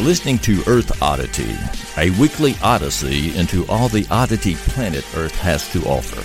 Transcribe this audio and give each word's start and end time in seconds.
You're 0.00 0.08
listening 0.08 0.38
to 0.38 0.62
Earth 0.66 1.02
Oddity, 1.02 1.54
a 1.98 2.08
weekly 2.18 2.54
odyssey 2.62 3.36
into 3.36 3.66
all 3.66 3.90
the 3.90 4.06
oddity 4.10 4.54
planet 4.54 5.04
Earth 5.14 5.34
has 5.40 5.70
to 5.74 5.82
offer. 5.82 6.24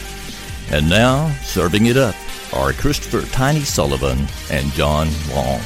And 0.73 0.89
now, 0.89 1.29
serving 1.43 1.88
it 1.88 1.98
up 1.98 2.15
are 2.53 2.71
Christopher 2.71 3.29
Tiny 3.34 3.59
Sullivan 3.59 4.27
and 4.49 4.71
John 4.71 5.09
Long. 5.29 5.59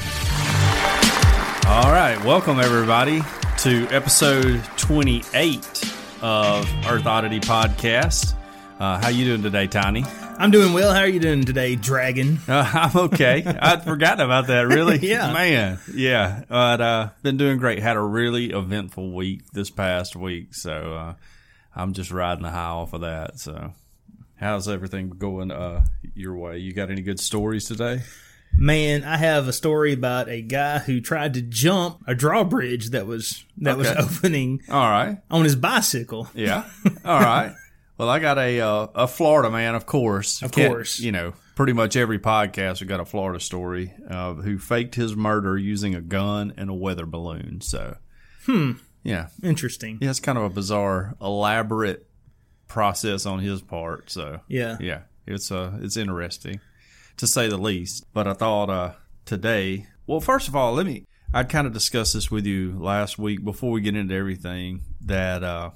All 1.68 1.92
right, 1.92 2.20
welcome 2.26 2.60
everybody 2.60 3.22
to 3.60 3.88
episode 3.92 4.64
28 4.78 5.94
of 6.24 6.68
Earth 6.88 7.06
Oddity 7.06 7.42
Podcast. 7.42 8.34
Uh, 8.80 9.00
how 9.00 9.10
you 9.10 9.26
doing 9.26 9.44
today, 9.44 9.68
Tiny? 9.68 10.04
I'm 10.40 10.52
doing 10.52 10.72
well. 10.72 10.94
How 10.94 11.02
are 11.02 11.08
you 11.08 11.20
doing 11.20 11.44
today, 11.44 11.76
Dragon? 11.76 12.40
Uh, 12.48 12.70
I'm 12.74 12.98
okay. 13.08 13.44
I'd 13.46 13.84
forgotten 13.84 14.22
about 14.24 14.48
that. 14.48 14.68
Really? 14.68 14.98
Yeah. 15.10 15.34
man. 15.34 15.80
Yeah, 15.94 16.44
but 16.48 16.80
uh, 16.80 17.10
been 17.24 17.36
doing 17.36 17.58
great. 17.58 17.80
Had 17.80 17.98
a 17.98 18.02
really 18.02 18.52
eventful 18.52 19.12
week 19.14 19.42
this 19.52 19.70
past 19.70 20.16
week, 20.16 20.54
so 20.56 20.94
uh, 20.94 21.14
I'm 21.76 21.92
just 21.92 22.10
riding 22.12 22.44
the 22.44 22.52
high 22.52 22.70
off 22.70 22.94
of 22.94 23.02
that. 23.02 23.38
So, 23.40 23.74
how's 24.38 24.70
everything 24.70 25.10
going 25.10 25.52
uh, 25.52 25.84
your 26.16 26.38
way? 26.38 26.60
You 26.60 26.72
got 26.72 26.90
any 26.90 27.02
good 27.02 27.20
stories 27.20 27.66
today? 27.66 28.02
Man, 28.58 29.04
I 29.04 29.18
have 29.18 29.48
a 29.50 29.54
story 29.54 29.92
about 29.94 30.30
a 30.30 30.42
guy 30.42 30.80
who 30.80 31.02
tried 31.02 31.34
to 31.34 31.42
jump 31.42 32.02
a 32.08 32.16
drawbridge 32.16 32.92
that 32.92 33.06
was 33.08 33.44
that 33.58 33.78
was 33.78 33.88
opening 33.98 34.62
All 34.70 34.90
right. 34.90 35.18
on 35.30 35.44
his 35.44 35.56
bicycle. 35.58 36.30
Yeah. 36.34 36.64
All 37.04 37.20
right. 37.20 37.54
Well, 38.00 38.10
I 38.10 38.20
got 38.20 38.38
a 38.38 38.62
uh, 38.62 38.88
a 38.96 39.08
Florida 39.08 39.52
man, 39.52 39.76
of 39.76 39.86
course. 39.86 40.42
Of 40.42 40.54
Can't- 40.54 40.72
course. 40.74 41.00
You 41.02 41.12
know, 41.12 41.34
pretty 41.56 41.74
much 41.74 41.98
every 41.98 42.18
podcast 42.18 42.80
we 42.80 42.88
got 42.88 43.02
a 43.02 43.06
Florida 43.06 43.42
story 43.42 43.94
uh, 44.10 44.36
who 44.36 44.58
faked 44.58 44.96
his 44.96 45.16
murder 45.18 45.58
using 45.58 45.94
a 45.96 46.02
gun 46.02 46.54
and 46.56 46.70
a 46.70 46.74
weather 46.74 47.06
balloon. 47.06 47.60
So, 47.62 47.98
hmm. 48.46 48.72
Yeah. 49.04 49.28
Interesting. 49.44 49.98
Yeah, 50.02 50.10
it's 50.12 50.20
kind 50.22 50.38
of 50.38 50.46
a 50.46 50.50
bizarre, 50.50 51.16
elaborate 51.22 52.08
process 52.70 53.26
on 53.26 53.40
his 53.40 53.62
part. 53.62 54.10
So, 54.10 54.40
Yeah. 54.48 54.78
yeah, 54.80 55.02
it's 55.28 55.52
uh, 55.52 55.78
it's 55.82 55.98
interesting 55.98 56.62
to 57.18 57.28
say 57.28 57.50
the 57.50 57.58
least. 57.58 58.06
But 58.14 58.28
I 58.30 58.34
thought 58.34 58.70
uh, 58.70 58.94
today, 59.26 59.88
well, 60.08 60.22
first 60.22 60.48
of 60.48 60.56
all, 60.56 60.74
let 60.74 60.86
me. 60.86 61.06
I'd 61.34 61.50
kind 61.50 61.68
of 61.68 61.74
discussed 61.74 62.14
this 62.16 62.32
with 62.32 62.46
you 62.46 62.76
last 62.80 63.20
week 63.20 63.44
before 63.44 63.72
we 63.72 63.82
get 63.82 63.96
into 63.96 64.16
everything 64.16 64.82
that 65.02 65.44
uh, 65.44 65.72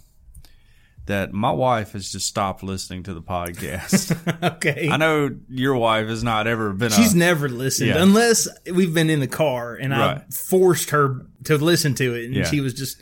that 1.05 1.33
my 1.33 1.51
wife 1.51 1.91
has 1.91 2.11
just 2.11 2.27
stopped 2.27 2.63
listening 2.63 3.03
to 3.03 3.13
the 3.13 3.21
podcast. 3.21 4.17
Okay. 4.55 4.87
I 4.89 4.97
know 4.97 5.29
your 5.49 5.75
wife 5.75 6.07
has 6.07 6.23
not 6.23 6.47
ever 6.47 6.71
been. 6.73 6.91
She's 6.91 7.13
a, 7.13 7.17
never 7.17 7.49
listened 7.49 7.89
Yeah. 7.89 8.01
unless 8.01 8.47
we've 8.73 8.93
been 8.93 9.09
in 9.09 9.19
the 9.19 9.27
car 9.27 9.75
and 9.75 9.93
I 9.93 10.23
forced 10.31 10.91
her 10.91 11.25
to 11.45 11.57
listen 11.57 11.93
to 11.95 12.13
it, 12.15 12.25
and 12.25 12.33
Yeah. 12.35 12.43
she 12.45 12.61
was 12.61 12.73
just, 12.73 13.01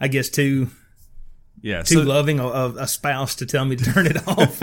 I 0.00 0.08
guess, 0.08 0.28
too 0.30 0.68
yeah, 1.60 1.82
too 1.82 1.96
so- 1.96 2.02
loving 2.02 2.40
a, 2.40 2.46
a, 2.48 2.86
spouse 2.88 3.36
to 3.36 3.46
tell 3.46 3.64
me 3.64 3.76
to 3.76 3.84
turn 3.84 4.06
it 4.06 4.16
off. 4.28 4.60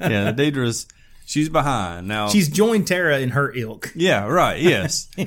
yeah. 0.00 0.32
Deidre's 0.32 0.86
she's 1.26 1.48
behind 1.48 2.06
now. 2.08 2.28
She's 2.28 2.48
joined 2.48 2.86
Tara 2.86 3.18
in 3.20 3.30
her 3.30 3.52
ilk. 3.54 3.92
Yeah, 3.94 4.26
right. 4.26 4.60
Yes. 4.60 5.08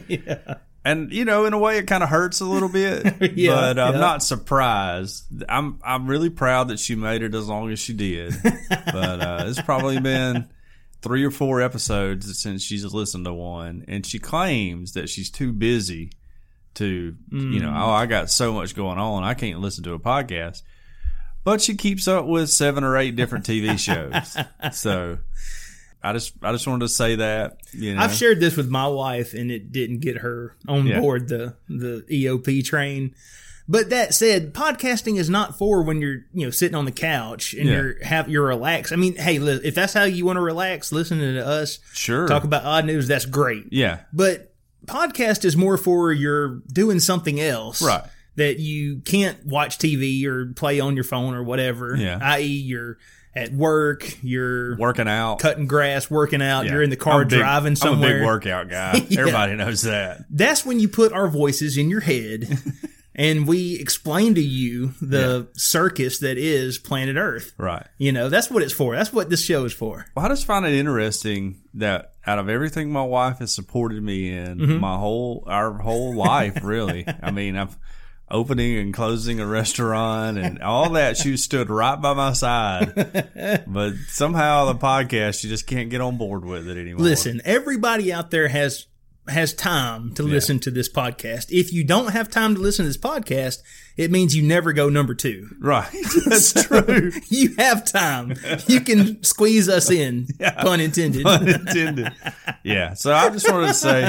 And 0.85 1.11
you 1.13 1.23
know, 1.23 1.45
in 1.45 1.53
a 1.53 1.57
way, 1.57 1.77
it 1.77 1.87
kind 1.87 2.03
of 2.03 2.09
hurts 2.09 2.41
a 2.41 2.45
little 2.45 2.67
bit, 2.67 3.05
Yeah, 3.37 3.55
but 3.55 3.79
I'm 3.79 3.93
yeah. 3.93 3.99
not 3.99 4.23
surprised. 4.23 5.23
I'm 5.47 5.79
I'm 5.83 6.07
really 6.07 6.29
proud 6.29 6.67
that 6.67 6.79
she 6.79 6.95
made 6.95 7.23
it 7.23 7.33
as 7.33 7.47
long 7.47 7.71
as 7.71 7.79
she 7.79 7.93
did. 7.93 8.33
but 8.69 9.21
uh, 9.21 9.43
it's 9.47 9.61
probably 9.61 9.99
been 9.99 10.49
three 11.01 11.23
or 11.23 11.31
four 11.31 11.61
episodes 11.61 12.37
since 12.37 12.61
she's 12.63 12.85
listened 12.93 13.25
to 13.25 13.33
one, 13.33 13.85
and 13.87 14.05
she 14.05 14.19
claims 14.19 14.93
that 14.93 15.09
she's 15.09 15.29
too 15.29 15.53
busy 15.53 16.11
to, 16.75 17.15
you 17.29 17.59
know, 17.59 17.69
oh, 17.69 17.91
I 17.91 18.07
got 18.07 18.31
so 18.31 18.51
much 18.51 18.75
going 18.75 18.97
on, 18.97 19.23
I 19.23 19.35
can't 19.35 19.59
listen 19.59 19.83
to 19.83 19.93
a 19.93 19.99
podcast. 19.99 20.63
But 21.43 21.61
she 21.61 21.75
keeps 21.75 22.07
up 22.07 22.25
with 22.25 22.49
seven 22.49 22.83
or 22.83 22.97
eight 22.97 23.15
different 23.15 23.45
TV 23.45 23.77
shows, 23.77 24.37
so. 24.77 25.19
I 26.03 26.13
just, 26.13 26.33
I 26.43 26.51
just 26.51 26.67
wanted 26.67 26.81
to 26.85 26.89
say 26.89 27.15
that. 27.15 27.57
You 27.71 27.95
know, 27.95 28.01
I've 28.01 28.13
shared 28.13 28.39
this 28.39 28.57
with 28.57 28.69
my 28.69 28.87
wife, 28.87 29.33
and 29.33 29.49
it 29.49 29.71
didn't 29.71 29.99
get 29.99 30.17
her 30.17 30.55
on 30.67 30.85
Yeah. 30.85 30.99
board 30.99 31.27
the 31.29 31.55
the 31.69 32.03
EOP 32.11 32.63
train. 32.65 33.15
But 33.65 33.91
that 33.91 34.13
said, 34.13 34.53
podcasting 34.53 35.17
is 35.17 35.29
not 35.29 35.57
for 35.57 35.81
when 35.83 36.01
you're 36.01 36.25
you 36.33 36.45
know 36.45 36.49
sitting 36.49 36.75
on 36.75 36.83
the 36.83 36.91
couch 36.91 37.53
and 37.53 37.65
Yeah. 37.67 37.73
you're 37.75 38.03
have 38.03 38.27
you're 38.29 38.45
relaxed. 38.45 38.91
I 38.91 38.97
mean, 38.97 39.15
hey, 39.15 39.37
if 39.37 39.73
that's 39.75 39.93
how 39.93 40.03
you 40.03 40.25
want 40.25 40.35
to 40.35 40.41
relax, 40.41 40.91
listening 40.91 41.35
to 41.35 41.47
us 41.47 41.79
sure, 41.93 42.27
talk 42.27 42.43
about 42.43 42.65
odd 42.65 42.85
news, 42.85 43.07
that's 43.07 43.25
great. 43.25 43.65
yeah, 43.71 43.99
But 44.11 44.53
podcast 44.85 45.45
is 45.45 45.55
more 45.55 45.77
for 45.77 46.11
you're 46.11 46.59
doing 46.73 46.99
something 46.99 47.39
else, 47.39 47.81
Right. 47.81 48.03
That 48.35 48.59
you 48.59 48.97
can't 49.05 49.45
watch 49.45 49.77
TV 49.77 50.25
or 50.25 50.47
play 50.47 50.79
on 50.81 50.95
your 50.95 51.05
phone 51.05 51.33
or 51.35 51.43
whatever. 51.43 51.95
Yeah. 51.95 52.17
i.e., 52.21 52.43
you're 52.45 52.97
at 53.35 53.51
work, 53.51 54.17
you're 54.21 54.77
working 54.77 55.07
out. 55.07 55.39
cutting 55.39 55.65
grass, 55.67 56.09
working 56.11 56.41
out, 56.41 56.65
Yeah. 56.65 56.73
you're 56.73 56.83
in 56.83 56.89
the 56.89 56.95
car 56.95 57.15
I'm 57.15 57.21
a 57.21 57.25
big- 57.25 57.39
driving 57.39 57.75
somewhere. 57.75 58.09
I'm 58.09 58.15
a 58.15 58.19
big 58.19 58.25
workout 58.27 58.69
guy. 58.69 59.05
Yeah. 59.09 59.19
Everybody 59.21 59.55
knows 59.55 59.81
that. 59.83 60.25
That's 60.29 60.65
when 60.65 60.79
you 60.79 60.87
put 60.87 61.11
our 61.13 61.27
voices 61.27 61.77
in 61.77 61.89
your 61.89 62.01
head 62.01 62.47
and 63.15 63.47
we 63.47 63.75
explain 63.79 64.35
to 64.35 64.41
you 64.41 64.93
the 65.01 65.47
circus 65.53 66.19
that 66.19 66.37
is 66.37 66.77
planet 66.77 67.15
Earth. 67.15 67.53
Right. 67.57 67.85
You 67.97 68.11
know, 68.11 68.29
that's 68.29 68.49
what 68.51 68.61
it's 68.63 68.73
for. 68.73 68.95
That's 68.95 69.11
what 69.13 69.29
this 69.29 69.43
show 69.43 69.65
is 69.65 69.73
for. 69.73 70.05
Well, 70.15 70.25
I 70.25 70.29
just 70.29 70.45
find 70.45 70.65
it 70.65 70.73
interesting 70.73 71.61
that 71.75 72.13
out 72.25 72.39
of 72.39 72.49
everything 72.49 72.91
my 72.91 73.03
wife 73.03 73.39
has 73.39 73.53
supported 73.53 74.01
me 74.01 74.29
in, 74.31 74.57
Mm-hmm. 74.59 74.77
my 74.79 74.95
whole 74.97 75.43
our 75.47 75.73
whole 75.79 76.15
life, 76.15 76.59
really. 76.63 77.05
I 77.23 77.31
mean, 77.31 77.55
I've 77.57 77.77
opening 78.33 78.77
and 78.77 78.93
closing 78.93 79.39
a 79.39 79.47
restaurant 79.47 80.37
and 80.37 80.61
all 80.61 80.89
that. 80.89 81.15
She 81.15 81.37
stood 81.37 81.69
right 81.69 82.01
by 82.01 82.13
my 82.13 82.33
side, 82.33 82.93
but 83.67 83.93
somehow 84.07 84.65
the 84.65 84.79
podcast, 84.79 85.39
she 85.39 85.47
just 85.47 85.67
can't 85.67 85.89
get 85.89 86.01
on 86.01 86.17
board 86.17 86.43
with 86.43 86.67
it 86.67 86.77
anymore. 86.77 87.05
Listen, 87.05 87.41
everybody 87.45 88.11
out 88.11 88.31
there 88.31 88.47
has 88.49 88.87
has 89.29 89.53
time 89.53 90.13
to 90.15 90.23
listen 90.23 90.59
to 90.59 90.69
this 90.69 90.89
podcast. 90.89 91.45
If 91.49 91.71
you 91.71 91.85
don't 91.85 92.11
have 92.11 92.29
time 92.29 92.55
to 92.55 92.61
listen 92.61 92.83
to 92.83 92.89
this 92.89 92.97
podcast, 92.97 93.59
it 93.95 94.11
means 94.11 94.35
you 94.35 94.43
never 94.43 94.73
go 94.73 94.89
number 94.89 95.13
2. 95.15 95.47
right? 95.61 95.89
That's 96.25 96.65
true. 96.65 97.11
You 97.29 97.55
have 97.57 97.85
time. 97.85 98.35
You 98.67 98.81
can 98.81 99.23
squeeze 99.23 99.69
us 99.69 99.89
in, 99.89 100.27
pun 100.57 100.81
intended. 100.81 101.25
Unintended. 101.25 102.11
Yeah. 102.63 102.95
So 102.95 103.13
I 103.13 103.29
just 103.29 103.49
wanted 103.49 103.67
to 103.67 103.73
say 103.73 104.03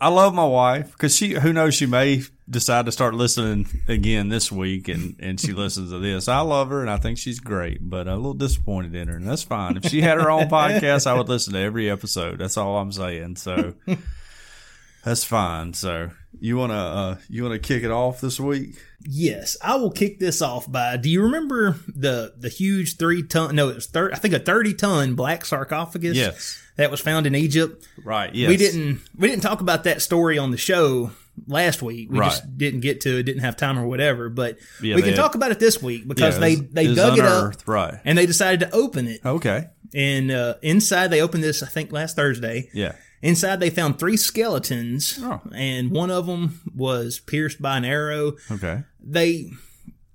I 0.00 0.08
love 0.08 0.34
my 0.34 0.46
wife 0.46 0.92
because 0.92 1.16
she, 1.16 1.32
who 1.34 1.52
knows, 1.52 1.74
she 1.74 1.86
may 1.86 2.22
decide 2.48 2.86
to 2.86 2.92
start 2.92 3.14
listening 3.14 3.66
again 3.88 4.28
this 4.28 4.50
week 4.50 4.88
and, 4.88 5.16
and 5.20 5.40
she 5.40 5.52
listens 5.52 5.90
to 5.90 5.98
this. 5.98 6.28
I 6.28 6.40
love 6.40 6.70
her 6.70 6.80
and 6.80 6.90
I 6.90 6.96
think 6.96 7.18
she's 7.18 7.40
great, 7.40 7.78
but 7.88 8.08
I'm 8.08 8.14
a 8.14 8.16
little 8.16 8.34
disappointed 8.34 8.94
in 8.94 9.08
her 9.08 9.16
and 9.16 9.26
that's 9.26 9.42
fine. 9.42 9.76
If 9.76 9.86
she 9.90 10.00
had 10.00 10.18
her 10.20 10.30
own 10.30 10.48
podcast, 10.48 11.06
I 11.06 11.14
would 11.14 11.28
listen 11.28 11.52
to 11.54 11.60
every 11.60 11.90
episode. 11.90 12.38
That's 12.38 12.56
all 12.56 12.78
I'm 12.78 12.92
saying. 12.92 13.36
So 13.36 13.74
that's 15.04 15.24
fine. 15.24 15.72
So 15.74 16.10
you 16.40 16.56
want 16.56 16.72
to, 16.72 16.76
uh, 16.76 17.16
you 17.28 17.44
want 17.44 17.54
to 17.54 17.58
kick 17.60 17.84
it 17.84 17.90
off 17.90 18.20
this 18.20 18.40
week? 18.40 18.76
Yes, 19.04 19.56
I 19.62 19.76
will 19.76 19.90
kick 19.90 20.18
this 20.18 20.42
off 20.42 20.70
by. 20.70 20.96
Do 20.96 21.10
you 21.10 21.22
remember 21.22 21.76
the 21.88 22.34
the 22.38 22.48
huge 22.48 22.98
three 22.98 23.24
ton? 23.24 23.56
No, 23.56 23.68
it 23.68 23.74
was 23.74 23.86
thir- 23.86 24.12
I 24.12 24.16
think 24.16 24.32
a 24.32 24.38
thirty 24.38 24.74
ton 24.74 25.14
black 25.16 25.44
sarcophagus. 25.44 26.16
Yes. 26.16 26.61
That 26.76 26.90
was 26.90 27.00
found 27.00 27.26
in 27.26 27.34
Egypt. 27.34 27.86
Right. 28.04 28.34
Yes. 28.34 28.48
We 28.48 28.56
didn't 28.56 29.00
we 29.16 29.28
didn't 29.28 29.42
talk 29.42 29.60
about 29.60 29.84
that 29.84 30.02
story 30.02 30.38
on 30.38 30.50
the 30.50 30.56
show 30.56 31.10
last 31.46 31.80
week. 31.82 32.10
We 32.10 32.18
Right. 32.18 32.30
just 32.30 32.58
didn't 32.58 32.80
get 32.80 33.00
to 33.02 33.18
it, 33.18 33.22
didn't 33.24 33.42
have 33.42 33.56
time 33.56 33.78
or 33.78 33.86
whatever. 33.86 34.28
But 34.28 34.58
Yeah, 34.82 34.96
we 34.96 35.02
can 35.02 35.14
talk 35.14 35.34
about 35.34 35.50
it 35.50 35.58
this 35.58 35.82
week 35.82 36.02
Yeah, 36.02 36.08
because 36.08 36.36
it 36.36 36.40
they 36.40 36.56
was- 36.56 36.68
they 36.72 36.94
dug 36.94 37.18
it 37.18 37.24
up. 37.24 37.54
Right. 37.66 37.94
and 38.04 38.16
they 38.18 38.26
decided 38.26 38.60
to 38.60 38.70
open 38.74 39.06
it. 39.08 39.20
Okay. 39.24 39.68
And 39.94 40.30
uh, 40.30 40.54
inside 40.62 41.08
they 41.08 41.20
opened 41.20 41.42
this 41.44 41.62
I 41.62 41.66
think 41.68 41.92
last 41.92 42.16
Thursday. 42.16 42.70
Yeah. 42.72 42.92
Inside 43.22 43.60
they 43.60 43.70
found 43.70 43.98
three 44.00 44.16
skeletons, 44.16 45.18
Oh. 45.22 45.40
and 45.54 45.90
one 45.92 46.10
of 46.10 46.26
them 46.26 46.60
was 46.74 47.20
pierced 47.20 47.62
by 47.62 47.76
an 47.76 47.84
arrow 47.84 48.32
Okay. 48.50 48.82
they 49.00 49.50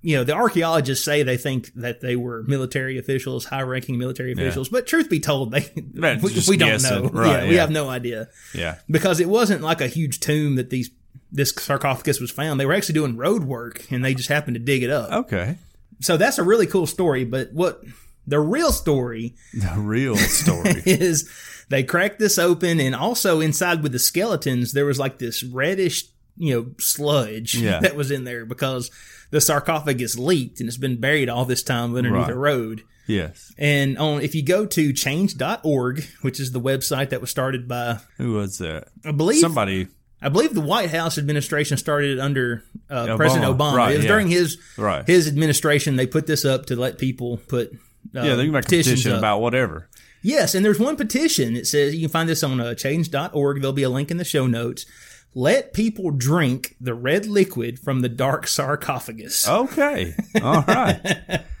you 0.00 0.16
know, 0.16 0.22
the 0.24 0.32
archaeologists 0.34 1.04
say 1.04 1.22
they 1.24 1.36
think 1.36 1.72
that 1.74 2.00
they 2.00 2.14
were 2.16 2.42
military 2.44 2.98
officials, 2.98 3.44
high 3.46 3.62
ranking 3.62 3.98
military 3.98 4.32
officials, 4.32 4.68
but 4.68 4.86
truth 4.86 5.10
be 5.10 5.18
told, 5.20 5.50
they, 5.50 5.60
That's 5.94 6.22
we, 6.22 6.52
we 6.52 6.56
don't 6.56 6.68
guessing. 6.70 7.02
know. 7.04 7.08
Right, 7.10 7.42
yeah, 7.44 7.48
we 7.48 7.56
have 7.56 7.70
no 7.70 7.88
idea 7.88 8.28
Yeah. 8.54 8.78
because 8.88 9.18
it 9.20 9.28
wasn't 9.28 9.62
like 9.62 9.80
a 9.80 9.88
huge 9.88 10.20
tomb 10.20 10.54
that 10.56 10.70
these, 10.70 10.90
this 11.32 11.50
sarcophagus 11.50 12.20
was 12.20 12.30
found. 12.30 12.60
They 12.60 12.66
were 12.66 12.74
actually 12.74 12.94
doing 12.94 13.16
road 13.16 13.44
work 13.44 13.90
and 13.90 14.04
they 14.04 14.14
just 14.14 14.28
happened 14.28 14.54
to 14.54 14.60
dig 14.60 14.82
it 14.84 14.90
up. 14.90 15.10
Okay. 15.10 15.58
So 16.00 16.16
that's 16.16 16.38
a 16.38 16.44
really 16.44 16.66
cool 16.68 16.86
story. 16.86 17.24
But 17.24 17.52
what 17.52 17.82
the 18.26 18.38
real 18.38 18.70
story 18.70 19.34
The 19.52 19.74
real 19.80 20.16
story. 20.16 20.80
is 20.86 21.28
they 21.70 21.82
cracked 21.82 22.20
this 22.20 22.38
open 22.38 22.78
and 22.78 22.94
also 22.94 23.40
inside 23.40 23.82
with 23.82 23.90
the 23.92 23.98
skeletons 23.98 24.72
there 24.72 24.86
was 24.86 24.98
like 25.00 25.18
this 25.18 25.42
reddish 25.42 26.04
you 26.38 26.54
know 26.54 26.70
sludge 26.78 27.54
Yeah. 27.58 27.80
that 27.80 27.96
was 27.96 28.10
in 28.10 28.24
there 28.24 28.44
because 28.46 28.90
the 29.30 29.40
sarcophagus 29.40 30.16
leaked 30.18 30.60
and 30.60 30.68
it's 30.68 30.76
been 30.78 31.00
buried 31.00 31.28
all 31.28 31.44
this 31.44 31.62
time 31.62 31.94
underneath 31.96 32.22
Right. 32.22 32.30
a 32.30 32.36
road 32.36 32.82
yes. 33.06 33.52
and 33.58 33.98
on 33.98 34.22
if 34.22 34.34
you 34.34 34.42
go 34.42 34.64
to 34.66 34.92
change.org 34.92 36.04
which 36.22 36.40
is 36.40 36.52
the 36.52 36.60
website 36.60 37.10
that 37.10 37.20
was 37.20 37.30
started 37.30 37.68
by 37.68 37.98
Who 38.16 38.32
was 38.34 38.58
that? 38.58 38.88
i 39.04 39.12
believe 39.12 39.40
Somebody. 39.40 39.88
i 40.22 40.28
believe 40.28 40.54
the 40.54 40.60
white 40.60 40.90
house 40.90 41.18
administration 41.18 41.76
started 41.76 42.18
it 42.18 42.20
under 42.20 42.62
uh, 42.90 43.16
president 43.16 43.46
obama 43.58 43.74
Right, 43.74 43.92
it 43.92 43.96
was 43.96 44.04
yeah. 44.04 44.10
during 44.12 44.28
his 44.28 44.58
Right. 44.76 45.06
his 45.06 45.26
administration 45.28 45.96
they 45.96 46.06
put 46.06 46.26
this 46.26 46.44
up 46.44 46.66
to 46.66 46.76
let 46.76 46.98
people 46.98 47.38
put 47.48 47.72
uh, 48.16 48.22
yeah, 48.22 48.34
they 48.36 48.44
can 48.44 48.52
make 48.52 48.62
a 48.62 48.66
petitions 48.66 49.00
petition 49.00 49.12
up. 49.12 49.18
about 49.18 49.40
whatever. 49.42 49.88
Yes, 50.22 50.54
and 50.54 50.64
there's 50.64 50.78
one 50.80 50.96
petition. 50.96 51.54
It 51.56 51.66
says 51.66 51.94
you 51.94 52.00
can 52.00 52.08
find 52.08 52.26
this 52.28 52.42
on 52.42 52.58
uh, 52.58 52.74
change.org. 52.74 53.60
There'll 53.60 53.72
be 53.74 53.82
a 53.82 53.90
link 53.90 54.10
in 54.10 54.16
the 54.16 54.24
show 54.24 54.46
notes. 54.46 54.86
Let 55.34 55.72
people 55.72 56.10
drink 56.10 56.74
the 56.80 56.94
red 56.94 57.26
liquid 57.26 57.78
from 57.78 58.00
the 58.00 58.08
dark 58.08 58.46
sarcophagus. 58.46 59.48
Okay. 59.48 60.14
All 60.42 60.62
right. 60.62 61.44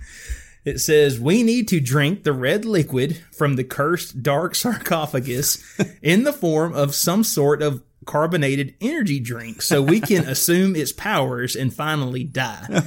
It 0.64 0.80
says 0.80 1.18
we 1.18 1.42
need 1.42 1.68
to 1.68 1.80
drink 1.80 2.24
the 2.24 2.32
red 2.34 2.66
liquid 2.66 3.24
from 3.32 3.56
the 3.56 3.64
cursed 3.64 4.22
dark 4.22 4.54
sarcophagus 4.54 5.64
in 6.02 6.24
the 6.24 6.32
form 6.32 6.74
of 6.74 6.94
some 6.94 7.24
sort 7.24 7.62
of 7.62 7.82
carbonated 8.04 8.74
energy 8.78 9.18
drink 9.18 9.62
so 9.62 9.80
we 9.80 9.98
can 9.98 10.24
assume 10.28 10.76
its 10.76 10.92
powers 10.92 11.56
and 11.56 11.72
finally 11.72 12.22
die. 12.22 12.82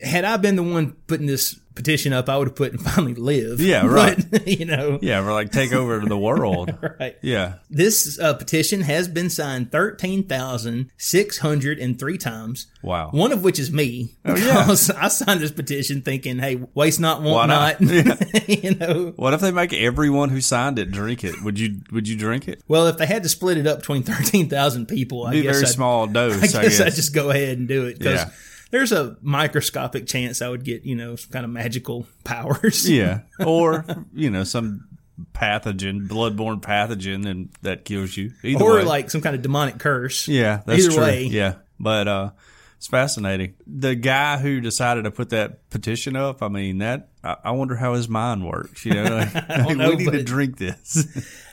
Had 0.00 0.24
I 0.24 0.36
been 0.36 0.56
the 0.56 0.64
one 0.64 0.96
putting 1.06 1.26
this 1.26 1.60
petition 1.74 2.12
up, 2.12 2.28
I 2.28 2.36
would 2.36 2.48
have 2.48 2.56
put 2.56 2.72
and 2.72 2.80
finally 2.82 3.14
live. 3.14 3.60
Yeah, 3.60 3.86
right. 3.90 4.22
But, 4.30 4.46
you 4.58 4.64
know, 4.66 4.98
Yeah, 5.02 5.24
we're 5.24 5.32
like 5.32 5.50
take 5.52 5.72
over 5.72 6.00
the 6.00 6.18
world. 6.28 6.76
right. 7.00 7.16
Yeah. 7.22 7.54
This 7.70 8.18
uh, 8.18 8.34
petition 8.34 8.82
has 8.82 9.08
been 9.08 9.30
signed 9.30 9.72
13,603 9.72 12.18
times. 12.18 12.66
Wow. 12.82 13.10
One 13.10 13.32
of 13.32 13.42
which 13.44 13.58
is 13.58 13.70
me. 13.72 14.14
Oh, 14.24 14.36
yeah. 14.36 14.66
I 14.68 14.74
signed 15.08 15.40
this 15.40 15.50
petition 15.52 16.02
thinking, 16.02 16.38
hey, 16.38 16.62
waste 16.74 17.00
not, 17.00 17.22
want 17.22 17.48
not? 17.48 17.80
not. 17.80 18.48
you 18.48 18.74
know, 18.74 19.12
What 19.16 19.34
if 19.34 19.40
they 19.40 19.50
make 19.52 19.72
everyone 19.72 20.28
who 20.30 20.40
signed 20.40 20.78
it 20.78 20.90
drink 20.90 21.24
it? 21.24 21.42
Would 21.42 21.58
you 21.58 21.80
would 21.92 22.08
you 22.08 22.16
drink 22.16 22.48
it? 22.48 22.62
well, 22.68 22.86
if 22.86 22.96
they 22.98 23.06
had 23.06 23.22
to 23.22 23.28
split 23.28 23.58
it 23.58 23.66
up 23.66 23.78
between 23.80 24.02
13,000 24.02 24.86
people, 24.86 25.26
I 25.26 25.32
Be 25.32 25.40
a 25.40 25.42
guess, 25.44 25.56
very 25.56 25.66
I'd, 25.66 25.72
small 25.72 26.06
dose, 26.06 26.34
I 26.34 26.60
I 26.60 26.62
guess 26.62 26.78
guess. 26.78 26.80
I'd 26.80 26.94
just 26.94 27.14
go 27.14 27.30
ahead 27.30 27.58
and 27.58 27.68
do 27.68 27.86
it. 27.86 27.98
Yeah. 28.00 28.30
There's 28.72 28.90
a 28.90 29.16
microscopic 29.22 30.08
chance 30.08 30.42
I 30.42 30.48
would 30.48 30.64
get, 30.64 30.82
you 30.84 30.96
know, 30.96 31.14
some 31.14 31.30
kind 31.30 31.44
of 31.44 31.50
magical 31.52 32.06
powers. 32.24 32.90
yeah. 32.90 33.20
Or, 33.46 33.84
you 34.12 34.30
know, 34.30 34.42
some 34.42 34.88
pathogen, 35.34 36.08
bloodborne 36.08 36.60
pathogen 36.60 37.26
and 37.26 37.50
that 37.62 37.84
kills 37.84 38.16
you. 38.16 38.32
Either 38.42 38.64
Or 38.64 38.74
way. 38.76 38.84
like 38.84 39.10
some 39.10 39.20
kind 39.20 39.36
of 39.36 39.42
demonic 39.42 39.78
curse. 39.78 40.26
Yeah, 40.26 40.62
that's 40.66 40.84
Either 40.86 40.94
true. 40.94 41.02
way. 41.04 41.24
Yeah. 41.24 41.54
But 41.78 42.08
uh 42.08 42.30
it's 42.78 42.88
fascinating. 42.88 43.54
The 43.68 43.94
guy 43.94 44.38
who 44.38 44.60
decided 44.60 45.04
to 45.04 45.12
put 45.12 45.30
that 45.30 45.70
petition 45.70 46.16
up, 46.16 46.42
I 46.42 46.48
mean, 46.48 46.78
that 46.78 47.10
I, 47.22 47.36
I 47.44 47.50
wonder 47.52 47.76
how 47.76 47.94
his 47.94 48.08
mind 48.08 48.44
works. 48.44 48.84
You 48.84 48.94
know, 48.94 49.04
like, 49.34 49.34
like, 49.48 49.76
know, 49.76 49.90
we 49.90 49.96
need 49.98 50.10
to 50.10 50.24
drink 50.24 50.58
this. 50.58 51.06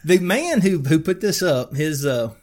The 0.03 0.17
man 0.17 0.61
who 0.61 0.79
who 0.79 0.97
put 0.99 1.21
this 1.21 1.43
up, 1.43 1.75
his 1.75 2.03
uh, 2.03 2.33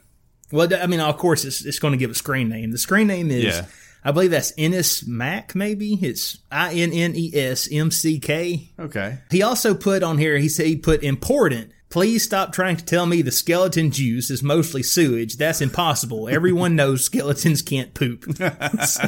well, 0.53 0.73
I 0.73 0.87
mean, 0.87 1.01
of 1.01 1.17
course, 1.17 1.43
it's 1.43 1.65
it's 1.65 1.79
going 1.79 1.91
to 1.91 1.97
give 1.97 2.11
a 2.11 2.15
screen 2.15 2.47
name. 2.47 2.71
The 2.71 2.77
screen 2.77 3.07
name 3.07 3.29
is, 3.29 3.43
Yeah. 3.43 3.65
I 4.07 4.11
believe 4.11 4.31
that's 4.31 4.53
Ennis 4.57 5.05
Mac. 5.05 5.53
Maybe 5.53 5.95
it's 6.01 6.37
I 6.49 6.73
N 6.75 6.93
N 6.93 7.11
E 7.13 7.29
S 7.35 7.67
M 7.69 7.91
C 7.91 8.19
K. 8.19 8.71
okay. 8.79 9.17
He 9.29 9.43
also 9.43 9.75
put 9.75 10.01
on 10.01 10.17
here. 10.17 10.37
He 10.37 10.47
said 10.47 10.65
he 10.65 10.77
put 10.77 11.03
important. 11.03 11.73
Please 11.89 12.23
stop 12.23 12.53
trying 12.53 12.77
to 12.77 12.85
tell 12.85 13.05
me 13.05 13.21
the 13.21 13.33
skeleton 13.33 13.91
juice 13.91 14.31
is 14.31 14.41
mostly 14.41 14.81
sewage. 14.81 15.35
That's 15.35 15.59
impossible. 15.59 16.29
Everyone 16.29 16.73
knows 16.77 17.03
skeletons 17.03 17.61
can't 17.61 17.93
poop. 17.93 18.23
so, 18.85 19.03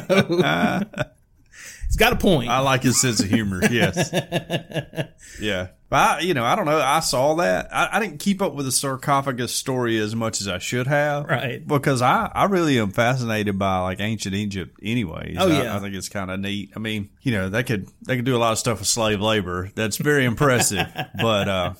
it's 1.90 1.96
got 1.96 2.12
a 2.12 2.16
point. 2.16 2.48
I 2.48 2.60
like 2.60 2.84
his 2.84 3.00
sense 3.00 3.18
of 3.18 3.28
humor. 3.28 3.60
Yes. 3.68 4.10
yeah. 5.40 5.68
But 5.88 5.96
I, 5.96 6.20
you 6.20 6.34
know, 6.34 6.44
I 6.44 6.54
don't 6.54 6.66
know. 6.66 6.78
I 6.78 7.00
saw 7.00 7.34
that. 7.34 7.68
I, 7.74 7.88
I 7.96 7.98
didn't 8.00 8.18
keep 8.20 8.40
up 8.40 8.54
with 8.54 8.64
the 8.64 8.70
sarcophagus 8.70 9.52
story 9.52 9.98
as 9.98 10.14
much 10.14 10.40
as 10.40 10.46
I 10.46 10.58
should 10.58 10.86
have. 10.86 11.24
Right. 11.24 11.66
Because 11.66 12.00
I, 12.00 12.30
I 12.32 12.44
really 12.44 12.78
am 12.78 12.92
fascinated 12.92 13.58
by 13.58 13.80
like 13.80 13.98
ancient 13.98 14.36
Egypt 14.36 14.78
anyways. 14.80 15.36
Oh, 15.40 15.50
I- 15.50 15.62
yeah. 15.64 15.76
I, 15.76 15.80
think 15.80 15.96
it's 15.96 16.08
kind 16.08 16.30
of 16.30 16.38
neat. 16.38 16.70
I 16.76 16.78
mean, 16.78 17.10
you 17.22 17.32
know, 17.32 17.48
they 17.48 17.64
could, 17.64 17.88
they 18.06 18.14
could 18.14 18.24
do 18.24 18.36
a 18.36 18.38
lot 18.38 18.52
of 18.52 18.58
stuff 18.60 18.78
with 18.78 18.86
slave 18.86 19.20
labor. 19.20 19.72
That's 19.74 19.96
very 19.96 20.24
impressive. 20.26 20.86
but, 21.20 21.48
uh, 21.48 21.74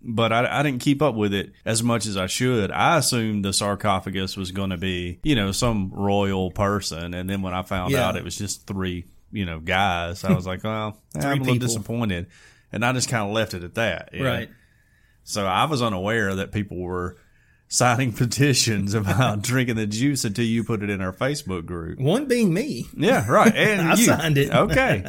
but 0.00 0.32
I, 0.32 0.60
I 0.60 0.62
didn't 0.62 0.80
keep 0.80 1.02
up 1.02 1.16
with 1.16 1.34
it 1.34 1.52
as 1.64 1.82
much 1.82 2.06
as 2.06 2.16
I 2.16 2.28
should. 2.28 2.70
I 2.70 2.98
assumed 2.98 3.44
the 3.44 3.52
sarcophagus 3.52 4.36
was 4.36 4.52
going 4.52 4.70
to 4.70 4.78
be, 4.78 5.18
you 5.24 5.34
know, 5.34 5.50
some 5.50 5.90
royal 5.92 6.52
person. 6.52 7.14
And 7.14 7.28
then 7.28 7.42
when 7.42 7.52
I 7.52 7.62
found 7.62 7.90
Yeah. 7.90 8.06
out 8.06 8.16
it 8.16 8.22
was 8.22 8.36
just 8.36 8.66
three, 8.68 9.06
you 9.32 9.44
know, 9.46 9.58
guys, 9.60 10.24
I 10.24 10.32
was 10.32 10.46
like, 10.46 10.64
well, 10.64 10.96
I'm 11.14 11.22
a 11.22 11.28
little 11.30 11.44
people. 11.54 11.66
disappointed. 11.68 12.26
And 12.72 12.84
I 12.84 12.92
just 12.92 13.08
kind 13.08 13.26
of 13.28 13.32
left 13.34 13.54
it 13.54 13.64
at 13.64 13.74
that. 13.74 14.10
you 14.12 14.20
know. 14.22 14.30
right. 14.30 14.50
So 15.24 15.46
I 15.46 15.64
was 15.64 15.82
unaware 15.82 16.34
that 16.36 16.50
people 16.52 16.78
were 16.78 17.16
signing 17.68 18.12
petitions 18.16 18.94
about 18.94 19.42
drinking 19.42 19.76
the 19.76 19.86
juice 19.86 20.24
until 20.24 20.44
you 20.44 20.64
put 20.64 20.82
it 20.82 20.90
in 20.90 21.00
our 21.00 21.12
Facebook 21.12 21.66
group. 21.66 21.98
One 22.00 22.26
being 22.26 22.52
me. 22.52 22.86
Yeah, 22.96 23.28
right. 23.30 23.54
And 23.54 23.80
I 23.82 23.94
you. 23.94 24.04
signed 24.04 24.38
it. 24.38 24.52
Okay. 24.52 25.04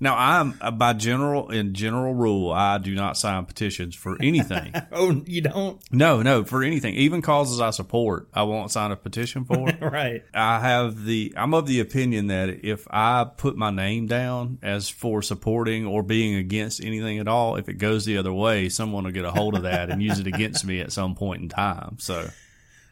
Now 0.00 0.16
I'm 0.16 0.54
uh, 0.60 0.70
by 0.70 0.92
general 0.92 1.50
in 1.50 1.74
general 1.74 2.14
rule, 2.14 2.52
I 2.52 2.78
do 2.78 2.94
not 2.94 3.16
sign 3.16 3.44
petitions 3.46 3.94
for 3.94 4.16
anything. 4.20 4.74
Oh, 4.90 5.22
you 5.26 5.42
don't? 5.42 5.80
no, 5.92 6.22
no, 6.22 6.44
for 6.44 6.62
anything, 6.62 6.94
even 6.94 7.20
causes 7.20 7.60
I 7.60 7.70
support, 7.70 8.28
I 8.32 8.42
won't 8.44 8.70
sign 8.70 8.90
a 8.90 8.96
petition 8.96 9.44
for. 9.44 9.68
Right. 9.80 10.22
I 10.34 10.60
have 10.60 11.04
the 11.04 11.32
I'm 11.36 11.54
of 11.54 11.66
the 11.66 11.80
opinion 11.80 12.28
that 12.28 12.64
if 12.64 12.86
I 12.90 13.24
put 13.24 13.56
my 13.56 13.70
name 13.70 14.06
down 14.06 14.58
as 14.62 14.88
for 14.88 15.22
supporting 15.22 15.86
or 15.86 16.02
being 16.02 16.34
against 16.34 16.82
anything 16.82 17.18
at 17.18 17.28
all, 17.28 17.56
if 17.56 17.68
it 17.68 17.74
goes 17.74 18.04
the 18.04 18.18
other 18.18 18.32
way, 18.32 18.68
someone 18.68 19.04
will 19.04 19.12
get 19.12 19.24
a 19.24 19.30
hold 19.30 19.54
of 19.54 19.62
that 19.62 19.90
and 19.90 20.02
use 20.02 20.18
it 20.18 20.26
against 20.26 20.64
me 20.64 20.80
at 20.80 20.92
some 20.92 21.14
point 21.14 21.42
in 21.42 21.48
time. 21.48 21.96
So 21.98 22.28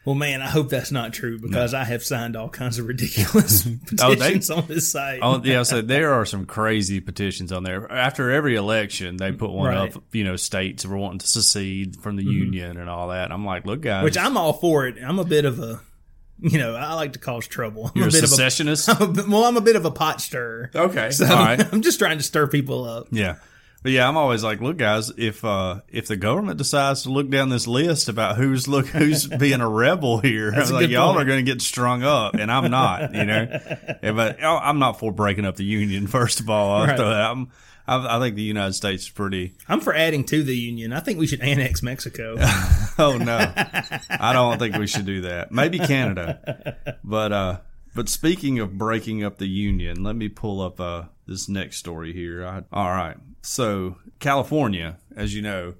Well, 0.07 0.15
man, 0.15 0.41
I 0.41 0.47
hope 0.47 0.69
that's 0.69 0.89
not 0.89 1.11
true 1.11 1.37
because 1.37 1.73
I 1.73 1.83
have 1.83 2.01
signed 2.01 2.37
all 2.37 2.47
kinds 2.47 2.79
of 2.79 2.87
ridiculous 2.87 3.67
Oh, 4.01 4.11
they- 4.11 4.15
petitions 4.15 4.49
on 4.49 4.65
this 4.65 4.89
site. 4.89 5.19
Oh 5.21 5.41
yeah, 5.43 5.63
so 5.63 5.81
there 5.81 6.13
are 6.13 6.25
some 6.25 6.45
crazy 6.45 7.01
petitions 7.01 7.51
on 7.51 7.63
there. 7.63 7.91
After 7.91 8.31
every 8.31 8.55
election, 8.55 9.17
they 9.17 9.33
put 9.33 9.51
one 9.51 9.67
Right. 9.67 9.93
up. 9.93 10.01
You 10.13 10.23
know, 10.23 10.37
states 10.37 10.85
were 10.85 10.95
wanting 10.95 11.19
to 11.19 11.27
secede 11.27 11.97
from 11.97 12.15
the 12.15 12.23
mm-hmm. 12.23 12.31
union 12.31 12.77
and 12.77 12.89
all 12.89 13.09
that. 13.09 13.25
And 13.25 13.33
I'm 13.33 13.43
like, 13.43 13.65
look, 13.65 13.81
guys, 13.81 14.05
Which 14.05 14.17
I'm 14.17 14.37
all 14.37 14.53
for 14.53 14.87
it. 14.87 14.95
I'm 15.05 15.19
a 15.19 15.25
bit 15.25 15.43
of 15.43 15.59
a, 15.59 15.81
you 16.39 16.57
know, 16.57 16.73
I 16.77 16.93
like 16.93 17.11
to 17.11 17.19
cause 17.19 17.45
trouble. 17.45 17.87
I'm 17.87 17.91
you're 17.95 18.05
a 18.05 18.07
a 18.07 18.11
bit 18.13 18.29
secessionist. 18.29 18.87
of 18.87 19.01
a, 19.01 19.03
I'm 19.07 19.19
a 19.19 19.29
well, 19.29 19.43
I'm 19.43 19.57
a 19.57 19.61
bit 19.61 19.75
of 19.75 19.83
a 19.83 19.91
pot 19.91 20.21
stirrer. 20.21 20.71
okay, 20.73 21.11
So 21.11 21.25
right, 21.25 21.59
I'm 21.73 21.81
just 21.81 21.99
trying 21.99 22.17
to 22.17 22.23
stir 22.23 22.47
people 22.47 22.85
up. 22.85 23.07
yeah. 23.11 23.39
But 23.83 23.91
yeah, 23.91 24.07
I'm 24.09 24.17
always 24.17 24.43
like, 24.43 24.59
look, 24.59 24.77
guys, 24.77 25.11
if 25.17 25.45
uh, 25.45 25.81
if 25.87 26.07
the 26.07 26.17
government 26.17 26.57
decides 26.57 27.03
to 27.03 27.09
look 27.09 27.29
down 27.29 27.49
this 27.49 27.67
list 27.67 28.09
about 28.09 28.35
who's 28.35 28.67
look 28.67 28.87
who's 28.87 29.27
being 29.39 29.61
a 29.61 29.69
rebel 29.69 30.19
here, 30.19 30.51
I 30.55 30.59
was 30.59 30.71
like, 30.71 30.89
y'all 30.89 31.13
point. 31.13 31.21
are 31.21 31.25
going 31.25 31.45
to 31.45 31.51
get 31.51 31.61
strung 31.61 32.03
up, 32.03 32.33
and 32.33 32.51
I'm 32.51 32.69
not, 32.71 33.13
you 33.13 33.23
know. 33.25 33.47
Yeah, 34.03 34.11
but 34.11 34.43
oh, 34.43 34.57
I'm 34.57 34.79
not 34.79 34.99
for 34.99 35.11
breaking 35.11 35.45
up 35.45 35.55
the 35.55 35.63
union. 35.63 36.07
First 36.17 36.39
of 36.39 36.49
all, 36.49 36.85
Right. 36.85 36.99
I'm, 36.99 37.49
I, 37.87 38.17
I 38.17 38.19
think 38.19 38.35
the 38.35 38.41
United 38.43 38.73
States 38.73 39.03
is 39.03 39.09
pretty 39.09 39.53
I'm 39.67 39.79
for 39.79 39.93
adding 39.95 40.23
to 40.25 40.43
the 40.43 40.55
union. 40.55 40.91
I 40.93 40.99
think 40.99 41.17
we 41.19 41.25
should 41.27 41.41
annex 41.41 41.81
Mexico. 41.81 42.35
Oh 42.99 43.17
no, 43.17 43.37
I 44.09 44.31
don't 44.33 44.57
think 44.59 44.75
we 44.75 44.87
should 44.87 45.05
do 45.05 45.21
that. 45.21 45.51
Maybe 45.51 45.79
Canada, 45.79 46.77
but 47.03 47.31
uh, 47.31 47.59
but 47.95 48.09
speaking 48.09 48.59
of 48.59 48.77
breaking 48.77 49.23
up 49.23 49.37
the 49.37 49.47
union, 49.47 50.03
let 50.03 50.15
me 50.15 50.27
pull 50.29 50.61
up 50.61 50.79
uh 50.79 51.03
this 51.27 51.47
next 51.47 51.77
story 51.77 52.11
here. 52.13 52.45
I, 52.45 52.63
all 52.71 52.89
right, 52.89 53.17
so 53.41 53.97
California, 54.19 54.97
as 55.15 55.33
you 55.33 55.41
know, 55.41 55.75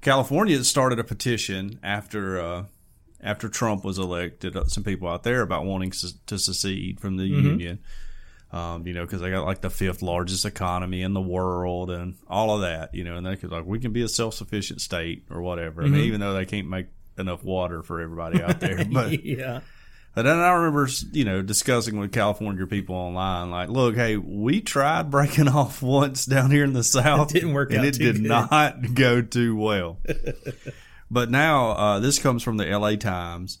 California 0.00 0.62
started 0.64 0.98
a 0.98 1.04
petition 1.04 1.78
after 1.82 2.40
uh 2.40 2.64
after 3.22 3.48
Trump 3.48 3.84
was 3.84 3.98
elected. 3.98 4.56
uh, 4.56 4.64
Some 4.64 4.82
people 4.82 5.06
out 5.08 5.22
there 5.24 5.42
about 5.42 5.64
wanting 5.66 5.92
to 6.26 6.38
secede 6.38 7.00
from 7.00 7.16
the 7.18 7.26
union. 7.26 7.80
Um, 8.52 8.84
you 8.86 8.94
know, 8.94 9.04
because 9.04 9.20
they 9.20 9.30
got 9.30 9.44
like 9.44 9.60
the 9.60 9.70
fifth 9.70 10.02
largest 10.02 10.44
economy 10.44 11.02
in 11.02 11.12
the 11.12 11.20
world 11.20 11.88
and 11.90 12.16
all 12.28 12.56
of 12.56 12.62
that, 12.62 12.92
you 12.94 13.04
know, 13.04 13.14
and 13.16 13.24
they 13.24 13.36
could 13.36 13.52
like 13.52 13.64
we 13.64 13.78
can 13.78 13.92
be 13.92 14.02
a 14.02 14.08
self 14.08 14.34
sufficient 14.34 14.80
state 14.80 15.24
or 15.30 15.40
whatever. 15.40 15.82
I 15.82 15.86
mean, 15.86 16.00
even 16.06 16.20
though 16.20 16.32
they 16.32 16.46
can't 16.46 16.66
make 16.68 16.86
enough 17.16 17.44
water 17.44 17.82
for 17.84 18.00
everybody 18.00 18.42
out 18.42 18.58
there, 18.58 18.84
but 18.90 19.24
yeah. 19.24 19.60
And 20.20 20.28
then 20.28 20.38
I 20.38 20.50
remember, 20.52 20.88
you 21.12 21.24
know, 21.24 21.42
discussing 21.42 21.98
with 21.98 22.12
California 22.12 22.66
people 22.66 22.94
online, 22.94 23.50
like, 23.50 23.68
look, 23.68 23.94
hey, 23.96 24.16
we 24.16 24.60
tried 24.60 25.10
breaking 25.10 25.48
off 25.60 25.82
once 25.82 26.24
down 26.26 26.50
here 26.50 26.64
in 26.64 26.72
the 26.72 26.84
South. 26.84 27.32
didn't 27.32 27.52
work 27.52 27.72
and 27.72 27.84
it 27.84 27.94
did 27.98 28.16
good. 28.16 28.22
not 28.22 28.94
go 28.94 29.22
too 29.22 29.56
well. 29.56 29.98
but 31.10 31.30
now, 31.30 31.70
uh, 31.70 31.98
this 32.00 32.18
comes 32.18 32.42
from 32.42 32.56
the 32.56 32.66
LA 32.66 32.96
Times. 32.96 33.58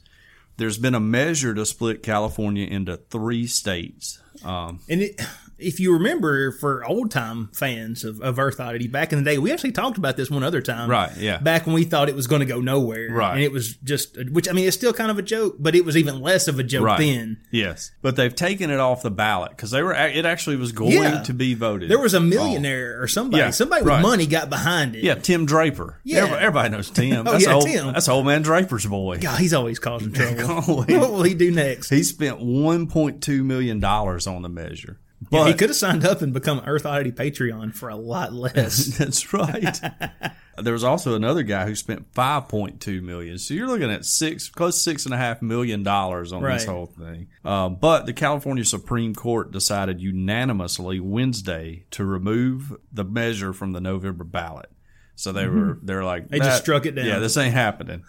There's 0.56 0.78
been 0.78 0.94
a 0.94 1.00
measure 1.00 1.54
to 1.54 1.64
split 1.64 2.02
California 2.02 2.66
into 2.66 2.96
three 2.98 3.46
states. 3.46 4.20
Um, 4.44 4.80
And 4.88 5.02
it, 5.02 5.20
if 5.60 5.78
you 5.80 5.92
remember, 5.94 6.52
for 6.52 6.84
old 6.84 7.10
time 7.10 7.48
fans 7.52 8.04
of, 8.04 8.20
of 8.20 8.38
Earth 8.38 8.60
Oddity, 8.60 8.88
back 8.88 9.12
in 9.12 9.18
the 9.22 9.24
day, 9.30 9.38
we 9.38 9.52
actually 9.52 9.72
talked 9.72 9.98
about 9.98 10.16
this 10.16 10.30
one 10.30 10.42
other 10.42 10.60
time. 10.60 10.88
Right, 10.90 11.14
yeah. 11.16 11.38
Back 11.38 11.66
when 11.66 11.74
we 11.74 11.84
thought 11.84 12.08
it 12.08 12.14
was 12.14 12.26
going 12.26 12.40
to 12.40 12.46
go 12.46 12.60
nowhere. 12.60 13.10
Right. 13.10 13.34
And 13.34 13.42
it 13.42 13.52
was 13.52 13.74
just, 13.76 14.16
which, 14.30 14.48
I 14.48 14.52
mean, 14.52 14.66
it's 14.66 14.76
still 14.76 14.92
kind 14.92 15.10
of 15.10 15.18
a 15.18 15.22
joke, 15.22 15.56
but 15.58 15.74
it 15.74 15.84
was 15.84 15.96
even 15.96 16.20
less 16.20 16.48
of 16.48 16.58
a 16.58 16.62
joke 16.62 16.84
Right. 16.84 16.98
then. 16.98 17.38
yes, 17.50 17.90
but 18.02 18.16
they've 18.16 18.34
taken 18.34 18.70
it 18.70 18.80
off 18.80 19.02
the 19.02 19.10
ballot 19.10 19.50
because 19.50 19.70
they 19.70 19.82
were. 19.82 19.92
It 19.94 20.24
actually 20.26 20.56
was 20.56 20.72
going 20.72 20.92
Yeah. 20.92 21.22
to 21.22 21.32
be 21.34 21.54
voted. 21.54 21.90
There 21.90 21.98
was 22.00 22.14
a 22.14 22.20
millionaire 22.20 23.00
or 23.02 23.06
somebody, 23.08 23.42
Yeah, 23.42 23.50
somebody 23.50 23.82
with 23.82 23.88
right. 23.88 24.02
money 24.02 24.26
got 24.26 24.48
behind 24.50 24.96
it. 24.96 25.04
Yeah, 25.04 25.14
Tim 25.14 25.46
Draper. 25.46 26.00
Yeah. 26.04 26.18
Everybody, 26.18 26.44
everybody 26.44 26.68
knows 26.70 26.90
Tim. 27.00 27.26
Oh, 27.26 27.32
that's 27.32 27.44
yeah, 27.46 27.54
old, 27.54 27.66
Tim. 27.66 27.86
That's 27.92 28.08
old 28.08 28.26
man 28.26 28.42
Draper's 28.42 28.86
boy. 28.86 29.18
God, 29.18 29.38
he's 29.38 29.54
always 29.54 29.78
causing 29.78 30.12
trouble. 30.12 30.84
What 30.84 30.88
will 31.12 31.22
he 31.22 31.34
do 31.34 31.50
next? 31.50 31.90
He 31.90 32.02
spent 32.02 32.40
one 32.40 32.86
point 32.86 33.22
two 33.22 33.44
million 33.44 33.80
dollars 33.80 34.26
on 34.26 34.42
the 34.42 34.48
measure. 34.48 34.98
Yeah, 35.30 35.40
But 35.40 35.46
he 35.48 35.54
could 35.54 35.68
have 35.68 35.76
signed 35.76 36.04
up 36.04 36.22
and 36.22 36.32
become 36.32 36.62
Earth 36.64 36.86
Oddity 36.86 37.12
Patreon 37.12 37.74
for 37.74 37.88
a 37.90 37.96
lot 37.96 38.32
less. 38.32 38.86
that's 38.98 39.32
right. 39.34 39.78
there 40.58 40.72
was 40.72 40.82
also 40.82 41.14
another 41.14 41.42
guy 41.42 41.66
who 41.66 41.74
spent 41.74 42.06
five 42.14 42.48
point 42.48 42.80
two 42.80 43.02
million. 43.02 43.38
So 43.38 43.52
you're 43.54 43.66
looking 43.66 43.90
at 43.90 44.04
six, 44.06 44.48
close 44.48 44.82
six 44.82 45.04
and 45.04 45.12
a 45.12 45.18
half 45.18 45.42
million 45.42 45.82
dollars 45.82 46.32
on 46.32 46.42
this 46.42 46.64
whole 46.64 46.86
thing. 46.86 47.28
Uh, 47.44 47.68
but 47.68 48.06
the 48.06 48.12
California 48.14 48.64
Supreme 48.64 49.14
Court 49.14 49.50
decided 49.50 50.00
unanimously 50.00 51.00
Wednesday 51.00 51.84
to 51.92 52.04
remove 52.04 52.74
the 52.92 53.04
measure 53.04 53.52
from 53.52 53.72
the 53.72 53.80
November 53.80 54.24
ballot. 54.24 54.70
So 55.16 55.32
they 55.32 55.46
were 55.46 55.78
they're 55.82 56.04
like 56.04 56.24
Mm-hmm. 56.24 56.32
They 56.32 56.38
just 56.38 56.62
struck 56.62 56.86
it 56.86 56.92
down." 56.92 57.04
Yeah, 57.06 57.18
this 57.18 57.36
ain't 57.36 57.52
happening. 57.54 58.04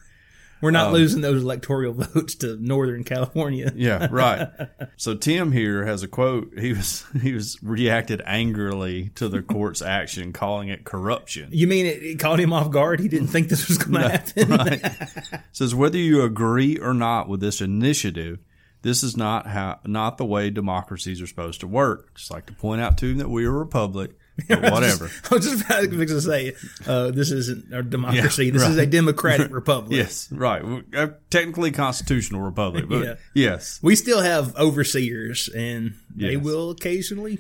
We're 0.61 0.69
Um, 0.69 0.73
not 0.73 0.93
losing 0.93 1.21
those 1.21 1.41
electoral 1.43 1.93
votes 1.97 2.35
to 2.35 2.57
Northern 2.57 3.03
California. 3.03 3.71
Yeah, 3.75 4.07
right. 4.11 4.47
so 4.97 5.15
Tim 5.15 5.51
here 5.51 5.85
has 5.85 6.03
a 6.03 6.07
quote. 6.07 6.51
He 6.59 6.71
was 6.73 7.03
he 7.21 7.33
was 7.33 7.57
reacted 7.63 8.21
angrily 8.25 9.09
to 9.15 9.27
the 9.27 9.41
court's 9.41 9.81
action, 9.81 10.33
calling 10.33 10.69
it 10.69 10.83
corruption. 10.83 11.49
You 11.51 11.67
mean 11.67 11.85
it, 11.87 12.03
it 12.03 12.19
caught 12.19 12.39
him 12.39 12.53
off 12.53 12.69
guard? 12.69 12.99
He 12.99 13.07
didn't 13.07 13.27
think 13.27 13.49
this 13.49 13.67
was 13.67 13.77
going 13.77 14.01
to 14.01 14.09
happen. 14.09 14.49
Right. 14.49 15.41
Says 15.51 15.73
whether 15.73 15.97
you 15.97 16.21
agree 16.23 16.77
or 16.77 16.93
not 16.93 17.27
with 17.27 17.39
this 17.41 17.61
initiative, 17.61 18.39
this 18.83 19.03
is 19.03 19.15
not 19.17 19.47
how 19.47 19.79
not 19.85 20.17
the 20.17 20.25
way 20.25 20.49
democracies 20.49 21.21
are 21.21 21.27
supposed 21.27 21.59
to 21.61 21.67
work. 21.67 22.13
Just 22.15 22.31
like 22.31 22.45
to 22.47 22.53
point 22.53 22.81
out 22.81 22.97
to 22.99 23.07
him 23.07 23.17
that 23.17 23.29
we 23.29 23.45
are 23.45 23.49
a 23.49 23.59
republic, 23.59 24.11
whatever. 24.71 25.09
I 25.29 25.35
was 25.35 25.45
just 25.45 25.65
about 25.65 25.89
to 25.89 26.21
say, 26.21 26.53
uh, 26.87 27.11
this 27.11 27.31
isn't 27.31 27.73
a 27.73 27.83
democracy. 27.83 28.45
Yeah, 28.45 28.51
this 28.53 28.63
is 28.63 28.77
a 28.77 28.85
democratic 28.99 29.51
republic. 29.53 29.91
yes, 29.97 30.31
right. 30.31 30.63
A 30.93 31.13
technically 31.29 31.71
constitutional 31.71 32.41
republic, 32.41 32.85
but 32.89 33.03
Yeah. 33.05 33.15
yes, 33.33 33.79
We 33.81 33.95
still 33.95 34.21
have 34.21 34.55
overseers, 34.57 35.49
and 35.49 35.95
they 36.15 36.37
will 36.37 36.71
occasionally 36.71 37.39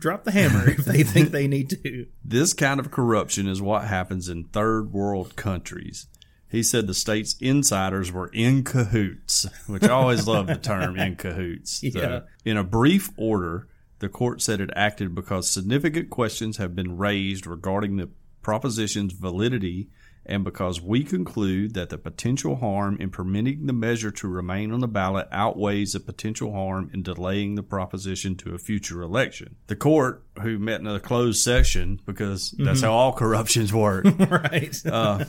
drop 0.00 0.24
the 0.24 0.30
hammer 0.32 0.68
if 0.78 0.84
they 0.84 1.02
think 1.02 1.30
they 1.30 1.48
need 1.48 1.70
to. 1.70 2.06
This 2.24 2.52
kind 2.52 2.78
of 2.80 2.90
corruption 2.90 3.46
is 3.48 3.62
what 3.62 3.84
happens 3.84 4.28
in 4.28 4.44
third 4.44 4.92
world 4.92 5.36
countries. 5.36 6.06
He 6.48 6.62
said 6.62 6.86
the 6.86 6.94
state's 6.94 7.34
insiders 7.40 8.12
were 8.12 8.28
in 8.28 8.62
cahoots, 8.62 9.46
which 9.66 9.82
I 9.82 9.88
always 9.88 10.26
love 10.28 10.46
the 10.46 10.54
term 10.56 10.96
in 10.96 11.16
cahoots. 11.16 11.80
So, 11.80 11.88
Yeah. 12.00 12.20
in 12.44 12.56
a 12.56 12.62
brief 12.62 13.10
order, 13.16 13.66
the 14.04 14.08
court 14.10 14.42
said 14.42 14.60
it 14.60 14.68
acted 14.76 15.14
because 15.14 15.48
significant 15.48 16.10
questions 16.10 16.58
have 16.58 16.76
been 16.76 16.98
raised 16.98 17.46
regarding 17.46 17.96
the 17.96 18.10
proposition's 18.42 19.14
validity 19.14 19.88
and 20.26 20.44
because 20.44 20.78
we 20.78 21.02
conclude 21.02 21.72
that 21.72 21.88
the 21.88 21.96
potential 21.96 22.56
harm 22.56 22.98
in 23.00 23.08
permitting 23.08 23.64
the 23.64 23.72
measure 23.72 24.10
to 24.10 24.28
remain 24.28 24.72
on 24.72 24.80
the 24.80 24.88
ballot 24.88 25.26
outweighs 25.32 25.94
the 25.94 26.00
potential 26.00 26.52
harm 26.52 26.90
in 26.92 27.02
delaying 27.02 27.54
the 27.54 27.62
proposition 27.62 28.36
to 28.36 28.54
a 28.54 28.58
future 28.58 29.00
election. 29.00 29.56
The 29.68 29.76
court, 29.76 30.22
who 30.42 30.58
met 30.58 30.80
in 30.80 30.86
a 30.86 31.00
closed 31.00 31.42
session 31.42 31.98
because 32.04 32.54
that's 32.58 32.82
how 32.82 32.92
all 32.92 33.14
corruptions 33.14 33.72
work, 33.72 34.04
right. 34.30 34.76
Uh, 34.84 35.24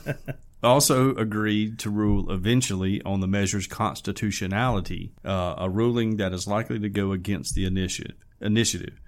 also 0.61 1.15
agreed 1.15 1.79
to 1.79 1.89
rule 1.89 2.29
eventually 2.29 3.01
on 3.03 3.21
the 3.21 3.27
measure's 3.27 3.67
constitutionality, 3.67 5.13
uh, 5.23 5.55
a 5.59 5.69
ruling 5.69 6.17
that 6.17 6.33
is 6.33 6.45
likely 6.45 6.79
to 6.79 6.89
go 6.89 7.13
against 7.13 7.55
the 7.55 7.65
initiative. 7.65 8.24
Initiative. 8.41 8.99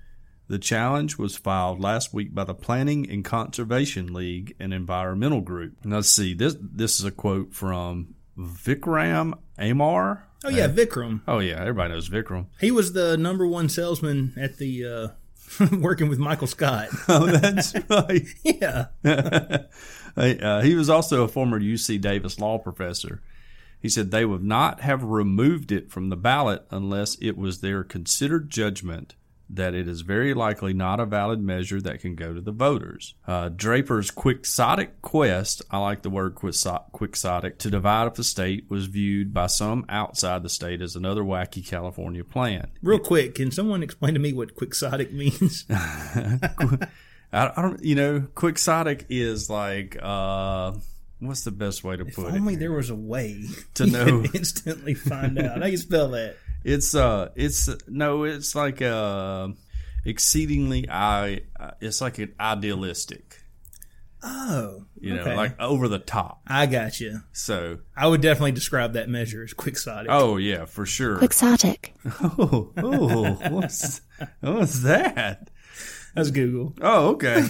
The 0.50 0.60
challenge 0.60 1.18
was 1.18 1.36
filed 1.36 1.82
last 1.82 2.14
week 2.14 2.34
by 2.34 2.46
the 2.46 2.54
Planning 2.54 3.10
and 3.10 3.26
Conservation 3.26 4.14
League, 4.14 4.56
an 4.60 4.72
environmental 4.72 5.42
group. 5.42 5.74
Now, 5.84 5.98
let's 5.98 6.10
see. 6.10 6.34
This 6.34 6.56
this 6.62 7.00
is 7.00 7.06
a 7.06 7.12
quote 7.12 7.54
from 7.54 8.16
Vikram 8.38 9.34
Amar. 9.58 10.26
oh, 10.46 10.50
yeah, 10.50 10.68
Vikram. 10.70 11.22
Oh 11.28 11.40
yeah, 11.40 11.60
everybody 11.60 11.94
knows 11.94 12.08
Vikram. 12.10 12.46
He 12.62 12.72
was 12.72 12.94
the 12.94 13.18
number 13.18 13.46
one 13.46 13.68
salesman 13.68 14.34
at 14.38 14.58
the 14.58 14.86
uh, 14.86 15.08
working 15.80 16.08
with 16.08 16.20
Michael 16.20 16.48
Scott. 16.48 16.90
Oh, 17.10 17.26
that's 17.26 17.74
right. 17.90 18.26
yeah. 18.44 18.86
uh, 20.16 20.62
he 20.62 20.76
was 20.76 20.90
also 20.90 21.24
a 21.24 21.28
former 21.28 21.60
UC 21.60 22.00
Davis 22.02 22.40
law 22.40 22.58
professor. 22.58 23.22
He 23.80 23.90
said 23.90 24.12
they 24.12 24.26
would 24.26 24.44
not 24.44 24.82
have 24.82 25.04
removed 25.04 25.72
it 25.72 25.92
from 25.92 26.10
the 26.10 26.18
ballot 26.18 26.66
unless 26.72 27.16
it 27.22 27.38
was 27.38 27.62
their 27.62 27.84
considered 27.84 28.50
judgment 28.50 29.16
that 29.50 29.74
it 29.74 29.88
is 29.88 30.02
very 30.02 30.34
likely 30.34 30.74
not 30.74 31.00
a 31.00 31.06
valid 31.06 31.40
measure 31.42 31.80
that 31.82 32.02
can 32.02 32.16
go 32.16 32.34
to 32.34 32.42
the 32.42 32.52
voters. 32.52 33.14
Uh, 33.26 33.48
Draper's 33.50 34.12
quixotic 34.12 35.02
quest, 35.02 35.62
I 35.72 35.78
like 35.78 36.02
the 36.02 36.10
word 36.10 36.36
quixotic, 36.36 37.58
to 37.60 37.70
divide 37.70 38.08
up 38.08 38.16
the 38.16 38.24
state 38.26 38.70
was 38.70 38.88
viewed 38.88 39.34
by 39.34 39.48
some 39.48 39.86
outside 39.88 40.44
the 40.44 40.50
state 40.50 40.82
as 40.82 40.96
another 40.98 41.22
wacky 41.24 41.66
California 41.66 42.24
plan. 42.26 42.68
Real 42.82 43.00
quick, 43.00 43.36
can 43.36 43.52
someone 43.52 43.84
explain 43.84 44.14
to 44.16 44.20
me 44.20 44.34
what 44.34 44.56
quixotic 44.56 45.14
means? 45.14 45.66
I, 45.72 46.88
I 47.32 47.62
don't, 47.62 47.84
you 47.84 47.96
know, 47.96 48.22
quixotic 48.36 49.06
is 49.10 49.50
like, 49.50 49.98
uh, 50.02 50.74
what's 51.20 51.44
the 51.44 51.52
best 51.52 51.84
way 51.84 51.98
to 51.98 52.06
If 52.06 52.16
put 52.16 52.28
it? 52.28 52.34
only 52.36 52.56
there 52.56 52.72
was 52.72 52.90
a 52.90 52.96
way 52.96 53.44
To 53.76 53.86
know. 53.86 54.24
instantly 54.34 54.94
find 54.94 55.38
out. 55.40 55.62
How 55.62 55.68
you 55.68 55.78
spell 55.78 56.10
that? 56.10 56.38
It's 56.64 56.94
uh, 56.96 57.30
it's 57.36 57.70
no, 57.88 58.24
it's 58.24 58.56
like 58.56 58.82
uh, 58.82 59.50
exceedingly 60.06 60.90
I. 60.90 61.42
Uh, 61.60 61.72
it's 61.82 62.02
like 62.02 62.18
an 62.20 62.34
idealistic, 62.40 63.42
Oh, 64.24 64.86
you 65.00 65.14
know, 65.16 65.22
okay. 65.22 65.36
like 65.36 65.60
over 65.62 65.88
the 65.88 66.00
top. 66.00 66.42
I 66.48 66.66
got 66.66 67.00
you. 67.00 67.22
So, 67.32 67.80
I 67.96 68.08
would 68.08 68.22
definitely 68.22 68.52
describe 68.54 68.94
that 68.94 69.08
measure 69.10 69.44
as 69.44 69.54
quixotic. 69.54 70.08
oh 70.12 70.38
yeah, 70.38 70.66
for 70.66 70.86
sure. 70.86 71.18
Quixotic. 71.20 71.94
Oh, 72.22 72.72
oh, 72.78 73.34
what's 73.50 74.02
what's 74.42 74.80
that? 74.82 75.50
That's 76.18 76.32
Google. 76.32 76.74
Oh, 76.82 77.10
okay. 77.10 77.46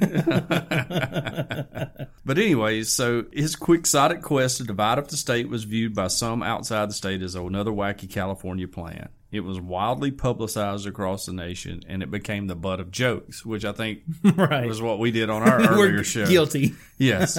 but 2.24 2.38
anyways, 2.38 2.92
so 2.92 3.24
his 3.32 3.56
quixotic 3.56 4.22
quest 4.22 4.58
to 4.58 4.64
divide 4.64 4.98
up 4.98 5.08
the 5.08 5.16
state 5.16 5.48
was 5.48 5.64
viewed 5.64 5.94
by 5.94 6.08
some 6.08 6.42
outside 6.42 6.90
the 6.90 6.94
state 6.94 7.22
as 7.22 7.34
another 7.34 7.70
wacky 7.70 8.10
California 8.10 8.68
plan. 8.68 9.08
It 9.32 9.40
was 9.40 9.60
wildly 9.60 10.10
publicized 10.10 10.86
across 10.86 11.26
the 11.26 11.32
nation, 11.32 11.82
and 11.88 12.02
it 12.02 12.10
became 12.10 12.46
the 12.46 12.56
butt 12.56 12.80
of 12.80 12.90
jokes, 12.90 13.44
which 13.44 13.64
I 13.64 13.72
think 13.72 14.00
right. 14.36 14.66
was 14.66 14.82
what 14.82 14.98
we 14.98 15.10
did 15.10 15.30
on 15.30 15.42
our 15.42 15.60
earlier 15.60 15.96
We're 15.96 16.04
show. 16.04 16.26
guilty. 16.26 16.74
Yes. 16.98 17.38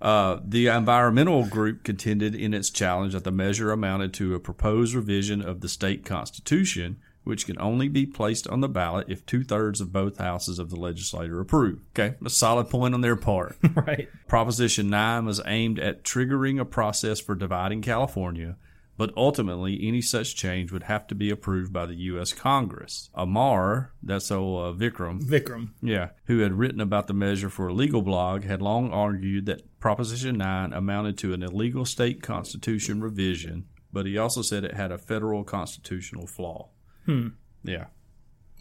Uh, 0.00 0.40
the 0.44 0.66
environmental 0.66 1.46
group 1.46 1.84
contended 1.84 2.34
in 2.34 2.52
its 2.52 2.70
challenge 2.70 3.12
that 3.12 3.22
the 3.22 3.30
measure 3.30 3.70
amounted 3.70 4.12
to 4.14 4.34
a 4.34 4.40
proposed 4.40 4.94
revision 4.94 5.40
of 5.40 5.60
the 5.60 5.68
state 5.68 6.04
constitution, 6.04 6.98
which 7.24 7.46
can 7.46 7.58
only 7.60 7.88
be 7.88 8.06
placed 8.06 8.46
on 8.48 8.60
the 8.60 8.68
ballot 8.68 9.06
if 9.08 9.24
two 9.24 9.44
thirds 9.44 9.80
of 9.80 9.92
both 9.92 10.18
houses 10.18 10.58
of 10.58 10.70
the 10.70 10.76
legislature 10.76 11.40
approve. 11.40 11.78
Okay, 11.94 12.16
a 12.24 12.30
solid 12.30 12.68
point 12.68 12.94
on 12.94 13.00
their 13.00 13.16
part. 13.16 13.56
Right. 13.74 14.08
Proposition 14.28 14.90
9 14.90 15.24
was 15.24 15.40
aimed 15.46 15.78
at 15.78 16.04
triggering 16.04 16.60
a 16.60 16.64
process 16.64 17.20
for 17.20 17.34
dividing 17.34 17.80
California, 17.82 18.56
but 18.96 19.12
ultimately 19.16 19.78
any 19.82 20.02
such 20.02 20.36
change 20.36 20.70
would 20.70 20.84
have 20.84 21.06
to 21.08 21.14
be 21.14 21.30
approved 21.30 21.72
by 21.72 21.86
the 21.86 21.94
U.S. 21.94 22.32
Congress. 22.32 23.10
Amar, 23.14 23.92
that's 24.02 24.30
old 24.30 24.62
uh, 24.62 24.78
Vikram, 24.78 25.22
Vikram. 25.22 25.70
yeah, 25.80 26.10
who 26.26 26.40
had 26.40 26.52
written 26.58 26.80
about 26.80 27.06
the 27.06 27.14
measure 27.14 27.48
for 27.48 27.68
a 27.68 27.72
legal 27.74 28.02
blog, 28.02 28.44
had 28.44 28.60
long 28.62 28.92
argued 28.92 29.46
that 29.46 29.80
Proposition 29.80 30.36
9 30.38 30.72
amounted 30.72 31.16
to 31.18 31.32
an 31.32 31.42
illegal 31.42 31.84
state 31.84 32.22
constitution 32.22 33.00
revision, 33.00 33.64
but 33.92 34.06
he 34.06 34.16
also 34.18 34.42
said 34.42 34.64
it 34.64 34.74
had 34.74 34.92
a 34.92 34.98
federal 34.98 35.44
constitutional 35.44 36.26
flaw. 36.26 36.68
Hmm. 37.06 37.28
Yeah. 37.64 37.86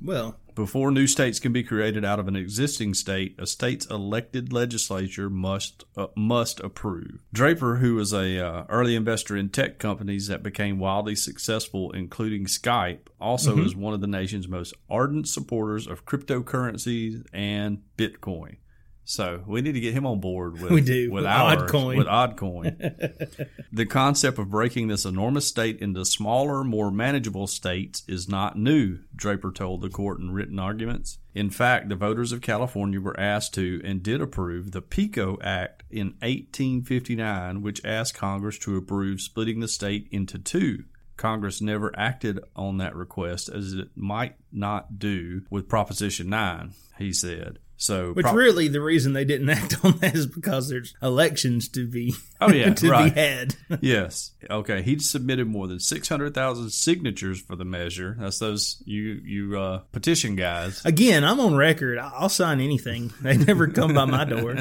Well, 0.04 0.38
Before 0.56 0.92
new 0.92 1.06
states 1.06 1.40
can 1.40 1.54
be 1.54 1.64
created 1.64 2.04
out 2.04 2.20
of 2.20 2.28
an 2.28 2.36
existing 2.36 2.96
state, 2.96 3.36
a 3.38 3.46
state's 3.46 3.86
elected 3.86 4.52
legislature 4.52 5.30
must 5.30 5.86
uh, 5.96 6.08
must 6.16 6.60
approve. 6.60 7.22
Draper, 7.32 7.78
who 7.78 7.96
was 7.96 8.12
a 8.12 8.40
uh, 8.44 8.66
early 8.68 8.96
investor 8.96 9.38
in 9.38 9.50
tech 9.50 9.78
companies 9.78 10.28
that 10.28 10.42
became 10.44 10.80
wildly 10.80 11.16
successful, 11.16 11.92
including 11.92 12.46
Skype, 12.46 13.08
also 13.20 13.60
is 13.60 13.76
one 13.76 13.94
of 13.94 14.02
the 14.02 14.08
nation's 14.08 14.48
most 14.48 14.74
ardent 14.90 15.28
supporters 15.28 15.86
of 15.88 16.06
cryptocurrencies 16.06 17.24
and 17.32 17.84
Bitcoin. 17.98 18.58
So 19.04 19.44
we 19.48 19.62
need 19.62 19.74
to 19.74 19.80
get 19.80 19.94
him 19.94 20.06
on 20.06 20.20
board 20.20 20.54
with 20.62 20.72
We 20.72 20.82
do, 20.82 21.12
with, 21.12 21.24
with 21.24 21.32
ours, 21.32 21.72
Oddcoin. 21.72 21.98
with 21.98 22.08
Oddcoin. 22.08 23.50
the 23.72 23.86
concept 23.86 24.38
of 24.40 24.50
breaking 24.50 24.88
this 24.88 25.06
enormous 25.06 25.48
state 25.48 25.80
into 25.80 26.06
smaller, 26.06 26.64
more 26.64 26.92
manageable 26.92 27.48
states 27.48 28.04
is 28.08 28.30
not 28.30 28.58
new, 28.58 29.00
Draper 29.16 29.52
told 29.52 29.82
the 29.82 29.90
court 29.90 30.20
in 30.20 30.32
written 30.32 30.60
arguments. 30.60 31.18
In 31.34 31.50
fact, 31.50 31.90
the 31.90 31.96
voters 31.96 32.32
of 32.32 32.42
California 32.42 33.00
were 33.00 33.20
asked 33.20 33.54
to 33.56 33.82
and 33.84 34.04
did 34.04 34.22
approve 34.22 34.72
the 34.72 34.82
Pico 34.82 35.38
Act 35.42 35.84
in 35.90 36.08
1859, 36.20 37.62
which 37.62 37.84
asked 37.86 38.14
Congress 38.14 38.58
to 38.60 38.78
approve 38.78 39.22
splitting 39.22 39.62
the 39.62 39.68
state 39.68 40.08
into 40.12 40.38
two. 40.38 40.86
Congress 41.18 41.62
never 41.62 41.98
acted 41.98 42.40
on 42.56 42.78
that 42.78 42.96
request 42.96 43.48
as 43.48 43.74
it 43.74 43.90
might 43.96 44.36
not 44.52 44.98
do 44.98 45.44
with 45.50 45.70
Proposition 45.70 46.30
9, 46.30 46.74
he 46.98 47.14
said. 47.14 47.60
So, 47.82 48.14
Which 48.14 48.28
Pro- 48.28 48.36
really 48.36 48.68
the 48.68 48.80
reason 48.80 49.14
they 49.14 49.26
didn't 49.26 49.50
act 49.62 49.84
on 49.84 49.98
that 49.98 50.14
is 50.16 50.28
because 50.28 50.70
there's 50.70 50.94
elections 51.02 51.68
to 51.70 51.88
be 51.88 52.14
Oh, 52.40 52.52
yeah, 52.52 52.74
to 52.76 52.90
right. 52.90 53.12
be 53.14 53.20
had. 53.20 53.56
Yes. 53.82 54.34
Okay. 54.48 54.84
He 54.84 55.00
submitted 55.00 55.48
more 55.48 55.68
than 55.68 55.80
six 55.80 56.08
hundred 56.08 56.36
thousand 56.36 56.70
signatures 56.70 57.42
for 57.42 57.56
the 57.56 57.66
measure. 57.66 58.16
That's 58.20 58.38
those 58.38 58.84
you 58.86 59.20
you 59.26 59.60
uh, 59.60 59.80
petition 59.94 60.36
guys. 60.36 60.86
Again, 60.86 61.24
I'm 61.24 61.40
on 61.40 61.56
record. 61.56 61.98
I'll 61.98 62.30
sign 62.30 62.60
anything. 62.62 63.12
They 63.22 63.36
never 63.38 63.68
come 63.68 63.96
by 63.96 64.06
my 64.06 64.26
door. 64.26 64.54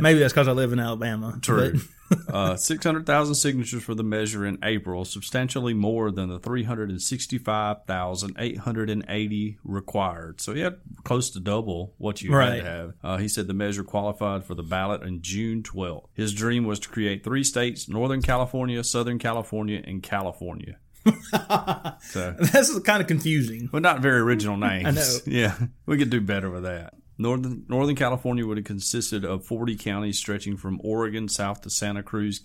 Maybe 0.00 0.20
that's 0.20 0.32
because 0.32 0.46
I 0.46 0.52
live 0.52 0.72
in 0.72 0.78
Alabama. 0.78 1.36
True. 1.42 1.80
Uh, 2.28 2.56
six 2.56 2.84
hundred 2.84 3.06
thousand 3.06 3.34
signatures 3.34 3.82
for 3.82 3.94
the 3.94 4.02
measure 4.02 4.46
in 4.46 4.58
April, 4.62 5.04
substantially 5.04 5.74
more 5.74 6.10
than 6.10 6.28
the 6.28 6.38
three 6.38 6.64
hundred 6.64 6.90
and 6.90 7.00
sixty-five 7.00 7.84
thousand 7.86 8.34
eight 8.38 8.58
hundred 8.58 8.90
and 8.90 9.04
eighty 9.08 9.58
required. 9.64 10.40
So 10.40 10.54
he 10.54 10.60
had 10.60 10.78
close 11.04 11.30
to 11.30 11.40
double 11.40 11.94
what 11.98 12.22
you 12.22 12.32
had 12.32 12.56
to 12.56 12.64
have. 12.64 12.94
Uh, 13.02 13.16
he 13.18 13.28
said 13.28 13.46
the 13.46 13.54
measure 13.54 13.84
qualified 13.84 14.44
for 14.44 14.54
the 14.54 14.62
ballot 14.62 15.02
on 15.02 15.20
June 15.22 15.62
twelfth. 15.62 16.08
His 16.14 16.32
dream 16.32 16.64
was 16.64 16.78
to 16.80 16.88
create 16.88 17.24
three 17.24 17.44
states: 17.44 17.88
Northern 17.88 18.22
California, 18.22 18.82
Southern 18.84 19.18
California, 19.18 19.82
and 19.84 20.02
California. 20.02 20.78
so 22.00 22.34
That's 22.38 22.78
kind 22.80 23.00
of 23.00 23.06
confusing. 23.06 23.68
But 23.70 23.82
not 23.82 24.00
very 24.00 24.20
original 24.20 24.56
names. 24.56 24.86
I 24.86 24.90
know. 24.90 25.18
Yeah, 25.26 25.56
we 25.86 25.98
could 25.98 26.10
do 26.10 26.20
better 26.20 26.50
with 26.50 26.64
that. 26.64 26.94
Northern 27.18 27.64
Northern 27.68 27.96
California 27.96 28.46
would 28.46 28.58
have 28.58 28.66
consisted 28.66 29.24
of 29.24 29.44
40 29.44 29.76
counties 29.76 30.18
stretching 30.18 30.56
from 30.56 30.80
Oregon 30.82 31.28
south 31.28 31.62
to 31.62 31.70
Santa 31.70 32.02
Cruz 32.02 32.40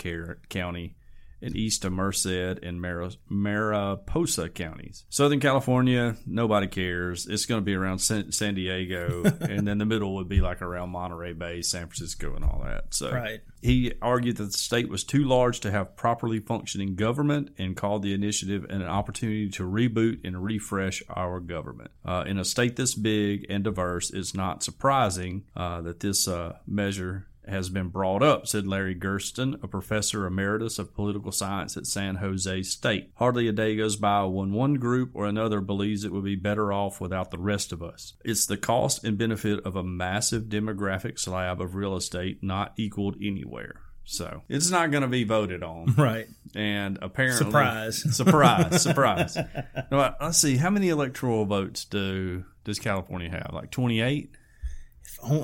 County 0.50 0.96
and 1.44 1.56
east 1.56 1.86
of 1.86 1.92
Merced 1.94 2.26
and 2.26 2.82
Mar- 2.82 3.10
Mariposa 3.30 4.50
counties. 4.50 5.06
Southern 5.10 5.40
California, 5.40 6.16
nobody 6.26 6.68
cares. 6.68 7.28
It's 7.28 7.46
going 7.46 7.62
to 7.62 7.66
be 7.66 7.76
around 7.76 8.00
San, 8.00 8.32
San 8.32 8.56
Diego, 8.56 9.24
and 9.42 9.68
then 9.68 9.78
the 9.78 9.86
middle 9.86 10.16
would 10.16 10.30
be 10.30 10.42
like 10.42 10.62
around 10.62 10.90
Monterey 10.90 11.34
Bay, 11.34 11.62
San 11.62 11.88
Francisco, 11.88 12.36
and 12.36 12.44
all 12.44 12.62
that. 12.66 12.94
So 12.94 13.12
Right. 13.12 13.42
he 13.62 13.94
argued 14.02 14.38
that 14.38 14.46
the 14.46 14.52
state 14.58 14.90
was 14.90 15.04
too 15.04 15.24
large 15.24 15.60
to 15.62 15.72
have 15.72 15.96
properly 15.96 16.40
functioning 16.40 16.96
government 16.96 17.52
and 17.58 17.76
called 17.76 18.04
the 18.04 18.14
initiative 18.14 18.66
an 18.70 18.82
opportunity 18.84 19.50
to 19.50 19.64
reboot 19.64 20.20
and 20.24 20.44
refresh 20.44 21.04
our 21.10 21.40
government. 21.40 21.92
Uh, 22.06 22.24
in 22.28 22.38
a 22.38 22.46
state 22.46 22.76
this 22.76 22.96
big 22.96 23.46
and 23.50 23.64
diverse, 23.64 24.12
it's 24.12 24.34
not 24.34 24.64
surprising 24.64 25.44
uh, 25.56 25.82
that 25.82 26.00
this 26.00 26.28
uh, 26.28 26.54
measure 26.68 27.28
has 27.48 27.70
been 27.70 27.90
brought 27.90 28.24
up, 28.24 28.48
said 28.48 28.68
Larry 28.68 28.96
Gerston, 28.96 29.62
a 29.64 29.68
professor 29.68 30.26
emeritus 30.26 30.80
of 30.80 30.94
political 30.94 31.32
science 31.32 31.76
at 31.78 31.86
San 31.86 32.16
Jose 32.16 32.64
State. 32.64 33.12
Hardly 33.16 33.48
a 33.48 33.52
day 33.52 33.76
goes 33.76 33.96
by 33.96 34.24
when 34.26 34.52
one 34.54 34.76
group 34.76 35.12
or 35.14 35.26
another 35.26 35.62
believes 35.62 36.04
it 36.04 36.12
would 36.12 36.24
be 36.24 36.36
better 36.36 36.72
off 36.72 37.02
without 37.02 37.32
the 37.32 37.38
rest 37.38 37.72
of 37.72 37.84
us. 37.84 38.14
It's 38.24 38.46
the 38.46 38.58
cost 38.58 39.04
and 39.04 39.18
benefit 39.18 39.60
of 39.66 39.76
a 39.76 39.84
massive 39.84 40.44
demographic 40.44 41.20
slab 41.20 41.62
of 41.62 41.76
real 41.76 41.96
estate 41.96 42.40
not 42.42 42.74
equaled 42.78 43.16
anywhere. 43.22 43.82
So 44.06 44.42
it's 44.50 44.70
not 44.70 44.92
going 44.92 45.04
to 45.04 45.08
be 45.08 45.24
voted 45.24 45.64
on. 45.64 45.94
Right. 45.98 46.28
And 46.56 47.00
apparently, 47.02 47.46
Surprise. 47.46 48.16
surprise, 48.16 48.82
surprise. 48.82 49.38
Now, 49.92 50.16
let's 50.22 50.38
see, 50.38 50.58
how 50.58 50.70
many 50.70 50.90
electoral 50.90 51.46
votes 51.46 51.86
do 51.86 52.44
does 52.64 52.80
California 52.80 53.30
have? 53.30 53.52
Like 53.54 53.72
twenty 53.72 54.02
eight. 54.02 54.32
Oh, 54.34 54.38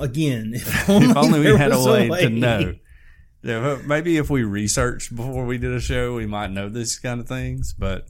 Again, 0.00 0.52
if 0.54 0.88
only, 0.88 1.10
If 1.10 1.16
only 1.16 1.40
we 1.40 1.56
had 1.56 1.72
a 1.72 1.76
was 1.76 1.86
way, 1.86 2.08
to 2.08 2.28
know. 2.30 2.74
Yeah, 3.42 3.60
but 3.60 3.86
maybe 3.86 4.18
if 4.18 4.28
we 4.28 4.42
researched 4.44 5.14
before 5.16 5.46
we 5.46 5.56
did 5.56 5.72
a 5.72 5.80
show, 5.80 6.14
we 6.14 6.26
might 6.26 6.50
know 6.50 6.68
this 6.68 6.98
kind 6.98 7.20
of 7.20 7.26
things. 7.28 7.72
But 7.72 8.06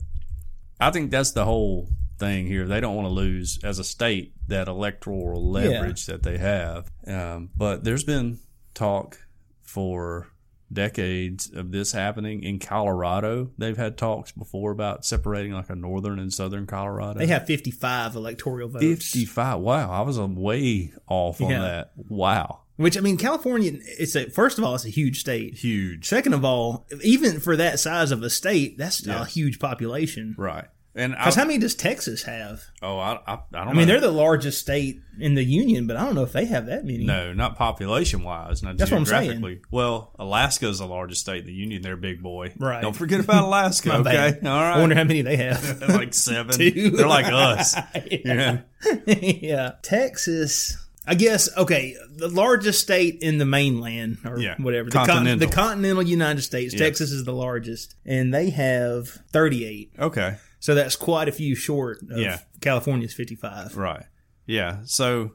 I 0.79 0.91
think 0.91 1.09
that's 1.11 1.31
the 1.31 1.45
whole 1.45 1.87
thing 2.19 2.47
here. 2.47 2.67
They 2.67 2.81
don't 2.81 2.95
want 2.95 3.07
to 3.07 3.13
lose 3.13 3.59
as 3.63 3.79
a 3.79 3.83
state 3.83 4.33
that 4.47 4.67
electoral 4.67 5.49
leverage 5.49 6.05
that 6.07 6.23
they 6.23 6.37
have. 6.37 6.91
Um, 7.07 7.49
but 7.55 7.83
there's 7.83 8.03
been 8.03 8.39
talk 8.73 9.19
for 9.63 10.27
decades 10.71 11.51
of 11.53 11.71
this 11.71 11.91
happening 11.91 12.43
in 12.43 12.59
Colorado. 12.59 13.51
They've 13.57 13.77
had 13.77 13.97
talks 13.97 14.31
before 14.31 14.71
about 14.71 15.05
separating 15.05 15.51
like 15.53 15.69
a 15.69 15.75
northern 15.75 16.19
and 16.19 16.33
southern 16.33 16.65
Colorado. 16.67 17.19
They 17.19 17.27
have 17.27 17.45
55 17.45 18.15
electoral 18.15 18.69
votes. 18.69 18.83
55. 18.83 19.59
Wow, 19.59 19.91
I 19.91 20.01
was 20.01 20.19
way 20.19 20.93
off 21.07 21.41
on 21.41 21.49
Yeah. 21.51 21.59
that. 21.61 21.91
Wow. 21.95 22.61
Which, 22.77 22.97
I 22.97 23.01
mean, 23.01 23.17
California, 23.17 23.73
it's 23.83 24.15
a, 24.15 24.29
first 24.31 24.57
of 24.57 24.63
all, 24.63 24.73
it's 24.73 24.85
a 24.85 24.89
huge 24.89 25.19
state. 25.19 25.55
Huge. 25.55 26.07
Second 26.07 26.33
of 26.33 26.43
all, 26.43 26.87
even 27.03 27.39
for 27.39 27.55
that 27.55 27.79
size 27.79 28.11
of 28.11 28.23
a 28.23 28.29
state, 28.29 28.77
that's 28.77 28.97
still 28.97 29.21
a 29.21 29.25
huge 29.25 29.59
population. 29.59 30.33
Right. 30.37 30.65
And 30.93 31.13
Because 31.13 31.35
how 31.35 31.45
many 31.45 31.57
does 31.57 31.73
Texas 31.73 32.23
have? 32.23 32.63
oh, 32.81 32.97
I, 32.99 33.13
I, 33.25 33.33
I 33.33 33.35
don't 33.35 33.51
know. 33.53 33.59
I 33.59 33.65
mean, 33.67 33.75
know. 33.75 33.85
they're 33.85 34.01
the 34.01 34.11
largest 34.11 34.59
state 34.59 35.01
in 35.19 35.35
the 35.35 35.43
union, 35.43 35.87
but 35.87 35.95
I 35.95 36.03
don't 36.03 36.15
know 36.15 36.23
if 36.23 36.33
they 36.33 36.43
have 36.45 36.65
that 36.65 36.83
many. 36.83 37.05
no, 37.05 37.31
not 37.33 37.55
population 37.55 38.23
wise, 38.23 38.61
not 38.61 38.75
That's 38.77 38.91
what 38.91 38.97
I'm 38.97 39.05
saying. 39.05 39.61
Well, 39.71 40.11
Alaska 40.19 40.67
is 40.67 40.79
the 40.79 40.87
largest 40.87 41.21
state 41.21 41.41
in 41.41 41.45
the 41.45 41.53
union. 41.53 41.81
They're 41.81 41.95
big 41.95 42.21
boy. 42.21 42.53
Right. 42.59 42.81
Don't 42.81 42.95
forget 42.95 43.21
about 43.21 43.43
Alaska. 43.45 43.93
Okay. 44.01 44.03
bad. 44.03 44.45
All 44.45 44.59
right. 44.59 44.75
I 44.75 44.79
wonder 44.79 44.95
how 44.95 45.03
many 45.05 45.21
they 45.21 45.37
have. 45.37 45.81
Like 45.89 46.13
seven. 46.13 46.53
Two. 46.57 46.89
They're 46.91 47.07
like 47.07 47.31
us. 47.31 47.75
Yeah. 48.09 48.61
yeah. 49.05 49.71
Texas. 49.83 50.77
I 51.07 51.15
guess 51.15 51.55
okay. 51.57 51.95
The 52.15 52.27
largest 52.27 52.81
state 52.81 53.19
in 53.21 53.37
the 53.37 53.45
mainland, 53.45 54.17
or 54.25 54.39
Yeah. 54.39 54.55
whatever, 54.57 54.89
the, 54.89 54.93
con- 54.97 55.07
Continental. 55.07 55.47
the 55.47 55.53
continental 55.53 56.03
United 56.03 56.41
States. 56.41 56.73
Texas 56.75 57.11
is 57.11 57.23
the 57.23 57.33
largest, 57.33 57.95
and 58.05 58.33
they 58.33 58.49
have 58.51 59.07
thirty-eight. 59.31 59.93
Okay. 59.97 60.37
So 60.61 60.73
that's 60.73 60.95
quite 60.95 61.27
a 61.27 61.31
few 61.33 61.55
short 61.55 62.01
of 62.09 62.17
Yeah. 62.17 62.37
California's 62.61 63.13
fifty-five. 63.13 63.75
Right. 63.75 64.05
Yeah. 64.45 64.77
So, 64.85 65.33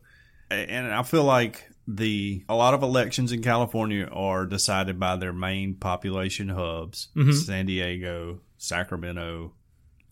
and 0.50 0.86
I 0.92 1.02
feel 1.02 1.24
like 1.24 1.68
the 1.86 2.44
a 2.48 2.54
lot 2.54 2.72
of 2.74 2.82
elections 2.82 3.30
in 3.32 3.42
California 3.42 4.06
are 4.06 4.46
decided 4.46 4.98
by 4.98 5.16
their 5.16 5.32
main 5.34 5.74
population 5.74 6.48
hubs: 6.48 7.08
Mm-hmm. 7.14 7.32
San 7.32 7.66
Diego, 7.66 8.40
Sacramento, 8.56 9.52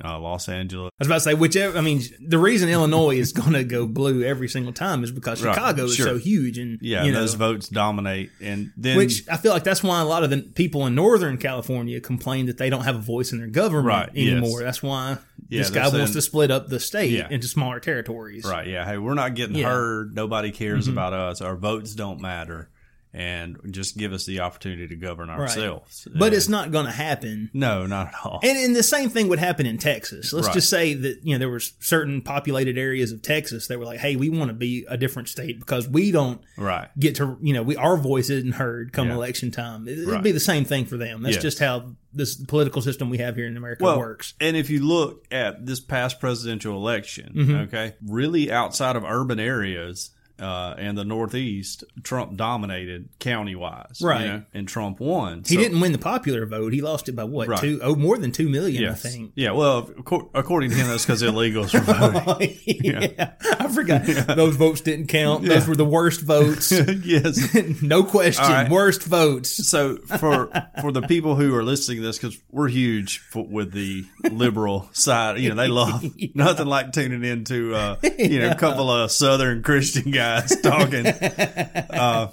uh, 0.03 0.19
Los 0.19 0.49
Angeles. 0.49 0.91
I 0.99 1.03
was 1.03 1.09
about 1.09 1.15
to 1.17 1.21
say 1.21 1.35
whichever. 1.35 1.77
I 1.79 1.81
mean, 1.83 2.03
the 2.21 2.39
reason 2.39 2.69
Illinois 2.69 3.17
is 3.17 3.33
going 3.41 3.53
to 3.53 3.65
go 3.65 3.87
blue 3.87 4.23
every 4.25 4.49
single 4.49 4.73
time 4.73 5.05
is 5.05 5.11
because 5.13 5.43
Right, 5.43 5.55
Chicago 5.55 5.85
is 5.85 5.97
so 5.97 6.17
huge, 6.19 6.59
and 6.59 6.79
Yeah, 6.83 7.05
you 7.05 7.13
know, 7.13 7.21
those 7.21 7.35
votes 7.35 7.69
dominate, 7.69 8.31
and 8.41 8.73
then 8.77 8.97
Which 8.97 9.29
I 9.29 9.37
feel 9.37 9.53
like 9.53 9.65
that's 9.65 9.83
why 9.83 10.01
a 10.01 10.05
lot 10.05 10.25
of 10.25 10.31
the 10.31 10.39
people 10.43 10.87
in 10.87 10.95
Northern 10.95 11.37
California 11.39 12.01
complain 12.01 12.47
that 12.47 12.59
they 12.59 12.71
don't 12.71 12.85
have 12.85 12.97
a 12.97 13.01
voice 13.01 13.33
in 13.33 13.39
their 13.39 13.47
government 13.49 13.87
Right, 13.87 14.11
yes. 14.15 14.33
anymore. 14.33 14.63
That's 14.63 14.83
why 14.83 15.19
Yeah, 15.49 15.61
this 15.61 15.71
guy 15.71 15.89
wants 15.89 16.13
to 16.13 16.23
split 16.23 16.51
up 16.51 16.69
the 16.69 16.81
state 16.81 17.11
Yeah. 17.13 17.29
into 17.31 17.47
smaller 17.49 17.79
territories. 17.81 18.45
right, 18.45 18.67
yeah, 18.67 18.85
hey, 18.85 18.99
we're 18.99 19.15
not 19.15 19.35
getting 19.35 19.57
Yeah. 19.57 19.67
Mm-hmm. 19.67 19.75
heard. 19.75 20.15
Nobody 20.15 20.51
cares 20.51 20.89
about 20.89 21.13
us. 21.13 21.41
Our 21.41 21.57
votes 21.57 21.95
don't 21.95 22.21
matter, 22.21 22.69
and 23.15 23.57
just 23.71 23.97
give 23.97 24.13
us 24.13 24.27
the 24.27 24.41
opportunity 24.41 24.89
to 24.89 24.97
govern 24.97 25.31
ourselves. 25.31 26.09
But 26.13 26.27
And- 26.27 26.35
it's 26.35 26.49
not 26.49 26.73
going 26.73 26.87
to 26.87 26.91
happen. 26.93 27.49
no, 27.55 27.87
not 27.87 28.09
at 28.09 28.15
all. 28.25 28.41
And, 28.43 28.59
and 28.59 28.75
the 28.75 28.83
same 28.83 29.09
thing 29.09 29.29
would 29.29 29.39
happen 29.39 29.67
in 29.67 29.79
Texas. 29.79 30.33
Let's 30.33 30.49
Right. 30.49 30.55
just 30.55 30.69
say 30.69 30.95
that 30.95 31.21
you 31.23 31.35
know 31.35 31.39
there 31.39 31.49
were 31.49 31.61
certain 31.61 32.21
populated 32.23 32.77
areas 32.77 33.13
of 33.13 33.23
Texas 33.23 33.69
that 33.69 33.79
were 33.79 33.85
like, 33.85 34.01
"Hey, 34.01 34.17
we 34.17 34.29
want 34.29 34.49
to 34.49 34.55
be 34.55 34.85
a 34.89 34.97
different 34.97 35.29
state 35.29 35.61
because 35.61 35.89
we 35.89 36.11
don't 36.11 36.41
right. 36.57 36.89
get 36.99 37.15
to 37.17 37.39
you 37.41 37.53
know 37.55 37.63
we 37.63 37.77
our 37.77 37.97
voice 37.97 38.31
isn't 38.31 38.53
heard 38.55 38.93
come 38.93 39.09
Yeah. 39.09 39.15
election 39.15 39.51
time." 39.53 39.87
It, 39.87 40.07
would 40.07 40.23
be 40.25 40.33
the 40.33 40.41
same 40.41 40.65
thing 40.65 40.85
for 40.87 40.97
them. 40.97 41.23
That's 41.23 41.37
Yes. 41.37 41.43
just 41.43 41.59
how 41.61 41.95
this 42.13 42.35
political 42.37 42.81
system 42.83 43.11
we 43.11 43.19
have 43.19 43.37
here 43.37 43.47
in 43.47 43.57
America 43.57 43.83
well, 43.85 43.99
works. 43.99 44.35
And 44.41 44.57
if 44.57 44.71
you 44.71 44.85
look 44.87 45.25
at 45.33 45.67
this 45.67 45.81
past 45.81 46.21
presidential 46.21 46.77
election, 46.77 47.33
Mm-hmm. 47.35 47.55
okay, 47.63 47.95
really 48.05 48.51
outside 48.53 48.97
of 48.97 49.05
urban 49.05 49.39
areas, 49.41 50.11
uh, 50.41 50.75
and 50.79 50.99
the 50.99 51.05
Northeast, 51.05 51.85
Trump 52.03 52.37
dominated 52.37 53.09
county 53.21 53.55
wise, 53.55 54.01
Right. 54.03 54.43
and 54.53 54.67
Trump 54.67 54.99
won. 54.99 55.45
He 55.47 55.55
So- 55.55 55.61
didn't 55.61 55.81
win 55.81 55.93
the 55.93 55.99
popular 55.99 56.45
vote. 56.45 56.73
He 56.73 56.81
lost 56.83 57.09
it 57.09 57.13
by 57.13 57.23
what? 57.25 57.47
Right. 57.49 57.61
Two? 57.61 57.79
Oh, 57.83 57.95
more 57.95 58.19
than 58.19 58.33
two 58.33 58.49
million, 58.49 58.83
Yes. 58.83 59.05
I 59.07 59.09
think. 59.11 59.33
Yeah, 59.37 59.53
well, 59.53 59.89
according 60.35 60.71
to 60.71 60.77
him, 60.77 60.89
that's 60.89 61.07
because 61.07 61.23
illegals 61.23 61.73
were 61.73 61.81
voting. 62.25 62.57
yeah. 62.67 63.33
I 63.61 63.69
forgot. 63.69 64.05
Those 64.37 64.57
votes 64.57 64.81
didn't 64.81 65.07
count. 65.07 65.45
Those 65.45 65.69
were 65.69 65.77
the 65.77 65.85
worst 65.85 66.21
votes. 66.23 66.73
yes. 67.05 67.55
no 67.83 68.03
question. 68.03 68.45
Right. 68.45 68.69
Worst 68.71 69.05
votes. 69.05 69.69
So 69.69 69.99
for 69.99 70.51
for 70.81 70.91
the 70.91 71.03
people 71.03 71.37
who 71.37 71.55
are 71.55 71.63
listening 71.63 71.99
to 71.99 72.03
this, 72.07 72.19
because 72.19 72.37
we're 72.51 72.69
huge 72.69 73.19
for, 73.21 73.47
with 73.47 73.73
the 73.73 74.05
liberal 74.31 74.89
side, 74.93 75.39
you 75.39 75.49
know, 75.51 75.55
they 75.55 75.69
love 75.69 76.05
nothing 76.35 76.67
like 76.67 76.93
tuning 76.93 77.25
into 77.25 77.75
uh, 77.75 77.97
you 78.19 78.41
know 78.41 78.51
a 78.51 78.55
couple 78.57 78.91
of 78.91 79.13
Southern 79.13 79.63
Christian 79.63 80.11
guys 80.11 80.24
talking. 80.63 81.07
Uh, 81.07 82.31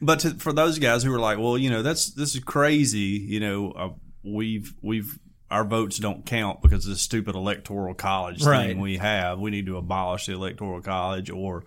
but 0.00 0.20
to, 0.20 0.30
for 0.34 0.52
those 0.52 0.78
guys 0.78 1.02
who 1.02 1.12
are 1.12 1.18
like, 1.20 1.38
well, 1.38 1.58
you 1.58 1.70
know, 1.70 1.82
that's 1.82 2.10
this 2.10 2.34
is 2.34 2.42
crazy. 2.42 2.98
You 3.26 3.40
know, 3.40 3.70
uh, 3.72 3.88
we've 4.22 4.74
we've 4.82 5.18
our 5.50 5.64
votes 5.64 5.98
don't 5.98 6.24
count 6.24 6.62
because 6.62 6.86
of 6.86 6.92
the 6.92 6.98
stupid 6.98 7.34
electoral 7.34 7.92
college 7.94 8.44
Right. 8.44 8.68
thing 8.68 8.78
we 8.80 8.98
have. 8.98 9.38
We 9.40 9.50
need 9.50 9.66
to 9.66 9.76
abolish 9.76 10.26
the 10.26 10.32
electoral 10.34 10.80
college 10.80 11.28
or 11.28 11.64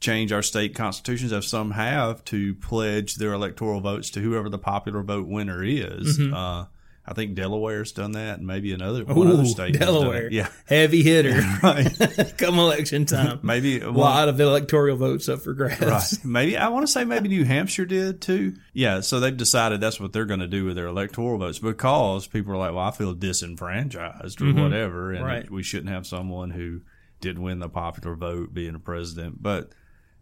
change 0.00 0.32
our 0.32 0.42
state 0.42 0.74
constitutions, 0.74 1.32
as 1.32 1.46
some 1.46 1.70
have, 1.70 2.24
to 2.26 2.54
pledge 2.56 3.14
their 3.14 3.32
electoral 3.32 3.80
votes 3.80 4.10
to 4.10 4.20
whoever 4.20 4.48
the 4.48 4.58
popular 4.58 5.02
vote 5.02 5.28
winner 5.28 5.62
is. 5.62 6.18
Uh, 6.20 6.64
I 7.06 7.12
think 7.12 7.34
Delaware's 7.34 7.92
done 7.92 8.12
that, 8.12 8.38
and 8.38 8.46
maybe 8.46 8.72
another 8.72 9.04
one 9.04 9.28
other 9.28 9.44
state. 9.44 9.76
has 9.76 9.86
done 9.86 9.96
it. 9.96 10.00
Delaware. 10.00 10.32
yeah, 10.32 10.48
Heavy 10.66 11.02
hitter. 11.02 11.38
right. 11.62 12.34
Come 12.38 12.58
election 12.58 13.04
time. 13.04 13.40
maybe 13.42 13.80
A 13.80 13.90
lot 13.90 14.28
of 14.30 14.40
electoral 14.40 14.96
votes 14.96 15.28
up 15.28 15.40
for 15.42 15.52
grabs. 15.52 15.80
Right. 15.82 16.24
Maybe 16.24 16.56
I 16.56 16.68
want 16.68 16.86
to 16.86 16.90
say 16.92 17.04
maybe 17.04 17.28
New 17.28 17.44
Hampshire 17.44 17.84
did 17.84 18.22
too. 18.22 18.54
Yeah. 18.72 19.00
So 19.00 19.20
they've 19.20 19.36
decided 19.36 19.80
that's 19.80 20.00
what 20.00 20.12
they're 20.14 20.24
going 20.24 20.40
to 20.40 20.46
do 20.46 20.64
with 20.64 20.76
their 20.76 20.86
electoral 20.86 21.36
votes 21.38 21.58
because 21.58 22.26
people 22.26 22.54
are 22.54 22.56
like, 22.56 22.72
well, 22.72 22.84
I 22.84 22.90
feel 22.90 23.12
disenfranchised 23.12 24.40
or 24.40 24.44
mm-hmm. 24.46 24.62
whatever, 24.62 25.12
and 25.12 25.24
Right. 25.24 25.50
we 25.50 25.62
shouldn't 25.62 25.90
have 25.90 26.06
someone 26.06 26.50
who 26.50 26.80
didn't 27.20 27.42
win 27.42 27.58
the 27.58 27.68
popular 27.68 28.16
vote 28.16 28.52
being 28.54 28.74
a 28.74 28.78
president. 28.78 29.42
But 29.42 29.72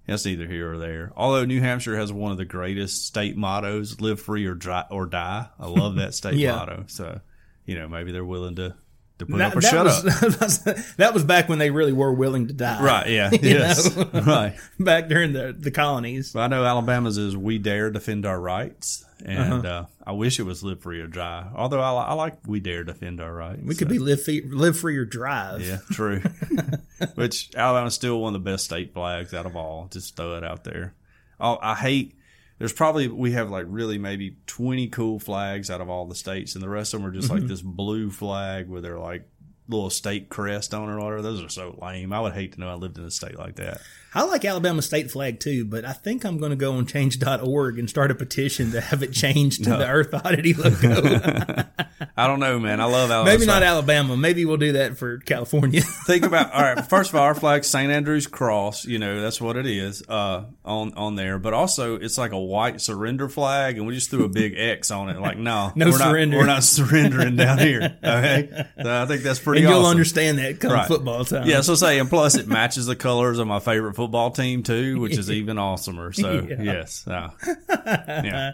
that's 0.07 0.25
neither 0.25 0.47
here 0.47 0.73
or 0.73 0.79
there. 0.79 1.13
Although 1.17 1.45
New 1.45 1.61
Hampshire 1.61 1.97
has 1.97 2.13
one 2.13 2.33
of 2.33 2.39
the 2.39 2.45
greatest 2.45 3.07
state 3.07 3.37
mottos: 3.37 4.01
"Live 4.01 4.21
free 4.21 4.47
or 4.47 4.55
dry, 4.55 4.85
or 4.91 5.07
die." 5.07 5.49
I 5.59 5.67
love 5.67 5.97
that 5.97 6.15
state 6.15 6.35
Yeah. 6.37 6.57
motto. 6.57 6.85
So 6.89 7.21
you 7.67 7.77
know 7.79 7.89
maybe 7.89 8.13
they're 8.13 8.25
willing 8.25 8.57
to 8.57 8.75
to 9.19 9.27
put 9.27 9.39
That, 9.39 9.53
up 9.53 9.57
or 9.57 9.61
shut 9.63 9.85
was, 9.85 10.67
up. 10.67 10.77
that 10.97 11.15
was 11.15 11.23
back 11.23 11.49
when 11.49 11.59
they 11.59 11.71
really 11.71 11.93
were 11.93 12.13
willing 12.13 12.49
to 12.49 12.53
die. 12.53 12.83
Right. 12.83 13.09
Yeah. 13.11 13.31
Yes. 13.43 13.95
know? 13.97 14.09
right. 14.23 14.55
Back 14.81 15.09
during 15.09 15.33
the, 15.33 15.55
the 15.57 15.71
colonies. 15.71 16.35
I 16.35 16.47
know 16.49 16.65
Alabama's 16.65 17.19
is 17.19 17.37
"We 17.37 17.59
Dare 17.59 17.91
Defend 17.91 18.27
Our 18.27 18.41
Rights," 18.41 19.05
and 19.25 19.65
Uh-huh. 19.67 19.69
uh, 19.69 19.87
I 20.07 20.13
wish 20.13 20.39
it 20.41 20.45
was 20.45 20.63
"Live 20.63 20.83
Free 20.83 21.01
or 21.01 21.07
Die." 21.07 21.51
Although 21.55 21.81
I, 21.81 21.91
I 21.93 22.13
like 22.15 22.47
"We 22.47 22.61
Dare 22.61 22.85
Defend 22.85 23.21
Our 23.21 23.33
Rights." 23.35 23.63
We 23.65 23.75
could 23.75 23.89
be 23.89 23.99
live 23.99 24.23
free, 24.23 24.43
live 24.47 24.79
free 24.79 24.97
or 24.97 25.05
drive. 25.05 25.63
yeah, 25.63 25.79
true. 25.91 26.21
Which 27.15 27.51
Alabama's 27.57 27.95
still 27.95 28.21
one 28.21 28.35
of 28.35 28.43
the 28.45 28.51
best 28.51 28.65
state 28.65 28.93
flags 28.95 29.35
out 29.35 29.47
of 29.47 29.57
all. 29.57 29.89
Just 29.91 30.17
throw 30.17 30.37
it 30.37 30.45
out 30.45 30.65
there. 30.65 30.95
Oh, 31.41 31.59
I 31.61 31.75
hate. 31.75 32.17
There's 32.59 32.73
probably 32.73 33.09
we 33.09 33.33
have 33.33 33.51
like 33.51 33.67
really 33.69 33.99
maybe 33.99 34.37
20 34.47 34.89
cool 34.89 35.19
flags 35.19 35.71
out 35.71 35.81
of 35.81 35.89
all 35.91 36.07
the 36.07 36.15
states, 36.15 36.55
and 36.55 36.63
the 36.63 36.69
rest 36.69 36.95
of 36.95 37.01
them 37.01 37.09
are 37.11 37.13
just 37.13 37.29
Mm-hmm. 37.29 37.39
like 37.41 37.49
this 37.49 37.63
blue 37.63 38.11
flag 38.11 38.69
with 38.69 38.85
their 38.85 38.99
like 38.99 39.29
little 39.69 39.91
state 39.91 40.29
crest 40.29 40.75
on 40.75 40.89
it 40.89 40.93
or 40.93 40.99
whatever. 40.99 41.23
Those 41.23 41.43
are 41.43 41.49
so 41.49 41.77
lame. 41.83 42.13
I 42.13 42.21
would 42.21 42.35
hate 42.35 42.53
to 42.53 42.61
know 42.61 42.69
I 42.71 42.75
lived 42.75 42.99
in 42.99 43.05
a 43.05 43.11
state 43.11 43.37
like 43.39 43.57
that. 43.57 43.81
I 44.15 44.25
like 44.25 44.45
Alabama 44.45 44.83
state 44.83 45.11
flag 45.11 45.41
too, 45.41 45.65
but 45.65 45.85
I 45.85 45.93
think 45.93 46.25
I'm 46.25 46.37
going 46.39 46.51
to 46.51 46.57
go 46.57 46.75
on 46.75 46.85
change.org 46.87 47.79
and 47.79 47.89
start 47.89 48.11
a 48.11 48.15
petition 48.15 48.73
to 48.73 48.81
have 48.81 49.03
it 49.03 49.13
changed 49.13 49.65
to 49.65 49.71
the 49.71 49.89
Earth 49.89 50.13
Oddity 50.13 50.53
logo. 50.53 51.65
I 52.17 52.27
don't 52.27 52.41
know, 52.41 52.59
man. 52.59 52.81
I 52.81 52.85
love 52.85 53.11
Alabama. 53.11 53.25
Maybe 53.25 53.47
not 53.47 53.63
Alabama. 53.63 54.17
Maybe 54.17 54.45
we'll 54.45 54.59
do 54.59 54.73
that 54.73 54.99
for 54.99 55.19
California. 55.19 55.81
think 56.07 56.25
about 56.27 56.53
all 56.53 56.61
right. 56.61 56.85
First 56.87 57.11
of 57.11 57.17
all, 57.17 57.23
our 57.23 57.35
flag 57.35 57.65
St. 57.65 57.91
Andrew's 57.91 58.27
cross. 58.27 58.85
You 58.85 58.99
know 58.99 59.21
that's 59.23 59.41
what 59.41 59.57
it 59.57 59.67
is 59.67 60.03
uh, 60.09 60.45
on 60.65 60.93
on 60.95 61.15
there. 61.17 61.39
But 61.39 61.55
also, 61.55 61.97
it's 61.97 62.19
like 62.19 62.33
a 62.33 62.39
white 62.41 62.81
surrender 62.83 63.29
flag, 63.31 63.79
and 63.79 63.87
we 63.87 63.95
just 63.95 64.11
threw 64.11 64.25
a 64.25 64.29
big 64.29 64.55
X 64.59 64.91
on 64.91 65.09
it. 65.09 65.19
Like, 65.21 65.39
no, 65.39 65.73
No 65.75 65.87
we're 65.87 65.93
surrender. 65.93 66.37
Not, 66.37 66.43
we're 66.43 66.47
not 66.47 66.65
surrendering 66.65 67.37
down 67.37 67.59
here. 67.59 67.97
Okay, 68.05 68.67
so 68.83 69.03
I 69.03 69.07
think 69.07 69.23
that's 69.23 69.39
pretty. 69.39 69.63
and 69.63 69.71
you'll 69.71 69.81
awesome. 69.81 69.91
understand 69.93 70.39
that 70.39 70.61
come 70.61 70.73
Right. 70.73 70.87
football 70.89 71.25
time. 71.25 71.47
Yeah, 71.49 71.61
so 71.63 71.75
say, 71.77 71.99
and 71.99 72.11
plus 72.11 72.35
it 72.35 72.47
matches 72.47 72.87
the 72.87 72.97
colors 72.97 73.39
of 73.39 73.47
my 73.47 73.59
favorite 73.61 73.95
football 74.03 74.31
team 74.31 74.63
too, 74.63 74.99
which 75.01 75.17
is 75.17 75.31
even 75.41 75.57
awesomer. 75.57 76.15
So 76.15 76.47
Yeah. 76.49 76.63
yes, 76.63 77.07
uh, 77.07 77.31
yeah. 77.69 78.53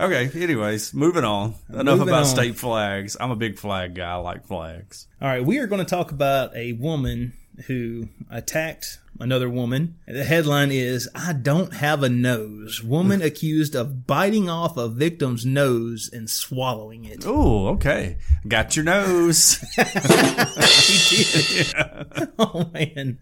Okay. 0.00 0.30
Anyways, 0.40 0.94
moving 0.94 1.24
on. 1.24 1.54
Enough 1.68 1.84
Moving 1.98 2.08
about 2.08 2.20
on. 2.20 2.26
state 2.26 2.56
flags. 2.56 3.16
I'm 3.18 3.32
a 3.32 3.36
big 3.36 3.58
flag 3.58 3.94
guy. 3.94 4.12
I 4.12 4.14
like 4.16 4.46
flags. 4.46 5.08
All 5.20 5.26
right, 5.28 5.44
we 5.44 5.58
are 5.58 5.66
going 5.66 5.84
to 5.84 5.90
talk 5.90 6.12
about 6.12 6.54
a 6.56 6.72
woman 6.74 7.32
who 7.66 8.08
attacked 8.30 9.00
another 9.20 9.48
woman. 9.48 9.96
The 10.06 10.24
headline 10.24 10.70
is 10.72 11.08
I 11.14 11.32
don't 11.32 11.72
have 11.74 12.02
a 12.02 12.08
nose. 12.08 12.82
Woman 12.82 13.22
accused 13.22 13.74
of 13.74 14.06
biting 14.06 14.48
off 14.48 14.76
a 14.76 14.88
victim's 14.88 15.44
nose 15.46 16.08
and 16.12 16.28
swallowing 16.30 17.04
it. 17.04 17.24
Oh, 17.26 17.68
okay. 17.68 18.18
Got 18.46 18.76
your 18.76 18.84
nose. 18.84 19.58
Did. 19.76 21.74
Oh 22.40 22.70
man. 22.72 23.18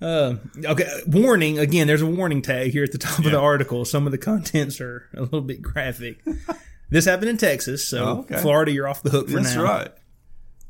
Uh, 0.00 0.34
okay. 0.64 0.88
Warning. 1.08 1.58
Again, 1.58 1.86
there's 1.88 2.02
a 2.02 2.06
warning 2.06 2.42
tag 2.42 2.70
here 2.70 2.84
at 2.84 2.92
the 2.92 2.98
top 2.98 3.18
of 3.18 3.24
the 3.24 3.36
article. 3.38 3.84
Some 3.84 4.06
of 4.06 4.12
the 4.12 4.18
contents 4.18 4.80
are 4.80 5.08
a 5.16 5.22
little 5.22 5.40
bit 5.40 5.60
graphic. 5.62 6.22
This 6.88 7.06
happened 7.06 7.30
in 7.30 7.36
Texas, 7.38 7.86
so 7.86 8.04
Oh, 8.04 8.18
okay. 8.20 8.38
Florida, 8.38 8.70
you're 8.70 8.86
off 8.86 9.02
the 9.02 9.10
hook 9.10 9.28
for 9.28 9.40
That's 9.40 9.56
now. 9.56 9.62
right. 9.64 9.88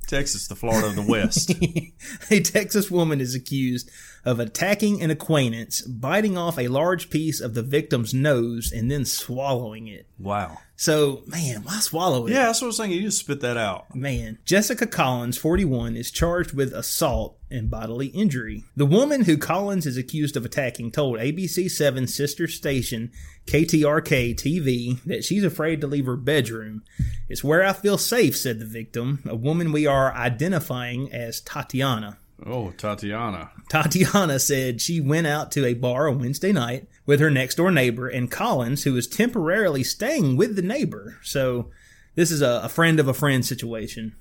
Texas, 0.07 0.47
the 0.47 0.57
Florida 0.57 0.87
of 0.87 0.97
the 0.97 1.03
West. 1.03 1.53
a 2.31 2.41
Texas 2.41 2.91
woman 2.91 3.21
is 3.21 3.35
accused 3.35 3.91
of 4.25 4.41
attacking 4.41 5.03
an 5.03 5.11
acquaintance, 5.11 5.83
biting 5.83 6.37
off 6.37 6.59
a 6.59 6.69
large 6.69 7.11
piece 7.11 7.41
of 7.41 7.55
the 7.55 7.63
victim's 7.63 8.15
nose, 8.15 8.73
and 8.73 8.91
then 8.91 9.05
swallowing 9.05 9.87
it. 9.89 10.07
wow. 10.19 10.59
So, 10.79 11.23
man, 11.27 11.63
why 11.63 11.81
swallow 11.81 12.27
it? 12.27 12.33
Yeah, 12.33 12.47
that's 12.47 12.61
what 12.61 12.67
I 12.67 12.69
was 12.69 12.77
saying. 12.77 12.91
You 12.93 13.01
just 13.01 13.21
spit 13.21 13.41
that 13.41 13.57
out. 13.57 13.95
Man, 13.95 14.39
Jessica 14.45 14.87
Collins, 14.87 15.39
41, 15.39 15.97
is 15.97 16.11
charged 16.11 16.53
with 16.53 16.75
assault 16.75 17.39
and 17.51 17.71
bodily 17.71 18.09
injury. 18.09 18.65
The 18.77 18.85
woman 18.85 19.25
who 19.25 19.39
Collins 19.39 19.87
is 19.87 19.97
accused 19.97 20.37
of 20.37 20.45
attacking 20.45 20.91
told 20.91 21.19
ABC 21.19 21.71
7 21.71 22.07
sister 22.07 22.47
station 22.47 23.11
KTRK 23.47 24.35
TV 24.35 25.03
that 25.05 25.25
she's 25.25 25.45
afraid 25.45 25.81
to 25.81 25.87
leave 25.87 26.07
her 26.07 26.17
bedroom. 26.17 26.83
It's 27.29 27.43
where 27.43 27.65
I 27.65 27.73
feel 27.73 27.97
safe, 27.97 28.37
said 28.37 28.59
the 28.59 28.67
victim, 28.67 29.23
a 29.27 29.35
woman 29.35 29.73
we 29.73 29.87
are 29.87 30.13
identifying 30.15 31.11
as 31.11 31.41
Tatiana. 31.41 32.19
Oh, 32.45 32.71
Tatiana. 32.73 33.51
Tatiana 33.69 34.39
said 34.39 34.81
she 34.81 35.01
went 35.01 35.27
out 35.27 35.51
to 35.53 35.65
a 35.65 35.75
bar 35.75 36.09
on 36.09 36.19
Wednesday 36.19 36.53
night 36.53 36.87
with 37.07 37.21
her 37.21 37.31
next 37.31 37.55
door 37.55 37.71
neighbor 37.71 38.09
and 38.09 38.31
Collins, 38.31 38.85
who 38.85 38.93
was 38.93 39.07
temporarily 39.07 39.83
staying 39.83 40.37
with 40.37 40.57
the 40.57 40.63
neighbor. 40.63 41.19
So 41.23 41.71
this 42.15 42.31
is 42.31 42.43
a, 42.43 42.61
a 42.65 42.69
friend 42.69 43.01
of 43.01 43.09
a 43.09 43.15
friend 43.15 43.45
situation. 43.45 44.15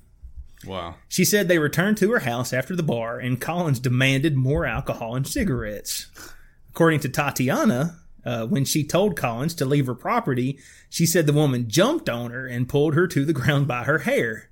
Wow. 0.66 0.96
She 1.10 1.26
said 1.26 1.48
they 1.48 1.60
returned 1.60 1.98
to 1.98 2.12
her 2.12 2.20
house 2.20 2.54
after 2.54 2.76
the 2.76 2.84
bar 2.84 3.20
and 3.20 3.42
Collins 3.42 3.80
demanded 3.80 4.36
more 4.36 4.66
alcohol 4.66 5.16
and 5.16 5.28
cigarettes. 5.28 6.08
According 6.70 7.02
to 7.02 7.10
Tatiana, 7.10 8.00
uh, 8.26 8.46
when 8.48 8.66
she 8.66 8.84
told 8.84 9.16
Collins 9.16 9.54
to 9.56 9.66
leave 9.66 9.86
her 9.86 9.96
property, 9.96 10.58
she 10.90 11.06
said 11.06 11.28
the 11.28 11.34
woman 11.34 11.70
jumped 11.70 12.10
on 12.10 12.32
her 12.32 12.48
and 12.48 12.70
pulled 12.70 12.96
her 12.96 13.08
to 13.08 13.26
the 13.26 13.34
ground 13.34 13.68
by 13.68 13.84
her 13.84 14.00
hair. 14.00 14.50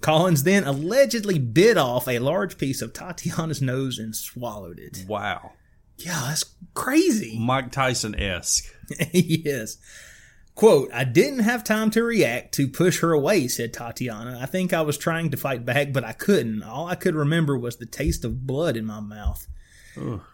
Collins 0.00 0.44
then 0.44 0.64
allegedly 0.64 1.38
bit 1.38 1.76
off 1.76 2.08
a 2.08 2.18
large 2.18 2.58
piece 2.58 2.80
of 2.82 2.92
Tatiana's 2.92 3.60
nose 3.60 3.98
and 3.98 4.14
swallowed 4.14 4.78
it. 4.78 5.04
Wow. 5.06 5.52
Yeah, 5.96 6.20
that's 6.26 6.44
crazy. 6.74 7.38
Mike 7.40 7.72
Tyson 7.72 8.14
esque. 8.14 8.64
yes. 9.12 9.76
Quote, 10.54 10.90
I 10.92 11.04
didn't 11.04 11.40
have 11.40 11.64
time 11.64 11.90
to 11.92 12.02
react 12.02 12.54
to 12.54 12.68
push 12.68 13.00
her 13.00 13.12
away, 13.12 13.48
said 13.48 13.72
Tatiana. 13.72 14.38
I 14.40 14.46
think 14.46 14.72
I 14.72 14.82
was 14.82 14.98
trying 14.98 15.30
to 15.30 15.36
fight 15.36 15.64
back, 15.64 15.92
but 15.92 16.04
I 16.04 16.12
couldn't. 16.12 16.62
All 16.62 16.86
I 16.86 16.96
could 16.96 17.14
remember 17.14 17.58
was 17.58 17.76
the 17.76 17.86
taste 17.86 18.24
of 18.24 18.46
blood 18.46 18.76
in 18.76 18.84
my 18.84 19.00
mouth. 19.00 19.46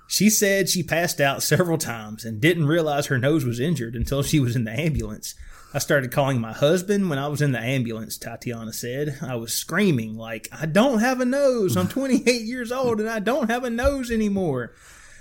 She 0.06 0.30
said 0.30 0.68
she 0.68 0.82
passed 0.82 1.20
out 1.20 1.42
several 1.42 1.78
times 1.78 2.24
and 2.24 2.40
didn't 2.40 2.66
realize 2.66 3.06
her 3.06 3.18
nose 3.18 3.44
was 3.44 3.58
injured 3.58 3.96
until 3.96 4.22
she 4.22 4.38
was 4.38 4.54
in 4.54 4.64
the 4.64 4.70
ambulance. 4.70 5.34
I 5.74 5.78
started 5.78 6.12
calling 6.12 6.40
my 6.40 6.52
husband 6.52 7.10
when 7.10 7.18
I 7.18 7.28
was 7.28 7.42
in 7.42 7.52
the 7.52 7.60
ambulance, 7.60 8.16
Tatiana 8.16 8.72
said. 8.72 9.18
I 9.20 9.36
was 9.36 9.52
screaming, 9.52 10.16
like, 10.16 10.48
I 10.52 10.66
don't 10.66 11.00
have 11.00 11.20
a 11.20 11.24
nose. 11.24 11.76
I'm 11.76 11.88
28 11.88 12.26
years 12.42 12.72
old 12.72 13.00
and 13.00 13.08
I 13.08 13.18
don't 13.18 13.50
have 13.50 13.64
a 13.64 13.70
nose 13.70 14.10
anymore. 14.10 14.72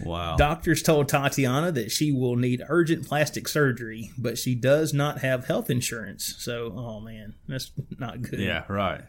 Wow. 0.03 0.35
Doctors 0.35 0.81
told 0.81 1.07
Tatiana 1.09 1.71
that 1.71 1.91
she 1.91 2.11
will 2.11 2.35
need 2.35 2.61
urgent 2.67 3.07
plastic 3.07 3.47
surgery, 3.47 4.11
but 4.17 4.37
she 4.37 4.53
does 4.55 4.93
not 4.93 5.19
have 5.19 5.45
health 5.45 5.69
insurance. 5.69 6.35
So, 6.37 6.73
oh 6.75 6.99
man, 6.99 7.35
that's 7.47 7.71
not 7.97 8.21
good. 8.21 8.39
yeah, 8.39 8.63
right. 8.67 9.01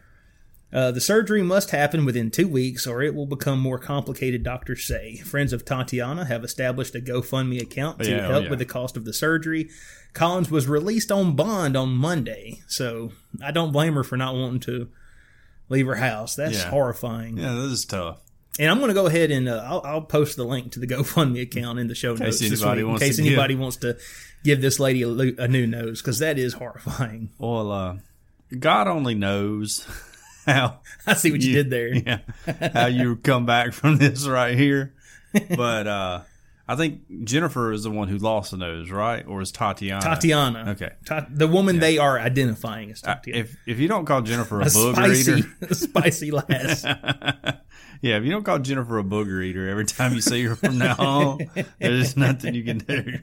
Uh, 0.73 0.91
the 0.91 0.99
surgery 0.99 1.41
must 1.41 1.71
happen 1.71 2.03
within 2.03 2.29
two 2.29 2.47
weeks 2.47 2.85
or 2.85 3.01
it 3.01 3.15
will 3.15 3.25
become 3.25 3.57
more 3.59 3.79
complicated, 3.79 4.43
doctors 4.43 4.85
say. 4.85 5.15
Friends 5.17 5.53
of 5.53 5.63
Tatiana 5.63 6.25
have 6.25 6.43
established 6.43 6.93
a 6.93 6.99
GoFundMe 6.99 7.61
account 7.61 7.99
to 7.99 8.09
Yeah, 8.09 8.27
oh, 8.27 8.31
help 8.31 8.43
yeah. 8.45 8.49
with 8.49 8.59
the 8.59 8.65
cost 8.65 8.97
of 8.97 9.05
the 9.05 9.13
surgery. 9.13 9.69
Collins 10.13 10.51
was 10.51 10.67
released 10.67 11.11
on 11.11 11.35
bond 11.37 11.77
on 11.77 11.89
Monday, 11.95 12.61
so 12.67 13.11
I 13.41 13.51
don't 13.51 13.71
blame 13.71 13.93
her 13.93 14.03
for 14.03 14.17
not 14.17 14.35
wanting 14.35 14.59
to 14.61 14.89
leave 15.69 15.85
her 15.85 15.95
house. 15.95 16.35
That's 16.35 16.57
Yeah. 16.57 16.69
horrifying. 16.69 17.37
Yeah, 17.37 17.53
this 17.53 17.71
is 17.71 17.85
tough. 17.85 18.19
And 18.59 18.69
I'm 18.71 18.79
going 18.79 18.87
to 18.89 18.93
go 18.95 19.05
ahead 19.05 19.29
and 19.31 19.47
uh, 19.47 19.63
I'll, 19.65 19.81
I'll 19.85 20.01
post 20.01 20.35
the 20.35 20.43
link 20.43 20.71
to 20.73 20.79
the 20.79 20.87
GoFundMe 20.95 21.41
account 21.43 21.79
in 21.79 21.87
the 21.87 21.95
show 21.95 22.15
notes 22.15 22.39
this 22.39 22.51
anybody 22.51 22.83
week, 22.83 22.93
in 22.93 22.99
case 22.99 23.15
to 23.17 23.21
anybody 23.25 23.55
wants 23.55 23.77
to 23.77 23.97
give 24.43 24.59
this 24.61 24.79
lady 24.79 25.03
a, 25.03 25.09
a 25.09 25.47
new 25.47 25.65
nose 25.67 26.01
because 26.01 26.19
that 26.19 26.37
is 26.37 26.53
horrifying. 26.53 27.29
Well, 27.37 27.71
uh, 27.71 27.97
God 28.59 28.87
only 28.87 29.13
knows 29.15 29.85
how 30.47 30.79
I 31.05 31.13
see 31.13 31.31
what 31.31 31.41
you, 31.41 31.53
did 31.53 31.69
there. 31.69 31.93
yeah, 31.93 32.19
how 32.73 32.87
you 32.87 33.17
come 33.17 33.45
back 33.45 33.73
from 33.73 33.97
this 33.97 34.27
right 34.27 34.57
here. 34.57 34.93
But 35.55 35.87
uh, 35.87 36.21
I 36.67 36.75
think 36.75 37.01
Jennifer 37.23 37.71
is 37.71 37.83
the 37.83 37.91
one 37.91 38.07
who 38.07 38.17
lost 38.17 38.51
the 38.51 38.57
nose, 38.57 38.89
right? 38.91 39.25
Or 39.25 39.41
is 39.41 39.51
Tatiana? 39.51 40.01
Tatiana. 40.01 40.65
Okay. 40.71 40.91
Ta- 41.05 41.27
the 41.29 41.47
woman 41.47 41.79
they 41.79 41.97
are 41.97 42.19
identifying 42.19 42.91
as 42.91 43.01
Tatiana. 43.01 43.41
If 43.41 43.57
if 43.65 43.79
you 43.79 43.87
don't 43.87 44.05
call 44.05 44.21
Jennifer 44.21 44.59
a, 44.59 44.63
a 44.65 44.69
booger 44.69 44.95
spicy, 44.95 45.31
eater, 45.31 45.49
a 45.61 45.75
spicy 45.75 46.31
lass. 46.31 46.83
yeah, 48.01 48.17
if 48.17 48.23
you 48.23 48.31
don't 48.31 48.43
call 48.43 48.59
Jennifer 48.59 48.99
a 48.99 49.03
booger 49.03 49.43
eater 49.43 49.69
every 49.69 49.85
time 49.85 50.13
you 50.13 50.21
see 50.21 50.43
her 50.43 50.55
from 50.55 50.77
now 50.77 50.95
on, 50.97 51.39
there's 51.79 52.17
nothing 52.17 52.53
you 52.53 52.63
can 52.63 52.79
do. 52.79 53.19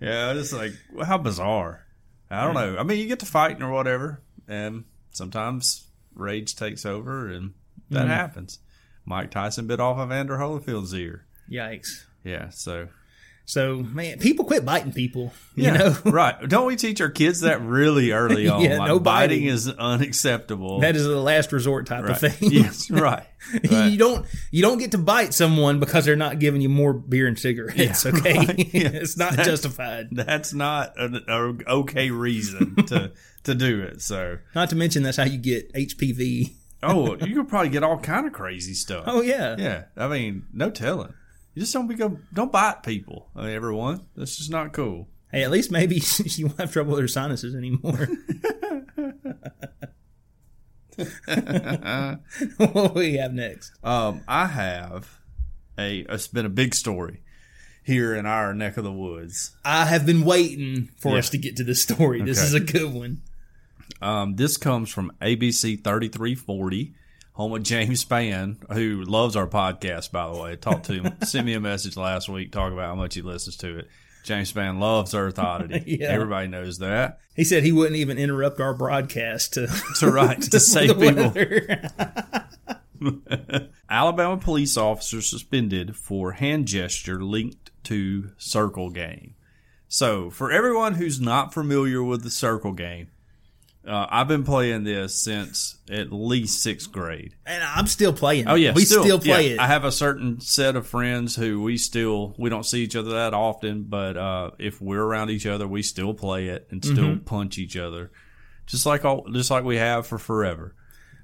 Yeah, 0.00 0.32
it's 0.32 0.52
like 0.52 0.72
how 1.04 1.18
bizarre. 1.18 1.86
I 2.30 2.44
don't 2.44 2.54
know. 2.54 2.78
I 2.78 2.82
mean, 2.82 2.98
you 2.98 3.06
get 3.06 3.20
to 3.20 3.26
fighting 3.26 3.62
or 3.62 3.70
whatever, 3.70 4.22
and 4.48 4.84
sometimes 5.10 5.86
rage 6.14 6.54
takes 6.54 6.84
over, 6.84 7.28
and 7.28 7.54
that 7.90 8.00
mm-hmm. 8.00 8.10
happens. 8.10 8.58
Mike 9.04 9.30
Tyson 9.30 9.66
bit 9.66 9.80
off 9.80 9.98
of 9.98 10.08
Evander 10.08 10.38
Holyfield's 10.38 10.94
ear. 10.94 11.26
Yikes. 11.50 12.04
Yeah, 12.24 12.50
so 12.50 12.88
So, 13.44 13.76
man, 13.76 14.18
people 14.18 14.44
quit 14.44 14.64
biting 14.64 14.92
people. 14.92 15.32
You 15.54 15.64
yeah, 15.64 15.72
know, 15.76 15.96
right? 16.04 16.48
Don't 16.48 16.66
we 16.66 16.76
teach 16.76 17.00
our 17.00 17.10
kids 17.10 17.40
that 17.40 17.60
really 17.60 18.12
early 18.12 18.48
on? 18.48 18.62
Yeah, 18.62 18.78
like, 18.78 18.88
no 18.88 18.98
biting 19.00 19.40
biting. 19.40 19.48
is 19.48 19.68
unacceptable. 19.68 20.80
that 20.80 20.96
is 20.96 21.06
a 21.06 21.18
last 21.18 21.52
resort 21.52 21.86
type 21.86 22.04
right. 22.04 22.22
of 22.22 22.32
thing. 22.32 22.50
yes, 22.52 22.90
right. 22.90 23.26
right. 23.70 23.90
you 23.90 23.98
don't 23.98 24.24
you 24.50 24.62
don't 24.62 24.78
get 24.78 24.92
to 24.92 24.98
bite 24.98 25.34
someone 25.34 25.80
because 25.80 26.04
they're 26.04 26.16
not 26.16 26.38
giving 26.38 26.60
you 26.60 26.68
more 26.68 26.92
beer 26.92 27.26
and 27.26 27.38
cigarettes. 27.38 28.04
Yeah, 28.04 28.12
okay, 28.12 28.38
right. 28.38 28.74
It's 28.74 29.16
not 29.16 29.34
justified. 29.34 30.08
That's 30.12 30.54
not 30.54 30.94
an 30.96 31.24
okay 31.28 32.10
reason 32.10 32.76
to 32.86 33.12
to 33.44 33.54
do 33.54 33.82
it. 33.82 34.02
So, 34.02 34.38
Not 34.54 34.70
to 34.70 34.76
mention 34.76 35.02
that's 35.02 35.16
how 35.16 35.24
you 35.24 35.38
get 35.38 35.72
HPV. 35.72 36.52
oh, 36.82 37.16
you 37.16 37.34
could 37.34 37.48
probably 37.48 37.70
get 37.70 37.82
all 37.82 37.98
kind 37.98 38.26
of 38.26 38.32
crazy 38.32 38.74
stuff. 38.74 39.04
Oh 39.06 39.20
yeah, 39.20 39.56
Yeah, 39.58 39.84
I 39.96 40.08
mean, 40.08 40.46
no 40.52 40.70
telling. 40.70 41.14
You 41.54 41.60
just 41.60 41.72
don't 41.72 41.86
become 41.86 42.26
don't 42.32 42.50
bite 42.52 42.82
people. 42.82 43.28
I 43.36 43.42
mean, 43.42 43.50
everyone. 43.50 44.06
That's 44.16 44.36
just 44.36 44.50
not 44.50 44.72
cool. 44.72 45.08
Hey, 45.30 45.42
at 45.44 45.50
least 45.50 45.70
maybe 45.70 46.00
she 46.00 46.44
won't 46.44 46.58
have 46.60 46.72
trouble 46.72 46.92
with 46.92 47.00
her 47.00 47.08
sinuses 47.08 47.54
anymore. 47.54 48.08
what 50.96 52.20
do 52.58 52.90
we 52.94 53.14
have 53.16 53.32
next? 53.32 53.72
Um, 53.82 54.22
I 54.28 54.46
have 54.46 55.18
a. 55.78 56.00
It's 56.08 56.28
been 56.28 56.46
a 56.46 56.50
big 56.50 56.74
story 56.74 57.22
here 57.84 58.14
in 58.14 58.26
our 58.26 58.54
neck 58.54 58.76
of 58.76 58.84
the 58.84 58.92
woods. 58.92 59.56
I 59.64 59.86
have 59.86 60.04
been 60.06 60.24
waiting 60.24 60.90
for 60.98 61.12
Yeah. 61.12 61.18
us 61.18 61.30
to 61.30 61.38
get 61.38 61.56
to 61.56 61.64
this 61.64 61.82
story. 61.82 62.22
This 62.22 62.38
Okay. 62.38 62.46
is 62.46 62.54
a 62.54 62.60
good 62.60 62.92
one. 62.92 63.22
Um, 64.00 64.36
this 64.36 64.56
comes 64.56 64.90
from 64.90 65.12
ABC 65.20 65.82
thirty 65.82 66.08
three 66.08 66.34
forty, 66.34 66.94
home 67.32 67.50
with 67.52 67.64
James 67.64 68.04
Spann, 68.04 68.56
who 68.72 69.02
loves 69.02 69.36
our 69.36 69.46
podcast. 69.46 70.12
By 70.12 70.30
the 70.32 70.40
way, 70.40 70.56
talked 70.56 70.86
to 70.86 70.94
him, 70.94 71.16
sent 71.22 71.46
me 71.46 71.54
a 71.54 71.60
message 71.60 71.96
last 71.96 72.28
week, 72.28 72.52
talking 72.52 72.74
about 72.74 72.88
how 72.88 72.94
much 72.94 73.14
he 73.14 73.22
listens 73.22 73.56
to 73.58 73.78
it. 73.78 73.88
James 74.24 74.52
Spann 74.52 74.78
loves 74.78 75.14
Earth 75.14 75.38
Oddity. 75.38 75.98
Yeah. 76.00 76.08
Everybody 76.08 76.46
knows 76.48 76.78
that. 76.78 77.18
He 77.34 77.44
said 77.44 77.64
he 77.64 77.72
wouldn't 77.72 77.96
even 77.96 78.18
interrupt 78.18 78.60
our 78.60 78.74
broadcast 78.74 79.54
to 79.54 79.66
To 79.98 80.10
right 80.10 80.40
to 80.40 80.60
save 80.60 80.98
people. 80.98 81.32
Alabama 83.90 84.36
police 84.36 84.76
officer 84.76 85.20
suspended 85.20 85.96
for 85.96 86.32
hand 86.32 86.68
gesture 86.68 87.22
linked 87.22 87.70
to 87.84 88.30
circle 88.38 88.90
game. 88.90 89.34
So, 89.88 90.30
for 90.30 90.50
everyone 90.50 90.94
who's 90.94 91.20
not 91.20 91.52
familiar 91.52 92.02
with 92.02 92.22
the 92.22 92.30
circle 92.30 92.72
game, 92.72 93.08
uh, 93.86 94.06
I've 94.10 94.28
been 94.28 94.44
playing 94.44 94.84
this 94.84 95.14
since 95.14 95.76
at 95.90 96.12
least 96.12 96.62
sixth 96.62 96.92
grade. 96.92 97.34
and 97.46 97.62
I'm 97.64 97.86
still 97.86 98.12
playing. 98.12 98.46
Oh 98.48 98.54
yeah, 98.54 98.72
we 98.72 98.84
still, 98.84 99.18
play 99.18 99.48
yeah. 99.48 99.54
it. 99.54 99.58
I 99.60 99.66
have 99.66 99.84
a 99.84 99.90
certain 99.92 100.40
set 100.40 100.76
of 100.76 100.86
friends 100.86 101.34
who 101.36 101.62
we 101.62 101.76
still 101.76 102.34
we 102.38 102.48
don't 102.50 102.64
see 102.64 102.82
each 102.82 102.94
other 102.96 103.10
that 103.10 103.34
often, 103.34 103.84
but 103.84 104.16
uh, 104.16 104.50
if 104.58 104.80
we're 104.80 105.02
around 105.02 105.30
each 105.30 105.46
other, 105.46 105.66
we 105.66 105.82
still 105.82 106.14
play 106.14 106.48
it 106.48 106.68
and 106.70 106.84
still 106.84 107.04
Mm-hmm. 107.04 107.24
punch 107.24 107.58
each 107.58 107.76
other, 107.76 108.10
just 108.66 108.86
like 108.86 109.04
all 109.04 109.26
just 109.32 109.50
like 109.50 109.64
we 109.64 109.76
have 109.76 110.06
for 110.06 110.18
forever. 110.18 110.74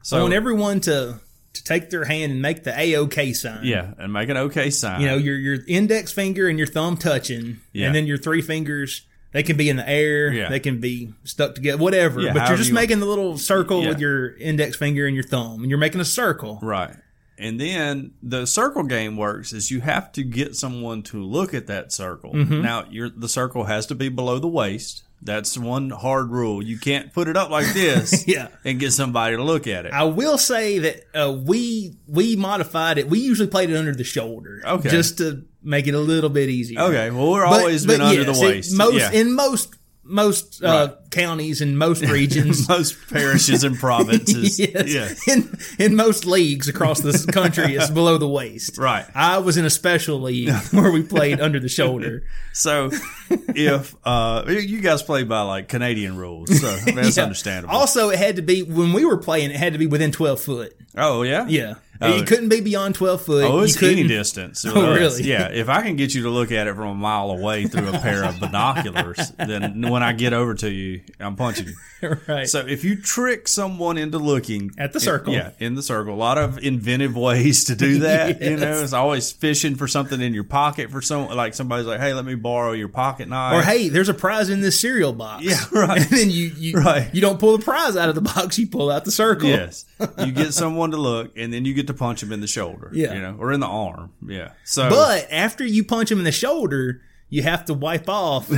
So 0.02 0.18
I 0.18 0.22
want 0.22 0.34
everyone 0.34 0.80
to 0.80 1.20
to 1.54 1.64
take 1.64 1.90
their 1.90 2.04
hand 2.04 2.30
and 2.32 2.42
make 2.42 2.62
the 2.64 2.70
AOK 2.72 3.34
sign. 3.34 3.60
yeah, 3.64 3.92
and 3.98 4.12
make 4.12 4.28
an 4.28 4.36
okay 4.36 4.70
sign. 4.70 5.00
You 5.00 5.06
know, 5.08 5.16
your 5.16 5.36
your 5.36 5.58
index 5.66 6.12
finger 6.12 6.48
and 6.48 6.58
your 6.58 6.66
thumb 6.68 6.96
touching, 6.96 7.58
Yeah. 7.72 7.86
and 7.86 7.94
then 7.94 8.06
your 8.06 8.18
three 8.18 8.42
fingers. 8.42 9.02
They 9.32 9.42
can 9.42 9.56
be 9.56 9.68
in 9.68 9.76
the 9.76 9.88
air. 9.88 10.32
Yeah. 10.32 10.48
They 10.48 10.60
can 10.60 10.80
be 10.80 11.12
stuck 11.24 11.54
together. 11.54 11.76
Whatever. 11.82 12.20
Yeah, 12.20 12.32
but 12.32 12.48
you're 12.48 12.56
just 12.56 12.70
you 12.70 12.74
want. 12.74 12.82
making 12.88 13.00
the 13.00 13.06
little 13.06 13.36
circle 13.36 13.82
Yeah. 13.82 13.88
with 13.90 14.00
your 14.00 14.36
index 14.38 14.76
finger 14.76 15.06
and 15.06 15.14
your 15.14 15.24
thumb, 15.24 15.60
and 15.62 15.68
you're 15.70 15.78
making 15.78 16.00
a 16.00 16.04
circle. 16.06 16.58
Right. 16.62 16.94
And 17.38 17.60
then 17.60 18.12
the 18.22 18.46
circle 18.46 18.82
game 18.82 19.16
works 19.16 19.52
is 19.52 19.70
you 19.70 19.80
have 19.80 20.10
to 20.12 20.22
get 20.24 20.56
someone 20.56 21.02
to 21.04 21.22
look 21.22 21.54
at 21.54 21.66
that 21.68 21.92
circle. 21.92 22.32
Mm-hmm. 22.32 22.62
Now, 22.62 22.84
your 22.90 23.08
the 23.10 23.28
circle 23.28 23.64
has 23.64 23.86
to 23.86 23.94
be 23.94 24.08
below 24.08 24.38
the 24.38 24.48
waist. 24.48 25.04
That's 25.20 25.58
one 25.58 25.90
hard 25.90 26.30
rule. 26.30 26.62
You 26.62 26.78
can't 26.78 27.12
put 27.12 27.26
it 27.26 27.36
up 27.36 27.50
like 27.50 27.72
this 27.74 28.24
Yeah. 28.28 28.48
and 28.64 28.78
get 28.78 28.92
somebody 28.92 29.34
to 29.36 29.42
look 29.42 29.66
at 29.66 29.84
it. 29.84 29.92
I 29.92 30.04
will 30.04 30.38
say 30.38 30.78
that 30.78 31.00
uh, 31.12 31.32
we 31.32 31.96
we 32.06 32.36
modified 32.36 32.98
it. 32.98 33.08
We 33.08 33.18
usually 33.20 33.48
played 33.48 33.70
it 33.70 33.76
under 33.76 33.94
the 33.94 34.04
shoulder, 34.04 34.62
Okay. 34.64 34.88
just 34.90 35.18
to 35.18 35.44
make 35.62 35.88
it 35.88 35.94
a 35.94 35.98
little 36.00 36.30
bit 36.30 36.48
easier. 36.48 36.80
okay. 36.80 37.10
Well, 37.10 37.30
we're 37.32 37.44
But- 37.44 37.60
always 37.60 37.84
but 37.84 37.94
been 37.94 38.00
under 38.02 38.24
the 38.24 38.32
it- 38.32 38.40
waist. 38.40 38.76
most 38.76 38.94
yeah. 38.94 39.10
in 39.12 39.34
most 39.34 39.74
most 40.08 40.62
uh, 40.64 40.66
Right. 40.68 41.10
counties 41.10 41.60
and 41.60 41.78
most 41.78 42.02
regions. 42.18 42.68
most 42.68 42.96
parishes 43.10 43.62
and 43.64 43.78
provinces. 43.78 44.58
yes, 44.58 44.88
Yeah. 45.26 45.34
in 45.34 45.58
in 45.78 45.96
most 45.96 46.24
leagues 46.26 46.68
across 46.68 47.00
this 47.00 47.24
country, 47.26 47.74
it's 47.76 47.90
below 47.90 48.18
the 48.18 48.28
waist. 48.28 48.78
Right. 48.78 49.04
I 49.14 49.38
was 49.38 49.56
in 49.56 49.64
a 49.64 49.70
special 49.70 50.20
league 50.20 50.52
where 50.72 50.90
we 50.90 51.02
played 51.02 51.40
under 51.40 51.60
the 51.60 51.68
shoulder. 51.68 52.24
So 52.52 52.90
if 53.30 53.94
uh 54.04 54.44
you 54.48 54.80
guys 54.80 55.02
play 55.02 55.22
by 55.24 55.42
like 55.42 55.68
Canadian 55.68 56.16
rules, 56.16 56.58
so 56.60 56.68
I 56.68 56.84
mean, 56.86 56.94
that's 56.96 57.16
Yeah. 57.16 57.22
understandable. 57.24 57.74
Also, 57.74 58.10
it 58.10 58.18
had 58.18 58.36
to 58.36 58.42
be 58.42 58.62
when 58.62 58.92
we 58.92 59.04
were 59.04 59.18
playing. 59.18 59.50
It 59.50 59.56
had 59.56 59.72
to 59.74 59.78
be 59.78 59.86
within 59.86 60.12
twelve 60.12 60.40
foot. 60.40 60.74
oh 60.96 61.22
yeah? 61.22 61.46
Yeah, 61.48 61.74
Oh. 62.00 62.14
you 62.16 62.22
couldn't 62.24 62.48
be 62.48 62.60
beyond 62.60 62.94
twelve 62.94 63.22
foot. 63.22 63.44
Oh, 63.44 63.60
it's 63.60 63.82
any 63.82 64.02
distance. 64.08 64.64
Oh, 64.66 64.94
really? 64.94 65.24
Yeah. 65.24 65.48
If 65.48 65.68
I 65.68 65.82
can 65.82 65.96
get 65.96 66.14
you 66.14 66.22
to 66.24 66.30
look 66.30 66.52
at 66.52 66.66
it 66.66 66.74
from 66.74 66.88
a 66.88 66.94
mile 66.94 67.30
away 67.30 67.66
through 67.66 67.88
a 67.88 67.98
pair 67.98 68.24
of 68.24 68.38
binoculars, 68.40 69.30
then 69.38 69.82
when 69.90 70.02
I 70.02 70.12
get 70.12 70.32
over 70.32 70.54
to 70.54 70.70
you, 70.70 71.00
I'm 71.18 71.36
punching 71.36 71.66
you. 71.68 71.74
Right. 72.28 72.48
So 72.48 72.60
if 72.64 72.84
you 72.84 72.94
trick 72.94 73.48
someone 73.48 73.98
into 73.98 74.18
looking 74.18 74.70
At 74.78 74.92
the 74.92 74.98
in- 74.98 75.04
circle. 75.04 75.34
yeah, 75.34 75.50
in 75.58 75.74
the 75.74 75.82
circle, 75.82 76.14
a 76.14 76.16
lot 76.16 76.38
of 76.38 76.56
inventive 76.58 77.16
ways 77.16 77.64
to 77.64 77.74
do 77.74 77.98
that. 78.00 78.40
You 78.40 78.56
know, 78.56 78.78
it's 78.80 78.92
always 78.92 79.32
fishing 79.32 79.74
for 79.74 79.88
something 79.88 80.20
in 80.20 80.32
your 80.32 80.44
pocket 80.44 80.92
for 80.92 81.02
some, 81.02 81.26
like 81.30 81.54
somebody's 81.54 81.86
like, 81.86 81.98
"Hey, 81.98 82.14
let 82.14 82.24
me 82.24 82.36
borrow 82.36 82.70
your 82.70 82.86
pocket 82.86 83.28
knife." 83.28 83.52
or 83.54 83.62
hey, 83.66 83.88
there's 83.88 84.08
a 84.08 84.14
prize 84.14 84.48
in 84.48 84.60
this 84.60 84.78
cereal 84.80 85.12
box. 85.12 85.42
Yeah, 85.44 85.56
right. 85.72 86.00
And 86.00 86.10
then 86.10 86.30
you 86.30 86.52
you, 86.56 86.74
Right. 86.74 87.12
you 87.12 87.20
don't 87.20 87.40
pull 87.40 87.58
the 87.58 87.64
prize 87.64 87.96
out 87.96 88.08
of 88.08 88.14
the 88.14 88.20
box. 88.20 88.60
You 88.60 88.68
pull 88.68 88.92
out 88.92 89.04
the 89.04 89.10
circle. 89.10 89.48
Yes, 89.48 89.84
you 90.18 90.32
get 90.32 90.54
someone 90.54 90.90
to 90.92 90.96
look, 90.96 91.36
and 91.36 91.52
then 91.52 91.64
you 91.64 91.74
get 91.74 91.86
to 91.88 91.94
punch 91.94 92.22
him 92.22 92.32
in 92.32 92.40
the 92.40 92.46
shoulder. 92.46 92.90
Yeah. 92.92 93.14
you 93.14 93.20
know, 93.20 93.36
or 93.38 93.52
in 93.52 93.60
the 93.60 93.66
arm. 93.66 94.12
Yeah. 94.26 94.52
So, 94.64 94.88
But 94.88 95.28
after 95.30 95.64
you 95.64 95.84
punch 95.84 96.10
him 96.10 96.18
in 96.18 96.24
the 96.24 96.32
shoulder, 96.32 97.00
you 97.28 97.42
have 97.42 97.64
to 97.66 97.74
wipe 97.74 98.08
off. 98.08 98.50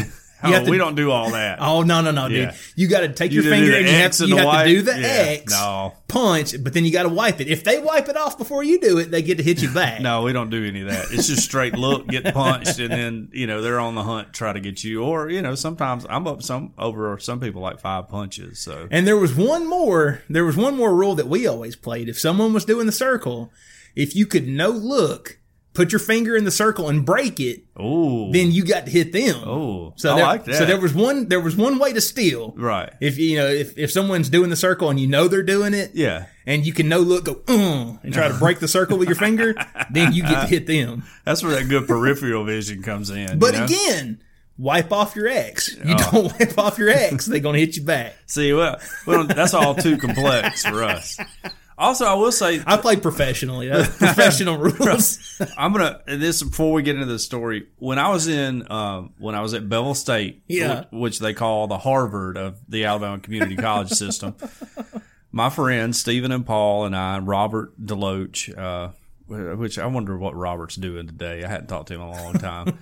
Oh, 0.42 0.64
to, 0.64 0.70
we 0.70 0.78
don't 0.78 0.94
do 0.94 1.10
all 1.10 1.30
that. 1.32 1.58
Oh 1.60 1.82
no 1.82 2.00
no 2.00 2.10
no, 2.10 2.26
Yeah. 2.26 2.46
dude! 2.52 2.54
You 2.76 2.88
got 2.88 3.00
to 3.00 3.08
take 3.08 3.32
You 3.32 3.42
your 3.42 3.52
finger 3.52 3.74
and 3.74 3.86
you 3.86 3.92
have, 3.94 4.12
to, 4.12 4.22
and 4.24 4.30
you 4.32 4.36
have 4.38 4.64
to 4.64 4.68
do 4.68 4.82
the 4.82 4.92
Yeah. 4.92 5.06
X 5.40 5.52
No. 5.52 5.94
punch, 6.08 6.54
but 6.62 6.72
then 6.72 6.84
you 6.84 6.92
got 6.92 7.02
to 7.04 7.08
wipe 7.08 7.40
it. 7.40 7.48
If 7.48 7.64
they 7.64 7.78
wipe 7.78 8.08
it 8.08 8.16
off 8.16 8.38
before 8.38 8.62
you 8.64 8.80
do 8.80 8.98
it, 8.98 9.10
they 9.10 9.22
get 9.22 9.36
to 9.38 9.42
hit 9.42 9.62
you 9.62 9.70
back. 9.74 10.00
No, 10.00 10.22
we 10.22 10.32
don't 10.32 10.50
do 10.50 10.64
any 10.64 10.80
of 10.82 10.88
that. 10.88 11.06
It's 11.10 11.26
just 11.26 11.42
straight 11.44 11.74
look, 11.76 12.06
get 12.06 12.32
punched, 12.34 12.78
and 12.78 12.90
then 12.90 13.28
you 13.32 13.46
know 13.46 13.60
they're 13.62 13.80
on 13.80 13.94
the 13.94 14.02
hunt, 14.02 14.32
try 14.32 14.52
to 14.52 14.60
get 14.60 14.82
you. 14.84 15.02
Or 15.02 15.28
you 15.28 15.42
know, 15.42 15.54
sometimes 15.54 16.06
I'm 16.08 16.26
up 16.26 16.42
some 16.42 16.72
over 16.78 17.18
some 17.18 17.40
people 17.40 17.60
like 17.62 17.80
five 17.80 18.08
punches. 18.08 18.58
So 18.58 18.88
And 18.90 19.06
there 19.06 19.16
was 19.16 19.34
one 19.34 19.68
more. 19.68 20.22
There 20.28 20.44
was 20.44 20.56
one 20.56 20.76
more 20.76 20.94
rule 20.94 21.14
that 21.16 21.28
we 21.28 21.46
always 21.46 21.76
played. 21.76 22.08
If 22.08 22.18
someone 22.18 22.52
was 22.52 22.64
doing 22.64 22.86
the 22.86 22.92
circle, 22.92 23.52
if 23.96 24.14
you 24.16 24.26
could 24.26 24.46
no 24.48 24.68
look 24.68 25.38
put 25.72 25.92
your 25.92 25.98
finger 26.00 26.36
in 26.36 26.44
the 26.44 26.50
circle 26.50 26.88
and 26.88 27.06
break 27.06 27.38
it, 27.40 27.64
Oh, 27.76 28.30
then 28.32 28.50
you 28.50 28.64
got 28.64 28.86
to 28.86 28.90
hit 28.90 29.12
them. 29.12 29.36
oh, 29.46 29.92
So 29.96 30.12
I 30.12 30.16
there, 30.16 30.24
like 30.26 30.44
that. 30.46 30.54
So 30.56 30.64
there 30.66 30.80
was 30.80 30.92
one. 30.92 31.28
There 31.28 31.40
was 31.40 31.56
one 31.56 31.78
way 31.78 31.92
to 31.92 32.00
steal. 32.00 32.52
right. 32.56 32.92
If 33.00 33.18
you 33.18 33.36
know 33.36 33.46
if, 33.46 33.78
if 33.78 33.90
someone's 33.90 34.28
doing 34.28 34.50
the 34.50 34.56
circle 34.56 34.90
and 34.90 34.98
you 34.98 35.06
know 35.06 35.28
they're 35.28 35.42
doing 35.42 35.72
it, 35.74 35.92
Yeah, 35.94 36.26
and 36.46 36.66
you 36.66 36.72
can 36.72 36.88
no 36.88 36.98
look 37.00 37.24
go 37.24 37.40
uh, 37.48 37.96
and 38.02 38.12
try 38.12 38.28
to 38.28 38.34
break 38.34 38.58
the 38.58 38.68
circle 38.68 38.98
with 38.98 39.08
your 39.08 39.16
finger, 39.16 39.54
then 39.90 40.12
you 40.12 40.22
get 40.22 40.40
to 40.42 40.46
hit 40.46 40.66
them. 40.66 41.04
that's 41.24 41.42
where 41.42 41.52
that 41.52 41.68
good 41.68 41.86
peripheral 41.86 42.44
vision 42.44 42.82
comes 42.82 43.10
in. 43.10 43.38
But 43.38 43.52
you 43.54 43.58
know? 43.60 43.64
again, 43.66 44.22
wipe 44.58 44.92
off 44.92 45.16
your 45.16 45.28
ex. 45.28 45.74
You 45.76 45.94
Oh. 45.98 46.10
don't 46.12 46.32
wipe 46.38 46.58
off 46.58 46.78
your 46.78 46.90
ex, 46.90 47.26
they're 47.26 47.40
gonna 47.40 47.58
hit 47.58 47.76
you 47.76 47.82
back. 47.84 48.14
see, 48.26 48.52
well, 48.52 48.78
well, 49.06 49.24
that's 49.24 49.54
all 49.54 49.74
too 49.74 49.96
complex 49.96 50.66
for 50.66 50.82
us. 50.84 51.16
Also, 51.80 52.04
I 52.04 52.14
will 52.14 52.30
say 52.30 52.60
I 52.66 52.76
played 52.76 53.00
professionally. 53.02 53.68
That's 53.68 53.96
professional 53.98 54.58
rules. 54.58 55.18
I'm 55.58 55.72
gonna 55.72 56.00
this 56.06 56.42
before 56.42 56.72
we 56.72 56.82
get 56.82 56.94
into 56.96 57.06
the 57.06 57.18
story. 57.18 57.66
When 57.78 57.98
I 57.98 58.10
was 58.10 58.28
in, 58.28 58.70
um, 58.70 59.14
when 59.18 59.34
I 59.34 59.40
was 59.40 59.54
at 59.54 59.68
Bevill 59.68 59.94
State, 59.94 60.42
Yeah. 60.46 60.80
which, 60.80 60.86
which 60.92 61.18
they 61.20 61.32
call 61.34 61.66
the 61.68 61.78
Harvard 61.78 62.36
of 62.36 62.58
the 62.68 62.84
Alabama 62.84 63.18
Community 63.18 63.56
College 63.56 63.88
System, 63.90 64.36
my 65.32 65.48
friends 65.50 65.98
Stephen 65.98 66.32
and 66.32 66.44
Paul 66.44 66.84
and 66.84 66.94
I, 66.94 67.16
and 67.16 67.26
Robert 67.26 67.72
Deloach, 67.82 68.56
uh, 68.58 68.90
which 69.56 69.78
I 69.78 69.86
wonder 69.86 70.18
what 70.18 70.34
Robert's 70.36 70.76
doing 70.76 71.06
today. 71.06 71.42
I 71.44 71.48
hadn't 71.48 71.68
talked 71.68 71.88
to 71.88 71.94
him 71.94 72.02
in 72.02 72.08
a 72.08 72.22
long 72.22 72.32
time. 72.34 72.78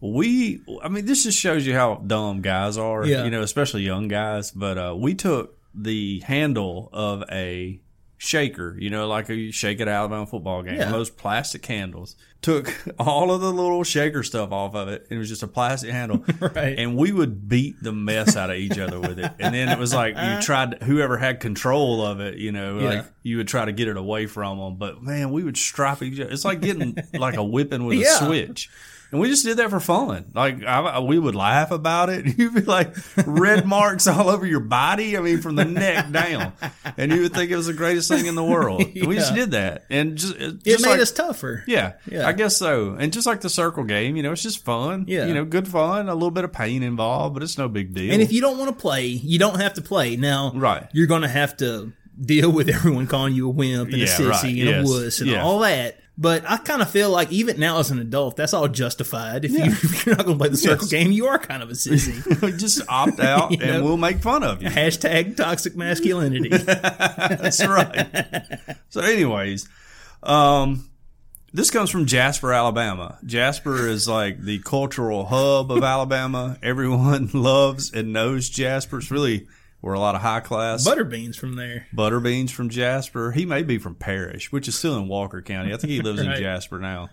we, 0.00 0.60
I 0.82 0.88
mean, 0.88 1.06
this 1.06 1.24
just 1.24 1.38
shows 1.38 1.66
you 1.66 1.72
how 1.74 1.94
dumb 2.06 2.42
guys 2.42 2.76
are. 2.76 3.06
Yeah. 3.06 3.24
You 3.24 3.30
know, 3.30 3.42
especially 3.42 3.82
young 3.82 4.08
guys. 4.08 4.50
But 4.50 4.76
uh, 4.76 4.94
we 4.98 5.14
took 5.14 5.56
the 5.74 6.20
handle 6.20 6.90
of 6.92 7.22
a 7.32 7.80
shaker, 8.18 8.76
you 8.78 8.90
know, 8.90 9.06
like 9.08 9.28
you 9.28 9.52
shake 9.52 9.80
it 9.80 9.82
at 9.82 9.88
Alabama 9.88 10.26
football 10.26 10.62
game, 10.62 10.76
Yeah. 10.76 10.90
those 10.90 11.10
plastic 11.10 11.64
handles. 11.66 12.16
Took 12.42 12.74
all 12.98 13.32
of 13.32 13.40
the 13.40 13.52
little 13.52 13.84
shaker 13.84 14.22
stuff 14.22 14.52
off 14.52 14.74
of 14.74 14.88
it. 14.88 15.06
It 15.10 15.16
was 15.18 15.28
just 15.28 15.42
a 15.42 15.46
plastic 15.48 15.90
handle. 15.90 16.24
Right. 16.40 16.78
And 16.78 16.96
we 16.96 17.10
would 17.12 17.48
beat 17.48 17.82
the 17.82 17.92
mess 17.92 18.36
out 18.36 18.50
of 18.50 18.56
each 18.56 18.78
other 18.78 19.00
with 19.00 19.18
it. 19.18 19.32
And 19.38 19.54
then 19.54 19.68
it 19.68 19.78
was 19.78 19.94
like 19.94 20.14
you 20.16 20.40
tried, 20.42 20.82
whoever 20.82 21.16
had 21.16 21.40
control 21.40 22.04
of 22.04 22.20
it, 22.20 22.38
you 22.38 22.52
know, 22.52 22.78
Yeah. 22.80 22.88
like 22.88 23.04
you 23.22 23.38
would 23.38 23.48
try 23.48 23.64
to 23.64 23.72
get 23.72 23.88
it 23.88 23.96
away 23.96 24.26
from 24.26 24.58
them. 24.58 24.76
But 24.76 25.02
man, 25.02 25.30
we 25.32 25.42
would 25.42 25.56
strap 25.56 26.02
each 26.02 26.20
other. 26.20 26.30
It's 26.30 26.44
like 26.44 26.60
getting 26.60 26.96
like 27.14 27.36
a 27.36 27.44
whipping 27.44 27.84
with 27.86 27.98
Yeah. 27.98 28.14
a 28.22 28.26
switch. 28.26 28.68
And 29.10 29.20
we 29.20 29.28
just 29.28 29.44
did 29.44 29.58
that 29.58 29.70
for 29.70 29.78
fun. 29.78 30.24
Like 30.34 30.64
I, 30.64 30.98
we 31.00 31.18
would 31.18 31.34
laugh 31.36 31.70
about 31.70 32.08
it. 32.10 32.26
You'd 32.38 32.54
be 32.54 32.62
like 32.62 32.94
red 33.26 33.64
marks 33.66 34.06
all 34.08 34.28
over 34.28 34.44
your 34.44 34.60
body. 34.60 35.16
I 35.16 35.20
mean, 35.20 35.40
from 35.40 35.54
the 35.54 35.64
neck 35.64 36.10
down, 36.10 36.52
and 36.96 37.12
you 37.12 37.22
would 37.22 37.32
think 37.32 37.50
it 37.50 37.56
was 37.56 37.66
the 37.66 37.72
greatest 37.74 38.08
thing 38.08 38.26
in 38.26 38.34
the 38.34 38.42
world. 38.42 38.82
And 38.82 39.06
we 39.06 39.14
just 39.14 39.34
did 39.34 39.52
that, 39.52 39.84
and 39.88 40.16
just 40.16 40.34
it, 40.34 40.54
It 40.54 40.64
just 40.64 40.84
made 40.84 40.90
like- 40.92 41.00
us 41.00 41.12
tougher. 41.12 41.62
yeah, 41.66 41.92
Yeah. 42.10 42.26
I 42.26 42.32
guess 42.32 42.56
so. 42.56 42.96
And 42.98 43.12
just 43.12 43.26
like 43.26 43.40
the 43.40 43.48
circle 43.50 43.84
game, 43.84 44.16
you 44.16 44.22
know, 44.24 44.32
it's 44.32 44.42
just 44.42 44.64
fun. 44.64 45.04
Yeah. 45.06 45.26
you 45.26 45.34
know, 45.34 45.44
good 45.44 45.68
fun. 45.68 46.08
A 46.08 46.14
little 46.14 46.30
bit 46.32 46.44
of 46.44 46.52
pain 46.52 46.82
involved, 46.82 47.34
but 47.34 47.42
it's 47.42 47.56
no 47.58 47.68
big 47.68 47.94
deal. 47.94 48.12
And 48.12 48.20
if 48.22 48.32
you 48.32 48.40
don't 48.40 48.58
want 48.58 48.76
to 48.76 48.80
play, 48.80 49.06
you 49.06 49.38
don't 49.38 49.60
have 49.60 49.74
to 49.74 49.82
play. 49.82 50.16
Now, 50.16 50.50
Right. 50.54 50.88
you're 50.92 51.06
going 51.06 51.22
to 51.22 51.28
have 51.28 51.56
to 51.58 51.92
deal 52.20 52.50
with 52.50 52.68
everyone 52.68 53.06
calling 53.06 53.34
you 53.34 53.46
a 53.48 53.50
wimp 53.50 53.90
and 53.90 53.98
Yeah, 53.98 54.04
a 54.04 54.08
sissy 54.08 54.28
right. 54.30 54.44
and 54.44 54.56
Yes. 54.56 54.88
a 54.88 54.92
wuss 54.92 55.20
and 55.20 55.30
Yeah. 55.30 55.42
all 55.44 55.60
that. 55.60 55.98
But 56.16 56.48
I 56.48 56.58
kind 56.58 56.80
of 56.80 56.88
feel 56.88 57.10
like 57.10 57.32
even 57.32 57.58
now 57.58 57.80
as 57.80 57.90
an 57.90 57.98
adult, 57.98 58.36
that's 58.36 58.54
all 58.54 58.68
justified. 58.68 59.44
If, 59.44 59.50
you, 59.50 59.64
if 59.64 60.06
you're 60.06 60.14
not 60.14 60.24
going 60.26 60.38
to 60.38 60.42
play 60.42 60.48
the 60.48 60.56
circle 60.56 60.86
Yes. 60.86 60.90
game, 60.90 61.10
you 61.10 61.26
are 61.26 61.38
kind 61.40 61.60
of 61.62 61.70
a 61.70 61.72
sissy. 61.72 62.56
just 62.58 62.82
opt 62.88 63.18
out, 63.18 63.50
and 63.60 63.60
know? 63.60 63.82
we'll 63.84 63.96
make 63.96 64.18
fun 64.18 64.44
of 64.44 64.62
you. 64.62 64.68
Hashtag 64.68 65.36
toxic 65.36 65.74
masculinity. 65.74 66.50
That's 66.50 67.66
right. 67.66 68.06
so, 68.90 69.00
anyways, 69.00 69.68
um, 70.22 70.88
this 71.52 71.70
comes 71.70 71.90
from 71.90 72.06
Jasper, 72.06 72.52
Alabama. 72.52 73.18
Jasper 73.24 73.88
is 73.88 74.06
like 74.08 74.40
the 74.40 74.60
cultural 74.60 75.24
hub 75.26 75.72
of 75.72 75.82
Alabama. 75.82 76.58
Everyone 76.62 77.28
loves 77.32 77.92
and 77.92 78.12
knows 78.12 78.48
Jasper. 78.48 78.98
It's 78.98 79.10
really 79.10 79.48
where 79.84 79.92
a 79.92 80.00
lot 80.00 80.14
of 80.14 80.22
high 80.22 80.40
class 80.40 80.88
Butterbeans 80.88 81.36
from 81.36 81.56
there. 81.56 81.86
Butterbeans 81.94 82.48
from 82.48 82.70
Jasper. 82.70 83.32
He 83.32 83.44
may 83.44 83.62
be 83.62 83.76
from 83.76 83.94
Parrish, 83.94 84.50
which 84.50 84.66
is 84.66 84.78
still 84.78 84.96
in 84.96 85.08
Walker 85.08 85.42
County. 85.42 85.74
I 85.74 85.76
think 85.76 85.90
he 85.90 86.00
lives 86.00 86.22
in 86.22 86.34
Jasper 86.38 86.78
now. 86.78 87.10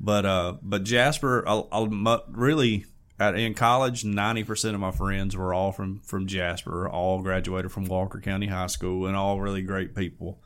But 0.00 0.26
uh, 0.26 0.54
but 0.60 0.82
Jasper, 0.82 1.44
I'll, 1.46 1.68
I'll 1.70 1.86
really 2.28 2.86
at, 3.20 3.36
in 3.36 3.54
college, 3.54 4.04
ninety 4.04 4.42
percent 4.42 4.74
of 4.74 4.80
my 4.80 4.90
friends 4.90 5.36
were 5.36 5.54
all 5.54 5.70
from 5.70 6.00
from 6.00 6.26
Jasper. 6.26 6.88
All 6.88 7.22
graduated 7.22 7.70
from 7.70 7.84
Walker 7.84 8.20
County 8.20 8.48
High 8.48 8.66
School, 8.66 9.06
and 9.06 9.14
all 9.14 9.40
really 9.40 9.62
great 9.62 9.94
people. 9.94 10.42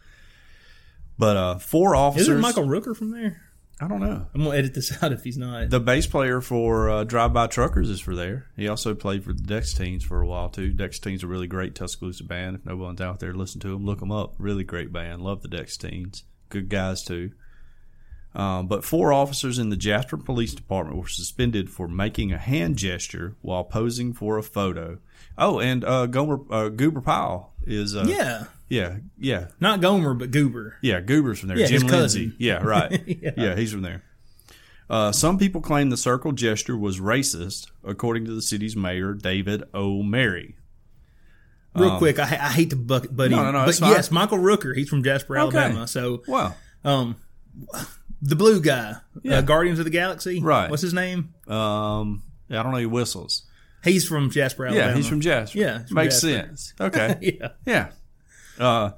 But 1.16 1.36
uh, 1.38 1.58
four 1.58 1.96
officers. 1.96 2.28
Isn't 2.28 2.42
Michael 2.42 2.66
Rooker 2.66 2.94
from 2.94 3.12
there? 3.12 3.40
I 3.80 3.88
don't 3.88 4.00
know. 4.00 4.26
I'm 4.34 4.40
going 4.42 4.52
to 4.52 4.58
edit 4.58 4.74
this 4.74 4.92
out 5.02 5.12
if 5.12 5.22
he's 5.24 5.36
not. 5.36 5.70
The 5.70 5.80
bass 5.80 6.06
player 6.06 6.40
for 6.40 6.88
uh, 6.88 7.04
Drive 7.04 7.32
By 7.32 7.46
Truckers 7.46 7.90
is 7.90 8.00
for 8.00 8.14
there. 8.14 8.46
He 8.56 8.68
also 8.68 8.94
played 8.94 9.24
for 9.24 9.32
the 9.32 9.42
Dexateens 9.42 10.02
for 10.02 10.20
a 10.20 10.26
while 10.26 10.48
too. 10.48 10.72
Dexateens 10.72 11.22
a 11.22 11.26
really 11.26 11.46
great 11.46 11.74
Tuscaloosa 11.74 12.24
band. 12.24 12.56
If 12.56 12.64
no 12.64 12.76
one's 12.76 13.00
out 13.00 13.20
there, 13.20 13.34
listen 13.34 13.60
to 13.60 13.68
them. 13.68 13.84
Look 13.84 14.00
them 14.00 14.12
up. 14.12 14.34
Really 14.38 14.64
great 14.64 14.92
band. 14.92 15.22
Love 15.22 15.42
the 15.42 15.48
Dexateens. 15.48 16.22
Good 16.48 16.68
guys 16.68 17.02
too. 17.04 17.32
Um, 18.34 18.66
but 18.66 18.84
four 18.84 19.14
officers 19.14 19.58
in 19.58 19.70
the 19.70 19.76
Jasper 19.76 20.18
Police 20.18 20.54
Department 20.54 20.98
were 20.98 21.08
suspended 21.08 21.70
for 21.70 21.88
making 21.88 22.32
a 22.32 22.38
hand 22.38 22.76
gesture 22.76 23.34
while 23.40 23.64
posing 23.64 24.12
for 24.12 24.36
a 24.36 24.42
photo. 24.42 24.98
Oh, 25.38 25.58
and 25.58 25.82
uh, 25.84 26.04
Gomer 26.06 26.40
uh, 26.50 26.68
Goober 26.68 27.00
Pyle 27.00 27.54
is 27.66 27.96
uh, 27.96 28.04
yeah. 28.06 28.44
Yeah 28.68 28.96
yeah 29.18 29.48
Not 29.60 29.80
Gomer, 29.80 30.14
but 30.14 30.30
Goober. 30.32 30.76
yeah, 30.82 31.00
Goober's 31.00 31.38
from 31.40 31.48
there. 31.48 31.58
Yeah, 31.58 31.66
Jim 31.66 31.82
his 31.82 31.90
Lindsey. 31.90 32.24
cousin. 32.26 32.36
Yeah, 32.38 32.62
right. 32.62 33.02
Yeah. 33.06 33.30
yeah. 33.36 33.56
he's 33.56 33.72
from 33.72 33.82
there. 33.82 34.02
Uh, 34.88 35.10
some 35.12 35.36
people 35.38 35.60
claim 35.60 35.90
the 35.90 35.96
circle 35.96 36.30
gesture 36.32 36.76
was 36.76 37.00
racist, 37.00 37.68
according 37.84 38.24
to 38.26 38.32
the 38.34 38.42
city's 38.42 38.76
mayor, 38.76 39.14
David 39.14 39.64
O'Mary. 39.74 40.54
Real 41.74 41.98
quick, 41.98 42.18
I, 42.18 42.22
I 42.22 42.52
hate 42.52 42.70
to 42.70 42.76
buck 42.76 43.06
buddy. 43.10 43.34
Um, 43.34 43.40
No, 43.46 43.50
no, 43.52 43.58
no, 43.60 43.66
but 43.66 43.78
yes, 43.80 44.10
Michael 44.10 44.38
Rooker. 44.38 44.74
He's 44.74 44.88
from 44.88 45.02
Jasper, 45.02 45.38
Okay. 45.38 45.58
Alabama. 45.58 45.86
So, 45.86 46.22
Wow. 46.26 46.54
um, 46.84 47.16
the 48.22 48.34
blue 48.36 48.60
guy, 48.62 48.94
Yeah. 49.22 49.38
uh, 49.38 49.40
Guardians 49.42 49.78
of 49.78 49.84
the 49.84 49.90
Galaxy. 49.90 50.40
Right. 50.40 50.70
What's 50.70 50.82
his 50.82 50.94
name? 50.94 51.34
Um, 51.48 52.22
I 52.48 52.62
don't 52.62 52.70
know. 52.72 52.78
He 52.78 52.86
whistles. 52.86 53.42
He's 53.84 54.06
from 54.08 54.30
Jasper, 54.30 54.66
Alabama. 54.66 54.90
Yeah, 54.92 54.96
he's 54.96 55.06
from 55.06 55.20
Jasper. 55.20 55.58
Yeah, 55.58 55.84
from 55.84 55.94
makes 55.96 56.20
Jasper. 56.22 56.46
sense. 56.48 56.74
Okay. 56.80 57.18
Yeah. 57.40 57.48
yeah. 57.66 57.88
Uh, 58.58 58.90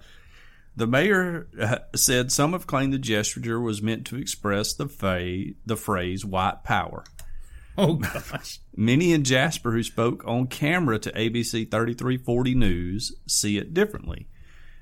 the 0.76 0.86
mayor 0.86 1.48
uh, 1.60 1.78
said 1.96 2.30
some 2.30 2.52
have 2.52 2.66
claimed 2.66 2.92
the 2.92 2.98
gesture 2.98 3.60
was 3.60 3.82
meant 3.82 4.06
to 4.06 4.16
express 4.16 4.72
the 4.72 4.88
fa- 4.88 5.54
the 5.66 5.76
phrase 5.76 6.24
"white 6.24 6.62
power." 6.62 7.04
Oh 7.76 7.94
gosh. 7.94 8.60
Many 8.76 9.12
in 9.12 9.24
Jasper 9.24 9.72
who 9.72 9.82
spoke 9.82 10.24
on 10.26 10.46
camera 10.46 10.98
to 10.98 11.12
ABC 11.12 11.70
3340 11.70 12.54
News 12.54 13.12
see 13.26 13.56
it 13.58 13.74
differently. 13.74 14.28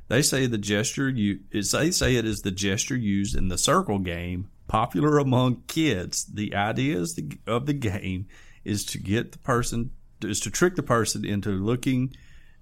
They 0.08 0.22
say 0.22 0.46
the 0.46 0.58
gesture 0.58 1.08
you 1.08 1.40
they 1.50 1.90
say 1.90 2.16
it 2.16 2.24
is 2.24 2.42
the 2.42 2.50
gesture 2.50 2.96
used 2.96 3.36
in 3.36 3.48
the 3.48 3.58
circle 3.58 3.98
game, 3.98 4.48
popular 4.68 5.18
among 5.18 5.62
kids. 5.66 6.24
The 6.24 6.54
idea 6.54 6.98
is 6.98 7.14
the, 7.14 7.38
of 7.46 7.66
the 7.66 7.74
game 7.74 8.26
is 8.64 8.84
to 8.86 8.98
get 8.98 9.32
the 9.32 9.38
person 9.38 9.90
is 10.22 10.40
to 10.40 10.50
trick 10.50 10.76
the 10.76 10.82
person 10.82 11.24
into 11.24 11.50
looking 11.50 12.14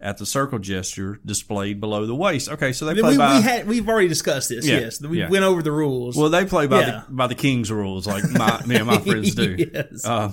at 0.04 0.18
the 0.18 0.26
circle 0.26 0.58
gesture 0.60 1.18
displayed 1.24 1.80
below 1.80 2.06
the 2.06 2.14
waist. 2.14 2.48
Okay, 2.50 2.72
so 2.72 2.84
they 2.84 2.94
play 3.00 3.12
we, 3.12 3.16
by 3.18 3.36
we 3.36 3.42
had 3.42 3.66
we've 3.66 3.88
already 3.88 4.06
discussed 4.08 4.50
this. 4.50 4.66
Yeah, 4.66 4.80
Yes, 4.80 5.00
we 5.00 5.18
yeah. 5.18 5.28
went 5.30 5.44
over 5.44 5.62
the 5.62 5.72
rules. 5.72 6.14
well, 6.16 6.28
they 6.28 6.44
play 6.44 6.66
by 6.66 6.80
Yeah. 6.80 7.02
the 7.08 7.12
by 7.14 7.26
the 7.26 7.34
king's 7.34 7.72
rules, 7.72 8.06
like 8.06 8.22
my 8.30 8.62
me 8.66 8.76
and 8.76 8.86
my 8.86 8.98
friends 9.06 9.34
do. 9.34 9.56
Yes. 9.58 10.04
Uh, 10.04 10.32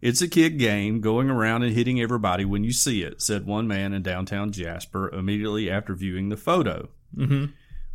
it's 0.00 0.22
a 0.22 0.28
kid 0.28 0.58
game 0.58 1.00
going 1.02 1.28
around 1.28 1.62
and 1.64 1.74
hitting 1.74 2.00
everybody 2.00 2.44
when 2.46 2.64
you 2.64 2.72
see 2.72 3.02
it, 3.02 3.20
said 3.20 3.44
one 3.44 3.68
man 3.68 3.92
in 3.92 4.02
downtown 4.02 4.50
Jasper 4.52 5.10
immediately 5.10 5.68
after 5.70 5.94
viewing 5.94 6.30
the 6.30 6.38
photo. 6.38 6.88
Mm-hmm. 7.14 7.46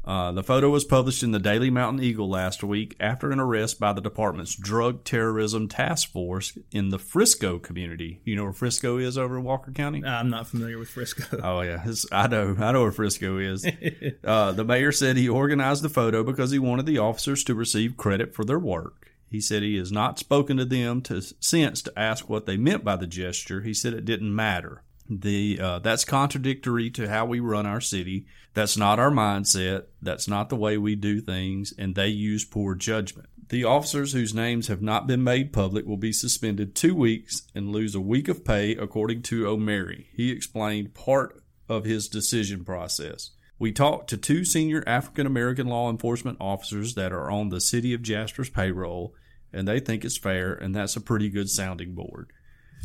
Uh, 0.05 0.31
the 0.31 0.43
photo 0.43 0.69
was 0.69 0.85
published 0.85 1.23
in 1.23 1.31
the 1.31 1.39
Daily 1.39 1.71
Mountain 1.71 2.03
Eagle 2.03 2.29
last 2.29 2.63
week 2.63 2.95
after 2.99 3.31
an 3.31 3.39
arrest 3.39 3.79
by 3.79 3.91
the 3.91 4.01
department's 4.01 4.53
Drug 4.55 5.03
Terrorism 5.03 5.67
Task 5.67 6.11
Force 6.11 6.55
in 6.71 6.89
the 6.89 6.99
Frisco 6.99 7.57
community. 7.57 8.21
You 8.23 8.35
know 8.35 8.43
where 8.43 8.53
Frisco 8.53 8.99
is 8.99 9.17
over 9.17 9.37
in 9.37 9.43
Walker 9.43 9.71
County? 9.71 10.05
I'm 10.05 10.29
not 10.29 10.47
familiar 10.47 10.77
with 10.77 10.89
Frisco. 10.89 11.23
Oh 11.43 11.61
yeah, 11.61 11.81
It's- 11.81 12.05
I 12.11 12.27
know. 12.27 12.55
I 12.59 12.71
know 12.71 12.83
where 12.83 12.91
Frisco 12.91 13.39
is. 13.39 13.65
uh, 14.23 14.51
the 14.51 14.63
mayor 14.63 14.91
said 14.91 15.17
he 15.17 15.27
organized 15.27 15.81
the 15.83 15.89
photo 15.89 16.23
because 16.23 16.51
he 16.51 16.59
wanted 16.59 16.85
the 16.85 16.99
officers 16.99 17.43
to 17.45 17.55
receive 17.55 17.97
credit 17.97 18.35
for 18.35 18.45
their 18.45 18.59
work. 18.59 19.09
He 19.27 19.41
said 19.41 19.63
he 19.63 19.77
has 19.77 19.91
not 19.91 20.19
spoken 20.19 20.57
to 20.57 20.65
them 20.65 21.01
to 21.03 21.19
since 21.39 21.81
to 21.81 21.99
ask 21.99 22.29
what 22.29 22.45
they 22.45 22.57
meant 22.57 22.83
by 22.83 22.95
the 22.95 23.07
gesture. 23.07 23.61
He 23.63 23.73
said 23.73 23.93
it 23.93 24.05
didn't 24.05 24.35
matter. 24.35 24.83
The 25.09 25.59
uh, 25.59 25.79
that's 25.79 26.05
contradictory 26.05 26.89
to 26.91 27.09
how 27.09 27.25
we 27.25 27.39
run 27.39 27.65
our 27.65 27.81
city. 27.81 28.27
That's 28.55 28.77
not 28.77 28.99
our 28.99 29.11
mindset. 29.11 29.83
That's 30.01 30.29
not 30.29 30.49
the 30.49 30.55
way 30.55 30.77
we 30.77 30.95
do 30.95 31.19
things, 31.19 31.73
and 31.77 31.93
they 31.93 32.07
use 32.07 32.45
poor 32.45 32.73
judgment. 32.73 33.27
The 33.49 33.65
officers 33.65 34.13
whose 34.13 34.33
names 34.33 34.67
have 34.69 34.81
not 34.81 35.05
been 35.05 35.23
made 35.23 35.53
public 35.53 35.85
will 35.85 35.97
be 35.97 36.13
suspended 36.13 36.73
two 36.73 36.95
weeks 36.95 37.43
and 37.53 37.69
lose 37.69 37.93
a 37.93 38.01
week 38.01 38.29
of 38.29 38.45
pay, 38.45 38.71
according 38.71 39.23
to 39.23 39.45
O'Mary. 39.45 40.07
He 40.15 40.31
explained 40.31 40.95
part 40.95 41.43
of 41.67 41.83
his 41.83 42.07
decision 42.07 42.63
process. 42.63 43.31
We 43.59 43.73
talked 43.73 44.09
to 44.09 44.17
two 44.17 44.45
senior 44.45 44.83
African 44.87 45.27
American 45.27 45.67
law 45.67 45.89
enforcement 45.89 46.37
officers 46.39 46.95
that 46.95 47.11
are 47.11 47.29
on 47.29 47.49
the 47.49 47.61
city 47.61 47.93
of 47.93 48.01
Jasper's 48.01 48.49
payroll, 48.49 49.13
and 49.51 49.67
they 49.67 49.81
think 49.81 50.05
it's 50.05 50.17
fair, 50.17 50.53
and 50.53 50.73
that's 50.73 50.95
a 50.95 51.01
pretty 51.01 51.29
good 51.29 51.49
sounding 51.49 51.93
board. 51.93 52.31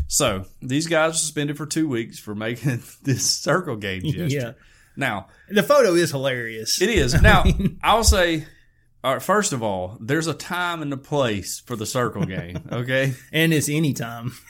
So 0.09 0.47
these 0.61 0.89
guys 0.89 1.12
are 1.12 1.18
suspended 1.18 1.57
for 1.57 1.66
two 1.66 1.89
weeks 1.89 2.18
for 2.18 2.35
making 2.35 2.83
this 3.03 3.31
circle 3.31 3.77
game 3.77 4.03
gesture. 4.03 4.27
Yeah. 4.27 4.53
Now, 5.01 5.27
The 5.49 5.63
photo 5.65 5.95
is 5.95 6.13
hilarious. 6.13 6.81
it 6.81 6.91
is. 6.91 7.21
Now, 7.21 7.45
I'll 7.83 8.05
say, 8.05 8.45
all 9.03 9.15
right, 9.15 9.23
first 9.23 9.53
of 9.53 9.63
all, 9.63 9.97
there's 10.01 10.27
a 10.29 10.35
time 10.35 10.83
and 10.83 10.93
a 10.93 10.97
place 10.97 11.59
for 11.59 11.75
the 11.75 11.87
circle 11.87 12.25
game, 12.25 12.63
okay? 12.73 13.15
and 13.33 13.53
it's 13.53 13.69
anytime. 13.69 14.33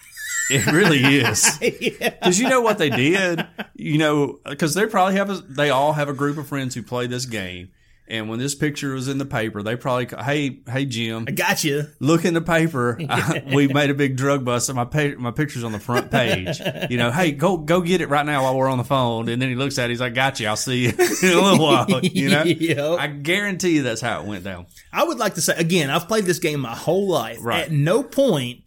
It 0.52 0.66
really 0.66 0.98
is. 0.98 1.46
yeah. 1.62 2.08
Because 2.10 2.40
you 2.40 2.48
know 2.48 2.60
what 2.60 2.78
they 2.78 2.90
did? 2.90 3.46
You 3.76 3.98
know, 3.98 4.40
because 4.44 4.74
they 4.74 4.84
probably 4.86 5.14
have 5.14 5.30
a, 5.30 5.34
they 5.48 5.70
all 5.70 5.92
have 5.92 6.08
a 6.08 6.12
group 6.12 6.38
of 6.38 6.48
friends 6.48 6.74
who 6.74 6.82
play 6.82 7.06
this 7.06 7.24
game. 7.24 7.68
And 8.10 8.28
when 8.28 8.38
this 8.40 8.54
picture 8.54 8.92
was 8.92 9.06
in 9.08 9.18
the 9.18 9.24
paper, 9.24 9.62
they 9.62 9.76
probably, 9.76 10.06
ca- 10.06 10.22
hey, 10.22 10.60
hey, 10.68 10.84
Jim, 10.84 11.24
I 11.28 11.30
got 11.30 11.62
you. 11.64 11.84
look 12.00 12.24
in 12.24 12.34
the 12.34 12.40
paper. 12.40 12.98
I, 13.08 13.44
we 13.54 13.68
made 13.68 13.88
a 13.88 13.94
big 13.94 14.16
drug 14.16 14.44
bust, 14.44 14.68
and 14.68 14.76
my 14.76 14.84
pa- 14.84 15.14
my 15.18 15.30
picture's 15.30 15.62
on 15.64 15.72
the 15.72 15.78
front 15.78 16.10
page. 16.10 16.60
You 16.90 16.96
know, 16.98 17.10
hey, 17.12 17.30
go 17.32 17.56
go 17.56 17.80
get 17.80 18.00
it 18.00 18.08
right 18.08 18.26
now 18.26 18.42
while 18.42 18.56
we're 18.56 18.68
on 18.68 18.78
the 18.78 18.84
phone. 18.84 19.28
And 19.28 19.40
then 19.40 19.48
he 19.48 19.54
looks 19.54 19.78
at 19.78 19.84
it, 19.86 19.90
he's 19.90 20.00
like, 20.00 20.14
"Got 20.14 20.40
you. 20.40 20.48
I'll 20.48 20.56
see 20.56 20.86
you 20.86 20.88
in 21.22 21.32
a 21.32 21.40
little 21.40 21.60
while." 21.64 22.00
You 22.04 22.30
know, 22.30 22.42
Yep. 22.42 22.98
I 22.98 23.06
guarantee 23.06 23.76
you 23.76 23.82
that's 23.84 24.00
how 24.00 24.20
it 24.20 24.26
went 24.26 24.42
down. 24.44 24.66
I 24.92 25.04
would 25.04 25.18
like 25.18 25.34
to 25.36 25.40
say 25.40 25.54
again, 25.56 25.88
I've 25.88 26.08
played 26.08 26.24
this 26.24 26.40
game 26.40 26.60
my 26.60 26.74
whole 26.74 27.08
life. 27.08 27.38
Right. 27.40 27.64
At 27.64 27.70
no 27.70 28.02
point 28.02 28.62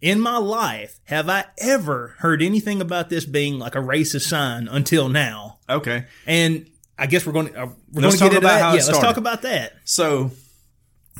in 0.00 0.18
my 0.18 0.38
life 0.38 0.98
have 1.04 1.28
I 1.28 1.44
ever 1.58 2.14
heard 2.20 2.40
anything 2.40 2.80
about 2.80 3.10
this 3.10 3.26
being 3.26 3.58
like 3.58 3.74
a 3.74 3.80
racist 3.80 4.28
sign 4.28 4.66
until 4.68 5.10
now. 5.10 5.58
Okay, 5.68 6.06
And 6.26 6.66
I 7.00 7.06
guess 7.06 7.26
we're 7.26 7.32
going 7.32 7.48
to 7.48 7.62
uh, 7.62 7.66
we're 7.92 8.02
going 8.02 8.04
Let's 8.04 8.18
to 8.18 8.28
get 8.28 8.38
about 8.38 8.48
that. 8.48 8.60
how 8.60 8.74
it 8.74 8.80
yeah, 8.80 8.86
let's 8.86 8.98
talk 8.98 9.16
about 9.16 9.42
that. 9.42 9.72
so 9.84 10.30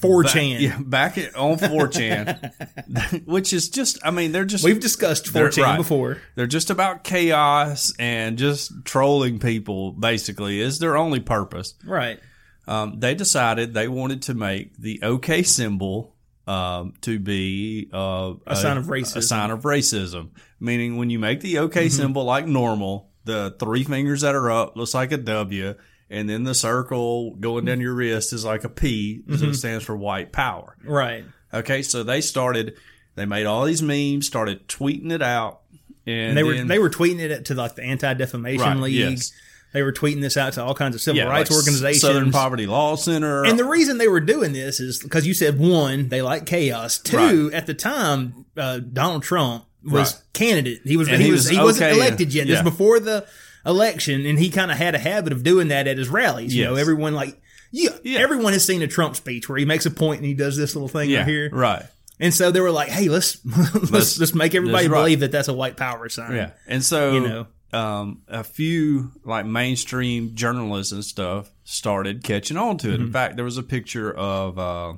4chan. 0.01 0.61
yeah, 0.61 0.79
back 0.79 1.19
at, 1.19 1.35
on 1.35 1.57
4chan, 1.57 3.25
which 3.27 3.53
is 3.53 3.69
just, 3.69 3.99
I 4.05 4.11
mean, 4.11 4.33
they're 4.33 4.45
just 4.45 4.65
We've 4.65 4.81
discussed 4.81 5.27
4chan 5.27 5.63
right. 5.63 5.77
before. 5.77 6.19
They're 6.35 6.47
just 6.47 6.71
about 6.71 7.05
chaos 7.05 7.93
and 7.99 8.39
just 8.39 8.73
trolling 8.85 9.39
people. 9.39 9.93
Basically, 9.93 10.61
is 10.61 10.79
their 10.79 10.97
only 10.97 11.21
purpose. 11.21 11.75
Right. 11.85 12.21
um, 12.67 13.01
they 13.01 13.15
decided 13.15 13.75
they 13.75 13.89
wanted 13.89 14.23
to 14.23 14.35
make 14.35 14.77
the 14.77 15.01
OK 15.03 15.43
symbol 15.43 16.15
um, 16.47 16.95
to 17.03 17.19
be 17.19 17.89
uh, 17.93 18.35
a, 18.47 18.57
sign 18.57 18.77
of 18.77 18.87
racism. 18.87 19.09
Mm-hmm. 19.09 19.19
A 19.19 19.23
sign 19.23 19.51
of 19.51 19.63
racism, 19.63 20.31
meaning 20.59 20.97
when 20.97 21.11
you 21.11 21.19
make 21.19 21.41
the 21.41 21.59
OK 21.59 21.89
symbol 21.89 22.25
like 22.25 22.47
normal, 22.47 23.10
the 23.25 23.55
three 23.59 23.85
fingers 23.85 24.23
that 24.23 24.35
are 24.35 24.51
up 24.51 24.77
looks 24.77 24.95
like 24.95 25.13
a 25.13 25.17
W, 25.17 25.75
and 26.09 26.29
then 26.29 26.45
the 26.45 26.55
circle 26.55 27.35
going 27.37 27.65
down 27.67 27.81
your 27.81 27.95
wrist 27.95 28.33
is 28.33 28.45
like 28.45 28.65
a 28.65 28.69
P, 28.69 29.23
so 29.29 29.35
Mm-hmm. 29.35 29.51
it 29.51 29.55
stands 29.55 29.85
for 29.85 29.97
white 29.97 30.33
power. 30.33 30.77
Right. 30.85 31.25
Okay, 31.53 31.83
so 31.83 32.03
they 32.03 32.21
started. 32.21 32.75
They 33.17 33.27
made 33.27 33.45
all 33.47 33.65
these 33.65 33.83
memes, 33.83 34.27
started 34.27 34.69
tweeting 34.69 35.11
it 35.13 35.21
out, 35.23 35.61
and 36.07 36.31
And 36.31 36.37
they 36.39 36.43
were 36.45 36.55
they 36.65 36.79
were 36.79 36.91
tweeting 36.91 37.19
it 37.19 37.45
to 37.47 37.55
like 37.55 37.75
the 37.75 37.83
Anti 37.83 38.15
Defamation 38.15 38.61
Right, 38.67 38.77
League. 38.77 38.95
yes. 38.95 39.33
They 39.73 39.83
were 39.83 39.93
tweeting 39.93 40.21
this 40.21 40.37
out 40.37 40.55
to 40.55 40.65
all 40.65 40.75
kinds 40.75 40.97
of 40.97 41.01
civil 41.01 41.19
yeah, 41.19 41.29
rights 41.29 41.49
like 41.49 41.59
organizations. 41.59 42.01
Southern 42.01 42.33
Poverty 42.33 42.67
Law 42.67 42.97
Center, 42.97 43.45
And 43.45 43.57
the 43.57 43.65
reason 43.65 43.99
they 43.99 44.09
were 44.09 44.19
doing 44.19 44.53
this 44.53 44.81
is 44.81 44.99
because 45.01 45.29
you 45.29 45.35
said 45.35 45.61
one, 45.61 46.09
they 46.09 46.23
like 46.23 46.45
chaos. 46.45 46.99
Two, 46.99 47.53
at 47.55 47.67
the 47.67 47.75
time, 47.75 48.47
uh, 48.57 48.81
Donald 48.81 49.23
Trump 49.23 49.67
was 49.85 50.15
Right. 50.15 50.23
candidate. 50.33 50.81
He 50.85 50.97
was 50.97 51.09
And 51.09 51.19
he, 51.19 51.27
he 51.27 51.33
was, 51.33 51.43
was 51.43 51.49
he 51.51 51.59
wasn't 51.59 51.93
okay, 51.93 51.97
elected 51.97 52.35
yet. 52.35 52.47
This 52.47 52.57
yeah. 52.59 52.63
was 52.65 52.73
before 52.73 53.01
the 53.01 53.27
election, 53.67 54.27
and 54.27 54.39
he 54.39 54.51
kind 54.51 54.71
of 54.71 54.77
had 54.79 54.95
a 54.95 54.99
habit 54.99 55.33
of 55.33 55.43
doing 55.43 55.69
that 55.69 55.87
at 55.87 55.99
his 55.99 56.09
rallies. 56.09 56.55
You 56.55 56.65
know, 56.65 56.77
everyone 56.77 57.15
like 57.15 57.41
yeah, 57.73 57.91
Yeah. 58.03 58.19
everyone 58.21 58.53
has 58.53 58.65
seen 58.65 58.83
a 58.83 58.87
Trump 58.89 59.17
speech 59.17 59.49
where 59.49 59.59
he 59.59 59.65
makes 59.65 59.87
a 59.87 59.91
point 59.91 60.19
and 60.19 60.27
he 60.27 60.35
does 60.35 60.57
this 60.57 60.75
little 60.75 60.89
thing 60.89 61.09
yeah, 61.11 61.19
right 61.19 61.29
here. 61.29 61.51
right. 61.53 61.85
And 62.19 62.35
so 62.35 62.51
they 62.51 62.61
were 62.61 62.71
like, 62.71 62.89
"Hey, 62.89 63.09
let's 63.09 63.39
let's 63.91 64.19
let's, 64.19 64.35
make 64.35 64.55
everybody 64.55 64.89
right. 64.89 64.99
believe 65.01 65.21
that 65.21 65.33
that's 65.33 65.49
a 65.49 65.55
white 65.55 65.77
power 65.79 66.09
sign." 66.11 66.35
Yeah, 66.37 66.51
and 66.67 66.85
so 66.85 67.13
You 67.15 67.21
know. 67.21 67.47
um, 67.73 68.23
a 68.29 68.45
few 68.45 69.13
like 69.25 69.47
mainstream 69.47 70.35
journalists 70.35 70.93
and 70.93 71.03
stuff 71.03 71.51
started 71.65 72.23
catching 72.23 72.59
on 72.59 72.77
to 72.79 72.89
it. 72.91 72.95
Mm-hmm. 72.95 73.05
In 73.05 73.13
fact, 73.13 73.37
there 73.37 73.45
was 73.45 73.57
a 73.57 73.63
picture 73.63 74.13
of 74.13 74.59
uh, 74.59 74.93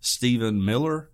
Stephen 0.00 0.64
Miller. 0.64 1.10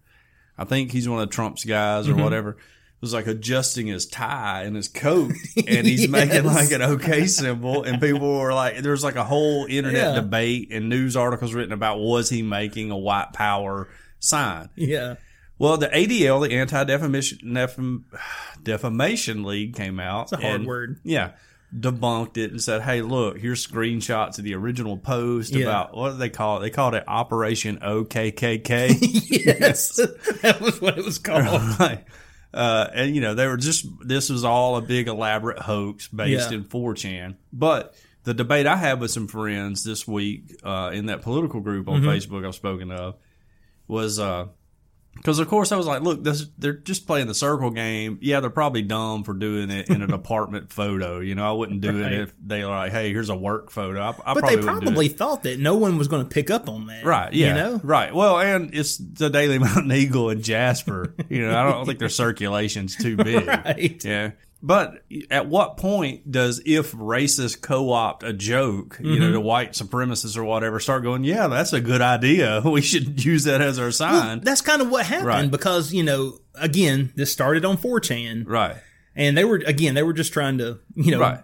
I 0.57 0.65
think 0.65 0.93
he's 0.93 1.09
one 1.09 1.23
of 1.23 1.31
Trump's 1.31 1.65
guys 1.65 2.09
or 2.09 2.13
Mm-hmm. 2.13 2.23
whatever. 2.23 2.57
Was 3.05 3.13
like 3.15 3.27
adjusting 3.27 3.87
his 3.87 4.07
tie 4.07 4.63
and 4.65 4.75
his 4.75 4.89
coat, 4.89 5.33
and 5.69 5.87
he's 5.87 6.09
making 6.09 6.45
like 6.45 6.73
an 6.73 6.83
OK 6.83 7.27
symbol, 7.27 7.83
and 7.85 8.01
people 8.01 8.39
were 8.41 8.53
like, 8.55 8.79
there's 8.79 9.05
like 9.05 9.17
a 9.17 9.25
whole 9.25 9.67
internet 9.69 10.15
Yeah. 10.15 10.15
debate 10.15 10.69
and 10.73 10.89
news 10.89 11.17
articles 11.17 11.53
written 11.55 11.73
about 11.73 11.99
was 11.99 12.31
he 12.31 12.43
making 12.43 12.91
a 12.91 12.97
white 12.99 13.33
power 13.33 13.89
sign?" 14.21 14.71
yeah, 14.75 15.17
Well, 15.59 15.77
the 15.77 15.89
ADL, 15.89 16.49
the 16.49 16.55
Anti 16.57 16.83
Defamation 16.85 17.39
Defam- 17.45 18.05
Defamation 18.63 19.45
League, 19.45 19.75
came 19.77 20.01
out. 20.01 20.25
It's 20.25 20.33
a 20.33 20.37
hard 20.39 20.65
word. 20.65 20.99
Yeah, 21.05 21.33
debunked 21.79 22.37
it 22.39 22.51
and 22.53 22.63
said, 22.63 22.83
"Hey, 22.83 23.03
look, 23.03 23.39
here's 23.39 23.67
screenshots 23.67 24.39
of 24.39 24.45
the 24.45 24.55
original 24.55 24.97
post 24.97 25.53
Yeah. 25.53 25.65
about 25.67 25.95
what 25.97 26.13
do 26.13 26.17
they 26.17 26.31
call 26.31 26.59
it? 26.59 26.61
They 26.61 26.71
called 26.71 26.95
it 26.95 27.05
Operation 27.07 27.79
OKKK." 27.83 28.97
yes, 29.61 29.97
that 30.43 30.61
was 30.61 30.81
what 30.81 30.97
it 30.99 31.05
was 31.05 31.19
called. 31.19 31.79
right. 31.79 32.05
Uh, 32.55 32.89
and 32.95 33.15
you 33.15 33.21
know 33.21 33.35
they 33.35 33.47
were 33.49 33.57
just 33.57 33.85
this 34.01 34.31
was 34.31 34.45
all 34.45 34.77
a 34.77 34.81
big 34.81 35.09
elaborate 35.09 35.59
hoax 35.59 36.07
based 36.09 36.51
Yeah. 36.53 36.59
in 36.59 36.65
4chan. 36.65 37.35
But 37.53 37.95
the 38.23 38.33
debate 38.33 38.67
I 38.67 38.77
had 38.77 39.01
with 39.01 39.11
some 39.11 39.27
friends 39.27 39.83
this 39.85 40.07
week 40.07 40.55
uh, 40.63 40.91
in 40.95 41.07
that 41.07 41.23
political 41.23 41.61
group 41.61 41.89
on 41.89 42.01
Facebook 42.03 42.47
I've 42.47 42.55
spoken 42.55 42.91
of 42.93 43.17
was 43.89 44.19
because 45.17 45.39
of 45.39 45.49
course 45.49 45.73
I 45.73 45.77
was 45.77 45.87
like, 45.87 46.03
look, 46.03 46.23
this, 46.23 46.47
they're 46.59 46.73
just 46.75 47.07
playing 47.07 47.27
the 47.29 47.35
circle 47.35 47.71
game. 47.71 48.19
Yeah, 48.21 48.41
they're 48.41 48.51
probably 48.51 48.83
dumb 48.83 49.25
for 49.25 49.33
doing 49.35 49.71
it 49.71 49.89
in 49.89 50.03
an 50.03 50.13
apartment 50.13 50.71
photo. 50.73 51.21
You 51.21 51.35
know, 51.35 51.49
I 51.49 51.53
wouldn't 51.53 51.81
do 51.81 52.03
Right. 52.03 52.13
it 52.13 52.21
if 52.23 52.35
they 52.45 52.63
were 52.63 52.71
like, 52.71 52.93
hey, 52.93 53.11
here's 53.11 53.31
a 53.31 53.37
work 53.37 53.71
photo. 53.71 54.01
I, 54.01 54.09
I 54.09 54.13
But 54.13 54.25
probably 54.25 54.51
they 54.51 54.57
wouldn't 54.57 54.67
do 54.67 54.87
it. 54.87 54.91
probably 54.91 55.09
thought 55.09 55.43
that 55.45 55.59
no 55.59 55.77
one 55.77 55.97
was 55.99 56.09
going 56.09 56.23
to 56.23 56.29
pick 56.29 56.51
up 56.51 56.69
on 56.69 56.87
that. 56.89 57.05
Right. 57.05 57.33
Yeah. 57.33 57.49
You 57.49 57.55
know? 57.55 57.81
Right. 57.83 58.15
Well, 58.15 58.39
and 58.39 58.75
it's 58.75 58.99
the 58.99 59.31
Daily 59.31 59.59
Mountain 59.59 59.91
Eagle 59.93 60.31
and 60.31 60.43
Jasper. 60.43 61.15
You 61.29 61.43
know, 61.47 61.59
I 61.59 61.71
don't 61.71 61.87
think 61.87 61.99
their 61.99 62.09
circulation's 62.11 62.97
too 62.97 63.17
big. 63.19 63.47
Right. 63.47 64.05
Yeah. 64.05 64.33
But 64.67 65.05
at 65.31 65.47
what 65.47 65.77
point 65.77 66.33
does 66.33 66.63
if 66.65 66.93
racists 66.93 67.61
co-opt 67.61 68.23
a 68.23 68.33
joke, 68.33 68.97
you 68.99 69.19
know, 69.19 69.27
mm-hmm. 69.27 69.33
the 69.35 69.41
white 69.41 69.73
supremacists 69.73 70.39
or 70.39 70.45
whatever, 70.45 70.81
start 70.81 71.03
going, 71.03 71.23
yeah, 71.23 71.49
that's 71.49 71.75
a 71.75 71.83
good 71.83 72.01
idea. 72.01 72.63
We 72.75 72.81
should 72.81 73.23
use 73.23 73.45
that 73.45 73.61
as 73.61 73.79
our 73.79 73.91
sign. 73.91 74.41
That's 74.41 74.63
kind 74.63 74.81
of 74.81 74.89
what 74.89 75.05
happened 75.05 75.27
Right. 75.27 75.51
because, 75.51 75.93
you 75.93 76.03
know, 76.03 76.39
again, 76.55 77.13
this 77.15 77.31
started 77.31 77.67
on 77.67 77.77
4chan 77.77 78.45
right. 78.47 78.77
and 79.15 79.37
they 79.37 79.45
were, 79.45 79.57
again, 79.67 79.93
they 79.95 80.03
were 80.03 80.15
just 80.15 80.33
trying 80.33 80.57
to, 80.59 80.79
you 80.95 81.11
know, 81.11 81.21
Right. 81.21 81.41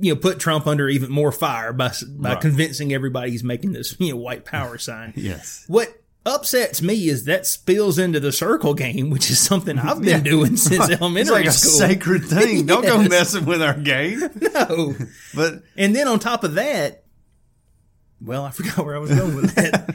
you 0.00 0.14
know, 0.14 0.18
put 0.18 0.38
Trump 0.38 0.66
under 0.66 0.88
even 0.88 1.10
more 1.10 1.30
fire 1.32 1.74
by, 1.74 1.92
by 2.08 2.32
Right. 2.32 2.40
convincing 2.40 2.94
everybody 2.94 3.30
he's 3.30 3.44
making 3.44 3.74
this, 3.74 3.94
you 3.98 4.12
know, 4.12 4.16
white 4.16 4.46
power 4.46 4.78
sign. 4.78 5.12
Yes. 5.16 5.64
What 5.68 5.97
upsets 6.26 6.82
me 6.82 7.08
is 7.08 7.24
that 7.24 7.46
spills 7.46 7.98
into 7.98 8.20
the 8.20 8.32
circle 8.32 8.74
game, 8.74 9.10
which 9.10 9.30
is 9.30 9.38
something 9.40 9.78
I've 9.78 10.02
been 10.02 10.22
doing 10.22 10.56
since 10.56 10.88
It's 10.90 11.00
elementary 11.00 11.34
like 11.34 11.46
a 11.46 11.52
school. 11.52 11.72
sacred 11.72 12.24
thing. 12.26 12.66
Don't 12.66 12.82
go 12.84 13.02
messing 13.02 13.44
with 13.46 13.62
our 13.62 13.74
game. 13.74 14.20
No. 14.40 14.94
But 15.34 15.62
And 15.76 15.94
then 15.96 16.06
on 16.08 16.18
top 16.18 16.44
of 16.44 16.54
that, 16.54 17.04
well, 18.20 18.44
I 18.44 18.50
forgot 18.50 18.84
where 18.84 18.96
I 18.96 18.98
was 18.98 19.10
going 19.14 19.36
with 19.36 19.54
that. 19.54 19.94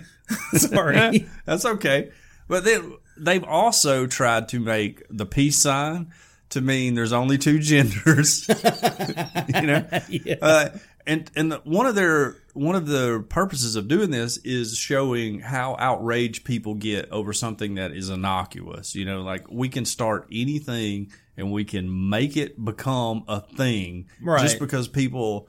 Sorry. 0.54 1.28
That's 1.46 1.66
okay. 1.66 2.12
But 2.48 2.64
then 2.64 2.94
they've 3.18 3.44
also 3.44 4.08
tried 4.08 4.48
to 4.50 4.60
make 4.60 5.04
the 5.10 5.26
peace 5.26 5.60
sign 5.60 6.12
to 6.50 6.62
mean 6.62 6.94
there's 6.96 7.12
only 7.14 7.38
two 7.38 7.60
genders. 7.60 8.48
you 8.48 9.62
know, 9.62 9.86
Yeah. 10.10 10.36
uh, 10.42 10.70
and 11.06 11.30
and 11.36 11.52
the, 11.52 11.58
one 11.66 11.86
of 11.86 11.96
their 11.96 12.36
one 12.54 12.76
of 12.76 12.88
the 12.88 13.26
purposes 13.30 13.76
of 13.76 13.88
doing 13.88 14.12
this 14.12 14.38
is 14.38 14.78
showing 14.78 15.40
how 15.40 15.76
outraged 15.80 16.46
people 16.46 16.76
get 16.76 17.12
over 17.12 17.34
something 17.34 17.76
that 17.76 17.92
is 17.92 18.10
innocuous. 18.10 18.96
You 18.96 19.06
know, 19.06 19.22
like 19.22 19.50
we 19.50 19.70
can 19.70 19.86
start 19.86 20.28
anything 20.32 21.12
and 21.36 21.52
we 21.52 21.66
can 21.66 22.10
make 22.10 22.38
it 22.38 22.64
become 22.64 23.24
a 23.28 23.42
thing 23.42 24.08
Right. 24.22 24.42
just 24.42 24.60
because 24.60 24.88
people 24.88 25.48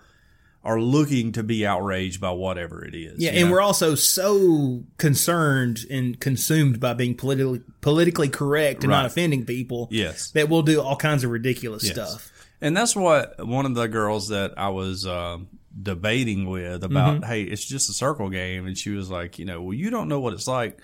are 0.64 0.80
looking 0.80 1.32
to 1.32 1.42
be 1.42 1.66
outraged 1.66 2.22
by 2.22 2.30
whatever 2.30 2.82
it 2.82 2.94
is. 2.94 3.18
Yeah, 3.20 3.32
and 3.32 3.48
know? 3.48 3.52
we're 3.52 3.60
also 3.60 3.94
so 3.94 4.82
concerned 4.96 5.80
and 5.90 6.18
consumed 6.18 6.80
by 6.80 6.94
being 6.94 7.14
politically 7.14 7.60
politically 7.82 8.30
correct 8.30 8.82
and 8.82 8.90
not 8.90 9.04
offending 9.04 9.44
people 9.44 9.88
yes. 9.90 10.30
that 10.30 10.48
we'll 10.48 10.62
do 10.62 10.80
all 10.80 10.96
kinds 10.96 11.22
of 11.22 11.30
ridiculous 11.30 11.84
Yes. 11.84 11.92
stuff. 11.92 12.32
And 12.62 12.74
that's 12.74 12.96
what 12.96 13.46
one 13.46 13.66
of 13.66 13.74
the 13.74 13.88
girls 13.88 14.28
that 14.28 14.54
I 14.56 14.70
was 14.70 15.06
um, 15.06 15.48
debating 15.80 16.46
with 16.48 16.84
about, 16.84 17.16
Mm-hmm. 17.16 17.24
hey, 17.24 17.42
it's 17.42 17.64
just 17.64 17.90
a 17.90 17.92
circle 17.92 18.28
game. 18.30 18.66
And 18.66 18.76
she 18.78 18.90
was 18.90 19.10
like, 19.10 19.38
you 19.38 19.44
know, 19.44 19.62
well, 19.62 19.74
you 19.74 19.90
don't 19.90 20.08
know 20.08 20.20
what 20.20 20.32
it's 20.32 20.46
like 20.46 20.80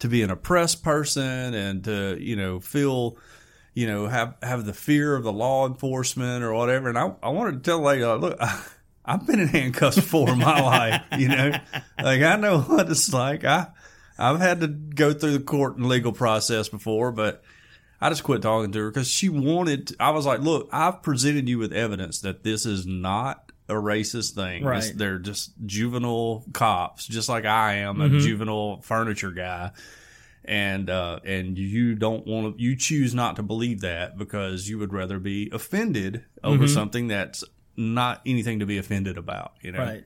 to 0.00 0.08
be 0.08 0.22
an 0.22 0.30
oppressed 0.30 0.82
person 0.82 1.54
and 1.54 1.84
to, 1.84 2.16
you 2.20 2.36
know, 2.36 2.58
feel, 2.60 3.16
you 3.74 3.86
know, 3.86 4.06
have, 4.06 4.34
have 4.42 4.64
the 4.64 4.72
fear 4.72 5.14
of 5.14 5.22
the 5.24 5.32
law 5.32 5.66
enforcement 5.66 6.42
or 6.42 6.52
whatever. 6.54 6.88
And 6.88 6.98
I, 6.98 7.12
I 7.22 7.28
wanted 7.28 7.62
to 7.62 7.70
tell 7.70 7.80
like, 7.80 8.00
look, 8.00 8.38
I've 9.04 9.26
been 9.26 9.40
in 9.40 9.48
handcuffs 9.48 9.96
before 9.96 10.30
in 10.30 10.38
my 10.38 10.60
life, 10.60 11.02
you 11.18 11.28
know. 11.28 11.52
Like 12.02 12.22
I 12.22 12.36
know 12.36 12.60
what 12.60 12.90
it's 12.90 13.12
like. 13.12 13.44
I 13.44 13.66
I've 14.18 14.40
had 14.40 14.60
to 14.60 14.68
go 14.68 15.12
through 15.12 15.32
the 15.32 15.40
court 15.44 15.76
and 15.76 15.86
legal 15.88 16.12
process 16.12 16.68
before, 16.68 17.12
but 17.12 17.42
I 18.00 18.08
just 18.10 18.22
quit 18.24 18.42
talking 18.42 18.72
to 18.72 18.78
her 18.80 18.90
because 18.90 19.08
she 19.08 19.28
wanted. 19.28 19.94
I 19.98 20.10
was 20.10 20.26
like, 20.26 20.40
"Look, 20.40 20.68
I've 20.72 21.02
presented 21.02 21.48
you 21.48 21.58
with 21.58 21.72
evidence 21.72 22.20
that 22.20 22.42
this 22.44 22.66
is 22.66 22.86
not 22.86 23.51
a 23.72 23.82
racist 23.82 24.34
thing. 24.34 24.64
Right. 24.64 24.80
This- 24.82 24.90
they're 24.92 25.18
just 25.18 25.52
juvenile 25.66 26.44
cops, 26.52 27.06
just 27.06 27.28
like 27.28 27.44
I 27.44 27.74
am, 27.76 28.00
a 28.00 28.08
juvenile 28.08 28.80
furniture 28.82 29.30
guy." 29.32 29.72
And 30.44 30.90
uh, 30.90 31.20
and 31.24 31.56
you 31.56 31.94
don't 31.94 32.26
want 32.26 32.56
to. 32.58 32.62
You 32.62 32.74
choose 32.76 33.14
not 33.14 33.36
to 33.36 33.42
believe 33.44 33.82
that 33.82 34.18
because 34.18 34.68
you 34.68 34.78
would 34.78 34.92
rather 34.92 35.20
be 35.20 35.48
offended 35.52 36.24
over 36.42 36.66
something 36.66 37.06
that's 37.08 37.44
not 37.76 38.20
anything 38.26 38.58
to 38.58 38.66
be 38.66 38.76
offended 38.78 39.16
about. 39.18 39.52
You 39.62 39.70
know, 39.70 39.78
Right. 39.78 40.04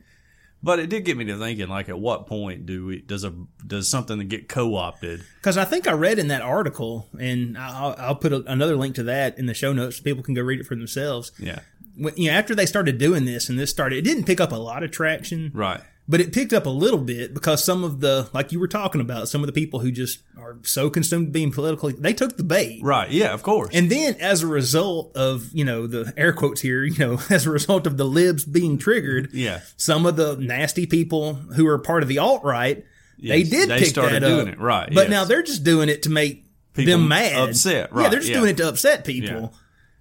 but 0.63 0.79
it 0.79 0.91
did 0.91 1.07
get 1.07 1.17
me 1.17 1.25
to 1.25 1.39
thinking, 1.39 1.69
like, 1.69 1.89
at 1.89 1.99
what 1.99 2.27
point 2.27 2.67
do 2.67 2.85
we 2.85 3.01
does 3.01 3.25
a 3.25 3.33
does 3.67 3.89
something 3.89 4.29
get 4.29 4.47
co 4.47 4.75
opted? 4.77 5.25
Because 5.41 5.57
I 5.57 5.65
think 5.65 5.89
I 5.89 5.93
read 5.93 6.19
in 6.19 6.29
that 6.29 6.43
article, 6.43 7.09
and 7.19 7.57
I'll, 7.57 7.95
I'll 7.97 8.15
put 8.15 8.35
a, 8.35 8.43
another 8.47 8.77
link 8.77 8.95
to 8.97 9.05
that 9.05 9.39
in 9.39 9.47
the 9.47 9.55
show 9.55 9.73
notes 9.73 9.97
so 9.97 10.03
people 10.03 10.23
can 10.23 10.35
go 10.35 10.43
read 10.43 10.61
it 10.61 10.67
for 10.67 10.75
themselves. 10.77 11.33
Yeah, 11.39 11.61
When, 11.97 12.15
you 12.17 12.31
know, 12.31 12.37
after 12.37 12.55
they 12.55 12.67
started 12.67 12.99
doing 12.99 13.25
this 13.25 13.49
and 13.49 13.59
this 13.59 13.71
started, 13.71 13.99
it 13.99 14.03
didn't 14.03 14.25
pick 14.25 14.41
up 14.41 14.53
a 14.53 14.57
lot 14.57 14.83
of 14.83 14.91
traction, 14.91 15.51
right. 15.55 15.81
but 16.09 16.21
it 16.21 16.33
picked 16.33 16.53
up 16.53 16.67
a 16.67 16.71
little 16.71 17.01
bit 17.01 17.33
because 17.35 17.65
some 17.65 17.83
of 17.85 18.01
the, 18.01 18.29
like 18.33 18.53
you 18.53 18.61
were 18.61 18.69
talking 18.69 19.01
about, 19.01 19.29
some 19.29 19.43
of 19.43 19.47
the 19.47 19.53
people 19.53 19.81
who 19.81 19.91
just 19.91 20.21
are 20.39 20.59
so 20.63 20.91
consumed 20.91 21.33
being 21.33 21.51
politically, 21.51 21.95
they 21.95 22.13
took 22.13 22.37
the 22.37 22.45
bait. 22.45 22.81
Right. 22.83 23.11
Yeah, 23.11 23.33
of 23.33 23.43
course. 23.43 23.75
And 23.75 23.91
then, 23.91 24.15
as 24.21 24.43
a 24.43 24.47
result 24.47 25.17
of 25.17 25.51
you 25.53 25.65
know 25.65 25.87
the 25.87 26.13
air 26.17 26.33
quotes 26.33 26.61
here, 26.61 26.85
you 26.85 26.99
know, 26.99 27.19
as 27.31 27.47
a 27.47 27.51
result 27.51 27.87
of 27.87 27.97
the 27.97 28.05
libs 28.05 28.45
being 28.45 28.79
triggered, 28.79 29.31
yeah. 29.33 29.61
some 29.77 30.07
of 30.07 30.17
the 30.17 30.37
nasty 30.37 30.87
people 30.87 31.35
who 31.35 31.67
are 31.67 31.79
part 31.79 32.03
of 32.03 32.09
the 32.09 32.19
alt 32.19 32.45
right, 32.45 32.85
they 33.21 33.43
did 33.43 33.69
they 33.69 33.79
pick 33.81 33.89
started 33.89 34.23
that 34.23 34.29
doing 34.29 34.49
it, 34.49 34.59
right, 34.61 34.89
But 34.93 35.05
yes. 35.05 35.11
now 35.11 35.25
they're 35.25 35.43
just 35.43 35.65
doing 35.65 35.89
it 35.89 36.03
to 36.05 36.11
make 36.11 36.45
People 36.75 36.93
them 36.93 37.09
mad, 37.09 37.49
upset, 37.49 37.93
right 37.93 38.05
Yeah, 38.05 38.09
they're 38.11 38.21
just 38.21 38.31
yeah. 38.31 38.39
doing 38.39 38.51
it 38.51 38.57
to 38.59 38.69
upset 38.69 39.05
people. 39.05 39.41
Yeah. 39.41 39.49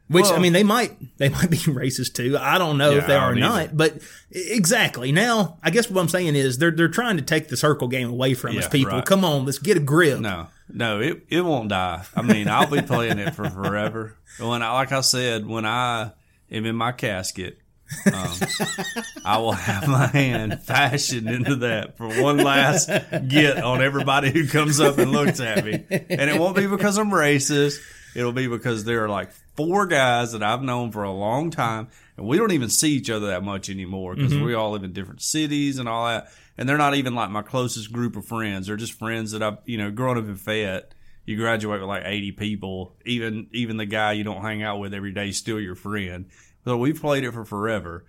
Which 0.07 0.27
I 0.27 0.37
mean, 0.37 0.53
they 0.53 0.63
might 0.63 1.17
they 1.17 1.29
might 1.37 1.49
be 1.49 1.57
racist 1.57 2.13
too. 2.13 2.37
I 2.37 2.57
don't 2.57 2.77
know 2.77 2.91
if 2.91 3.07
they 3.07 3.15
are 3.15 3.31
or 3.31 3.35
don't 3.35 3.43
either. 3.43 3.71
But 3.73 4.01
exactly 4.31 5.11
now, 5.11 5.57
I 5.63 5.71
guess 5.71 5.89
what 5.89 5.99
I'm 5.99 6.09
saying 6.09 6.35
is 6.35 6.59
they're 6.59 6.71
they're 6.71 6.87
trying 6.87 7.17
to 7.17 7.23
take 7.23 7.47
the 7.47 7.57
circle 7.57 7.87
game 7.87 8.09
away 8.09 8.35
from 8.35 8.57
us. 8.57 8.67
People, 8.67 8.93
right. 8.93 9.05
come 9.05 9.25
on, 9.25 9.45
let's 9.45 9.57
get 9.57 9.77
a 9.77 9.79
grip. 9.79 10.19
No, 10.19 10.47
no, 10.69 10.99
it 10.99 11.25
it 11.29 11.41
won't 11.41 11.69
die. 11.69 12.03
I 12.15 12.21
mean, 12.21 12.47
I'll 12.47 12.69
be 12.69 12.81
playing 12.81 13.17
it 13.17 13.33
for 13.33 13.49
forever. 13.49 14.15
When 14.39 14.61
I, 14.61 14.71
like 14.73 14.91
I 14.91 15.01
said, 15.01 15.47
when 15.47 15.65
I 15.65 16.11
am 16.51 16.65
in 16.65 16.75
my 16.75 16.91
casket, 16.91 17.57
um, 18.05 18.29
I 19.25 19.39
will 19.39 19.53
have 19.53 19.87
my 19.87 20.07
hand 20.07 20.61
fashioned 20.61 21.27
into 21.27 21.55
that 21.57 21.97
for 21.97 22.21
one 22.21 22.37
last 22.37 22.89
get 23.27 23.63
on 23.63 23.81
everybody 23.81 24.29
who 24.29 24.47
comes 24.47 24.79
up 24.79 24.99
and 24.99 25.11
looks 25.11 25.39
at 25.39 25.65
me. 25.65 25.83
And 25.89 26.29
it 26.29 26.39
won't 26.39 26.55
be 26.55 26.67
because 26.67 26.97
I'm 26.97 27.09
racist. 27.09 27.79
It'll 28.15 28.33
be 28.33 28.47
because 28.47 28.83
there 28.83 29.03
are 29.03 29.09
like 29.09 29.31
four 29.55 29.85
guys 29.85 30.33
that 30.33 30.43
I've 30.43 30.61
known 30.61 30.91
for 30.91 31.03
a 31.03 31.11
long 31.11 31.49
time, 31.49 31.87
and 32.17 32.27
we 32.27 32.37
don't 32.37 32.51
even 32.51 32.69
see 32.69 32.91
each 32.91 33.09
other 33.09 33.27
that 33.27 33.43
much 33.43 33.69
anymore 33.69 34.15
because 34.15 34.33
mm-hmm. 34.33 34.45
we 34.45 34.53
all 34.53 34.71
live 34.71 34.83
in 34.83 34.93
different 34.93 35.21
cities 35.21 35.79
and 35.79 35.89
all 35.89 36.07
that. 36.07 36.31
And 36.57 36.69
they're 36.69 36.77
not 36.77 36.95
even 36.95 37.15
like 37.15 37.29
my 37.29 37.41
closest 37.41 37.91
group 37.91 38.15
of 38.15 38.25
friends. 38.25 38.67
They're 38.67 38.77
just 38.77 38.93
friends 38.93 39.31
that 39.31 39.43
I've, 39.43 39.57
you 39.65 39.77
know, 39.77 39.91
growing 39.91 40.17
up 40.17 40.25
in 40.25 40.35
Fayette. 40.35 40.93
You 41.25 41.37
graduate 41.37 41.81
with 41.81 41.89
like 41.89 42.03
80 42.05 42.33
people. 42.33 42.95
Even 43.05 43.47
even 43.51 43.77
the 43.77 43.85
guy 43.85 44.13
you 44.13 44.23
don't 44.23 44.41
hang 44.41 44.63
out 44.63 44.79
with 44.79 44.93
every 44.93 45.11
day 45.11 45.29
is 45.29 45.37
still 45.37 45.59
your 45.59 45.75
friend. 45.75 46.27
So 46.63 46.77
we've 46.77 46.99
played 46.99 47.23
it 47.23 47.31
for 47.31 47.43
forever. 47.43 48.05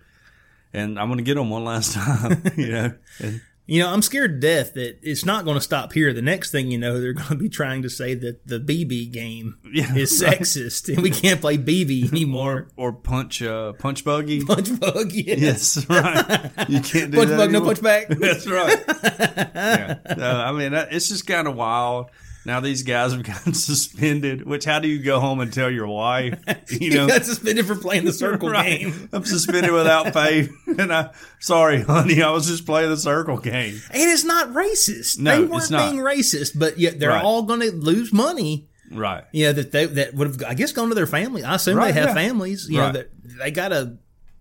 And 0.73 0.99
I'm 0.99 1.07
going 1.07 1.17
to 1.17 1.23
get 1.23 1.35
them 1.35 1.49
one 1.49 1.63
last 1.63 1.93
time, 1.95 2.43
you 2.55 2.71
know. 2.71 2.93
And 3.19 3.41
You 3.69 3.81
know, 3.83 3.89
I'm 3.89 4.01
scared 4.01 4.39
to 4.41 4.47
death 4.47 4.75
that 4.75 4.97
it's 5.03 5.25
not 5.25 5.43
going 5.43 5.55
to 5.57 5.61
stop 5.61 5.91
here. 5.91 6.13
The 6.13 6.21
next 6.21 6.51
thing 6.51 6.71
you 6.71 6.77
know, 6.77 7.01
they're 7.01 7.11
going 7.13 7.27
to 7.27 7.35
be 7.35 7.49
trying 7.49 7.81
to 7.81 7.89
say 7.89 8.13
that 8.15 8.47
the 8.47 8.59
BB 8.61 9.11
game 9.11 9.57
Yeah, 9.71 9.93
is 9.93 10.23
right. 10.23 10.39
sexist 10.39 10.87
and 10.93 11.03
we 11.03 11.09
can't 11.11 11.41
play 11.41 11.57
BB 11.57 12.09
anymore. 12.13 12.69
or 12.77 12.93
punch 12.93 13.41
uh 13.41 13.73
punch 13.73 14.05
buggy. 14.05 14.41
punch 14.45 14.79
bug, 14.79 15.11
yeah. 15.11 15.35
Yes, 15.37 15.85
right. 15.89 16.49
You 16.69 16.79
can't 16.79 17.11
do 17.11 17.17
punch 17.17 17.29
that 17.29 17.37
bug, 17.37 17.51
no 17.51 17.61
punch 17.61 17.81
back. 17.81 18.07
That's 18.09 18.47
right. 18.47 18.79
yeah. 18.87 19.95
Uh, 20.09 20.43
I 20.47 20.51
mean, 20.53 20.73
it's 20.73 21.09
just 21.09 21.27
kind 21.27 21.47
of 21.47 21.55
wild. 21.55 22.09
Now 22.47 22.61
these 22.61 22.81
guys 22.83 23.11
have 23.11 23.23
gotten 23.23 23.53
suspended. 23.87 24.45
Which, 24.45 24.63
how 24.65 24.79
do 24.79 24.87
you 24.87 25.03
go 25.03 25.19
home 25.19 25.41
and 25.41 25.51
tell 25.53 25.69
your 25.69 25.85
wife? 25.87 26.39
You 26.71 26.77
You 26.89 26.93
know, 26.95 27.07
got 27.07 27.25
suspended 27.25 27.65
for 27.67 27.75
playing 27.75 28.05
the 28.05 28.13
circle 28.13 28.49
Right. 28.49 28.79
game. 28.79 29.09
I'm 29.13 29.25
suspended 29.25 29.71
without 29.71 30.13
pay, 30.13 30.47
and 30.65 30.91
I 30.93 31.11
sorry, 31.39 31.81
honey, 31.81 32.21
I 32.23 32.31
was 32.31 32.47
just 32.47 32.65
playing 32.65 32.89
the 32.89 32.97
circle 32.97 33.37
game. 33.37 33.79
And 33.91 34.09
it's 34.11 34.23
not 34.23 34.49
racist. 34.53 35.19
No, 35.19 35.35
they 35.37 35.43
it's 35.43 35.51
weren't 35.51 35.71
not. 35.71 35.91
being 35.91 36.03
racist, 36.03 36.57
but 36.57 36.77
yet 36.79 36.99
they're 36.99 37.09
Right. 37.09 37.23
all 37.23 37.43
going 37.43 37.59
to 37.61 37.71
lose 37.71 38.11
money. 38.13 38.67
Right. 38.91 39.25
Yeah, 39.33 39.51
that 39.51 39.71
they 39.73 39.85
that 39.85 40.13
would 40.13 40.27
have 40.27 40.43
I 40.47 40.53
guess 40.53 40.71
gone 40.71 40.87
to 40.89 40.95
their 40.95 41.05
family. 41.07 41.43
I 41.43 41.55
assume 41.55 41.75
Right, 41.77 41.93
they 41.93 41.99
have 41.99 42.09
yeah. 42.09 42.13
families. 42.15 42.67
You 42.69 42.79
Right. 42.79 42.87
know 42.87 42.99
that 42.99 43.09
they 43.39 43.51
got 43.51 43.69
to 43.69 43.97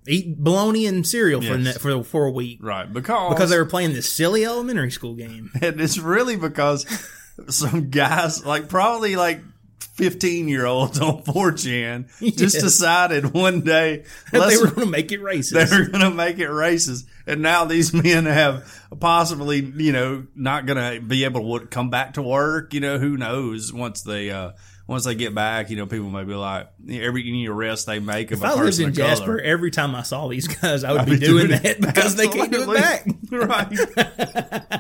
eat 0.09 0.39
bologna 0.39 0.87
and 0.87 1.05
cereal 1.05 1.41
for 1.41 1.57
Yes. 1.57 1.65
ne- 1.65 1.73
for 1.73 2.05
for 2.05 2.27
a 2.27 2.31
week 2.31 2.61
Right. 2.63 2.93
Because 2.93 3.29
because 3.35 3.51
they 3.51 3.59
were 3.59 3.65
playing 3.67 3.93
this 3.95 4.09
silly 4.09 4.45
elementary 4.45 4.93
school 4.93 5.15
game. 5.17 5.51
and 5.61 5.81
it's 5.81 5.99
really 5.99 6.37
because 6.37 6.87
some 7.49 7.91
guys, 7.91 8.45
like 8.45 8.69
probably 8.69 9.17
like 9.17 9.41
15 9.97 10.49
year 10.49 10.67
olds 10.67 11.01
on 11.01 11.23
4chan, 11.23 12.37
just 12.37 12.61
decided 12.61 13.33
one 13.33 13.63
day 13.63 14.05
That 14.33 14.49
they 14.49 14.59
were 14.59 14.67
going 14.67 14.87
to 14.87 14.91
make 14.91 15.11
it 15.11 15.21
racist. 15.21 15.53
they're 15.71 15.89
going 15.89 16.05
to 16.05 16.11
make 16.11 16.39
it 16.39 16.51
racist. 16.51 17.07
And 17.27 17.41
now 17.41 17.65
these 17.65 17.95
men 18.03 18.27
have 18.27 18.71
possibly, 19.01 19.61
you 19.61 19.93
know, 19.93 20.27
not 20.35 20.67
going 20.67 20.95
to 20.95 21.01
be 21.01 21.25
able 21.25 21.59
to 21.59 21.67
come 21.67 21.89
back 21.89 22.15
to 22.15 22.23
work. 22.23 22.75
You 22.75 22.81
know, 22.81 22.99
who 22.99 23.17
knows 23.17 23.73
once 23.73 24.03
they, 24.03 24.31
uh, 24.31 24.53
once 24.87 25.05
they 25.05 25.15
get 25.17 25.35
back, 25.35 25.69
you 25.71 25.77
know, 25.77 25.87
people 25.87 26.11
may 26.11 26.23
be 26.23 26.35
like, 26.35 26.69
every 26.89 27.23
any 27.29 27.49
arrest 27.49 27.87
they 27.87 27.99
make 27.99 28.31
of 28.31 28.39
If 28.39 28.45
a 28.45 28.47
I 28.47 28.51
lived 28.51 28.61
person 28.63 28.85
in 28.87 28.95
Jasper, 28.95 29.27
color. 29.27 29.41
every 29.41 29.71
time 29.73 29.95
I 29.97 30.03
saw 30.03 30.29
these 30.29 30.47
guys, 30.47 30.85
I 30.85 30.93
would 30.93 31.01
I'd 31.03 31.07
be, 31.07 31.19
be 31.19 31.27
doing 31.27 31.49
doing 31.49 31.61
that 31.63 31.81
because 31.81 32.15
they 32.15 32.29
can't 32.29 32.53
do 32.53 32.71
it 32.71 32.75
back. 32.75 33.07
Right. 33.29 33.67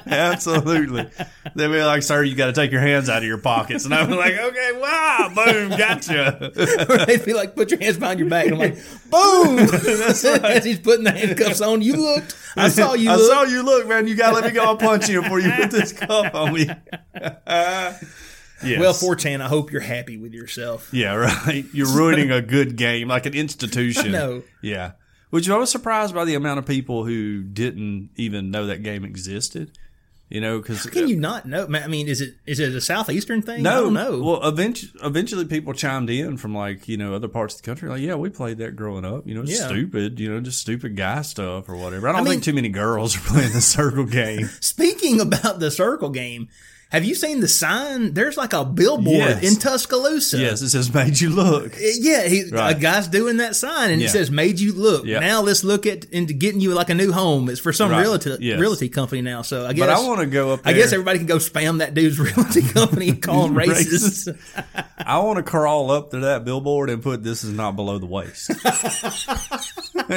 Absolutely. 0.06 1.10
They'd 1.56 1.66
be 1.68 1.82
like, 1.82 2.04
sir, 2.04 2.22
you 2.22 2.36
got 2.36 2.46
to 2.46 2.52
take 2.52 2.70
your 2.70 2.80
hands 2.80 3.08
out 3.08 3.18
of 3.18 3.24
your 3.24 3.38
pockets. 3.38 3.84
And 3.84 3.92
I'd 3.92 4.08
be 4.08 4.14
like, 4.14 4.34
okay, 4.34 4.70
wow, 4.72 5.32
boom, 5.34 5.70
gotcha. 5.70 6.52
or 6.88 7.06
they'd 7.06 7.24
be 7.24 7.34
like, 7.34 7.56
"Put 7.56 7.72
your 7.72 7.80
hands 7.80 7.96
behind 7.98 8.20
your 8.20 8.28
back," 8.28 8.46
and 8.46 8.54
I'm 8.54 8.60
like, 8.60 8.76
"Boom!" 9.10 9.58
As 10.44 10.64
he's 10.64 10.78
putting 10.78 11.04
the 11.04 11.10
handcuffs 11.10 11.60
on, 11.60 11.82
you 11.82 11.96
looked. 11.96 12.36
I 12.56 12.68
saw 12.68 12.94
you. 12.94 13.10
I 13.10 13.16
look. 13.16 13.30
saw 13.32 13.42
you 13.42 13.62
look, 13.64 13.88
man. 13.88 14.06
You 14.06 14.14
got 14.14 14.28
to 14.30 14.34
let 14.36 14.44
me 14.44 14.50
go. 14.52 14.62
I'll 14.62 14.76
punch 14.76 15.08
you 15.08 15.22
before 15.22 15.40
you 15.40 15.50
put 15.50 15.70
this 15.72 15.92
cuff 15.92 16.34
on 16.34 16.54
me. 16.54 16.70
Yes. 18.64 18.80
Well, 18.80 18.92
4chan, 18.92 19.40
I 19.40 19.48
hope 19.48 19.70
you're 19.72 19.80
happy 19.80 20.16
with 20.16 20.32
yourself. 20.32 20.88
Yeah, 20.92 21.14
right. 21.14 21.64
You're 21.72 21.88
ruining 21.94 22.30
a 22.30 22.40
good 22.40 22.76
game, 22.76 23.08
like 23.08 23.26
an 23.26 23.34
institution. 23.34 24.06
I 24.14 24.18
know. 24.18 24.42
Yeah. 24.62 24.92
Which 25.30 25.50
I 25.50 25.56
was 25.56 25.70
surprised 25.70 26.14
by 26.14 26.24
the 26.24 26.34
amount 26.34 26.58
of 26.60 26.66
people 26.66 27.04
who 27.04 27.42
didn't 27.42 28.10
even 28.16 28.50
know 28.50 28.66
that 28.66 28.82
game 28.82 29.04
existed. 29.04 29.72
You 30.28 30.40
know, 30.40 30.58
because 30.58 30.84
Can 30.86 31.06
you 31.06 31.14
not 31.14 31.46
know? 31.46 31.68
I 31.72 31.86
mean, 31.86 32.08
is 32.08 32.20
it 32.20 32.34
is 32.46 32.58
it 32.58 32.74
a 32.74 32.80
southeastern 32.80 33.42
thing? 33.42 33.62
No, 33.62 33.88
no. 33.90 34.20
Well, 34.20 34.48
eventually, 34.48 34.90
eventually, 35.04 35.44
people 35.44 35.72
chimed 35.72 36.10
in 36.10 36.36
from 36.36 36.52
like 36.52 36.88
you 36.88 36.96
know 36.96 37.14
other 37.14 37.28
parts 37.28 37.54
of 37.54 37.62
the 37.62 37.66
country. 37.66 37.88
Like, 37.88 38.00
yeah, 38.00 38.16
we 38.16 38.28
played 38.30 38.58
that 38.58 38.74
growing 38.74 39.04
up. 39.04 39.24
You 39.28 39.36
know, 39.36 39.42
it's 39.42 39.52
Yeah. 39.56 39.68
stupid. 39.68 40.18
You 40.18 40.32
know, 40.32 40.40
just 40.40 40.58
stupid 40.60 40.96
guy 40.96 41.22
stuff 41.22 41.68
or 41.68 41.76
whatever. 41.76 42.08
I 42.08 42.12
don't 42.12 42.22
I 42.22 42.24
mean- 42.24 42.32
think 42.32 42.42
too 42.42 42.54
many 42.54 42.70
girls 42.70 43.16
are 43.16 43.20
playing 43.20 43.52
the 43.52 43.60
circle 43.60 44.04
game. 44.04 44.46
Speaking 44.58 45.20
about 45.20 45.60
the 45.60 45.70
circle 45.70 46.10
game, 46.10 46.48
have 46.90 47.04
you 47.04 47.14
seen 47.16 47.40
the 47.40 47.48
sign? 47.48 48.14
There's 48.14 48.36
like 48.36 48.52
a 48.52 48.64
billboard 48.64 49.16
Yes. 49.16 49.42
in 49.42 49.58
Tuscaloosa. 49.58 50.38
yes, 50.38 50.62
it 50.62 50.70
says 50.70 50.92
made 50.94 51.20
you 51.20 51.30
look. 51.30 51.74
Uh, 51.74 51.80
yeah, 51.98 52.22
he, 52.28 52.44
Right. 52.50 52.76
a 52.76 52.78
guy's 52.78 53.08
doing 53.08 53.38
that 53.38 53.56
sign, 53.56 53.90
and 53.90 54.00
Yeah. 54.00 54.06
it 54.06 54.10
says 54.10 54.30
"Made 54.30 54.60
you 54.60 54.72
look." 54.72 55.04
Yeah. 55.04 55.18
Now 55.18 55.42
let's 55.42 55.64
look 55.64 55.84
at 55.86 56.04
into 56.06 56.32
getting 56.32 56.60
you 56.60 56.74
like 56.74 56.88
a 56.88 56.94
new 56.94 57.10
home. 57.12 57.48
It's 57.50 57.60
for 57.60 57.72
some 57.72 57.90
Right. 57.90 58.02
realty 58.02 58.36
Yes. 58.40 58.60
realty 58.60 58.88
company 58.88 59.20
now. 59.20 59.42
So 59.42 59.66
I 59.66 59.72
guess 59.72 59.80
But 59.86 59.90
I 59.90 60.00
want 60.06 60.20
to 60.20 60.26
go 60.26 60.52
up 60.52 60.62
there. 60.62 60.74
I 60.74 60.76
guess 60.76 60.92
everybody 60.92 61.18
can 61.18 61.26
go 61.26 61.36
spam 61.38 61.78
that 61.78 61.94
dude's 61.94 62.18
realty 62.36 62.62
company 62.74 63.08
and 63.08 63.20
call 63.20 63.46
him 63.46 63.54
racist. 63.56 64.34
I 64.98 65.18
want 65.18 65.36
to 65.38 65.42
crawl 65.42 65.90
up 65.90 66.12
to 66.12 66.20
that 66.20 66.44
billboard 66.44 66.88
and 66.90 67.02
put 67.02 67.22
"This 67.24 67.42
is 67.42 67.50
not 67.52 67.74
below 67.76 67.98
the 67.98 68.06
waist." 68.06 68.48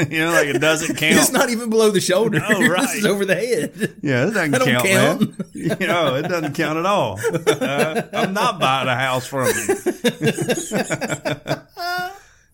you 0.09 0.19
know, 0.19 0.31
like 0.31 0.47
it 0.47 0.59
doesn't 0.59 0.95
count. 0.97 1.15
It's 1.15 1.31
not 1.31 1.49
even 1.49 1.69
below 1.69 1.89
the 1.89 2.01
shoulder. 2.01 2.41
Oh, 2.47 2.67
right. 2.67 2.81
this 2.81 2.95
is 2.95 3.05
over 3.05 3.25
the 3.25 3.35
head. 3.35 3.95
Yeah, 4.01 4.27
it 4.27 4.31
doesn't 4.33 4.51
count, 4.53 4.85
count. 4.85 5.21
man. 5.21 5.45
You 5.53 5.87
know, 5.87 6.15
it 6.15 6.23
doesn't 6.23 6.53
count 6.55 6.68
at 6.77 6.85
all. 6.85 7.19
Uh, 7.59 8.01
I'm 8.13 8.33
not 8.33 8.59
buying 8.59 8.87
a 8.87 8.95
house 8.95 9.25
from 9.27 9.47
you. 9.47 9.75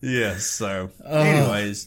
yes. 0.00 0.46
So, 0.46 0.90
anyways, 1.04 1.86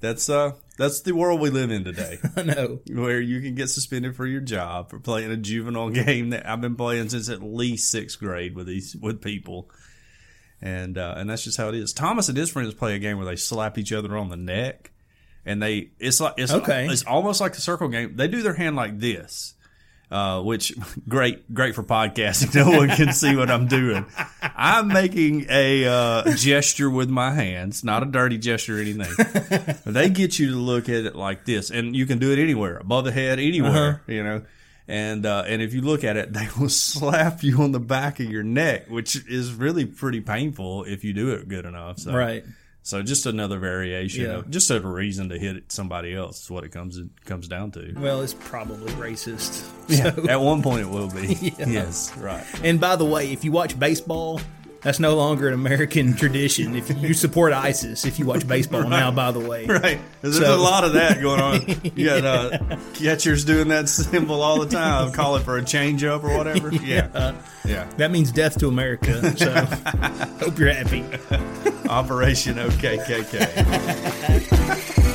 that's 0.00 0.28
uh, 0.28 0.52
that's 0.78 1.00
the 1.02 1.12
world 1.14 1.40
we 1.40 1.50
live 1.50 1.70
in 1.70 1.84
today, 1.84 2.18
I 2.36 2.42
know. 2.42 2.80
where 2.92 3.20
you 3.20 3.40
can 3.40 3.54
get 3.54 3.68
suspended 3.70 4.16
for 4.16 4.26
your 4.26 4.40
job 4.40 4.90
for 4.90 4.98
playing 4.98 5.30
a 5.30 5.36
juvenile 5.36 5.90
game 5.90 6.30
that 6.30 6.48
I've 6.48 6.60
been 6.60 6.76
playing 6.76 7.08
since 7.10 7.28
at 7.28 7.42
least 7.42 7.90
sixth 7.90 8.18
grade 8.18 8.54
with 8.54 8.66
these 8.66 8.96
with 8.96 9.20
people. 9.22 9.70
And 10.62 10.96
uh, 10.98 11.14
and 11.16 11.28
that's 11.28 11.44
just 11.44 11.58
how 11.58 11.68
it 11.68 11.74
is. 11.74 11.92
Thomas 11.92 12.28
and 12.28 12.36
his 12.36 12.50
friends 12.50 12.72
play 12.74 12.94
a 12.94 12.98
game 12.98 13.16
where 13.18 13.26
they 13.26 13.36
slap 13.36 13.78
each 13.78 13.92
other 13.92 14.16
on 14.16 14.28
the 14.30 14.36
neck. 14.36 14.90
and 15.44 15.62
they 15.62 15.90
it's 15.98 16.20
like 16.20 16.34
it's 16.38 16.52
Okay. 16.52 16.86
it's 16.88 17.04
almost 17.04 17.40
like 17.40 17.52
the 17.54 17.60
circle 17.60 17.88
game. 17.88 18.16
They 18.16 18.28
do 18.28 18.42
their 18.42 18.54
hand 18.54 18.74
like 18.76 18.98
this. 18.98 19.54
Uh, 20.08 20.40
which 20.40 20.72
great, 21.08 21.52
great 21.52 21.74
for 21.74 21.82
podcasting. 21.82 22.54
No 22.54 22.78
one 22.78 22.88
can 22.90 23.12
see 23.12 23.34
what 23.34 23.50
I'm 23.50 23.66
doing. 23.66 24.06
I'm 24.40 24.86
making 24.86 25.46
a 25.50 25.84
uh, 25.84 26.34
gesture 26.36 26.88
with 26.88 27.10
my 27.10 27.32
hands, 27.32 27.82
not 27.82 28.04
a 28.04 28.06
dirty 28.06 28.38
gesture 28.38 28.78
or 28.78 28.80
anything. 28.80 29.76
they 29.84 30.08
get 30.08 30.38
you 30.38 30.50
to 30.50 30.56
look 30.56 30.88
at 30.88 31.06
it 31.06 31.16
like 31.16 31.44
this, 31.44 31.70
and 31.70 31.96
you 31.96 32.06
can 32.06 32.18
do 32.18 32.32
it 32.32 32.38
anywhere, 32.38 32.76
above 32.78 33.04
the 33.04 33.10
head, 33.12 33.40
anywhere, 33.40 34.02
you 34.06 34.22
know. 34.22 34.42
And 34.88 35.26
uh, 35.26 35.42
and 35.48 35.60
if 35.60 35.74
you 35.74 35.80
look 35.82 36.04
at 36.04 36.16
it, 36.16 36.32
they 36.32 36.48
will 36.56 36.68
slap 36.68 37.42
you 37.42 37.60
on 37.60 37.72
the 37.72 37.80
back 37.80 38.20
of 38.20 38.30
your 38.30 38.44
neck, 38.44 38.88
which 38.88 39.16
is 39.28 39.52
really 39.52 39.84
pretty 39.84 40.20
painful 40.20 40.84
if 40.84 41.02
you 41.02 41.12
do 41.14 41.30
it 41.30 41.48
good 41.48 41.64
enough. 41.64 41.98
So, 41.98 42.12
Right. 42.14 42.44
So 42.86 43.02
just 43.02 43.26
another 43.26 43.58
variation, 43.58 44.22
Yeah. 44.26 44.30
of, 44.36 44.48
just 44.48 44.70
a 44.70 44.78
reason 44.80 45.30
to 45.30 45.38
hit 45.40 45.72
somebody 45.72 46.14
else 46.14 46.44
is 46.44 46.50
what 46.52 46.62
it 46.62 46.68
comes 46.70 46.96
it 46.98 47.08
comes 47.24 47.48
down 47.48 47.72
to. 47.72 47.92
Well, 47.98 48.22
it's 48.22 48.34
probably 48.34 48.92
racist. 48.92 49.68
Yeah, 49.88 50.14
So- 50.14 50.28
at 50.28 50.40
one 50.40 50.62
point 50.62 50.82
it 50.82 50.88
will 50.88 51.10
be. 51.10 51.34
Yeah. 51.58 51.66
Yes, 51.66 52.16
right. 52.16 52.44
and 52.62 52.80
by 52.80 52.94
the 52.94 53.04
way, 53.04 53.32
if 53.32 53.44
you 53.44 53.50
watch 53.50 53.76
baseball, 53.76 54.40
that's 54.82 55.00
no 55.00 55.16
longer 55.16 55.48
an 55.48 55.54
American 55.54 56.14
tradition. 56.22 56.76
If 56.76 56.90
you 57.02 57.12
support 57.12 57.52
ISIS, 57.52 58.04
if 58.04 58.20
you 58.20 58.26
watch 58.26 58.46
baseball 58.46 58.88
now, 58.88 59.10
by 59.10 59.32
the 59.32 59.40
way, 59.40 59.66
Right. 59.66 59.98
There's 60.22 60.38
So- 60.38 60.54
a 60.54 60.56
lot 60.56 60.84
of 60.84 60.92
that 60.92 61.20
going 61.20 61.40
on. 61.40 61.92
You 61.96 62.06
got 62.06 62.24
uh, 62.24 62.76
catchers 62.94 63.44
doing 63.44 63.66
that 63.68 63.88
symbol 63.88 64.42
all 64.42 64.60
the 64.60 64.68
time. 64.68 65.10
Call 65.12 65.34
it 65.36 65.42
for 65.42 65.56
a 65.56 65.64
change 65.64 66.04
up 66.04 66.22
or 66.22 66.36
whatever. 66.36 66.72
Yeah. 66.72 67.34
Yeah. 67.64 67.88
that 67.96 68.12
means 68.12 68.30
death 68.30 68.58
to 68.60 68.68
America. 68.68 69.36
So, 69.36 69.52
hope 70.44 70.56
you're 70.56 70.72
happy. 70.72 71.04
Operation 71.88 72.56
OKKK. 72.56 73.36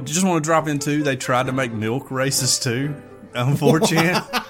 Oh, 0.00 0.04
just 0.04 0.24
want 0.24 0.42
to 0.42 0.46
drop 0.46 0.68
in 0.68 0.78
too. 0.78 1.02
They 1.02 1.16
tried 1.16 1.46
to 1.46 1.52
make 1.52 1.72
milk 1.72 2.08
racist 2.08 2.62
too 2.62 2.94
on 3.34 3.56
4chan. 3.56 4.44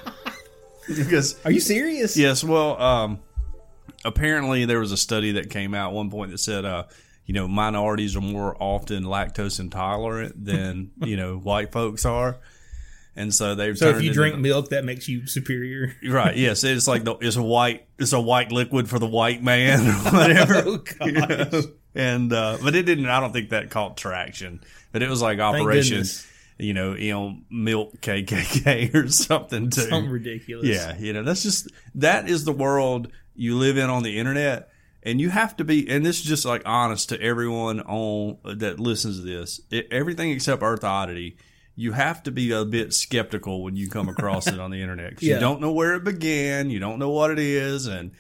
because 0.97 1.37
Are 1.45 1.51
you 1.51 1.61
serious? 1.61 2.17
Yes, 2.17 2.43
well, 2.45 2.81
um, 2.81 3.21
apparently 4.05 4.65
there 4.65 4.81
was 4.81 4.93
a 4.93 4.97
study 4.97 5.33
that 5.33 5.51
came 5.51 5.75
out 5.75 5.91
at 5.91 5.95
one 5.95 6.11
point 6.11 6.31
that 6.31 6.39
said, 6.39 6.65
uh, 6.65 6.85
you 7.27 7.35
know, 7.35 7.47
minorities 7.47 8.17
are 8.17 8.21
more 8.23 8.57
often 8.59 9.05
lactose 9.05 9.61
intolerant 9.61 10.45
than 10.45 10.91
you 11.05 11.17
know 11.17 11.37
white 11.37 11.73
folks 11.73 12.07
are, 12.07 12.39
and 13.15 13.35
so 13.35 13.55
they've 13.55 13.77
So 13.77 13.91
if 13.91 14.03
you 14.03 14.13
drink 14.15 14.35
into- 14.37 14.49
milk, 14.49 14.71
that 14.71 14.85
makes 14.85 15.09
you 15.09 15.27
superior. 15.27 15.95
right, 16.09 16.35
yes, 16.37 16.65
it's 16.65 16.89
like 16.89 17.05
the, 17.05 17.17
it's 17.17 17.37
a 17.37 17.43
white 17.43 17.87
it's 17.99 18.15
a 18.15 18.21
white 18.21 18.51
liquid 18.51 18.89
for 18.89 18.99
the 18.99 19.07
white 19.07 19.43
man 19.43 19.87
or 19.87 19.93
whatever. 20.17 20.63
Oh. 21.01 21.07
You 21.07 21.13
know? 21.13 21.63
And 21.99 22.33
uh, 22.33 22.59
but 22.63 22.75
it 22.75 22.85
didn't. 22.85 23.07
I 23.07 23.21
don't 23.21 23.33
think 23.33 23.51
that 23.51 23.71
caught 23.71 23.97
traction. 23.97 24.61
But 24.93 25.03
it 25.03 25.11
was 25.11 25.21
like 25.21 25.39
Operation, 25.41 26.05
you 26.59 26.73
know, 26.73 26.95
you 26.95 27.11
know, 27.13 27.37
milk 27.51 28.01
KKK 28.01 28.95
or 28.95 29.09
something 29.09 29.69
too. 29.71 29.83
Something 29.83 30.09
ridiculous. 30.11 30.67
Yeah, 30.69 30.97
you 30.97 31.13
know, 31.13 31.23
that's 31.25 31.43
just 31.43 31.69
that 31.97 32.29
is 32.31 32.45
the 32.45 32.53
world 32.53 33.09
you 33.35 33.57
live 33.59 33.77
in 33.77 33.91
on 33.91 34.03
the 34.03 34.19
internet, 34.19 34.71
and 35.03 35.21
you 35.21 35.29
have 35.31 35.57
to 35.59 35.65
be. 35.65 35.89
And 35.91 36.07
this 36.07 36.21
is 36.21 36.25
just 36.25 36.45
like 36.45 36.63
honest 36.65 37.09
to 37.11 37.21
everyone 37.21 37.81
on 37.81 38.39
that 38.59 38.81
listens 38.81 39.19
to 39.21 39.27
this. 39.27 39.61
It, 39.71 39.89
everything 39.91 40.31
except 40.31 40.63
Earth 40.63 40.85
Oddity, 40.85 41.37
you 41.77 41.93
have 41.93 42.23
to 42.23 42.31
be 42.31 42.53
a 42.53 42.65
bit 42.65 42.95
skeptical 42.95 43.63
when 43.63 43.77
you 43.77 43.89
come 43.91 44.09
across 44.09 44.47
it 44.47 44.59
on 44.61 44.71
the 44.71 44.81
internet 44.81 45.15
'cause 45.17 45.23
Yeah. 45.23 45.35
you 45.35 45.41
don't 45.41 45.61
know 45.61 45.73
where 45.73 45.95
it 45.95 46.05
began, 46.05 46.71
you 46.71 46.79
don't 46.79 46.99
know 46.99 47.11
what 47.11 47.31
it 47.31 47.39
is, 47.39 47.87
and 47.87 48.13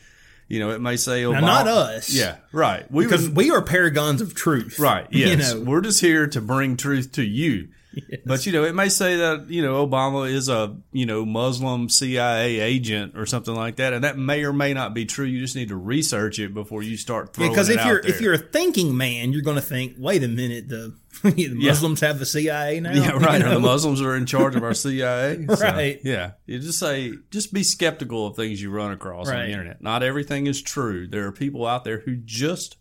you 0.48 0.58
know 0.58 0.70
it 0.70 0.80
may 0.80 0.96
say 0.96 1.24
oh, 1.24 1.32
Obama. 1.32 1.40
not 1.42 1.68
us. 1.68 2.12
Yeah, 2.12 2.36
right. 2.52 2.90
We 2.90 3.04
Because 3.04 3.28
we 3.28 3.50
are 3.50 3.62
paragons 3.62 4.20
of 4.20 4.34
truth. 4.34 4.78
Right. 4.78 5.06
Yes. 5.18 5.52
You 5.52 5.60
know, 5.60 5.70
We're 5.70 5.80
just 5.80 6.00
here 6.00 6.26
to 6.28 6.40
bring 6.40 6.76
truth 6.76 7.12
to 7.12 7.22
you. 7.22 7.68
But 8.26 8.44
you 8.46 8.52
know, 8.52 8.64
it 8.64 8.74
may 8.74 8.88
say 8.88 9.16
that 9.16 9.48
you 9.48 9.62
know 9.62 9.86
Obama 9.86 10.30
is 10.30 10.48
a 10.48 10.76
you 10.92 11.06
know 11.06 11.24
Muslim 11.24 11.88
CIA 11.88 12.60
agent 12.60 13.16
or 13.16 13.24
something 13.26 13.54
like 13.54 13.76
that, 13.76 13.92
and 13.92 14.04
that 14.04 14.18
may 14.18 14.44
or 14.44 14.52
may 14.52 14.74
not 14.74 14.94
be 14.94 15.04
true. 15.06 15.24
You 15.26 15.40
just 15.40 15.56
need 15.56 15.68
to 15.68 15.76
research 15.76 16.38
it 16.38 16.52
before 16.54 16.82
you 16.82 16.96
start 16.96 17.32
throwing 17.34 17.50
because 17.50 17.68
it 17.68 17.74
if 17.74 17.80
out 17.80 17.86
you're 17.86 18.02
there. 18.02 18.10
if 18.10 18.20
you're 18.20 18.34
a 18.34 18.38
thinking 18.38 18.96
man, 18.96 19.32
you're 19.32 19.42
going 19.42 19.56
to 19.56 19.62
think, 19.62 19.94
wait 19.98 20.22
a 20.22 20.28
minute, 20.28 20.68
the, 20.68 20.94
the 21.22 21.54
Muslims 21.54 22.00
have 22.00 22.18
the 22.18 22.26
CIA 22.26 22.80
now. 22.80 22.92
yeah, 22.92 23.10
right. 23.16 23.40
You 23.40 23.48
the? 23.48 23.60
Muslims 23.60 24.00
are 24.02 24.14
in 24.16 24.26
charge 24.26 24.54
of 24.56 24.62
our 24.62 24.74
CIA. 24.74 25.46
So, 25.46 25.54
Right. 25.64 25.98
yeah. 26.04 26.32
You 26.46 26.58
just 26.58 26.78
say, 26.78 27.12
just 27.30 27.52
be 27.52 27.62
skeptical 27.62 28.26
of 28.26 28.36
things 28.36 28.60
you 28.60 28.70
run 28.70 28.92
across 28.92 29.28
on 29.28 29.34
the 29.36 29.50
internet. 29.50 29.80
Not 29.82 30.02
everything 30.02 30.46
is 30.46 30.60
true. 30.62 31.06
There 31.08 31.26
are 31.26 31.32
people 31.32 31.66
out 31.66 31.84
there 31.84 32.00
who 32.00 32.16
just 32.16 32.76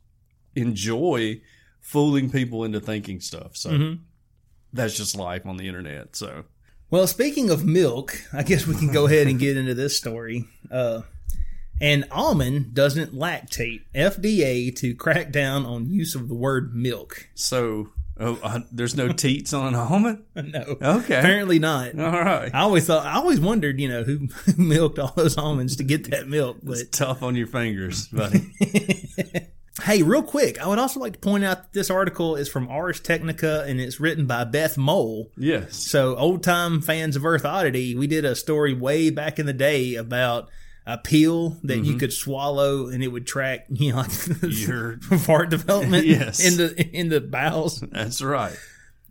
enjoy 0.56 1.42
fooling 1.80 2.30
people 2.30 2.64
into 2.64 2.80
thinking 2.80 3.20
stuff. 3.22 3.56
So 3.56 3.70
Mm-hmm. 3.72 4.02
That's 4.78 4.96
just 4.96 5.16
life 5.18 5.46
on 5.46 5.58
the 5.58 5.68
internet. 5.68 6.16
So 6.16 6.46
Well, 6.90 7.06
speaking 7.08 7.50
of 7.50 7.66
milk, 7.66 8.22
I 8.32 8.44
guess 8.44 8.66
we 8.66 8.76
can 8.76 8.92
go 8.94 9.06
ahead 9.08 9.28
and 9.28 9.38
get 9.40 9.58
into 9.58 9.74
this 9.74 9.98
story. 9.98 10.46
Uh, 10.72 11.02
an 11.82 12.06
almond 12.12 12.74
doesn't 12.74 13.14
lactate. 13.14 13.82
FDA 13.94 14.76
to 14.78 14.96
crack 14.96 15.32
down 15.32 15.66
on 15.66 15.90
use 15.90 16.16
of 16.16 16.28
the 16.28 16.34
word 16.34 16.74
milk. 16.76 17.28
So 17.36 17.90
oh, 18.20 18.40
uh, 18.42 18.62
there's 18.72 18.96
no 18.96 19.10
teats 19.10 19.54
on 19.54 19.68
an 19.68 19.76
almond. 19.76 20.24
No, 20.36 20.78
Okay. 20.82 21.20
apparently 21.20 21.60
not. 21.60 22.00
All 22.00 22.12
right. 22.12 22.50
I 22.54 22.62
always 22.62 22.86
thought, 22.88 23.06
I 23.06 23.16
always 23.18 23.40
wondered, 23.40 23.80
you 23.80 23.90
know, 23.90 24.04
who, 24.04 24.28
who 24.46 24.54
milked 24.64 24.98
all 24.98 25.14
those 25.16 25.38
almonds 25.38 25.76
to 25.76 25.84
get 25.84 26.10
that 26.12 26.28
milk. 26.28 26.58
But 26.64 26.78
It's 26.80 26.98
tough 26.98 27.22
on 27.22 27.36
your 27.36 27.48
fingers, 27.48 28.08
buddy. 28.14 28.42
Hey, 29.84 30.02
real 30.02 30.24
quick, 30.24 30.60
I 30.60 30.68
would 30.68 30.80
also 30.80 31.00
like 31.00 31.14
to 31.14 31.20
point 31.20 31.44
out 31.46 31.58
that 31.64 31.74
this 31.74 31.90
article 31.92 32.36
is 32.36 32.50
from 32.50 32.68
Ars 32.68 33.00
Technica 33.00 33.64
and 33.68 33.80
it's 33.80 34.00
written 34.00 34.26
by 34.26 34.44
Beth 34.44 34.78
Mole. 34.78 35.32
yes. 35.38 35.76
So, 35.76 36.16
old 36.16 36.42
time 36.44 36.82
fans 36.82 37.16
of 37.16 37.26
Earth 37.26 37.46
Oddity, 37.46 37.94
we 37.96 38.08
did 38.08 38.26
a 38.26 38.36
story 38.36 38.74
way 38.74 39.12
back 39.12 39.38
in 39.40 39.46
the 39.46 39.54
day 39.54 39.96
about 39.96 40.50
a 40.86 40.98
pill 40.98 41.58
that 41.64 41.80
you 41.84 41.96
could 41.96 42.12
swallow 42.14 42.88
and 42.88 43.04
it 43.04 43.10
would 43.10 43.28
track, 43.28 43.66
you 43.70 43.94
know, 43.94 44.04
Your- 44.42 44.98
fart 45.00 45.50
development 45.50 46.06
Yes. 46.08 46.40
in 46.44 46.58
the 46.58 46.90
in 46.94 47.10
the 47.10 47.22
bowels. 47.22 47.82
That's 47.82 48.22
right. 48.22 48.58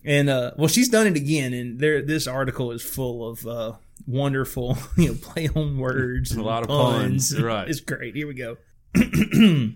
And 0.04 0.28
uh, 0.28 0.52
well, 0.56 0.68
she's 0.68 0.88
done 0.88 1.06
it 1.06 1.16
again, 1.16 1.52
and 1.52 1.78
there 1.78 2.00
this 2.02 2.26
article 2.26 2.72
is 2.72 2.80
full 2.82 3.28
of 3.28 3.46
uh, 3.46 3.72
wonderful, 4.06 4.78
you 4.96 5.08
know, 5.08 5.14
play 5.20 5.48
on 5.54 5.78
words, 5.78 6.32
A 6.34 6.42
lot 6.42 6.62
of 6.62 6.68
puns, 6.68 7.38
right. 7.40 7.68
It's 7.68 7.80
great. 7.80 8.14
Here 8.16 8.26
we 8.26 8.34
go. 8.34 8.56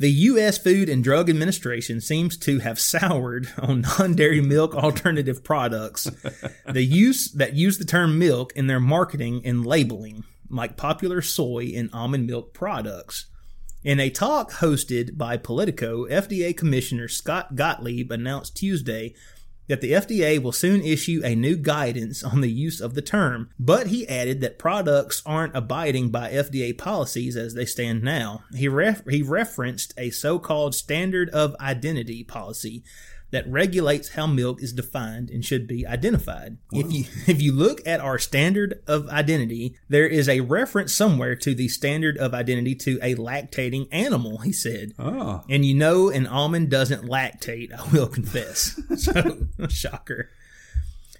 The 0.00 0.10
U.S. 0.12 0.56
Food 0.56 0.88
and 0.88 1.04
Drug 1.04 1.28
Administration 1.28 2.00
seems 2.00 2.38
to 2.38 2.60
have 2.60 2.80
soured 2.80 3.52
on 3.58 3.82
non-dairy 3.82 4.40
milk 4.40 4.74
alternative 4.74 5.44
products. 5.44 6.04
the 6.66 6.82
use 6.82 7.30
that 7.32 7.52
use 7.52 7.76
the 7.76 7.84
term 7.84 8.18
milk 8.18 8.54
in 8.56 8.66
their 8.66 8.80
marketing 8.80 9.42
and 9.44 9.66
labeling, 9.66 10.24
like 10.48 10.78
popular 10.78 11.20
soy 11.20 11.74
and 11.76 11.90
almond 11.92 12.26
milk 12.26 12.54
products. 12.54 13.26
In 13.84 14.00
a 14.00 14.08
talk 14.08 14.52
hosted 14.52 15.18
by 15.18 15.36
Politico, 15.36 16.06
FDA 16.06 16.56
Commissioner 16.56 17.06
Scott 17.06 17.54
Gottlieb 17.54 18.10
announced 18.10 18.56
Tuesday 18.56 19.14
that 19.70 19.80
the 19.80 19.92
FDA 19.92 20.42
will 20.42 20.50
soon 20.50 20.82
issue 20.82 21.22
a 21.24 21.36
new 21.36 21.54
guidance 21.54 22.24
on 22.24 22.40
the 22.40 22.50
use 22.50 22.80
of 22.80 22.94
the 22.94 23.02
term, 23.02 23.50
but 23.56 23.86
he 23.86 24.06
added 24.08 24.40
that 24.40 24.58
products 24.58 25.22
aren't 25.24 25.56
abiding 25.56 26.10
by 26.10 26.28
FDA 26.28 26.76
policies 26.76 27.36
as 27.36 27.54
they 27.54 27.64
stand 27.64 28.02
now. 28.02 28.42
He, 28.52 28.66
ref- 28.66 29.08
he 29.08 29.22
referenced 29.22 29.94
a 29.96 30.10
so 30.10 30.40
called 30.40 30.74
standard 30.74 31.30
of 31.30 31.54
identity 31.60 32.24
policy 32.24 32.82
that 33.30 33.48
regulates 33.48 34.10
how 34.10 34.26
milk 34.26 34.62
is 34.62 34.72
defined 34.72 35.30
and 35.30 35.44
should 35.44 35.66
be 35.66 35.86
identified. 35.86 36.58
If 36.72 36.92
you 36.92 37.04
if 37.26 37.40
you 37.40 37.52
look 37.52 37.86
at 37.86 38.00
our 38.00 38.18
standard 38.18 38.82
of 38.86 39.08
identity, 39.08 39.76
there 39.88 40.06
is 40.06 40.28
a 40.28 40.40
reference 40.40 40.94
somewhere 40.94 41.34
to 41.36 41.54
the 41.54 41.68
standard 41.68 42.18
of 42.18 42.34
identity 42.34 42.74
to 42.76 42.98
a 43.02 43.14
lactating 43.14 43.88
animal, 43.90 44.38
he 44.38 44.52
said. 44.52 44.92
Oh. 44.98 45.42
And 45.48 45.64
you 45.64 45.74
know 45.74 46.08
an 46.10 46.26
almond 46.26 46.70
doesn't 46.70 47.04
lactate, 47.04 47.72
I 47.72 47.90
will 47.92 48.08
confess. 48.08 48.80
So, 49.00 49.46
shocker. 49.68 50.30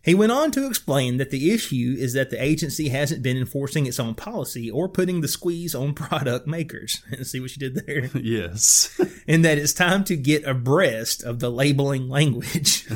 He 0.03 0.14
went 0.14 0.32
on 0.32 0.51
to 0.53 0.66
explain 0.66 1.18
that 1.18 1.30
the 1.30 1.51
issue 1.53 1.94
is 1.98 2.14
that 2.14 2.30
the 2.30 2.42
agency 2.42 2.88
hasn't 2.88 3.22
been 3.22 3.36
enforcing 3.36 3.84
its 3.84 4.01
own 4.01 4.14
policy 4.14 4.70
or 4.70 4.88
putting 4.88 5.20
the 5.20 5.28
squeeze 5.28 5.74
on 5.74 5.92
product 5.94 6.46
makers. 6.46 7.03
See 7.22 7.40
what 7.40 7.55
you 7.57 7.70
did 7.70 7.86
there? 7.86 8.11
Yes. 8.22 8.98
and 9.28 9.44
that 9.44 9.59
it's 9.59 9.72
time 9.72 10.05
to 10.05 10.16
get 10.16 10.46
abreast 10.46 11.22
of 11.22 11.40
the 11.40 11.51
labeling 11.51 12.09
language. 12.09 12.86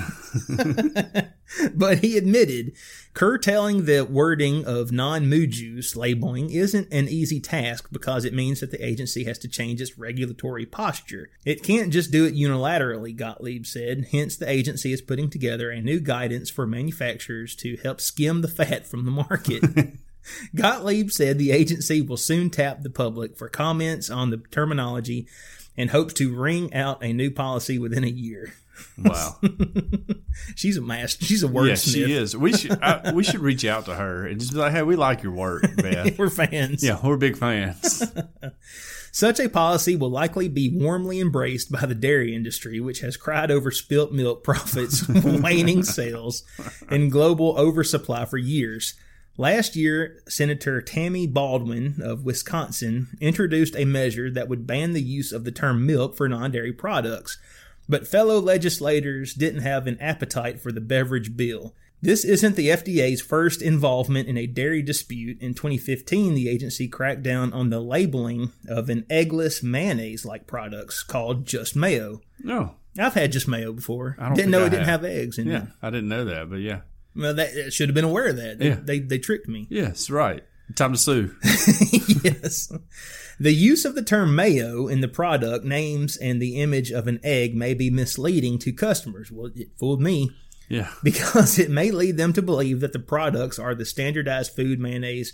but 1.74 1.98
he 1.98 2.16
admitted 2.16 2.72
curtailing 3.14 3.84
the 3.84 4.04
wording 4.04 4.64
of 4.66 4.92
non 4.92 5.28
moo 5.28 5.46
juice 5.46 5.96
labeling 5.96 6.50
isn't 6.50 6.92
an 6.92 7.08
easy 7.08 7.40
task 7.40 7.88
because 7.90 8.24
it 8.24 8.34
means 8.34 8.60
that 8.60 8.70
the 8.70 8.84
agency 8.84 9.24
has 9.24 9.38
to 9.38 9.48
change 9.48 9.80
its 9.80 9.96
regulatory 9.96 10.66
posture. 10.66 11.30
It 11.44 11.62
can't 11.62 11.92
just 11.92 12.10
do 12.10 12.24
it 12.24 12.34
unilaterally, 12.34 13.16
Gottlieb 13.16 13.64
said. 13.64 14.08
Hence, 14.10 14.36
the 14.36 14.50
agency 14.50 14.92
is 14.92 15.00
putting 15.00 15.30
together 15.30 15.70
a 15.70 15.80
new 15.80 16.00
guidance 16.00 16.50
for 16.50 16.66
manufacturers 16.66 17.54
to 17.56 17.76
help 17.82 18.00
skim 18.00 18.42
the 18.42 18.48
fat 18.48 18.86
from 18.86 19.04
the 19.04 19.10
market. 19.10 19.62
Gottlieb 20.54 21.10
said 21.10 21.38
the 21.38 21.52
agency 21.52 22.00
will 22.00 22.16
soon 22.16 22.50
tap 22.50 22.82
the 22.82 22.90
public 22.90 23.36
for 23.36 23.48
comments 23.48 24.10
on 24.10 24.30
the 24.30 24.38
terminology 24.50 25.28
and 25.76 25.90
hopes 25.90 26.14
to 26.14 26.34
ring 26.34 26.72
out 26.72 27.02
a 27.02 27.12
new 27.12 27.30
policy 27.30 27.78
within 27.78 28.04
a 28.04 28.08
year. 28.08 28.54
Wow. 29.02 29.36
She's 30.54 30.76
a 30.76 30.82
master. 30.82 31.24
She's 31.24 31.42
a 31.42 31.48
wordsmith. 31.48 31.68
yes, 31.68 31.84
she 31.84 32.12
is. 32.12 32.36
We 32.36 32.52
should 32.52 32.80
I, 32.82 33.12
we 33.12 33.24
should 33.24 33.40
reach 33.40 33.64
out 33.64 33.86
to 33.86 33.94
her 33.94 34.26
and 34.26 34.38
just 34.40 34.52
be 34.52 34.58
like, 34.58 34.72
"Hey, 34.72 34.82
we 34.82 34.96
like 34.96 35.22
your 35.22 35.32
work, 35.32 35.62
Beth. 35.76 36.18
We're 36.18 36.30
fans. 36.30 36.82
yeah, 36.82 36.98
we're 37.02 37.16
big 37.16 37.36
fans." 37.36 38.02
Such 39.12 39.38
a 39.38 39.48
policy 39.48 39.94
will 39.94 40.10
likely 40.10 40.48
be 40.48 40.70
warmly 40.76 41.20
embraced 41.20 41.70
by 41.70 41.86
the 41.86 41.94
dairy 41.94 42.34
industry, 42.34 42.80
which 42.80 43.00
has 43.00 43.16
cried 43.16 43.50
over 43.50 43.70
spilt 43.70 44.10
milk 44.12 44.42
profits, 44.42 45.06
waning 45.08 45.84
sales, 45.84 46.42
and 46.88 47.12
global 47.12 47.56
oversupply 47.56 48.24
for 48.24 48.38
years. 48.38 48.94
Last 49.36 49.74
year, 49.76 50.20
Senator 50.28 50.80
Tammy 50.80 51.26
Baldwin 51.28 52.00
of 52.02 52.24
Wisconsin 52.24 53.16
introduced 53.20 53.76
a 53.76 53.84
measure 53.84 54.30
that 54.32 54.48
would 54.48 54.66
ban 54.66 54.92
the 54.92 55.02
use 55.02 55.30
of 55.32 55.44
the 55.44 55.52
term 55.52 55.86
milk 55.86 56.16
for 56.16 56.28
non 56.28 56.50
dairy 56.50 56.72
products. 56.72 57.38
But 57.88 58.06
fellow 58.08 58.40
legislators 58.40 59.34
didn't 59.34 59.60
have 59.62 59.86
an 59.86 59.98
appetite 60.00 60.60
for 60.60 60.72
the 60.72 60.80
beverage 60.80 61.36
bill. 61.36 61.74
This 62.00 62.24
isn't 62.24 62.56
the 62.56 62.68
FDA's 62.68 63.22
first 63.22 63.62
involvement 63.62 64.28
in 64.28 64.36
a 64.36 64.46
dairy 64.46 64.82
dispute. 64.82 65.40
In 65.40 65.54
2015, 65.54 66.34
the 66.34 66.48
agency 66.50 66.86
cracked 66.86 67.22
down 67.22 67.52
on 67.54 67.70
the 67.70 67.80
labeling 67.80 68.52
of 68.68 68.90
an 68.90 69.02
eggless 69.10 69.62
mayonnaise 69.62 70.24
like 70.26 70.46
products 70.46 71.02
called 71.02 71.46
Just 71.46 71.74
Mayo. 71.74 72.20
No. 72.42 72.74
I've 72.98 73.14
had 73.14 73.32
Just 73.32 73.48
Mayo 73.48 73.72
before. 73.72 74.16
I 74.18 74.26
don't 74.26 74.34
didn't 74.34 74.50
know 74.50 74.62
I 74.64 74.66
it 74.66 74.70
didn't 74.70 74.84
have. 74.86 75.02
have 75.02 75.10
eggs 75.10 75.38
in 75.38 75.48
Yeah, 75.48 75.62
it. 75.62 75.68
I 75.82 75.90
didn't 75.90 76.08
know 76.08 76.24
that, 76.26 76.50
but 76.50 76.56
yeah. 76.60 76.80
Well, 77.16 77.32
that 77.34 77.72
should 77.72 77.88
have 77.88 77.94
been 77.94 78.04
aware 78.04 78.28
of 78.28 78.36
that. 78.36 78.58
They, 78.58 78.68
Yeah. 78.68 78.78
they, 78.82 78.98
they 78.98 79.18
tricked 79.18 79.48
me. 79.48 79.66
Yes, 79.70 80.10
right. 80.10 80.42
Time 80.74 80.92
to 80.92 80.98
sue. 80.98 81.34
yes. 82.24 82.72
The 83.38 83.52
use 83.52 83.84
of 83.84 83.94
the 83.94 84.02
term 84.02 84.34
mayo 84.34 84.88
in 84.88 85.00
the 85.00 85.08
product 85.08 85.64
names 85.64 86.16
and 86.16 86.40
the 86.40 86.60
image 86.60 86.90
of 86.90 87.06
an 87.06 87.20
egg 87.22 87.54
may 87.54 87.74
be 87.74 87.90
misleading 87.90 88.58
to 88.60 88.72
customers. 88.72 89.30
Well, 89.30 89.50
it 89.54 89.68
fooled 89.78 90.00
me 90.00 90.30
Yeah. 90.68 90.90
because 91.02 91.58
it 91.58 91.70
may 91.70 91.90
lead 91.90 92.16
them 92.16 92.32
to 92.32 92.42
believe 92.42 92.80
that 92.80 92.92
the 92.92 92.98
products 92.98 93.58
are 93.58 93.74
the 93.74 93.84
standardized 93.84 94.54
food 94.54 94.80
mayonnaise, 94.80 95.32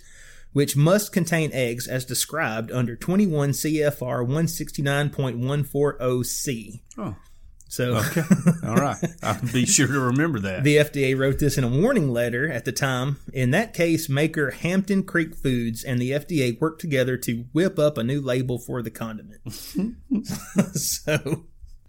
which 0.53 0.77
must 0.77 1.13
contain 1.13 1.51
eggs 1.53 1.87
as 1.87 2.05
described 2.05 2.73
under 2.73 2.97
21 2.97 3.51
CFR 3.51 4.27
169.140C. 4.27 6.81
Oh, 6.99 7.03
oh. 7.03 7.17
So 7.71 7.95
okay. 7.99 8.23
All 8.67 8.75
right. 8.75 8.97
I'll 9.23 9.41
be 9.53 9.65
sure 9.65 9.87
to 9.87 10.01
remember 10.01 10.41
that. 10.41 10.65
the 10.65 10.79
FDA 10.79 11.17
wrote 11.17 11.39
this 11.39 11.57
in 11.57 11.63
a 11.63 11.69
warning 11.69 12.11
letter 12.11 12.51
at 12.51 12.65
the 12.65 12.73
time. 12.73 13.19
In 13.33 13.53
that 13.53 13.75
case, 13.75 14.09
maker 14.09 14.51
Hampton 14.51 15.05
Creek 15.05 15.37
Foods 15.37 15.85
and 15.85 16.01
the 16.01 16.11
FDA 16.11 16.61
worked 16.61 16.81
together 16.81 17.17
to 17.19 17.45
whip 17.53 17.79
up 17.79 17.97
a 17.97 18.03
new 18.03 18.21
label 18.21 18.59
for 18.59 18.83
the 18.83 18.91
condiment. 18.91 19.43
so 20.75 21.45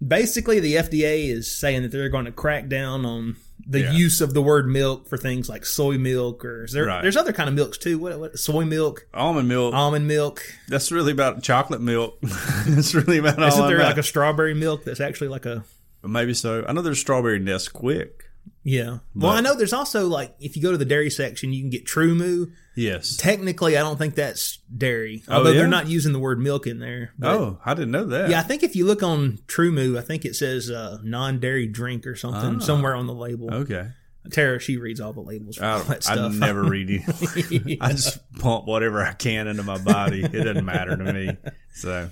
basically, 0.05 0.59
the 0.59 0.75
FDA 0.75 1.27
is 1.29 1.51
saying 1.51 1.81
that 1.81 1.91
they're 1.91 2.09
going 2.09 2.25
to 2.25 2.31
crack 2.31 2.67
down 2.67 3.03
on 3.03 3.37
the 3.67 3.81
Yeah. 3.81 3.91
use 3.91 4.21
of 4.21 4.33
the 4.33 4.41
word 4.41 4.67
milk 4.67 5.07
for 5.09 5.17
things 5.17 5.47
like 5.49 5.65
soy 5.65 5.97
milk 5.97 6.43
or 6.45 6.63
is 6.65 6.71
there, 6.71 6.85
Right. 6.85 7.01
there's 7.01 7.17
other 7.17 7.33
kind 7.33 7.49
of 7.49 7.55
milks 7.55 7.77
too. 7.77 7.97
What, 7.99 8.19
what 8.19 8.39
soy 8.39 8.65
milk, 8.65 9.05
Almond 9.13 9.47
milk. 9.47 9.73
almond 9.73 10.07
milk. 10.07 10.41
that's 10.67 10.91
really 10.91 11.11
about 11.11 11.43
chocolate 11.43 11.81
milk. 11.81 12.19
that's 12.67 12.93
really 12.93 13.17
about 13.17 13.41
Isn't 13.41 13.67
there 13.67 13.79
like 13.79 13.97
a 13.97 14.03
strawberry 14.03 14.53
milk 14.53 14.83
that's 14.83 14.99
actually 15.01 15.27
like 15.29 15.45
a 15.45 15.63
Maybe 16.03 16.33
so. 16.33 16.65
I 16.67 16.73
know 16.73 16.81
there's 16.81 16.99
strawberry 16.99 17.39
Nesquik. 17.39 18.09
yeah. 18.63 18.99
well, 19.15 19.31
I 19.31 19.41
know 19.41 19.55
there's 19.55 19.73
also 19.73 20.07
like 20.07 20.33
if 20.39 20.55
you 20.55 20.61
go 20.61 20.71
to 20.71 20.77
the 20.77 20.85
dairy 20.85 21.09
section, 21.11 21.53
you 21.53 21.61
can 21.61 21.69
get 21.69 21.85
True 21.85 22.15
Moo. 22.15 22.47
Yes. 22.75 23.17
Technically, 23.17 23.77
I 23.77 23.81
don't 23.81 23.97
think 23.97 24.15
that's 24.15 24.57
dairy, 24.75 25.23
Oh, 25.27 25.37
although 25.37 25.51
yeah? 25.51 25.59
they're 25.59 25.67
not 25.67 25.87
using 25.87 26.13
the 26.13 26.19
word 26.19 26.39
milk 26.39 26.67
in 26.67 26.79
there. 26.79 27.11
But 27.19 27.35
oh, 27.35 27.59
I 27.65 27.73
didn't 27.73 27.91
know 27.91 28.05
that. 28.05 28.29
yeah, 28.29 28.39
I 28.39 28.43
think 28.43 28.63
if 28.63 28.75
you 28.75 28.85
look 28.85 29.03
on 29.03 29.39
True 29.47 29.71
Moo, 29.71 29.97
I 29.97 30.01
think 30.01 30.23
it 30.23 30.35
says 30.35 30.69
uh, 30.71 30.99
non-dairy 31.03 31.67
drink 31.67 32.07
or 32.07 32.15
something 32.15 32.55
Ah. 32.57 32.59
somewhere 32.59 32.95
on 32.95 33.07
the 33.07 33.13
label. 33.13 33.53
Okay. 33.53 33.89
Tara, 34.31 34.59
she 34.59 34.77
reads 34.77 35.01
all 35.01 35.13
the 35.13 35.19
labels 35.21 35.57
for 35.57 35.65
I, 35.65 35.71
all 35.73 35.79
that 35.79 36.07
I 36.07 36.27
never 36.29 36.63
read 36.63 36.89
it. 36.91 37.77
I 37.81 37.89
just 37.91 38.19
pump 38.35 38.67
whatever 38.67 39.03
I 39.03 39.13
can 39.13 39.47
into 39.47 39.63
my 39.63 39.79
body. 39.79 40.23
It 40.23 40.31
doesn't 40.31 40.63
matter 40.63 40.95
to 40.95 41.11
me. 41.11 41.35
So, 41.73 42.09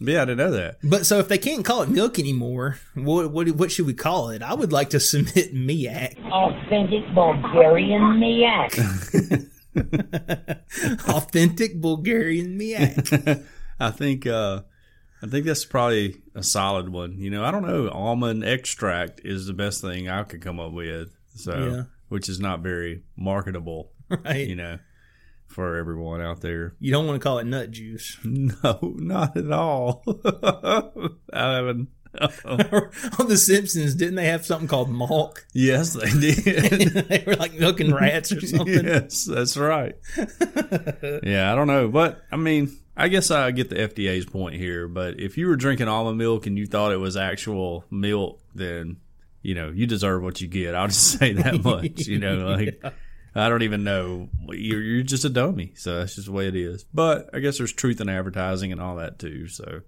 yeah, 0.00 0.22
I 0.22 0.24
didn't 0.24 0.38
know 0.38 0.50
that. 0.50 0.78
But 0.82 1.06
so 1.06 1.20
if 1.20 1.28
they 1.28 1.38
can't 1.38 1.64
call 1.64 1.82
it 1.82 1.88
milk 1.88 2.18
anymore, 2.18 2.78
what 2.94 3.30
what, 3.30 3.48
what 3.52 3.70
should 3.70 3.86
we 3.86 3.94
call 3.94 4.30
it? 4.30 4.42
I 4.42 4.54
would 4.54 4.72
like 4.72 4.90
to 4.90 4.98
submit 5.12 5.54
Miak, 5.54 6.18
authentic 6.28 7.04
Bulgarian 7.14 8.02
Miak. 8.20 9.48
authentic 11.08 11.80
Bulgarian 11.80 12.58
Miak. 12.58 13.44
I 13.80 13.90
think 13.90 14.26
uh, 14.26 14.62
I 15.22 15.26
think 15.26 15.46
that's 15.46 15.64
probably 15.64 16.22
a 16.34 16.42
solid 16.42 16.88
one. 16.88 17.18
You 17.18 17.30
know, 17.30 17.44
I 17.44 17.50
don't 17.50 17.66
know. 17.66 17.88
Almond 17.88 18.44
extract 18.44 19.20
is 19.24 19.46
the 19.46 19.52
best 19.52 19.80
thing 19.80 20.08
I 20.08 20.22
could 20.24 20.42
come 20.42 20.60
up 20.60 20.72
with. 20.72 21.16
So, 21.34 21.52
Yeah. 21.56 21.82
which 22.08 22.28
is 22.28 22.40
not 22.40 22.60
very 22.60 23.02
marketable, 23.16 23.92
right? 24.08 24.46
you 24.46 24.56
know, 24.56 24.78
for 25.46 25.76
everyone 25.76 26.20
out 26.20 26.40
there. 26.40 26.74
You 26.78 26.92
don't 26.92 27.06
want 27.06 27.20
to 27.20 27.24
call 27.24 27.38
it 27.38 27.46
nut 27.46 27.70
juice. 27.70 28.18
No, 28.24 28.78
not 28.96 29.36
at 29.36 29.50
all. 29.52 30.02
I 31.32 31.54
haven't. 31.54 31.88
on 32.44 33.28
The 33.28 33.36
Simpsons, 33.36 33.94
didn't 33.94 34.16
they 34.16 34.26
have 34.26 34.44
something 34.44 34.68
called 34.68 34.90
Malk? 34.90 35.38
yes, 35.52 35.94
they 35.94 36.10
did. 36.34 36.92
they 37.08 37.24
were 37.26 37.36
like 37.36 37.54
milking 37.54 37.92
rats 37.94 38.32
or 38.32 38.40
something. 38.40 38.84
yes, 38.84 39.24
that's 39.24 39.56
right. 39.56 39.96
yeah, 41.22 41.50
I 41.50 41.54
don't 41.54 41.66
know, 41.68 41.88
but 41.88 42.22
I 42.30 42.36
mean, 42.36 42.76
I 42.96 43.08
guess 43.08 43.30
I 43.30 43.50
get 43.50 43.70
the 43.70 43.76
FDA's 43.76 44.26
point 44.26 44.56
here. 44.56 44.88
But 44.88 45.18
if 45.18 45.38
you 45.38 45.46
were 45.48 45.56
drinking 45.56 45.88
almond 45.88 46.18
milk 46.18 46.46
and 46.46 46.58
you 46.58 46.66
thought 46.66 46.92
it 46.92 46.98
was 46.98 47.16
actual 47.16 47.84
milk, 47.90 48.40
then 48.54 48.98
you 49.40 49.54
know 49.54 49.70
you 49.70 49.86
deserve 49.86 50.22
what 50.22 50.40
you 50.40 50.48
get. 50.48 50.74
I'll 50.74 50.88
just 50.88 51.18
say 51.18 51.32
that 51.32 51.64
much. 51.64 52.06
You 52.06 52.18
know, 52.18 52.48
like 52.48 52.82
I 53.34 53.48
don't 53.48 53.62
even 53.62 53.82
know. 53.84 54.28
You're 54.48 54.82
you're 54.82 55.02
just 55.02 55.24
a 55.24 55.30
dummy. 55.30 55.72
So 55.76 55.98
that's 55.98 56.14
just 56.16 56.26
the 56.26 56.32
way 56.32 56.48
it 56.48 56.54
is. 56.56 56.84
But 56.92 57.30
I 57.32 57.38
guess 57.38 57.56
there's 57.56 57.72
truth 57.72 58.00
in 58.02 58.10
advertising 58.10 58.72
and 58.72 58.80
all 58.80 58.96
that 58.96 59.18
too. 59.18 59.48
So 59.48 59.80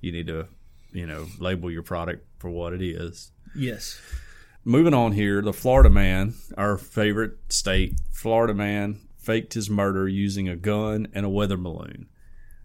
you 0.00 0.12
need 0.12 0.28
to, 0.28 0.46
you 0.94 1.06
know, 1.06 1.26
label 1.38 1.70
your 1.70 1.82
product 1.82 2.26
for 2.38 2.48
what 2.48 2.72
it 2.72 2.82
is. 2.82 3.32
Yes. 3.54 4.00
Moving 4.64 4.94
on 4.94 5.12
here, 5.12 5.42
the 5.42 5.52
Florida 5.52 5.90
man, 5.90 6.34
our 6.56 6.78
favorite 6.78 7.52
state, 7.52 8.00
Florida 8.12 8.54
man 8.54 9.00
faked 9.18 9.54
his 9.54 9.68
murder 9.68 10.08
using 10.08 10.48
a 10.48 10.56
gun 10.56 11.08
and 11.12 11.26
a 11.26 11.28
weather 11.28 11.56
balloon. 11.56 12.08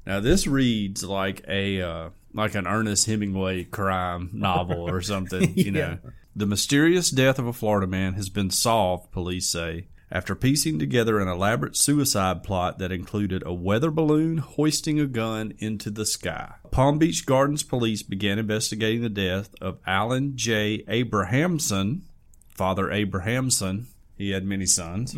Now 0.06 0.20
this 0.20 0.48
reads 0.48 1.04
like 1.04 1.44
a 1.48 1.82
uh, 1.82 2.10
like 2.34 2.56
an 2.56 2.68
Ernest 2.68 3.06
Hemingway 3.06 3.66
crime 3.66 4.30
novel 4.32 4.90
or 4.90 5.02
something, 5.02 5.54
you 5.58 5.72
know. 5.72 6.00
The 6.36 6.46
mysterious 6.46 7.10
death 7.10 7.38
of 7.38 7.48
a 7.48 7.54
Florida 7.54 7.88
man 7.88 8.14
has 8.14 8.30
been 8.30 8.50
solved, 8.50 9.12
police 9.12 9.48
say, 9.48 9.88
after 10.12 10.36
piecing 10.36 10.80
together 10.80 11.20
an 11.20 11.28
elaborate 11.28 11.78
suicide 11.78 12.44
plot 12.44 12.80
that 12.80 12.92
included 12.92 13.44
a 13.46 13.54
weather 13.54 13.92
balloon 13.92 14.38
hoisting 14.38 15.00
a 15.00 15.06
gun 15.06 15.54
into 15.60 15.90
the 15.90 16.06
sky. 16.06 16.54
Palm 16.72 16.98
Beach 16.98 17.26
Gardens 17.26 17.64
police 17.64 18.02
began 18.04 18.40
investigating 18.40 19.02
the 19.02 19.10
death 19.10 19.54
of 19.62 19.80
Alan 19.86 20.36
J. 20.36 20.84
Abrahamson, 20.88 22.04
Father 22.50 22.92
Abrahamson. 22.92 23.88
He 24.18 24.32
had 24.32 24.44
many 24.44 24.66
sons. 24.66 25.16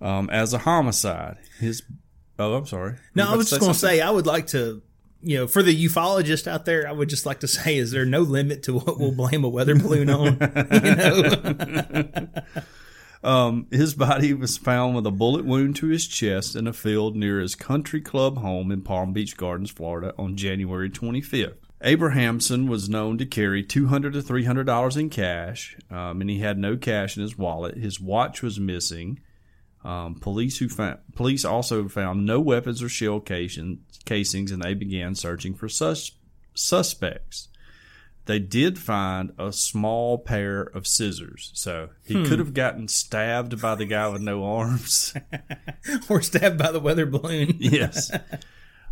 Um, 0.00 0.30
as 0.30 0.54
a 0.54 0.58
homicide. 0.58 1.38
His 1.58 1.82
oh, 2.38 2.54
I'm 2.54 2.66
sorry. 2.66 2.96
No, 3.14 3.28
I 3.28 3.36
was 3.36 3.50
just 3.50 3.60
going 3.60 3.72
to 3.72 3.78
say, 3.78 4.00
I 4.00 4.10
would 4.10 4.26
like 4.26 4.46
to, 4.48 4.80
you 5.22 5.38
know, 5.38 5.46
for 5.46 5.62
the 5.62 5.86
ufologist 5.86 6.46
out 6.46 6.64
there, 6.64 6.88
I 6.88 6.92
would 6.92 7.08
just 7.08 7.26
like 7.26 7.40
to 7.40 7.48
say, 7.48 7.76
is 7.76 7.90
there 7.90 8.06
no 8.06 8.20
limit 8.20 8.62
to 8.64 8.74
what 8.74 8.98
we'll 8.98 9.12
blame 9.12 9.44
a 9.44 9.48
weather 9.48 9.74
balloon 9.74 10.08
on? 10.08 10.24
you 10.84 10.94
know, 10.94 12.28
Um, 13.22 13.66
his 13.70 13.94
body 13.94 14.32
was 14.32 14.56
found 14.56 14.94
with 14.94 15.06
a 15.06 15.10
bullet 15.10 15.44
wound 15.44 15.76
to 15.76 15.88
his 15.88 16.06
chest 16.06 16.54
in 16.54 16.66
a 16.66 16.72
field 16.72 17.16
near 17.16 17.40
his 17.40 17.54
country 17.54 18.00
club 18.00 18.38
home 18.38 18.70
in 18.70 18.82
Palm 18.82 19.12
Beach 19.12 19.36
Gardens, 19.36 19.70
Florida, 19.70 20.14
on 20.18 20.36
January 20.36 20.88
25th. 20.88 21.56
Abrahamson 21.80 22.66
was 22.68 22.88
known 22.88 23.18
to 23.18 23.26
carry 23.26 23.62
200 23.62 24.12
to 24.12 24.22
three 24.22 24.44
hundred 24.44 24.64
dollars 24.64 24.96
in 24.96 25.10
cash, 25.10 25.76
um, 25.90 26.20
and 26.20 26.28
he 26.28 26.40
had 26.40 26.58
no 26.58 26.76
cash 26.76 27.16
in 27.16 27.22
his 27.22 27.38
wallet. 27.38 27.76
His 27.76 28.00
watch 28.00 28.42
was 28.42 28.58
missing. 28.58 29.20
Um, 29.84 30.16
police 30.16 30.58
who 30.58 30.68
found, 30.68 30.98
police 31.14 31.44
also 31.44 31.86
found 31.88 32.26
no 32.26 32.40
weapons 32.40 32.82
or 32.82 32.88
shell 32.88 33.20
casings, 33.20 34.50
and 34.50 34.62
they 34.62 34.74
began 34.74 35.14
searching 35.14 35.54
for 35.54 35.68
sus, 35.68 36.10
suspects. 36.52 37.48
They 38.28 38.38
did 38.38 38.78
find 38.78 39.32
a 39.38 39.54
small 39.54 40.18
pair 40.18 40.60
of 40.60 40.86
scissors, 40.86 41.50
so 41.54 41.88
he 42.04 42.12
hmm. 42.12 42.24
could 42.26 42.38
have 42.38 42.52
gotten 42.52 42.86
stabbed 42.86 43.58
by 43.58 43.74
the 43.74 43.86
guy 43.86 44.06
with 44.08 44.20
no 44.20 44.44
arms. 44.44 45.14
or 46.10 46.20
stabbed 46.20 46.58
by 46.58 46.70
the 46.70 46.78
weather 46.78 47.06
balloon. 47.06 47.56
yes. 47.58 48.10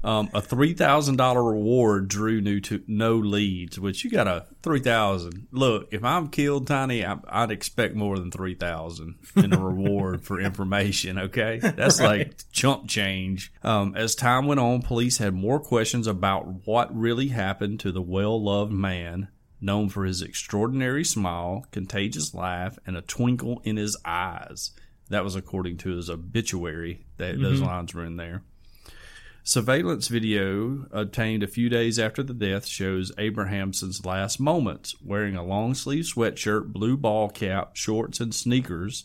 Um, 0.05 0.30
a 0.34 0.40
three 0.40 0.72
thousand 0.72 1.16
dollar 1.16 1.42
reward 1.42 2.09
drew 2.09 2.40
new 2.40 2.61
to 2.61 2.82
no 2.86 3.16
leads, 3.16 3.78
which 3.78 4.05
you 4.05 4.11
got 4.11 4.28
a 4.28 4.47
three 4.62 4.80
thousand. 4.80 5.49
Look, 5.51 5.88
if 5.90 6.05
I'm 6.05 6.28
killed, 6.28 6.66
Tiny, 6.66 7.05
I, 7.05 7.16
I'd 7.28 7.51
expect 7.51 7.94
more 7.94 8.18
than 8.18 8.30
three 8.30 8.55
thousand 8.55 9.16
in 9.34 9.53
a 9.53 9.59
reward 9.59 10.22
for 10.22 10.40
information. 10.40 11.18
Okay, 11.18 11.59
that's 11.62 12.01
like 12.01 12.36
chump 12.53 12.88
change. 12.88 13.53
Um, 13.62 13.94
as 13.97 14.14
time 14.14 14.47
went 14.47 14.61
on, 14.61 14.82
police 14.82 15.18
had 15.18 15.34
more 15.34 15.59
questions 15.59 16.07
about 16.07 16.66
what 16.66 16.97
really 16.97 17.28
happened 17.28 17.80
to 17.80 17.92
the 17.92 18.03
well 18.03 18.42
loved 18.42 18.72
man. 18.72 19.28
Known 19.59 19.88
for 19.88 20.05
his 20.05 20.20
extraordinary 20.20 21.03
smile, 21.03 21.64
contagious 21.70 22.34
laugh, 22.34 22.78
and 22.86 22.94
a 22.94 23.01
twinkle 23.01 23.62
in 23.64 23.78
his 23.78 23.97
eyes. 24.05 24.72
That 25.09 25.24
was 25.24 25.34
according 25.34 25.78
to 25.78 25.97
his 25.97 26.11
obituary. 26.11 27.07
That, 27.16 27.40
Those 27.40 27.62
lines 27.62 27.94
were 27.94 28.05
in 28.05 28.16
there. 28.16 28.42
Surveillance 29.49 30.09
video 30.09 30.88
obtained 30.90 31.40
a 31.44 31.47
few 31.47 31.68
days 31.68 32.01
after 32.01 32.20
the 32.20 32.34
death 32.34 32.66
shows 32.66 33.12
Abrahamson's 33.16 34.05
last 34.05 34.40
moments, 34.40 34.97
wearing 35.01 35.36
a 35.36 35.44
long 35.44 35.72
sleeve 35.72 36.03
sweatshirt, 36.03 36.72
blue 36.72 36.97
ball 36.97 37.30
cap, 37.30 37.76
shorts, 37.76 38.18
and 38.18 38.34
sneakers. 38.34 39.05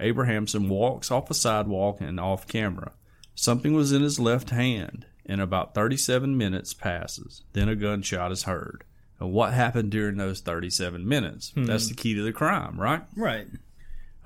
Abrahamson 0.00 0.68
walks 0.68 1.12
off 1.12 1.30
a 1.30 1.34
sidewalk 1.34 2.00
and 2.00 2.18
off 2.18 2.48
camera. 2.48 2.90
Something 3.36 3.72
was 3.72 3.92
in 3.92 4.02
his 4.02 4.18
left 4.18 4.50
hand, 4.50 5.06
and 5.24 5.40
about 5.40 5.76
37 5.76 6.36
minutes 6.36 6.74
passes. 6.74 7.44
Then 7.52 7.68
a 7.68 7.76
gunshot 7.76 8.32
is 8.32 8.42
heard. 8.42 8.82
And 9.20 9.32
what 9.32 9.52
happened 9.52 9.92
during 9.92 10.16
those 10.16 10.40
37 10.40 11.06
minutes? 11.06 11.52
Hmm. 11.52 11.66
That's 11.66 11.86
the 11.86 11.94
key 11.94 12.14
to 12.14 12.22
the 12.22 12.32
crime, 12.32 12.80
right? 12.80 13.04
Right. 13.14 13.46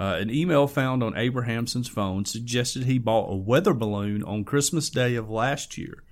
Uh, 0.03 0.17
an 0.17 0.31
email 0.31 0.67
found 0.67 1.01
on 1.01 1.17
Abrahamson's 1.17 1.87
phone 1.87 2.25
suggested 2.25 2.83
he 2.83 2.99
bought 2.99 3.31
a 3.31 3.37
weather 3.37 3.73
balloon 3.73 4.25
on 4.25 4.43
Christmas 4.43 4.91
Day 4.91 5.15
of 5.15 5.31
last 5.31 5.79
year, 5.79 6.03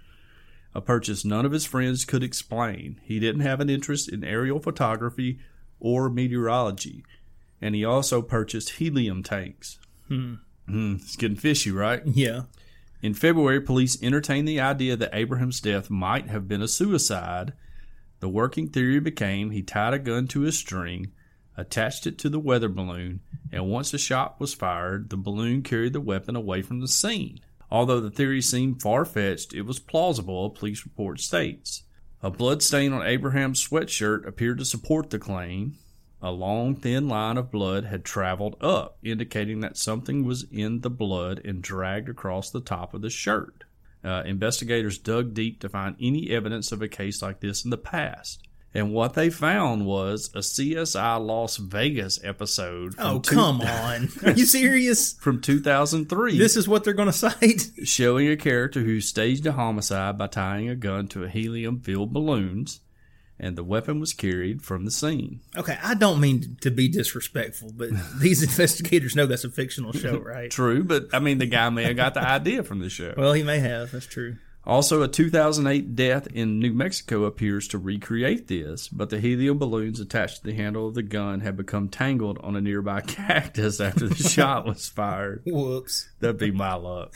a 0.72 0.80
purchase 0.80 1.24
none 1.24 1.45
of 1.45 1.51
his 1.51 1.66
friends 1.66 2.05
could 2.05 2.22
explain. 2.22 3.01
He 3.03 3.18
didn't 3.18 3.41
have 3.41 3.59
an 3.59 3.68
interest 3.68 4.09
in 4.09 4.22
aerial 4.22 4.61
photography 4.61 5.41
or 5.80 6.09
meteorology, 6.09 7.05
and 7.61 7.74
he 7.74 7.84
also 7.84 8.22
purchased 8.22 8.74
helium 8.74 9.24
tanks. 9.24 9.80
Hmm. 10.07 10.34
it's 10.68 11.16
getting 11.16 11.36
fishy, 11.36 11.72
right? 11.72 12.07
Yeah. 12.07 12.43
In 13.03 13.12
February, 13.12 13.61
police 13.61 14.01
entertained 14.01 14.47
the 14.47 14.61
idea 14.61 14.95
that 14.95 15.11
Abraham's 15.12 15.61
death 15.61 15.91
might 15.91 16.28
have 16.28 16.47
been 16.47 16.62
a 16.62 16.68
suicide. 16.68 17.55
The 18.20 18.28
working 18.28 18.68
theory 18.68 19.01
became 19.01 19.51
he 19.51 19.64
tied 19.64 19.95
a 19.95 19.99
gun 19.99 20.28
to 20.28 20.45
a 20.45 20.53
string, 20.53 21.11
attached 21.57 22.07
it 22.07 22.18
to 22.18 22.28
the 22.28 22.38
weather 22.38 22.68
balloon, 22.68 23.20
and 23.53 23.68
once 23.68 23.92
a 23.92 23.98
shot 23.98 24.40
was 24.40 24.55
fired, 24.55 25.11
the 25.11 25.16
balloon 25.16 25.62
carried 25.62 25.92
the 25.92 26.01
weapon 26.01 26.36
away 26.36 26.62
from 26.62 26.80
the 26.80 26.88
scene. 26.88 27.40
Although 27.70 28.01
the 28.01 28.11
theory 28.11 28.40
seemed 28.40 28.82
far 28.82 29.05
fetched, 29.05 29.55
it 29.55 29.62
was 29.62 29.78
plausible, 29.78 30.46
a 30.46 30.51
police 30.51 30.84
report 30.84 31.20
states. 31.20 31.84
A 32.22 32.30
blood 32.30 32.62
stain 32.62 32.92
on 32.92 33.07
Abraham's 33.07 33.66
sweatshirt 33.66 34.26
appeared 34.26 34.59
to 34.59 34.64
support 34.64 35.11
the 35.11 35.18
claim. 35.18 35.76
A 36.20 36.30
long, 36.30 36.74
thin 36.74 37.09
line 37.09 37.38
of 37.38 37.51
blood 37.51 37.84
had 37.84 38.05
traveled 38.05 38.62
up, 38.62 38.98
indicating 39.03 39.61
that 39.61 39.78
something 39.78 40.24
was 40.24 40.44
in 40.51 40.80
the 40.80 40.90
blood 40.90 41.40
and 41.44 41.62
dragged 41.62 42.11
across 42.11 42.51
the 42.51 42.61
top 42.61 42.92
of 42.92 43.01
the 43.01 43.09
shirt. 43.09 43.64
Uh, 44.05 44.22
investigators 44.26 44.98
dug 44.98 45.32
deep 45.32 45.61
to 45.61 45.68
find 45.68 45.96
any 46.01 46.30
evidence 46.30 46.72
of 46.72 46.82
a 46.82 46.88
case 46.88 47.22
like 47.22 47.40
this 47.40 47.64
in 47.64 47.70
the 47.70 47.78
past. 47.78 48.46
And 48.73 48.93
what 48.93 49.14
they 49.14 49.31
found 49.31 49.85
was 49.85 50.31
a 50.33 50.39
CSI 50.39 51.25
Las 51.27 51.57
Vegas 51.57 52.21
episode 52.23 52.95
Oh, 52.99 53.18
two- 53.18 53.35
come 53.35 53.61
on. 53.62 54.09
Are 54.25 54.31
you 54.31 54.47
serious? 54.47 55.12
from 55.21 55.41
2003 55.41 56.39
This 56.39 56.57
is 56.57 56.68
what 56.68 56.85
they're 56.85 56.95
going 56.95 57.07
to 57.09 57.12
cite? 57.12 57.71
showing 57.85 58.29
a 58.29 58.37
character 58.37 58.81
who 58.83 59.01
staged 59.01 59.45
a 59.47 59.53
homicide 59.53 60.16
by 60.18 60.29
tying 60.29 60.68
a 60.68 60.77
gun 60.77 61.09
to 61.09 61.25
a 61.25 61.29
helium 61.29 61.81
filled 61.81 62.12
balloons, 62.12 62.79
and 63.41 63.57
the 63.57 63.64
weapon 63.64 63.99
was 63.99 64.12
carried 64.12 64.62
from 64.62 64.85
the 64.85 64.91
scene. 64.93 65.41
Okay, 65.57 65.77
I 65.83 65.95
don't 65.95 66.21
mean 66.21 66.57
to 66.61 66.71
be 66.71 66.89
disrespectful, 66.89 67.73
but 67.75 67.89
these 68.21 68.43
investigators 68.43 69.16
know 69.16 69.27
that's 69.27 69.43
a 69.45 69.51
fictional 69.51 69.93
show, 69.93 70.18
right? 70.18 70.51
True, 70.51 70.85
but 70.85 71.07
I 71.12 71.18
mean, 71.18 71.39
the 71.39 71.47
guy 71.47 71.71
may 71.71 71.85
have 71.85 71.97
got 71.97 72.14
the 72.14 72.21
idea 72.23 72.62
from 72.62 72.79
the 72.79 72.89
show. 72.91 73.14
Well, 73.16 73.33
he 73.33 73.43
may 73.43 73.59
have. 73.59 73.91
That's 73.91 74.07
true. 74.07 74.37
Also, 74.66 75.02
a 75.02 75.08
2008 75.08 75.96
death 75.96 76.26
in 76.28 76.58
New 76.58 76.72
Mexico 76.72 77.24
appears 77.24 77.66
to 77.68 77.78
recreate 77.78 78.46
this, 78.46 78.88
but 78.88 79.08
the 79.08 79.18
helium 79.18 79.58
balloons 79.58 80.00
attached 80.00 80.38
to 80.38 80.44
the 80.44 80.54
handle 80.54 80.86
of 80.86 80.94
the 80.94 81.02
gun 81.02 81.40
had 81.40 81.56
become 81.56 81.88
tangled 81.88 82.38
on 82.42 82.56
a 82.56 82.61
nearby 82.61 83.00
cactus 83.06 83.80
after 83.80 84.08
the 84.08 84.14
shot 84.14 84.66
was 84.66 84.88
fired. 84.88 85.42
Whoops. 85.46 86.08
That'd 86.20 86.38
be 86.38 86.50
my 86.50 86.74
luck. 86.74 87.14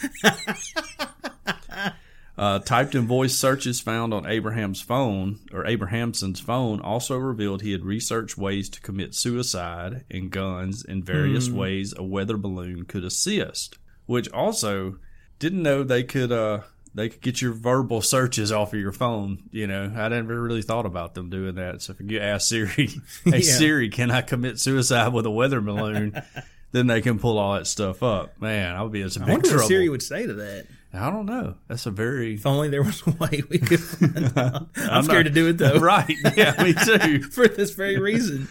Uh, 2.37 2.59
typed 2.59 2.97
in 2.97 3.07
voice 3.07 3.35
searches 3.35 3.81
found 3.81 4.13
on 4.13 4.27
Abraham's 4.27 4.81
phone 4.81 5.39
or 5.53 5.65
Abrahamson's 5.67 6.41
phone 6.41 6.81
also 6.81 7.17
revealed 7.17 7.63
he 7.63 7.71
had 7.71 7.85
researched 7.85 8.37
ways 8.37 8.69
to 8.71 8.81
commit 8.81 9.15
suicide 9.15 10.05
and 10.11 10.33
guns 10.33 10.85
in 10.85 11.05
various 11.05 11.49
ways 11.49 11.95
a 11.97 12.03
weather 12.03 12.37
balloon 12.37 12.87
could 12.87 13.05
assist. 13.05 13.79
Which 14.07 14.29
also 14.33 14.99
didn't 15.39 15.63
know 15.63 15.85
they 15.85 16.03
could 16.03 16.33
uh 16.33 16.63
they 16.95 17.09
could 17.09 17.21
get 17.21 17.43
your 17.43 17.53
verbal 17.53 18.01
searches 18.01 18.53
off 18.53 18.73
of 18.73 18.79
your 18.81 18.93
phone. 18.93 19.45
You 19.51 19.67
know, 19.67 19.93
I 19.97 20.09
never 20.09 20.41
really 20.41 20.63
thought 20.63 20.87
about 20.87 21.15
them 21.15 21.29
doing 21.31 21.57
that. 21.57 21.83
So 21.83 21.95
if 21.99 22.11
you 22.11 22.21
ask 22.21 22.49
Siri, 22.49 22.69
"Hey 23.25 23.39
Yeah. 23.39 23.41
Siri, 23.41 23.89
can 23.89 24.11
I 24.11 24.23
commit 24.23 24.59
suicide 24.61 25.13
with 25.13 25.27
a 25.27 25.31
weather 25.31 25.61
balloon?" 25.61 26.21
then 26.73 26.87
they 26.89 27.01
can 27.01 27.19
pull 27.19 27.39
all 27.39 27.55
that 27.55 27.67
stuff 27.67 28.03
up. 28.03 28.41
Man, 28.41 28.75
I 28.75 28.83
would 28.83 28.93
be 28.93 29.01
in 29.03 29.11
some 29.11 29.23
I 29.25 29.27
big 29.27 29.33
wonder 29.35 29.49
trouble. 29.49 29.63
what 29.65 29.69
Siri 29.69 29.89
would 29.89 30.03
say 30.03 30.27
to 30.27 30.35
that. 30.35 30.67
I 30.93 31.11
don't 31.11 31.27
know. 31.27 31.57
That's 31.67 31.87
a 31.87 31.91
very. 31.91 32.35
If 32.35 32.47
only 32.47 32.69
there 32.69 32.83
was 32.85 33.03
a 33.07 33.11
way 33.11 33.43
we 33.49 33.59
could. 33.59 33.81
I'm, 34.37 34.69
I'm 34.77 35.03
scared 35.05 35.27
not- 35.27 35.31
to 35.31 35.31
do 35.31 35.49
it, 35.49 35.59
though, 35.59 35.79
right? 35.81 36.15
Yeah, 36.37 36.63
me 36.63 36.73
too. 36.73 37.23
for 37.31 37.49
this 37.49 37.73
very 37.75 37.99
reason. 37.99 38.49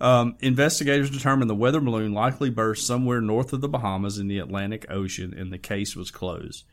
Um, 0.00 0.36
investigators 0.40 1.10
determined 1.10 1.48
the 1.48 1.54
weather 1.54 1.80
balloon 1.80 2.12
likely 2.12 2.50
burst 2.50 2.86
somewhere 2.86 3.20
north 3.20 3.52
of 3.52 3.60
the 3.62 3.68
Bahamas 3.68 4.18
in 4.18 4.26
the 4.28 4.38
Atlantic 4.40 4.84
Ocean, 4.90 5.32
and 5.32 5.52
the 5.52 5.58
case 5.58 5.94
was 5.96 6.10
closed. 6.10 6.64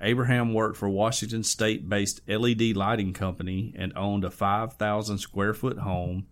Abraham 0.00 0.54
worked 0.54 0.76
for 0.76 0.88
Washington 0.88 1.42
State-based 1.42 2.20
LED 2.28 2.76
lighting 2.76 3.12
company 3.12 3.74
and 3.76 3.92
owned 3.96 4.24
a 4.24 4.30
5,000 4.30 5.18
square 5.18 5.54
foot 5.54 5.78
home 5.78 6.26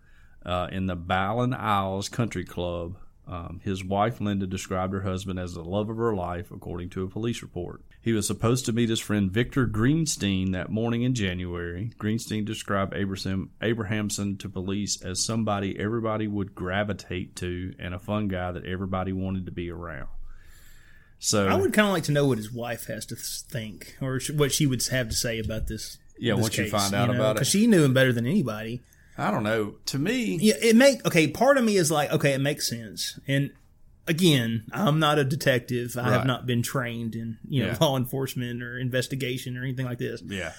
uh, 0.44 0.68
in 0.70 0.86
the 0.86 0.96
BallenIsles 0.96 2.10
Country 2.10 2.44
Club. 2.44 2.96
Um, 3.28 3.60
his 3.64 3.82
wife 3.82 4.20
Linda 4.20 4.46
described 4.46 4.92
her 4.92 5.00
husband 5.00 5.40
as 5.40 5.54
the 5.54 5.64
love 5.64 5.90
of 5.90 5.96
her 5.96 6.14
life, 6.14 6.52
according 6.52 6.90
to 6.90 7.02
a 7.02 7.08
police 7.08 7.42
report. 7.42 7.82
He 8.00 8.12
was 8.12 8.24
supposed 8.24 8.66
to 8.66 8.72
meet 8.72 8.88
his 8.88 9.00
friend 9.00 9.32
Victor 9.32 9.66
Greenstein 9.66 10.52
that 10.52 10.70
morning 10.70 11.02
in 11.02 11.12
January. 11.12 11.90
Greenstein 11.98 12.44
described 12.44 12.94
Abraham, 12.94 13.50
Abrahamson 13.60 14.36
to 14.38 14.48
police 14.48 15.02
as 15.02 15.24
somebody 15.24 15.76
everybody 15.76 16.28
would 16.28 16.54
gravitate 16.54 17.34
to 17.36 17.74
and 17.80 17.94
a 17.94 17.98
fun 17.98 18.28
guy 18.28 18.52
that 18.52 18.64
everybody 18.64 19.12
wanted 19.12 19.44
to 19.46 19.52
be 19.52 19.72
around. 19.72 20.06
So 21.18 21.48
I 21.48 21.54
would 21.54 21.72
kind 21.72 21.86
of 21.88 21.92
like 21.92 22.04
to 22.04 22.12
know 22.12 22.26
what 22.26 22.38
his 22.38 22.52
wife 22.52 22.86
has 22.86 23.06
to 23.06 23.16
think, 23.16 23.96
or 24.00 24.20
what 24.34 24.52
she 24.52 24.66
would 24.66 24.84
have 24.88 25.08
to 25.08 25.14
say 25.14 25.38
about 25.38 25.66
this. 25.66 25.98
Yeah, 26.18 26.34
this 26.34 26.42
once 26.42 26.58
you 26.58 26.68
find 26.68 26.94
out 26.94 27.10
about 27.10 27.32
it. 27.32 27.34
because 27.34 27.48
she 27.48 27.66
knew 27.66 27.84
him 27.84 27.92
better 27.94 28.12
than 28.12 28.26
anybody. 28.26 28.82
I 29.18 29.30
don't 29.30 29.42
know. 29.44 29.76
To 29.86 29.98
me, 29.98 30.36
Yeah, 30.40 30.54
it 30.60 30.76
make 30.76 31.04
okay. 31.06 31.26
Part 31.28 31.56
of 31.58 31.64
me 31.64 31.76
is 31.76 31.90
like, 31.90 32.10
okay, 32.12 32.32
it 32.34 32.40
makes 32.40 32.68
sense. 32.68 33.18
And 33.26 33.50
again, 34.06 34.64
I'm 34.72 34.98
not 34.98 35.18
a 35.18 35.24
detective. 35.24 35.96
I 35.96 36.02
Right. 36.02 36.12
have 36.12 36.26
not 36.26 36.46
been 36.46 36.62
trained 36.62 37.14
in 37.16 37.38
you 37.48 37.62
know 37.62 37.68
Yeah. 37.70 37.78
law 37.80 37.96
enforcement 37.96 38.62
or 38.62 38.78
investigation 38.78 39.56
or 39.56 39.62
anything 39.64 39.86
like 39.86 39.98
this. 39.98 40.22
yeah, 40.26 40.52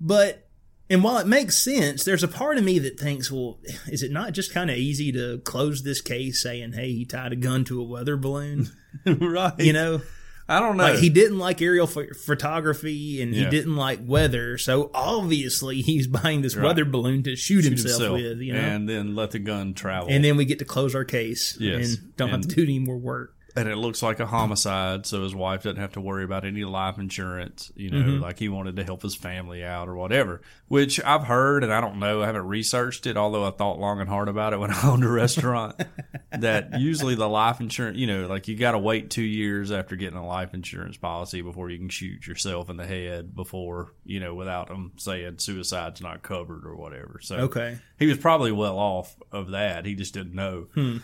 But 0.00 0.46
and 0.90 1.02
while 1.02 1.18
it 1.18 1.26
makes 1.26 1.56
sense, 1.58 2.04
there's 2.04 2.22
a 2.22 2.28
part 2.28 2.58
of 2.58 2.64
me 2.64 2.78
that 2.80 2.98
thinks, 3.00 3.30
well, 3.30 3.58
is 3.88 4.02
it 4.02 4.10
not 4.12 4.32
just 4.32 4.52
kind 4.52 4.70
of 4.70 4.76
easy 4.76 5.10
to 5.12 5.38
close 5.38 5.82
this 5.82 6.00
case 6.00 6.42
saying, 6.42 6.72
hey, 6.74 6.92
he 6.92 7.04
tied 7.04 7.32
a 7.32 7.36
gun 7.36 7.64
to 7.64 7.80
a 7.80 7.84
weather 7.84 8.16
balloon? 8.16 8.70
right. 9.06 9.58
You 9.58 9.72
know, 9.72 10.02
I 10.46 10.60
don't 10.60 10.76
know. 10.76 10.84
like 10.84 10.98
he 10.98 11.08
didn't 11.08 11.38
like 11.38 11.62
aerial 11.62 11.86
ph- 11.86 12.10
photography 12.22 13.22
and 13.22 13.34
he 13.34 13.46
didn't 13.46 13.76
like 13.76 14.00
weather, 14.04 14.58
so 14.58 14.90
obviously 14.92 15.80
he's 15.80 16.06
buying 16.06 16.42
this 16.42 16.54
Right. 16.54 16.66
weather 16.66 16.84
balloon 16.84 17.22
to 17.22 17.34
shoot, 17.34 17.62
Shoot 17.62 17.78
himself, 17.78 18.12
with, 18.12 18.40
you 18.40 18.52
know. 18.52 18.58
And, 18.58 18.74
and 18.74 18.88
then 18.88 19.14
let 19.14 19.30
the 19.30 19.38
gun 19.38 19.72
travel. 19.72 20.08
And 20.10 20.22
then 20.22 20.36
we 20.36 20.44
get 20.44 20.58
to 20.58 20.66
close 20.66 20.94
our 20.94 21.04
case 21.04 21.56
Yes. 21.58 21.94
and 21.96 22.16
don't 22.16 22.28
have 22.28 22.42
to 22.42 22.48
do 22.48 22.62
any 22.62 22.78
more 22.78 22.98
work. 22.98 23.34
And 23.56 23.68
it 23.68 23.76
looks 23.76 24.02
like 24.02 24.18
a 24.18 24.26
homicide, 24.26 25.06
so 25.06 25.22
his 25.22 25.34
wife 25.34 25.62
doesn't 25.62 25.80
have 25.80 25.92
to 25.92 26.00
worry 26.00 26.24
about 26.24 26.44
any 26.44 26.64
life 26.64 26.98
insurance. 26.98 27.70
You 27.76 27.90
know, 27.90 27.98
mm-hmm. 27.98 28.22
like 28.22 28.38
he 28.38 28.48
wanted 28.48 28.76
to 28.76 28.84
help 28.84 29.02
his 29.02 29.14
family 29.14 29.62
out 29.62 29.88
or 29.88 29.94
whatever. 29.94 30.40
Which 30.66 31.02
I've 31.04 31.24
heard, 31.24 31.62
and 31.62 31.72
I 31.72 31.80
don't 31.80 31.98
know, 31.98 32.22
I 32.22 32.26
haven't 32.26 32.46
researched 32.46 33.06
it. 33.06 33.16
Although 33.16 33.46
I 33.46 33.50
thought 33.50 33.78
long 33.78 34.00
and 34.00 34.08
hard 34.08 34.28
about 34.28 34.52
it 34.52 34.58
when 34.58 34.70
I 34.72 34.88
owned 34.88 35.04
a 35.04 35.08
restaurant. 35.08 35.80
that 36.32 36.80
usually 36.80 37.14
the 37.14 37.28
life 37.28 37.60
insurance, 37.60 37.96
you 37.96 38.06
know, 38.06 38.26
like 38.26 38.48
you 38.48 38.56
got 38.56 38.72
to 38.72 38.78
wait 38.78 39.10
two 39.10 39.22
years 39.22 39.70
after 39.70 39.94
getting 39.94 40.18
a 40.18 40.26
life 40.26 40.52
insurance 40.52 40.96
policy 40.96 41.40
before 41.40 41.70
you 41.70 41.78
can 41.78 41.88
shoot 41.88 42.26
yourself 42.26 42.68
in 42.70 42.76
the 42.76 42.86
head 42.86 43.34
before 43.34 43.92
you 44.04 44.18
know 44.20 44.34
without 44.34 44.68
them 44.68 44.92
saying 44.96 45.38
suicide's 45.38 46.00
not 46.00 46.22
covered 46.22 46.66
or 46.66 46.74
whatever. 46.74 47.20
So 47.22 47.36
Okay. 47.36 47.78
he 47.98 48.06
was 48.06 48.18
probably 48.18 48.52
well 48.52 48.78
off 48.78 49.16
of 49.30 49.50
that. 49.50 49.84
He 49.86 49.94
just 49.94 50.14
didn't 50.14 50.34
know. 50.34 50.66
Hmm. 50.74 50.98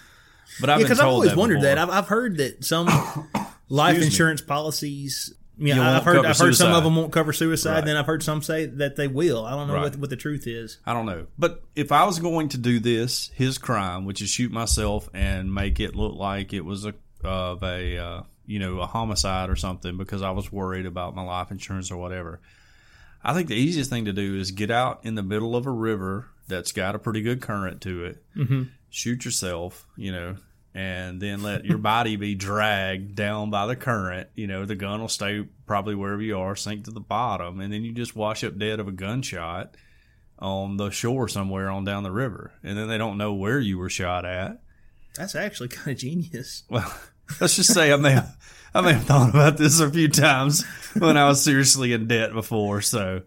But 0.60 0.70
I've 0.70 0.78
Yeah, 0.80 0.84
been 0.84 0.84
because 0.86 1.00
I've 1.00 1.08
always 1.08 1.30
that 1.30 1.36
wondered 1.38 1.56
before. 1.60 1.68
that. 1.74 1.78
I've, 1.78 1.90
I've 1.90 2.08
heard 2.08 2.36
that 2.38 2.64
some 2.64 2.86
life 3.68 3.90
Excuse 3.96 4.00
me. 4.00 4.06
insurance 4.06 4.40
policies. 4.42 5.34
Yeah, 5.62 5.74
You 5.76 5.82
I've 5.82 6.04
heard. 6.04 6.24
I've 6.24 6.38
heard 6.38 6.56
some 6.56 6.72
of 6.72 6.84
them 6.84 6.96
won't 6.96 7.12
cover 7.12 7.32
suicide. 7.34 7.70
Right. 7.74 7.84
Then 7.84 7.96
I've 7.98 8.06
heard 8.06 8.22
some 8.22 8.40
say 8.42 8.64
that 8.66 8.96
they 8.96 9.08
will. 9.08 9.44
I 9.44 9.50
don't 9.50 9.68
know 9.68 9.74
Right. 9.74 9.82
what, 9.84 9.96
what 9.96 10.10
the 10.10 10.16
truth 10.16 10.46
is. 10.46 10.78
I 10.86 10.94
don't 10.94 11.04
know. 11.04 11.26
But 11.38 11.62
if 11.76 11.92
I 11.92 12.04
was 12.04 12.18
going 12.18 12.48
to 12.50 12.58
do 12.58 12.78
this, 12.80 13.30
his 13.34 13.58
crime, 13.58 14.06
which 14.06 14.22
is 14.22 14.30
shoot 14.30 14.50
myself 14.50 15.08
and 15.12 15.52
make 15.54 15.78
it 15.78 15.94
look 15.94 16.14
like 16.14 16.52
it 16.54 16.64
was 16.64 16.86
a 16.86 16.94
of 17.22 17.62
a 17.62 17.98
uh, 17.98 18.22
you 18.46 18.58
know 18.58 18.80
a 18.80 18.86
homicide 18.86 19.50
or 19.50 19.56
something 19.56 19.98
because 19.98 20.22
I 20.22 20.30
was 20.30 20.50
worried 20.50 20.86
about 20.86 21.14
my 21.14 21.22
life 21.22 21.50
insurance 21.50 21.90
or 21.90 21.98
whatever. 21.98 22.40
I 23.22 23.34
think 23.34 23.48
the 23.48 23.54
easiest 23.54 23.90
thing 23.90 24.06
to 24.06 24.14
do 24.14 24.36
is 24.36 24.52
get 24.52 24.70
out 24.70 25.00
in 25.04 25.14
the 25.14 25.22
middle 25.22 25.54
of 25.54 25.66
a 25.66 25.70
river 25.70 26.28
that's 26.48 26.72
got 26.72 26.94
a 26.94 26.98
pretty 26.98 27.20
good 27.20 27.42
current 27.42 27.82
to 27.82 28.04
it. 28.06 28.24
Mm-hmm. 28.34 28.62
Shoot 28.90 29.24
yourself, 29.24 29.86
you 29.96 30.12
know, 30.12 30.36
and 30.74 31.20
then 31.20 31.42
let 31.42 31.64
your 31.64 31.78
body 31.78 32.16
be 32.16 32.34
dragged 32.34 33.14
down 33.14 33.50
by 33.50 33.66
the 33.66 33.76
current. 33.76 34.28
You 34.34 34.46
know, 34.46 34.64
the 34.64 34.76
gun 34.76 35.00
will 35.00 35.08
stay 35.08 35.46
probably 35.66 35.94
wherever 35.94 36.22
you 36.22 36.38
are, 36.38 36.56
sink 36.56 36.84
to 36.84 36.90
the 36.90 37.00
bottom, 37.00 37.60
and 37.60 37.72
then 37.72 37.82
you 37.82 37.92
just 37.92 38.16
wash 38.16 38.44
up 38.44 38.58
dead 38.58 38.80
of 38.80 38.88
a 38.88 38.92
gunshot 38.92 39.76
on 40.38 40.76
the 40.76 40.90
shore 40.90 41.28
somewhere 41.28 41.70
on 41.70 41.84
down 41.84 42.02
the 42.02 42.10
river, 42.10 42.52
and 42.62 42.76
then 42.76 42.88
they 42.88 42.98
don't 42.98 43.18
know 43.18 43.34
where 43.34 43.60
you 43.60 43.78
were 43.78 43.90
shot 43.90 44.24
at. 44.24 44.60
That's 45.14 45.34
actually 45.34 45.68
kind 45.70 45.92
of 45.92 45.98
genius. 45.98 46.64
Well, 46.68 46.92
let's 47.40 47.56
just 47.56 47.72
say 47.74 47.92
I 47.92 47.96
may 47.96 48.12
have, 48.12 48.36
I 48.74 48.80
may 48.80 48.92
have 48.94 49.04
thought 49.04 49.30
about 49.30 49.56
this 49.56 49.80
a 49.80 49.90
few 49.90 50.08
times 50.08 50.64
when 50.98 51.16
I 51.16 51.26
was 51.26 51.42
seriously 51.42 51.92
in 51.92 52.06
debt 52.06 52.32
before. 52.32 52.80
So, 52.80 53.22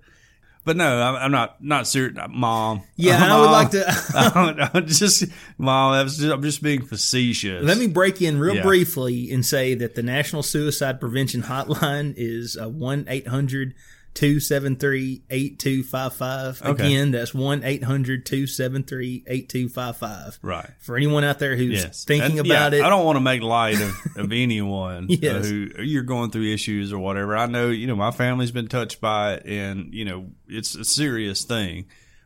but 0.65 0.77
no, 0.77 1.01
I'm, 1.01 1.15
I'm 1.15 1.31
not 1.31 1.63
not 1.63 1.87
serious, 1.87 2.17
mom. 2.29 2.83
Yeah, 2.95 3.15
and 3.23 3.31
I 3.31 3.39
would 3.39 3.51
like 3.51 3.71
to. 3.71 3.83
I'm, 4.73 4.87
just 4.87 5.25
mom. 5.57 6.07
Just, 6.07 6.21
I'm 6.21 6.41
just 6.41 6.63
being 6.63 6.81
facetious. 6.85 7.63
Let 7.63 7.77
me 7.77 7.87
break 7.87 8.21
in 8.21 8.39
real 8.39 8.55
Yeah. 8.55 8.63
briefly 8.63 9.31
and 9.31 9.45
say 9.45 9.75
that 9.75 9.95
the 9.95 10.03
National 10.03 10.43
Suicide 10.43 10.99
Prevention 10.99 11.43
Hotline 11.43 12.13
is 12.17 12.57
uh, 12.61 12.69
1 12.69 13.05
800 13.07 13.73
273 14.13 15.23
8255. 15.29 16.61
Okay. 16.61 16.85
Again, 16.85 17.11
that's 17.11 17.33
1 17.33 17.63
800 17.63 18.25
273 18.25 19.23
8255. 19.27 20.39
right. 20.41 20.69
For 20.79 20.95
anyone 20.97 21.23
out 21.23 21.39
there 21.39 21.55
who's 21.55 21.81
Yes. 21.83 22.03
thinking 22.03 22.39
about 22.39 22.73
yeah, 22.73 22.79
it, 22.79 22.83
I 22.83 22.89
don't 22.89 23.05
want 23.05 23.15
to 23.17 23.21
make 23.21 23.41
light 23.41 23.79
of, 23.81 23.95
of 24.17 24.31
anyone 24.31 25.05
uh, 25.05 25.15
Yes. 25.19 25.47
who 25.49 25.67
you're 25.79 26.03
going 26.03 26.31
through 26.31 26.51
issues 26.53 26.93
or 26.93 26.99
whatever. 26.99 27.35
I 27.35 27.45
know, 27.47 27.69
you 27.69 27.87
know, 27.87 27.95
my 27.95 28.11
family's 28.11 28.51
been 28.51 28.67
touched 28.67 29.01
by 29.01 29.33
it 29.35 29.45
and, 29.45 29.93
you 29.93 30.05
know, 30.05 30.27
it's 30.47 30.75
a 30.75 30.85
serious 30.85 31.43
thing. 31.45 31.85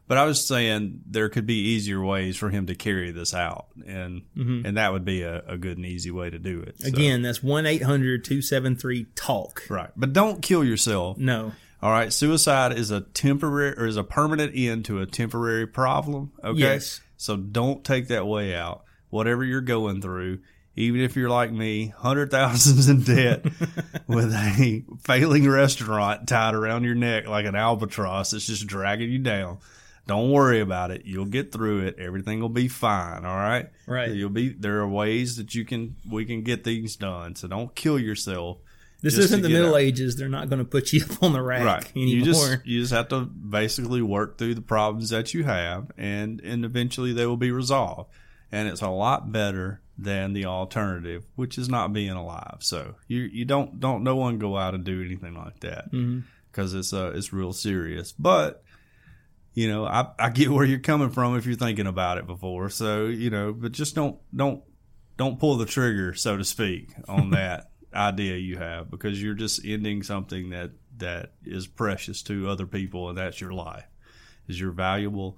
But 0.09 0.17
I 0.17 0.23
was 0.23 0.47
saying 0.47 1.01
there 1.05 1.27
could 1.27 1.45
be 1.45 1.71
easier 1.71 2.01
ways 2.01 2.37
for 2.37 2.49
him 2.49 2.67
to 2.67 2.75
carry 2.75 3.11
this 3.11 3.33
out, 3.33 3.65
and 3.85 4.21
and 4.37 4.77
that 4.77 4.93
would 4.93 5.03
be 5.03 5.23
a, 5.23 5.43
a 5.45 5.57
good 5.57 5.75
and 5.75 5.85
easy 5.85 6.11
way 6.11 6.29
to 6.29 6.39
do 6.39 6.61
it. 6.61 6.79
So- 6.79 6.87
Mm-hmm. 6.87 6.95
again, 6.97 7.21
that's 7.23 7.43
1 7.43 7.65
800 7.65 8.23
273 8.23 9.05
TALK. 9.15 9.63
right? 9.69 9.89
But 9.97 10.13
don't 10.13 10.41
kill 10.41 10.63
yourself. 10.63 11.17
No. 11.17 11.51
All 11.81 11.91
right, 11.91 12.11
suicide 12.11 12.71
is 12.77 12.89
a 12.91 13.01
temporary 13.01 13.77
or 13.77 13.85
is 13.85 13.97
a 13.97 14.03
permanent 14.03 14.53
end 14.55 14.85
to 14.85 14.99
a 14.99 15.05
temporary 15.05 15.67
problem. 15.67 16.31
Okay, 16.43 16.59
Yes. 16.59 17.01
so 17.17 17.35
don't 17.37 17.83
take 17.83 18.07
that 18.07 18.25
way 18.25 18.55
out. 18.55 18.83
Whatever 19.09 19.43
you're 19.43 19.61
going 19.61 20.01
through, 20.01 20.39
even 20.75 21.01
if 21.01 21.15
you're 21.15 21.29
like 21.29 21.51
me, 21.51 21.87
hundred 21.87 22.31
thousands 22.31 22.89
in 22.89 23.01
debt 23.03 23.43
with 24.07 24.33
a 24.33 24.83
failing 25.03 25.47
restaurant 25.49 26.27
tied 26.27 26.55
around 26.55 26.83
your 26.83 26.95
neck 26.95 27.27
like 27.27 27.45
an 27.45 27.55
albatross 27.55 28.31
that's 28.31 28.47
just 28.47 28.65
dragging 28.67 29.11
you 29.11 29.19
down. 29.19 29.59
Don't 30.07 30.31
worry 30.31 30.61
about 30.61 30.91
it. 30.91 31.03
You'll 31.05 31.25
get 31.25 31.51
through 31.51 31.81
it. 31.85 31.99
Everything 31.99 32.39
will 32.39 32.47
be 32.49 32.67
fine. 32.69 33.25
All 33.25 33.35
right. 33.35 33.67
Right. 33.85 34.09
You'll 34.09 34.29
be. 34.29 34.49
There 34.49 34.79
are 34.79 34.87
ways 34.87 35.35
that 35.35 35.53
you 35.53 35.65
can. 35.65 35.95
We 36.09 36.23
can 36.25 36.43
get 36.43 36.63
things 36.63 36.95
done. 36.95 37.35
So 37.35 37.47
don't 37.49 37.75
kill 37.75 37.99
yourself. 37.99 38.57
This 39.01 39.17
isn't 39.17 39.41
the 39.41 39.49
Middle 39.49 39.75
out. 39.75 39.81
Ages. 39.81 40.15
They're 40.15 40.29
not 40.29 40.49
going 40.49 40.59
to 40.59 40.65
put 40.65 40.91
you 40.91 41.03
up 41.09 41.21
on 41.21 41.33
the 41.33 41.41
rack 41.41 41.63
right. 41.63 41.91
Anymore. 41.95 42.15
you 42.15 42.23
just 42.23 42.65
you 42.65 42.81
just 42.81 42.93
have 42.93 43.07
to 43.09 43.21
basically 43.21 44.01
work 44.01 44.37
through 44.37 44.55
the 44.55 44.61
problems 44.61 45.09
that 45.09 45.33
you 45.33 45.43
have 45.43 45.91
and 45.97 46.41
and 46.41 46.65
eventually 46.65 47.13
they 47.13 47.25
will 47.25 47.37
be 47.37 47.51
resolved. 47.51 48.11
And 48.51 48.67
it's 48.67 48.81
a 48.81 48.89
lot 48.89 49.31
better 49.31 49.81
than 49.97 50.33
the 50.33 50.45
alternative 50.45 51.25
which 51.35 51.57
is 51.57 51.69
not 51.69 51.93
being 51.93 52.11
alive. 52.11 52.57
So 52.59 52.95
you 53.07 53.21
you 53.21 53.45
don't 53.45 53.79
don't 53.79 54.03
no 54.03 54.15
one 54.15 54.39
go 54.39 54.57
out 54.57 54.73
and 54.73 54.83
do 54.83 55.03
anything 55.03 55.35
like 55.35 55.59
that 55.61 55.91
because 56.51 56.73
it's 56.73 56.93
uh 56.93 57.11
it's 57.13 57.31
real 57.33 57.53
serious. 57.53 58.13
But 58.13 58.63
you 59.53 59.67
know 59.67 59.85
I, 59.85 60.07
I 60.17 60.29
get 60.29 60.49
where 60.49 60.65
you're 60.65 60.79
coming 60.79 61.09
from 61.09 61.37
if 61.37 61.45
you're 61.45 61.55
thinking 61.55 61.87
about 61.87 62.17
it 62.17 62.25
before. 62.25 62.69
So 62.69 63.05
you 63.05 63.29
know 63.29 63.53
but 63.53 63.73
just 63.73 63.95
don't 63.95 64.17
don't 64.35 64.63
don't 65.17 65.39
pull 65.39 65.57
the 65.57 65.65
trigger 65.65 66.13
so 66.13 66.37
to 66.37 66.43
speak 66.43 66.93
on 67.07 67.29
that 67.31 67.71
idea 67.93 68.35
you 68.35 68.57
have 68.57 68.91
because 68.91 69.21
you're 69.21 69.33
just 69.33 69.63
ending 69.65 70.03
something 70.03 70.49
that 70.49 70.71
that 70.97 71.31
is 71.45 71.67
precious 71.67 72.21
to 72.23 72.49
other 72.49 72.65
people 72.65 73.09
and 73.09 73.17
that's 73.17 73.39
your 73.39 73.53
life 73.53 73.85
is 74.47 74.59
you're 74.59 74.71
valuable 74.71 75.37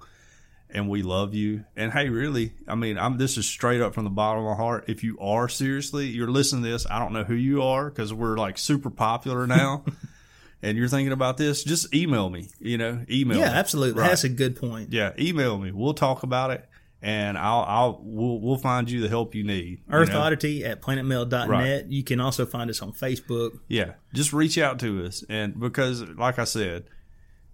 and 0.70 0.88
we 0.88 1.02
love 1.02 1.34
you 1.34 1.64
and 1.76 1.92
hey 1.92 2.08
really 2.08 2.52
i 2.66 2.74
mean 2.74 2.98
i'm 2.98 3.18
this 3.18 3.36
is 3.36 3.46
straight 3.46 3.80
up 3.80 3.94
from 3.94 4.04
the 4.04 4.10
bottom 4.10 4.44
of 4.44 4.50
my 4.50 4.56
heart 4.56 4.84
if 4.88 5.02
you 5.04 5.18
are 5.20 5.48
seriously 5.48 6.06
you're 6.06 6.30
listening 6.30 6.62
to 6.62 6.70
this 6.70 6.86
i 6.90 6.98
don't 6.98 7.12
know 7.12 7.24
who 7.24 7.34
you 7.34 7.62
are 7.62 7.90
because 7.90 8.12
we're 8.12 8.36
like 8.36 8.56
super 8.58 8.90
popular 8.90 9.46
now 9.46 9.84
and 10.62 10.78
you're 10.78 10.88
thinking 10.88 11.12
about 11.12 11.36
this 11.36 11.62
just 11.64 11.92
email 11.94 12.30
me 12.30 12.48
you 12.58 12.78
know 12.78 13.04
email 13.10 13.38
yeah, 13.38 13.48
me. 13.48 13.54
absolutely. 13.54 14.00
Right. 14.00 14.08
That's 14.08 14.24
a 14.24 14.28
good 14.28 14.56
point. 14.56 14.92
yeah 14.92 15.12
email 15.18 15.58
me 15.58 15.72
we'll 15.72 15.94
talk 15.94 16.22
about 16.22 16.50
it 16.50 16.68
and 17.02 17.38
i'll 17.38 17.64
i'll 17.66 18.00
we'll, 18.02 18.38
we'll 18.40 18.58
find 18.58 18.90
you 18.90 19.00
the 19.00 19.08
help 19.08 19.34
you 19.34 19.42
need 19.42 19.64
you 19.64 19.78
Earth 19.90 20.10
know? 20.10 20.20
Oddity 20.20 20.64
at 20.64 20.82
planetmail.net. 20.82 21.48
Right. 21.48 21.84
You 21.86 22.04
can 22.04 22.20
also 22.20 22.44
find 22.44 22.68
us 22.68 22.82
on 22.82 22.92
Facebook. 22.92 23.58
Yeah, 23.68 23.92
just 24.12 24.32
reach 24.32 24.58
out 24.58 24.78
to 24.80 25.04
us, 25.06 25.24
and 25.28 25.58
because, 25.58 26.02
like 26.02 26.38
I 26.38 26.44
said, 26.44 26.84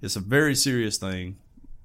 it's 0.02 0.16
a 0.16 0.20
very 0.20 0.54
serious 0.56 0.98
thing. 0.98 1.36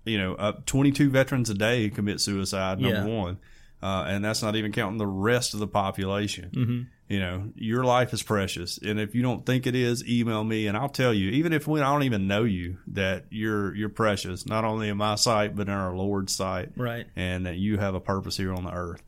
You 0.05 0.17
know, 0.17 0.33
uh, 0.35 0.53
22 0.65 1.11
veterans 1.11 1.49
a 1.51 1.53
day 1.53 1.89
commit 1.91 2.19
suicide. 2.19 2.79
Number 2.79 3.07
Yeah. 3.07 3.21
one, 3.21 3.37
uh, 3.81 4.05
and 4.07 4.23
that's 4.23 4.41
not 4.43 4.55
even 4.55 4.71
counting 4.71 4.97
the 4.97 5.07
rest 5.07 5.53
of 5.53 5.59
the 5.59 5.67
population. 5.67 6.49
Mm-hmm. 6.53 6.81
You 7.09 7.19
know, 7.19 7.51
your 7.55 7.83
life 7.83 8.13
is 8.13 8.23
precious, 8.23 8.77
and 8.77 8.97
if 8.99 9.13
you 9.15 9.21
don't 9.21 9.45
think 9.45 9.67
it 9.67 9.75
is, 9.75 10.07
email 10.07 10.43
me, 10.45 10.67
and 10.67 10.77
I'll 10.77 10.87
tell 10.87 11.13
you. 11.13 11.29
Even 11.31 11.51
if 11.51 11.67
we 11.67 11.81
I 11.81 11.91
don't 11.91 12.03
even 12.03 12.25
know 12.27 12.43
you, 12.45 12.77
that 12.87 13.25
you're 13.29 13.75
you're 13.75 13.89
precious, 13.89 14.45
not 14.45 14.63
only 14.63 14.87
in 14.87 14.95
my 14.97 15.15
sight 15.15 15.55
but 15.55 15.67
in 15.67 15.73
our 15.73 15.93
Lord's 15.95 16.33
sight, 16.33 16.69
Right. 16.77 17.05
and 17.17 17.45
that 17.45 17.57
you 17.57 17.77
have 17.79 17.95
a 17.95 17.99
purpose 17.99 18.37
here 18.37 18.53
on 18.53 18.63
the 18.63 18.71
earth. 18.71 19.03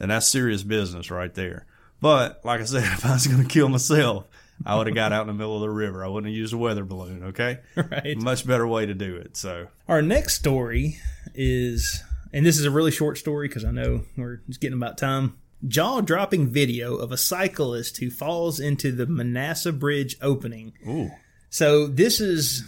And 0.00 0.10
that's 0.10 0.28
serious 0.28 0.62
business 0.62 1.10
right 1.10 1.32
there. 1.34 1.64
But 2.00 2.44
like 2.44 2.60
I 2.60 2.64
said, 2.64 2.82
if 2.92 3.06
I 3.06 3.12
was 3.14 3.26
going 3.26 3.42
to 3.42 3.48
kill 3.48 3.68
myself, 3.70 4.26
I 4.66 4.76
would 4.76 4.86
have 4.86 4.94
got 4.94 5.12
out 5.12 5.22
in 5.22 5.28
the 5.28 5.32
middle 5.32 5.54
of 5.56 5.62
the 5.62 5.70
river. 5.70 6.04
I 6.04 6.08
wouldn't 6.08 6.30
have 6.30 6.36
used 6.36 6.52
a 6.52 6.58
weather 6.58 6.84
balloon. 6.84 7.24
Okay, 7.28 7.60
Right. 7.76 8.16
much 8.18 8.46
better 8.46 8.66
way 8.66 8.84
to 8.86 8.94
do 8.94 9.16
it. 9.16 9.36
So 9.38 9.68
Our 9.88 10.02
next 10.02 10.34
story 10.34 10.98
is, 11.34 12.02
and 12.32 12.44
this 12.46 12.58
is 12.58 12.64
a 12.64 12.70
really 12.70 12.90
short 12.90 13.18
story 13.18 13.48
because 13.48 13.64
I 13.64 13.70
know 13.70 14.02
we're 14.16 14.40
just 14.48 14.60
getting 14.60 14.76
about 14.76 14.98
time. 14.98 15.36
Jaw 15.66 16.00
dropping 16.00 16.48
video 16.48 16.94
of 16.96 17.10
a 17.10 17.16
cyclist 17.16 17.96
who 17.98 18.10
falls 18.10 18.60
into 18.60 18.92
the 18.92 19.06
Menasha 19.06 19.76
Bridge 19.76 20.16
opening. 20.22 20.72
Ooh. 20.86 21.10
So 21.50 21.86
this 21.86 22.20
is, 22.20 22.62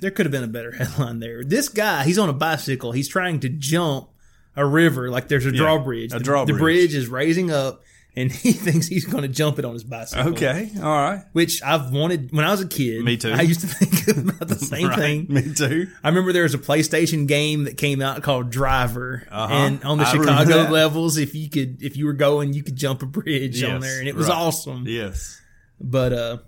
there 0.00 0.10
could 0.12 0.26
have 0.26 0.30
been 0.32 0.44
a 0.44 0.48
better 0.48 0.70
headline 0.76 1.18
there. 1.20 1.42
This 1.42 1.68
guy, 1.68 2.04
he's 2.04 2.18
on 2.18 2.28
a 2.28 2.32
bicycle. 2.34 2.92
He's 2.92 3.08
trying 3.08 3.40
to 3.40 3.48
jump 3.48 4.08
a 4.54 4.64
river 4.64 5.10
like 5.10 5.28
there's 5.28 5.46
a 5.46 5.52
drawbridge. 5.52 6.12
a 6.12 6.18
The- 6.18 6.24
drawbridge. 6.24 6.54
The 6.56 6.60
bridge 6.60 6.94
is 6.94 7.08
raising 7.08 7.50
up, 7.50 7.82
and 8.16 8.32
he 8.32 8.52
thinks 8.52 8.86
he's 8.86 9.04
going 9.04 9.22
to 9.22 9.28
jump 9.28 9.58
it 9.58 9.64
on 9.64 9.74
his 9.74 9.84
bicycle. 9.84 10.32
okay, 10.32 10.70
all 10.78 10.82
right, 10.82 11.24
Which 11.32 11.62
I've 11.62 11.92
wanted 11.92 12.32
when 12.32 12.44
I 12.44 12.50
was 12.50 12.60
a 12.62 12.66
kid. 12.68 13.04
Me 13.04 13.16
too. 13.16 13.32
I 13.32 13.42
used 13.42 13.60
to 13.60 13.66
think 13.68 14.16
about 14.16 14.48
the 14.48 14.54
same 14.56 14.88
right. 14.88 14.98
thing. 14.98 15.26
Me 15.28 15.52
too. 15.54 15.88
I 16.02 16.08
remember 16.08 16.32
there 16.32 16.44
was 16.44 16.54
a 16.54 16.58
PlayStation 16.58 17.26
game 17.28 17.64
that 17.64 17.76
came 17.76 18.00
out 18.00 18.22
called 18.22 18.50
Driver, 18.50 19.26
Uh-huh. 19.30 19.52
and 19.54 19.84
on 19.84 19.98
the 19.98 20.04
I 20.04 20.10
Chicago 20.12 20.70
levels, 20.70 21.18
if 21.18 21.34
you 21.34 21.50
could, 21.50 21.82
if 21.82 21.96
you 21.96 22.06
were 22.06 22.12
going, 22.14 22.52
you 22.54 22.62
could 22.62 22.76
jump 22.76 23.02
a 23.02 23.06
bridge 23.06 23.62
on 23.62 23.80
there, 23.80 23.98
and 23.98 24.08
it 24.08 24.14
was 24.14 24.28
right. 24.28 24.36
awesome. 24.36 24.84
Yes. 24.86 25.40
But 25.80 26.12
uh, 26.14 26.38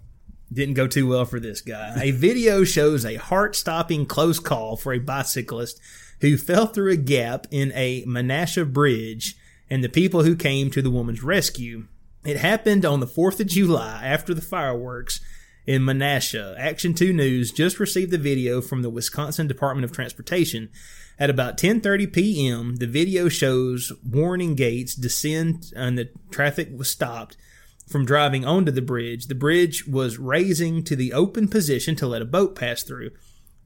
didn't 0.52 0.74
go 0.74 0.86
too 0.86 1.06
well 1.06 1.26
for 1.26 1.38
this 1.38 1.60
guy. 1.60 1.94
A 2.00 2.10
video 2.12 2.64
shows 2.64 3.04
a 3.04 3.16
heart-stopping 3.16 4.06
close 4.06 4.38
call 4.38 4.76
for 4.76 4.94
a 4.94 4.98
bicyclist 4.98 5.78
who 6.22 6.36
fell 6.38 6.66
through 6.66 6.90
a 6.92 6.96
gap 6.96 7.46
in 7.50 7.70
a 7.74 8.02
Menasha 8.04 8.70
bridge, 8.72 9.36
and 9.70 9.82
the 9.82 9.88
people 9.88 10.22
who 10.22 10.36
came 10.36 10.70
to 10.70 10.82
the 10.82 10.90
woman's 10.90 11.22
rescue. 11.22 11.86
It 12.24 12.38
happened 12.38 12.84
on 12.84 13.00
the 13.00 13.06
4th 13.06 13.40
of 13.40 13.46
July 13.46 14.00
after 14.04 14.34
the 14.34 14.42
fireworks 14.42 15.20
in 15.66 15.82
Menasha. 15.82 16.58
Action 16.58 16.94
2 16.94 17.12
News 17.12 17.52
just 17.52 17.78
received 17.78 18.10
the 18.10 18.18
video 18.18 18.60
from 18.60 18.82
the 18.82 18.90
Wisconsin 18.90 19.46
Department 19.46 19.84
of 19.84 19.92
Transportation. 19.92 20.70
At 21.18 21.30
about 21.30 21.58
10:30 21.58 22.12
p.m., 22.12 22.76
the 22.76 22.86
video 22.86 23.28
shows 23.28 23.92
warning 24.02 24.54
gates 24.54 24.94
descend 24.94 25.72
and 25.76 25.98
the 25.98 26.10
traffic 26.30 26.70
was 26.74 26.88
stopped 26.88 27.36
from 27.88 28.04
driving 28.04 28.44
onto 28.44 28.70
the 28.70 28.82
bridge. 28.82 29.26
The 29.26 29.34
bridge 29.34 29.86
was 29.86 30.18
raising 30.18 30.84
to 30.84 30.96
the 30.96 31.12
open 31.12 31.48
position 31.48 31.96
to 31.96 32.06
let 32.06 32.22
a 32.22 32.26
boat 32.26 32.54
pass 32.54 32.82
through. 32.82 33.10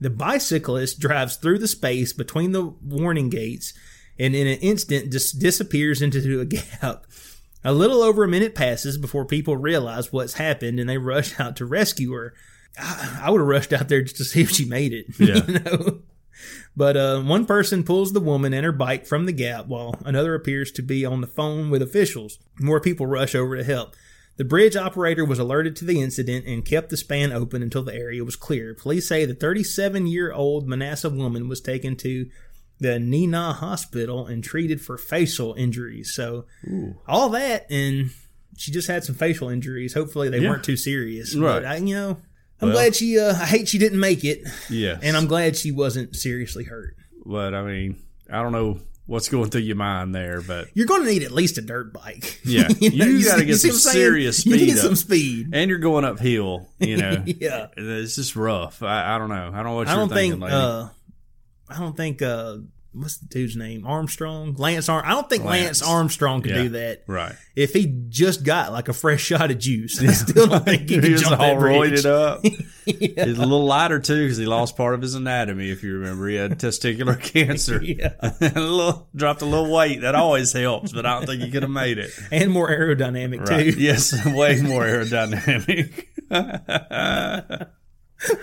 The 0.00 0.10
bicyclist 0.10 0.98
drives 0.98 1.36
through 1.36 1.58
the 1.58 1.68
space 1.68 2.12
between 2.12 2.52
the 2.52 2.64
warning 2.64 3.28
gates 3.28 3.74
and 4.18 4.34
in 4.34 4.46
an 4.46 4.58
instant 4.58 5.12
just 5.12 5.38
disappears 5.38 6.02
into 6.02 6.40
a 6.40 6.44
gap. 6.46 7.06
A 7.64 7.72
little 7.72 8.02
over 8.02 8.24
a 8.24 8.28
minute 8.28 8.54
passes 8.54 8.98
before 8.98 9.24
people 9.24 9.56
realize 9.56 10.12
what's 10.12 10.34
happened 10.34 10.80
and 10.80 10.88
they 10.88 10.98
rush 10.98 11.38
out 11.40 11.56
to 11.56 11.66
rescue 11.66 12.12
her. 12.12 12.34
I, 12.78 13.20
I 13.24 13.30
would 13.30 13.40
have 13.40 13.48
rushed 13.48 13.72
out 13.72 13.88
there 13.88 14.02
just 14.02 14.16
to 14.16 14.24
see 14.24 14.42
if 14.42 14.50
she 14.50 14.64
made 14.64 14.92
it. 14.92 15.06
Yeah. 15.18 15.46
you 15.46 15.58
know? 15.60 15.98
But 16.74 16.96
uh, 16.96 17.20
one 17.20 17.44
person 17.46 17.84
pulls 17.84 18.12
the 18.12 18.20
woman 18.20 18.54
and 18.54 18.64
her 18.64 18.72
bike 18.72 19.06
from 19.06 19.26
the 19.26 19.32
gap 19.32 19.66
while 19.66 19.94
another 20.04 20.34
appears 20.34 20.72
to 20.72 20.82
be 20.82 21.04
on 21.04 21.20
the 21.20 21.26
phone 21.26 21.70
with 21.70 21.82
officials. 21.82 22.38
More 22.58 22.80
people 22.80 23.06
rush 23.06 23.34
over 23.34 23.56
to 23.56 23.64
help. 23.64 23.94
The 24.38 24.44
bridge 24.44 24.76
operator 24.76 25.24
was 25.26 25.38
alerted 25.38 25.76
to 25.76 25.84
the 25.84 26.00
incident 26.00 26.46
and 26.46 26.64
kept 26.64 26.88
the 26.88 26.96
span 26.96 27.32
open 27.32 27.62
until 27.62 27.82
the 27.82 27.94
area 27.94 28.24
was 28.24 28.34
clear. 28.34 28.74
Police 28.74 29.06
say 29.06 29.26
the 29.26 29.34
37 29.34 30.06
year 30.06 30.32
old 30.32 30.66
Menasha 30.66 31.14
woman 31.14 31.48
was 31.48 31.60
taken 31.60 31.96
to 31.96 32.30
the 32.82 32.98
Neenah 32.98 33.54
Hospital 33.54 34.26
and 34.26 34.42
treated 34.44 34.80
for 34.80 34.98
facial 34.98 35.54
injuries. 35.54 36.12
So, 36.14 36.44
all 37.08 37.30
that, 37.30 37.66
and 37.70 38.10
she 38.56 38.70
just 38.72 38.88
had 38.88 39.04
some 39.04 39.14
facial 39.14 39.48
injuries. 39.48 39.94
Hopefully, 39.94 40.28
they 40.28 40.38
Yeah. 40.40 40.50
weren't 40.50 40.64
too 40.64 40.76
serious. 40.76 41.34
Right. 41.34 41.62
But 41.62 41.64
I, 41.64 41.76
you 41.76 41.94
know, 41.94 42.18
I'm 42.60 42.68
Well- 42.68 42.72
glad 42.76 42.94
she. 42.96 43.18
Uh, 43.18 43.32
I 43.34 43.46
hate 43.46 43.68
she 43.68 43.78
didn't 43.78 44.00
make 44.00 44.24
it, 44.24 44.42
Yeah, 44.70 44.98
and 45.02 45.16
I'm 45.16 45.26
glad 45.26 45.56
she 45.56 45.70
wasn't 45.72 46.14
seriously 46.16 46.64
hurt. 46.64 46.96
But 47.24 47.54
I 47.54 47.62
mean, 47.64 47.96
I 48.30 48.42
don't 48.42 48.52
know 48.52 48.80
what's 49.06 49.28
going 49.28 49.50
through 49.50 49.60
your 49.62 49.76
mind 49.76 50.14
there, 50.14 50.40
but 50.40 50.68
You're 50.74 50.86
going 50.86 51.02
to 51.02 51.08
need 51.10 51.22
at 51.24 51.32
least 51.32 51.58
a 51.58 51.60
dirt 51.60 51.92
bike. 51.92 52.40
Yeah. 52.44 52.68
You 52.80 53.24
gotta 53.24 53.44
get 53.44 53.56
some 53.56 53.70
what 53.70 53.74
I'm 53.74 53.80
saying? 53.80 53.94
serious 53.94 54.46
You 54.46 54.54
speed 54.54 54.66
need 54.66 54.74
up. 54.76 54.78
some 54.84 54.96
speed. 54.96 55.48
and 55.52 55.68
you're 55.68 55.78
going 55.80 56.04
uphill, 56.04 56.68
you 56.78 56.96
know. 56.96 57.22
Yeah. 57.26 57.66
It's 57.76 58.14
just 58.16 58.36
rough. 58.36 58.82
I, 58.82 59.14
I 59.14 59.18
don't 59.18 59.28
know. 59.28 59.50
I 59.52 59.56
don't 59.56 59.64
know 59.64 59.74
what 59.74 59.88
I 59.88 59.92
you're 59.92 60.00
don't 60.06 60.08
thinking, 60.16 60.40
think. 60.40 60.52
Uh, 60.52 60.88
I 61.74 61.78
don't 61.78 61.96
think. 61.96 62.22
Uh, 62.22 62.58
what's 62.94 63.16
the 63.16 63.26
dude's 63.26 63.56
name? 63.56 63.86
Armstrong, 63.86 64.54
Lance 64.58 64.88
Arm. 64.90 65.02
I 65.06 65.10
don't 65.12 65.26
think 65.28 65.44
Lance, 65.44 65.80
Lance. 65.80 65.82
Armstrong 65.82 66.42
could 66.42 66.50
Yeah. 66.50 66.62
do 66.64 66.68
that. 66.70 67.04
right. 67.06 67.34
If 67.56 67.72
he 67.72 67.86
just 68.10 68.44
got 68.44 68.70
like 68.72 68.88
a 68.88 68.92
fresh 68.92 69.22
shot 69.22 69.50
of 69.50 69.58
juice, 69.58 69.98
I 70.02 70.06
still 70.12 70.46
don't 70.46 70.64
think 70.64 70.88
he 70.90 70.98
could 71.00 71.16
jump 71.16 71.40
all 71.40 71.54
that 71.54 71.56
roided 71.58 72.04
up. 72.04 72.44
He's 72.84 73.38
a 73.38 73.40
little 73.46 73.64
lighter 73.64 73.98
too 73.98 74.24
because 74.24 74.36
he 74.38 74.44
lost 74.44 74.76
part 74.76 74.94
of 74.94 75.00
his 75.00 75.14
anatomy. 75.14 75.70
If 75.70 75.82
you 75.82 75.94
remember, 75.98 76.28
he 76.28 76.34
had 76.36 76.58
testicular 76.58 77.18
cancer. 77.32 77.82
Yeah. 77.82 78.12
a 78.22 78.60
little, 78.60 79.08
dropped 79.16 79.40
a 79.40 79.46
little 79.46 79.72
weight. 79.72 80.02
That 80.02 80.14
always 80.14 80.52
helps, 80.52 80.92
but 80.92 81.06
I 81.06 81.14
don't 81.14 81.26
think 81.26 81.42
he 81.42 81.50
could 81.50 81.62
have 81.62 81.70
made 81.70 81.96
it. 81.98 82.10
and 82.30 82.50
more 82.50 82.68
aerodynamic 82.68 83.48
Right. 83.48 83.72
too. 83.72 83.80
Yes, 83.80 84.12
way 84.26 84.60
more 84.60 84.84
aerodynamic. 84.84 86.08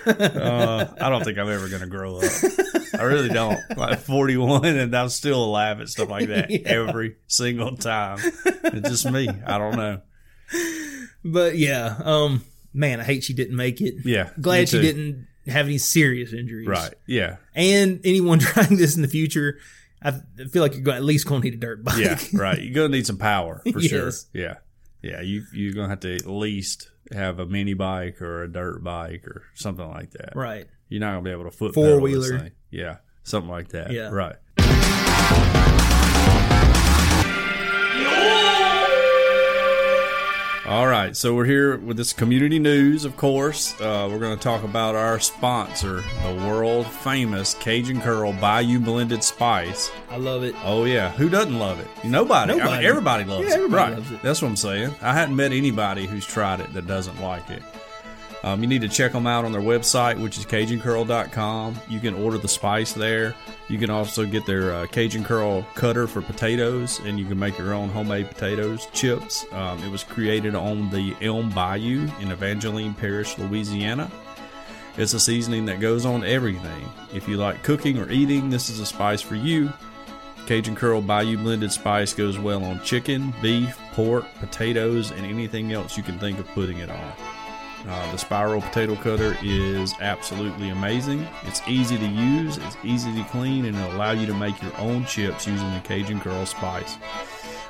Uh, 0.06 0.86
I 1.00 1.08
don't 1.08 1.24
think 1.24 1.38
I'm 1.38 1.48
ever 1.48 1.68
going 1.68 1.80
to 1.82 1.86
grow 1.86 2.16
up. 2.18 2.24
I 2.98 3.02
really 3.04 3.28
don't. 3.28 3.58
Like 3.76 4.00
41, 4.00 4.64
and 4.64 4.94
I'm 4.94 5.08
still 5.08 5.42
alive 5.44 5.80
at 5.80 5.88
stuff 5.88 6.10
like 6.10 6.28
that 6.28 6.50
Yeah. 6.50 6.60
every 6.68 7.16
single 7.26 7.76
time. 7.76 8.18
It's 8.44 8.88
just 8.88 9.10
me. 9.10 9.28
I 9.28 9.58
don't 9.58 9.76
know. 9.76 10.00
But 11.24 11.56
yeah, 11.58 11.96
um, 12.02 12.44
man, 12.72 13.00
I 13.00 13.04
hate 13.04 13.24
she 13.24 13.34
didn't 13.34 13.56
make 13.56 13.80
it. 13.80 13.94
Yeah, 14.04 14.30
glad 14.40 14.68
she 14.68 14.80
didn't 14.80 15.26
have 15.46 15.66
any 15.66 15.78
serious 15.78 16.32
injuries. 16.32 16.66
Right. 16.68 16.94
Yeah. 17.06 17.36
And 17.54 18.00
anyone 18.04 18.38
trying 18.40 18.76
this 18.76 18.96
in 18.96 19.02
the 19.02 19.08
future, 19.08 19.58
I 20.02 20.12
feel 20.50 20.62
like 20.62 20.72
you're 20.74 20.82
going 20.82 20.96
at 20.96 21.04
least 21.04 21.26
going 21.26 21.42
to 21.42 21.48
need 21.50 21.54
a 21.54 21.60
dirt 21.60 21.84
bike. 21.84 21.98
Yeah. 21.98 22.18
Right. 22.32 22.60
You're 22.60 22.74
going 22.74 22.90
to 22.90 22.96
need 22.96 23.06
some 23.06 23.18
power 23.18 23.62
for 23.72 23.80
sure. 23.80 24.10
Yeah. 24.32 24.56
Yeah. 25.02 25.20
You, 25.20 25.44
you're 25.52 25.72
going 25.74 25.86
to 25.86 25.90
have 25.90 26.00
to 26.00 26.14
at 26.14 26.26
least 26.26 26.90
have 27.12 27.38
a 27.38 27.46
mini 27.46 27.74
bike 27.74 28.20
or 28.22 28.44
a 28.44 28.52
dirt 28.52 28.82
bike 28.82 29.26
or 29.26 29.44
something 29.54 29.88
like 29.88 30.10
that. 30.12 30.34
right. 30.36 30.66
You're 30.88 31.00
not 31.00 31.12
going 31.12 31.24
to 31.24 31.28
be 31.28 31.32
able 31.32 31.44
to 31.44 31.56
foot 31.56 31.72
this 32.14 32.30
thing. 32.40 32.50
Yeah. 32.70 32.96
Something 33.22 33.50
like 33.50 33.68
that. 33.68 33.92
Yeah. 33.92 34.08
Right. 34.08 34.34
All 40.70 40.86
right, 40.86 41.16
so 41.16 41.34
we're 41.34 41.46
here 41.46 41.78
with 41.78 41.96
this 41.96 42.12
community 42.12 42.60
news, 42.60 43.04
of 43.04 43.16
course. 43.16 43.74
Uh, 43.80 44.08
we're 44.08 44.20
going 44.20 44.36
to 44.36 44.40
talk 44.40 44.62
about 44.62 44.94
our 44.94 45.18
sponsor, 45.18 46.04
the 46.24 46.34
world 46.46 46.86
famous 46.86 47.54
Cajun 47.54 48.00
Curl 48.00 48.32
Bayou 48.34 48.78
Blended 48.78 49.24
Spice. 49.24 49.90
I 50.10 50.16
love 50.16 50.44
it. 50.44 50.54
Oh 50.62 50.84
yeah, 50.84 51.10
who 51.10 51.28
doesn't 51.28 51.58
love 51.58 51.80
it? 51.80 51.88
Nobody. 52.04 52.52
I 52.52 52.64
mean, 52.76 52.84
everybody 52.84 53.24
loves 53.24 53.48
Yeah, 53.48 53.54
it. 53.54 53.56
everybody 53.56 53.94
right. 53.94 53.98
loves 53.98 54.12
it. 54.12 54.22
That's 54.22 54.40
what 54.42 54.48
I'm 54.48 54.54
saying. 54.54 54.94
I 55.02 55.12
hadn't 55.12 55.34
met 55.34 55.50
anybody 55.50 56.06
who's 56.06 56.24
tried 56.24 56.60
it 56.60 56.72
that 56.72 56.86
doesn't 56.86 57.20
like 57.20 57.50
it. 57.50 57.64
Um, 58.42 58.62
you 58.62 58.66
need 58.66 58.80
to 58.80 58.88
check 58.88 59.12
them 59.12 59.26
out 59.26 59.44
on 59.44 59.52
their 59.52 59.60
website, 59.60 60.18
which 60.18 60.38
is 60.38 60.46
CajunCurl.com. 60.46 61.78
You 61.88 62.00
can 62.00 62.14
order 62.14 62.38
the 62.38 62.48
spice 62.48 62.92
there. 62.92 63.34
You 63.68 63.78
can 63.78 63.90
also 63.90 64.24
get 64.24 64.46
their 64.46 64.72
uh, 64.72 64.86
Cajun 64.86 65.24
Curl 65.24 65.62
cutter 65.74 66.06
for 66.06 66.22
potatoes, 66.22 67.00
and 67.00 67.18
you 67.18 67.26
can 67.26 67.38
make 67.38 67.58
your 67.58 67.74
own 67.74 67.88
homemade 67.88 68.28
potatoes 68.28 68.88
chips. 68.92 69.44
Um, 69.52 69.82
it 69.84 69.90
was 69.90 70.02
created 70.02 70.54
on 70.54 70.90
the 70.90 71.14
Elm 71.20 71.50
Bayou 71.50 72.08
in 72.20 72.32
Evangeline 72.32 72.94
Parish, 72.94 73.36
Louisiana. 73.38 74.10
It's 74.96 75.14
a 75.14 75.20
seasoning 75.20 75.66
that 75.66 75.78
goes 75.78 76.04
on 76.04 76.24
everything. 76.24 76.88
If 77.14 77.28
you 77.28 77.36
like 77.36 77.62
cooking 77.62 77.98
or 77.98 78.10
eating, 78.10 78.50
this 78.50 78.70
is 78.70 78.80
a 78.80 78.86
spice 78.86 79.20
for 79.20 79.36
you. 79.36 79.72
Cajun 80.46 80.74
Curl 80.74 81.00
Bayou 81.00 81.38
blended 81.38 81.70
spice 81.70 82.12
goes 82.12 82.38
well 82.38 82.64
on 82.64 82.82
chicken, 82.82 83.32
beef, 83.40 83.78
pork, 83.92 84.24
potatoes, 84.40 85.12
and 85.12 85.24
anything 85.24 85.72
else 85.72 85.96
you 85.96 86.02
can 86.02 86.18
think 86.18 86.40
of 86.40 86.48
putting 86.48 86.78
it 86.78 86.90
on. 86.90 87.12
Uh, 87.88 88.12
the 88.12 88.18
spiral 88.18 88.60
potato 88.60 88.94
cutter 88.94 89.36
is 89.42 89.94
absolutely 90.00 90.68
amazing. 90.68 91.26
It's 91.44 91.62
easy 91.66 91.96
to 91.96 92.06
use, 92.06 92.58
it's 92.58 92.76
easy 92.84 93.12
to 93.14 93.24
clean, 93.30 93.64
and 93.64 93.76
it'll 93.76 93.96
allow 93.96 94.12
you 94.12 94.26
to 94.26 94.34
make 94.34 94.60
your 94.62 94.76
own 94.76 95.06
chips 95.06 95.46
using 95.46 95.72
the 95.72 95.80
Cajun 95.80 96.20
Curl 96.20 96.44
spice. 96.44 96.96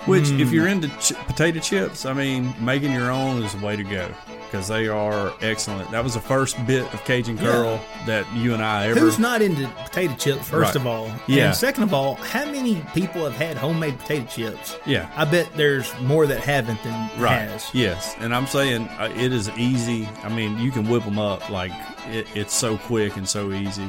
Which, 0.07 0.31
if 0.31 0.51
you're 0.51 0.67
into 0.67 0.89
ch- 0.99 1.13
potato 1.27 1.61
chips, 1.61 2.07
I 2.07 2.13
mean, 2.15 2.55
making 2.61 2.93
your 2.93 3.11
own 3.11 3.43
is 3.43 3.53
the 3.55 3.65
way 3.65 3.77
to 3.77 3.83
go 3.85 4.09
because 4.47 4.67
they 4.67 4.89
are 4.89 5.33
excellent. 5.43 5.91
That 5.93 6.03
was 6.03 6.15
the 6.15 6.21
first 6.21 6.57
bit 6.67 6.83
of 6.93 7.05
Cajun 7.05 7.39
Curl 7.39 7.79
that 8.07 8.27
you 8.35 8.53
and 8.55 8.63
I 8.63 8.89
ever. 8.89 8.99
Who's 8.99 9.19
not 9.19 9.43
into 9.43 9.69
potato 9.85 10.15
chips, 10.15 10.49
first 10.49 10.69
Right. 10.69 10.77
of 10.77 10.87
all? 10.87 11.13
Yeah. 11.29 11.49
And 11.49 11.55
second 11.55 11.85
of 11.85 11.95
all, 11.95 12.15
how 12.17 12.47
many 12.47 12.83
people 12.95 13.23
have 13.25 13.37
had 13.37 13.57
homemade 13.57 13.99
potato 14.01 14.27
chips? 14.27 14.77
Yeah. 14.87 15.09
I 15.15 15.25
bet 15.27 15.49
there's 15.55 15.93
more 16.01 16.27
that 16.27 16.41
haven't 16.41 16.83
than 16.83 17.11
Right. 17.21 17.43
has. 17.49 17.69
Yes, 17.73 18.17
and 18.19 18.35
I'm 18.35 18.47
saying 18.49 18.89
uh, 18.99 19.13
it 19.15 19.33
is 19.33 19.49
easy. 19.51 20.09
I 20.25 20.29
mean, 20.31 20.59
you 20.59 20.73
can 20.73 20.89
whip 20.89 21.05
them 21.05 21.19
up 21.19 21.49
like 21.51 21.73
it, 22.09 22.27
it's 22.35 22.55
so 22.55 22.77
quick 22.79 23.17
and 23.17 23.29
so 23.29 23.53
easy, 23.53 23.87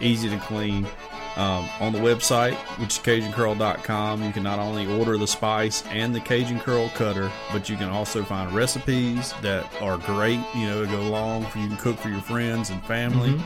easy 0.00 0.28
to 0.30 0.38
clean. 0.38 0.86
Um, 1.36 1.68
on 1.80 1.92
the 1.92 1.98
website, 1.98 2.54
which 2.78 2.98
is 2.98 3.02
CajunCurl.com, 3.02 4.22
you 4.22 4.32
can 4.32 4.42
not 4.42 4.58
only 4.58 4.86
order 4.98 5.16
the 5.16 5.26
spice 5.26 5.82
and 5.86 6.14
the 6.14 6.20
Cajun 6.20 6.60
Curl 6.60 6.90
cutter, 6.90 7.30
but 7.52 7.70
you 7.70 7.76
can 7.76 7.88
also 7.88 8.22
find 8.22 8.52
recipes 8.52 9.32
that 9.40 9.66
are 9.80 9.96
great, 9.96 10.40
you 10.54 10.66
know, 10.66 10.84
to 10.84 10.90
go 10.90 11.00
along 11.00 11.46
for 11.46 11.58
you 11.58 11.68
can 11.68 11.78
cook 11.78 11.96
for 11.96 12.10
your 12.10 12.20
friends 12.20 12.68
and 12.68 12.84
family. 12.84 13.40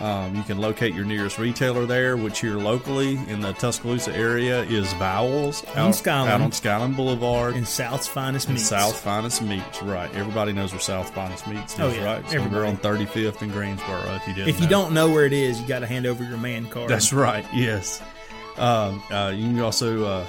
Um, 0.00 0.36
you 0.36 0.42
can 0.42 0.58
locate 0.58 0.94
your 0.94 1.06
nearest 1.06 1.38
retailer 1.38 1.86
there, 1.86 2.18
which 2.18 2.40
here 2.40 2.56
locally 2.56 3.18
in 3.28 3.40
the 3.40 3.52
Tuscaloosa 3.54 4.14
area 4.14 4.62
is 4.64 4.92
Vowels 4.94 5.64
On 5.74 5.88
out, 5.88 6.06
out 6.06 6.40
on 6.42 6.52
Skyline 6.52 6.92
Boulevard. 6.92 7.54
And 7.54 7.66
South's 7.66 8.06
finest 8.06 8.48
meats. 8.50 8.66
South 8.68 9.00
Finest 9.00 9.40
Meats, 9.40 9.82
right? 9.82 10.14
Everybody 10.14 10.52
knows 10.52 10.72
where 10.72 10.80
South 10.80 11.14
Finest 11.14 11.46
Meats 11.46 11.72
is, 11.74 11.80
Oh, 11.80 11.88
yeah. 11.88 12.04
right? 12.04 12.30
So 12.30 12.46
we're 12.48 12.66
on 12.66 12.76
35th 12.76 13.40
and 13.40 13.50
Greensboro. 13.50 14.02
If 14.16 14.28
you 14.28 14.34
didn't, 14.34 14.48
If 14.50 14.56
you 14.60 14.66
know. 14.66 14.70
don't 14.70 14.92
know 14.92 15.08
where 15.10 15.24
it 15.24 15.32
is, 15.32 15.58
you 15.60 15.66
got 15.66 15.78
to 15.78 15.86
hand 15.86 16.04
over 16.04 16.22
your 16.24 16.36
man 16.38 16.68
card. 16.68 16.90
that's 16.90 17.14
right. 17.14 17.46
Yes. 17.54 18.02
Um, 18.58 19.02
uh, 19.10 19.32
you 19.34 19.46
can 19.48 19.60
also 19.60 20.04
uh, 20.04 20.26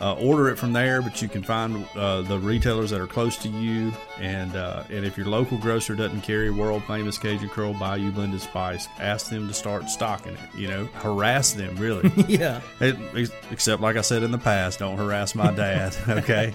uh, 0.00 0.14
order 0.14 0.48
it 0.48 0.56
from 0.56 0.72
there, 0.72 1.00
but 1.02 1.20
you 1.22 1.28
can 1.28 1.42
find 1.42 1.86
uh, 1.96 2.22
the 2.22 2.38
retailers 2.38 2.90
that 2.90 3.00
are 3.00 3.06
close 3.06 3.36
to 3.38 3.48
you. 3.48 3.92
And 4.20 4.54
uh, 4.54 4.84
and 4.90 5.04
if 5.04 5.16
your 5.16 5.26
local 5.26 5.58
grocer 5.58 5.94
doesn't 5.94 6.20
carry 6.20 6.50
world 6.50 6.84
famous 6.84 7.18
Cajun 7.18 7.48
Curl 7.48 7.74
Bayou 7.74 8.12
blended 8.12 8.40
spice, 8.40 8.86
ask 9.00 9.28
them 9.28 9.48
to 9.48 9.54
start 9.54 9.88
stocking 9.90 10.34
it. 10.34 10.40
You 10.56 10.68
know, 10.68 10.84
harass 10.94 11.52
them 11.52 11.74
really. 11.76 12.10
yeah. 12.28 12.60
It- 12.80 13.30
except, 13.50 13.82
like 13.82 13.96
I 13.96 14.00
said 14.02 14.22
in 14.22 14.30
the 14.30 14.38
past, 14.38 14.78
don't 14.80 14.96
harass 14.96 15.34
my 15.34 15.50
dad. 15.52 15.96
Okay. 16.24 16.52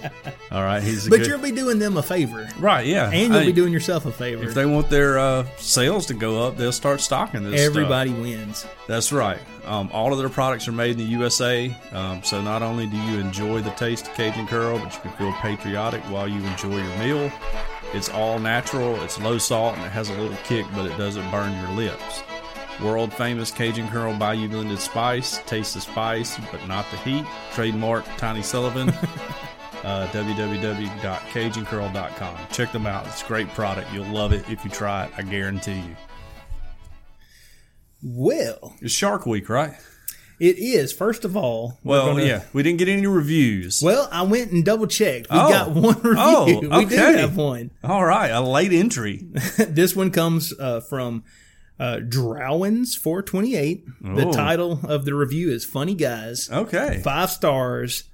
All 0.50 0.62
right. 0.62 0.82
He's 0.82 1.08
But 1.08 1.18
good, 1.18 1.26
you'll 1.28 1.38
be 1.40 1.50
doing 1.52 1.78
them 1.78 1.96
a 1.96 2.02
favor. 2.02 2.48
right. 2.58 2.86
Yeah. 2.86 3.10
And 3.10 3.32
you'll 3.32 3.42
I- 3.42 3.46
be 3.46 3.52
doing 3.52 3.72
yourself 3.72 4.06
a 4.06 4.12
favor. 4.12 4.42
If 4.44 4.54
they 4.54 4.64
want 4.66 4.88
their 4.90 5.18
uh, 5.18 5.46
sales 5.58 6.06
to 6.06 6.14
go 6.14 6.42
up, 6.46 6.56
they'll 6.56 6.72
start 6.72 7.00
stocking 7.00 7.42
this. 7.44 7.60
stuff. 7.60 7.66
Everybody 7.76 8.10
wins. 8.12 8.66
That's 8.86 9.12
right. 9.12 9.38
Um, 9.64 9.90
all 9.92 10.12
of 10.12 10.18
their 10.18 10.28
products 10.28 10.68
are 10.68 10.72
made 10.72 10.92
in 10.92 10.98
the 10.98 11.04
USA. 11.04 11.74
Um, 11.92 12.22
so 12.22 12.40
not 12.40 12.62
only 12.62 12.86
do 12.86 12.96
you 12.96 13.18
enjoy 13.18 13.60
the 13.60 13.70
taste 13.70 14.06
of 14.08 14.14
Cajun 14.14 14.46
Curl, 14.46 14.78
but 14.78 14.94
you 14.94 15.00
can 15.00 15.10
feel 15.12 15.32
patriotic 15.34 16.02
while 16.04 16.28
you 16.28 16.42
enjoy 16.44 16.82
your 16.82 16.98
meal. 16.98 17.30
It's 17.92 18.08
all 18.08 18.38
natural, 18.38 19.02
it's 19.02 19.20
low 19.20 19.38
salt, 19.38 19.76
and 19.76 19.84
it 19.84 19.90
has 19.90 20.10
a 20.10 20.14
little 20.14 20.36
kick, 20.44 20.64
but 20.74 20.86
it 20.86 20.96
doesn't 20.96 21.28
burn 21.30 21.52
your 21.60 21.72
lips. 21.72 22.22
World 22.82 23.12
famous 23.12 23.50
Cajun 23.50 23.88
Curl 23.88 24.16
Bayou 24.16 24.48
blended 24.48 24.78
spice. 24.78 25.38
Taste 25.44 25.74
the 25.74 25.80
spice, 25.80 26.38
but 26.50 26.66
not 26.66 26.90
the 26.90 26.96
heat. 26.98 27.26
Trademark 27.52 28.04
Tiny 28.16 28.42
Sullivan. 28.42 28.88
uh, 29.84 30.08
www.cajuncurl.com. 30.12 32.36
Check 32.50 32.72
them 32.72 32.86
out. 32.86 33.06
It's 33.06 33.22
a 33.22 33.26
great 33.26 33.48
product. 33.50 33.92
You'll 33.92 34.06
love 34.06 34.32
it 34.32 34.48
if 34.48 34.64
you 34.64 34.70
try 34.70 35.04
it. 35.04 35.12
I 35.16 35.22
guarantee 35.22 35.80
you. 35.80 35.94
Well, 38.02 38.74
It's 38.80 38.94
Shark 38.94 39.26
Week, 39.26 39.48
right? 39.48 39.74
it 40.38 40.56
is. 40.58 40.90
First 40.92 41.26
of 41.26 41.36
all, 41.36 41.78
Well, 41.84 42.06
gonna- 42.14 42.24
yeah. 42.24 42.42
We 42.54 42.62
didn't 42.62 42.78
get 42.78 42.88
any 42.88 43.06
reviews. 43.06 43.82
Well, 43.82 44.08
I 44.10 44.22
went 44.22 44.52
and 44.52 44.64
double 44.64 44.86
checked. 44.86 45.30
We 45.30 45.36
Oh. 45.38 45.48
got 45.50 45.70
one 45.72 45.94
review. 46.02 46.14
Oh, 46.18 46.44
We 46.46 46.60
do 46.86 46.94
okay. 46.96 47.20
have 47.20 47.36
one. 47.36 47.70
All 47.84 48.04
right, 48.06 48.28
a 48.30 48.40
late 48.40 48.72
entry. 48.72 49.26
this 49.68 49.94
one 49.94 50.10
comes 50.10 50.54
uh, 50.58 50.80
from 50.80 51.24
uh, 51.78 51.98
Drowins428. 52.02 53.82
The 54.16 54.26
Oh. 54.26 54.32
title 54.32 54.80
of 54.84 55.04
the 55.04 55.14
review 55.14 55.50
is 55.50 55.64
Funny 55.64 55.94
Guys. 55.94 56.48
Okay. 56.50 57.00
Five 57.04 57.30
stars. 57.30 58.04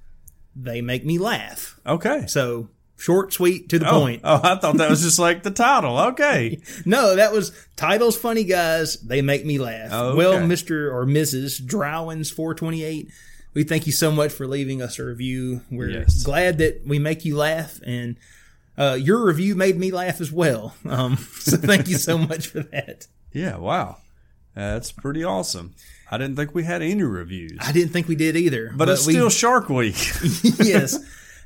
They 0.55 0.81
make 0.81 1.05
me 1.05 1.19
laugh. 1.19 1.79
Okay. 1.87 2.25
So 2.27 2.71
short, 2.97 3.33
sweet, 3.33 3.69
to 3.71 3.79
the 3.79 3.89
Oh, 3.89 4.01
point. 4.01 4.23
oh, 4.25 4.41
I 4.43 4.57
thought 4.57 4.77
that 4.79 4.91
was 4.91 5.03
just 5.03 5.19
like 5.19 5.43
the 5.43 5.51
title. 5.51 5.99
Okay. 5.99 6.61
No, 6.87 7.17
that 7.17 7.33
was 7.33 7.53
titles 7.77 8.17
funny 8.17 8.45
guys. 8.45 8.97
They 9.01 9.23
make 9.23 9.45
me 9.45 9.59
laugh. 9.59 9.93
Okay. 9.93 10.17
Well, 10.17 10.35
Mr. 10.41 10.91
or 10.93 11.05
Mrs. 11.07 11.61
Drowins428, 11.61 13.11
we 13.55 13.65
thank 13.65 13.87
you 13.87 13.93
so 13.93 14.11
much 14.11 14.33
for 14.33 14.47
leaving 14.47 14.83
us 14.83 14.99
a 14.99 15.05
review. 15.05 15.63
We're 15.71 15.91
Yes. 15.91 16.23
glad 16.23 16.59
that 16.59 16.83
we 16.87 16.99
make 16.99 17.25
you 17.25 17.37
laugh 17.37 17.81
and 17.85 18.17
uh, 18.79 18.97
your 19.01 19.25
review 19.25 19.55
made 19.55 19.79
me 19.79 19.91
laugh 19.91 20.21
as 20.21 20.31
well. 20.31 20.75
Um, 20.87 21.17
so 21.17 21.57
thank 21.57 21.89
you 21.89 21.97
so 21.97 22.17
much 22.19 22.47
for 22.49 22.61
that. 22.63 23.07
Yeah. 23.33 23.57
Wow. 23.57 23.99
That's 24.55 24.93
pretty 24.93 25.25
awesome. 25.25 25.75
I 26.11 26.19
didn't 26.19 26.37
think 26.37 26.55
we 26.55 26.63
had 26.65 26.83
any 26.83 27.03
reviews, 27.03 27.59
I 27.61 27.73
didn't 27.73 27.93
think 27.93 28.07
we 28.09 28.15
did 28.17 28.37
either. 28.37 28.73
but, 28.77 28.89
it's 28.89 29.07
we- 29.07 29.15
still 29.15 29.29
Shark 29.31 29.69
Week. 29.69 29.97
yes. 30.63 30.99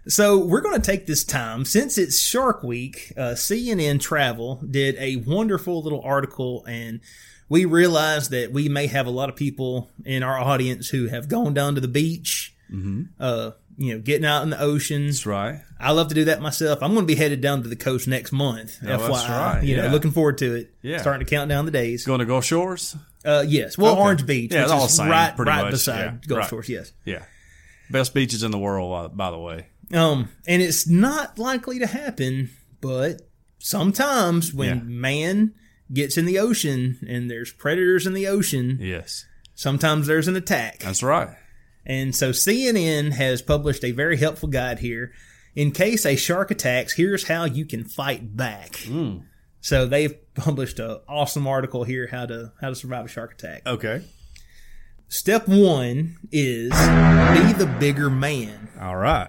So 0.08 0.38
we're 0.38 0.62
going 0.62 0.80
to 0.80 0.84
take 0.84 1.06
this 1.06 1.24
time 1.24 1.64
since 1.64 1.98
it's 1.98 2.18
Shark 2.20 2.62
Week. 2.62 3.12
Uh, 3.16 3.32
CNN 3.34 4.00
Travel 4.00 4.56
did 4.68 4.96
a 4.98 5.16
wonderful 5.16 5.82
little 5.82 6.00
article, 6.02 6.64
and 6.66 7.00
we 7.48 7.64
realized 7.66 8.30
that 8.30 8.50
we 8.52 8.68
may 8.68 8.86
have 8.86 9.06
a 9.06 9.10
lot 9.10 9.28
of 9.28 9.36
people 9.36 9.90
in 10.04 10.22
our 10.22 10.38
audience 10.38 10.88
who 10.88 11.08
have 11.08 11.28
gone 11.28 11.52
down 11.52 11.74
to 11.74 11.80
the 11.82 11.88
beach, 11.88 12.54
uh, 13.20 13.50
you 13.76 13.94
know, 13.94 14.00
getting 14.00 14.24
out 14.24 14.42
in 14.42 14.50
the 14.50 14.60
ocean. 14.60 15.06
That's 15.06 15.26
right. 15.26 15.60
I 15.78 15.92
love 15.92 16.08
to 16.08 16.14
do 16.14 16.24
that 16.26 16.40
myself. 16.40 16.82
I'm 16.82 16.94
going 16.94 17.06
to 17.06 17.12
be 17.12 17.18
headed 17.18 17.40
down 17.42 17.62
to 17.62 17.68
the 17.68 17.76
coast 17.76 18.08
next 18.08 18.32
month. 18.32 18.78
Oh, 18.82 18.86
that's 18.86 19.02
FYI, 19.02 19.28
right, 19.28 19.62
you 19.64 19.76
know, 19.76 19.88
looking 19.88 20.12
forward 20.12 20.38
to 20.38 20.54
it. 20.54 20.74
Yeah. 20.82 20.98
starting 20.98 21.26
to 21.26 21.30
count 21.30 21.50
down 21.50 21.66
the 21.66 21.70
days. 21.70 22.06
Going 22.06 22.20
to 22.20 22.24
Gulf 22.26 22.44
Shores? 22.46 22.96
Uh, 23.22 23.44
yes, 23.46 23.76
well, 23.76 23.92
Okay. 23.92 24.00
Orange 24.00 24.26
Beach, 24.26 24.52
Yeah, 24.54 24.62
which 24.62 24.70
all 24.72 24.88
same, 24.88 25.10
right, 25.10 25.36
pretty 25.36 25.50
right 25.50 25.64
much. 25.64 25.72
beside 25.72 25.98
Yeah, 26.04 26.14
Gulf 26.26 26.38
right. 26.40 26.48
Shores. 26.48 26.68
Yes. 26.70 26.92
Yeah. 27.04 27.22
Best 27.90 28.14
beaches 28.14 28.42
in 28.42 28.50
the 28.50 28.58
world, 28.58 28.94
uh, 28.94 29.08
by 29.08 29.30
the 29.30 29.38
way. 29.38 29.66
Um, 29.92 30.28
and 30.46 30.62
it's 30.62 30.86
not 30.86 31.38
likely 31.38 31.78
to 31.80 31.86
happen, 31.86 32.50
but 32.80 33.22
sometimes 33.58 34.52
when 34.54 34.76
Yeah. 34.78 34.82
man 34.84 35.52
gets 35.92 36.16
in 36.16 36.24
the 36.26 36.38
ocean 36.38 36.98
and 37.08 37.30
there's 37.30 37.52
predators 37.52 38.06
in 38.06 38.14
the 38.14 38.26
ocean, 38.26 38.78
Yes. 38.80 39.24
sometimes 39.54 40.06
there's 40.06 40.28
an 40.28 40.36
attack. 40.36 40.78
That's 40.80 41.02
right. 41.02 41.30
And 41.84 42.14
so 42.14 42.30
CNN 42.32 43.12
has 43.12 43.42
published 43.42 43.84
a 43.84 43.90
very 43.90 44.16
helpful 44.16 44.48
guide 44.48 44.78
here. 44.80 45.12
In 45.56 45.72
case 45.72 46.06
a 46.06 46.14
shark 46.14 46.50
attacks, 46.52 46.92
here's 46.94 47.24
how 47.24 47.44
you 47.44 47.64
can 47.64 47.82
fight 47.84 48.36
back. 48.36 48.76
Hmm. 48.86 49.18
So 49.60 49.86
they've 49.86 50.14
published 50.34 50.78
an 50.78 50.98
awesome 51.08 51.46
article 51.46 51.82
here 51.84 52.06
how 52.10 52.26
to 52.26 52.52
how 52.60 52.68
to 52.68 52.74
survive 52.74 53.06
a 53.06 53.08
shark 53.08 53.32
attack. 53.32 53.62
Okay. 53.66 54.02
Step 55.08 55.48
one 55.48 56.16
is 56.30 56.70
be 56.70 57.52
the 57.58 57.68
bigger 57.80 58.08
man. 58.08 58.68
All 58.80 58.96
right. 58.96 59.28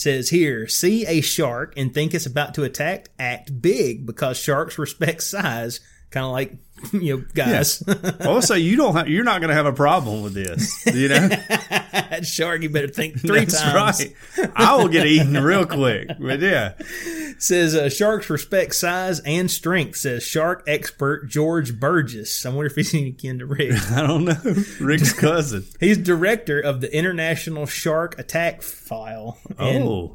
Says 0.00 0.30
here, 0.30 0.66
see 0.66 1.06
a 1.06 1.20
shark 1.20 1.74
and 1.76 1.92
think 1.92 2.14
it's 2.14 2.26
about 2.26 2.54
to 2.54 2.64
attack, 2.64 3.10
act 3.18 3.60
big 3.60 4.06
because 4.06 4.38
sharks 4.38 4.78
respect 4.78 5.22
size, 5.22 5.80
kind 6.10 6.24
of 6.24 6.32
like 6.32 6.56
you 6.92 7.16
know 7.16 7.24
guys. 7.34 7.82
Let's 7.86 8.50
you 8.50 8.76
don't 8.76 8.94
have, 8.96 9.08
you're 9.08 9.24
not 9.24 9.40
going 9.40 9.48
to 9.48 9.54
have 9.54 9.66
a 9.66 9.72
problem 9.72 10.22
with 10.22 10.34
this. 10.34 10.86
You 10.86 11.08
know? 11.08 11.28
shark, 12.22 12.62
you 12.62 12.70
better 12.70 12.88
think 12.88 13.18
three 13.20 13.40
That's 13.40 13.60
times. 13.60 14.04
right. 14.38 14.50
I 14.54 14.76
will 14.76 14.88
get 14.88 15.06
eaten 15.06 15.34
real 15.34 15.66
quick. 15.66 16.08
But 16.18 16.40
yeah. 16.40 16.74
Says 17.38 17.74
uh, 17.74 17.88
sharks 17.88 18.28
respect 18.28 18.74
size 18.74 19.20
and 19.20 19.50
strength. 19.50 19.96
Says 19.96 20.22
shark 20.22 20.64
expert 20.66 21.28
George 21.28 21.78
Burgess. 21.78 22.44
I 22.44 22.50
wonder 22.50 22.66
if 22.66 22.74
he's 22.74 22.94
any 22.94 23.12
kin 23.12 23.38
to 23.38 23.46
Rick. 23.46 23.72
I 23.90 24.06
don't 24.06 24.24
know. 24.24 24.54
Rick's 24.80 25.12
cousin. 25.12 25.64
He's 25.78 25.98
director 25.98 26.60
of 26.60 26.80
the 26.80 26.94
International 26.94 27.66
Shark 27.66 28.18
Attack 28.18 28.62
File. 28.62 29.38
Oh. 29.58 30.14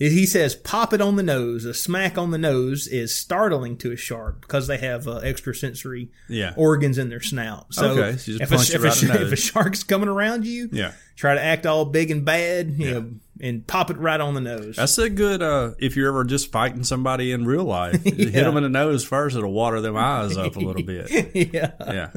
He 0.00 0.24
says, 0.24 0.54
"Pop 0.54 0.94
it 0.94 1.02
on 1.02 1.16
the 1.16 1.22
nose. 1.22 1.66
A 1.66 1.74
smack 1.74 2.16
on 2.16 2.30
the 2.30 2.38
nose 2.38 2.86
is 2.86 3.14
startling 3.14 3.76
to 3.78 3.92
a 3.92 3.96
shark 3.96 4.40
because 4.40 4.66
they 4.66 4.78
have 4.78 5.06
uh, 5.06 5.18
extrasensory 5.18 6.08
Yeah. 6.26 6.54
organs 6.56 6.96
in 6.96 7.10
their 7.10 7.20
snout. 7.20 7.66
So, 7.74 7.90
Okay, 7.90 8.16
so 8.16 8.32
if, 8.40 8.50
a, 8.50 8.54
if, 8.54 8.82
a, 9.02 9.22
if 9.26 9.32
a 9.32 9.36
shark's 9.36 9.82
coming 9.82 10.08
around 10.08 10.46
you, 10.46 10.70
Yeah. 10.72 10.92
try 11.16 11.34
to 11.34 11.42
act 11.42 11.66
all 11.66 11.84
big 11.84 12.10
and 12.10 12.24
bad, 12.24 12.70
Yeah. 12.78 12.92
know, 12.92 13.10
and 13.42 13.66
pop 13.66 13.90
it 13.90 13.98
right 13.98 14.20
on 14.20 14.32
the 14.34 14.40
nose. 14.40 14.76
That's 14.76 14.96
a 14.98 15.10
good, 15.10 15.42
uh, 15.42 15.72
if 15.78 15.96
you're 15.96 16.08
ever 16.08 16.24
just 16.24 16.50
fighting 16.50 16.82
somebody 16.84 17.30
in 17.32 17.44
real 17.44 17.64
life, 17.64 18.00
you 18.04 18.28
hit 18.30 18.44
them 18.44 18.56
in 18.56 18.62
the 18.62 18.68
nose 18.70 19.04
first, 19.04 19.36
it'll 19.36 19.52
water 19.52 19.82
them 19.82 19.96
eyes 19.98 20.34
up 20.36 20.56
a 20.56 20.60
little 20.60 20.82
bit. 20.82 21.10
yeah. 21.52 21.72
Yeah. 21.80 22.08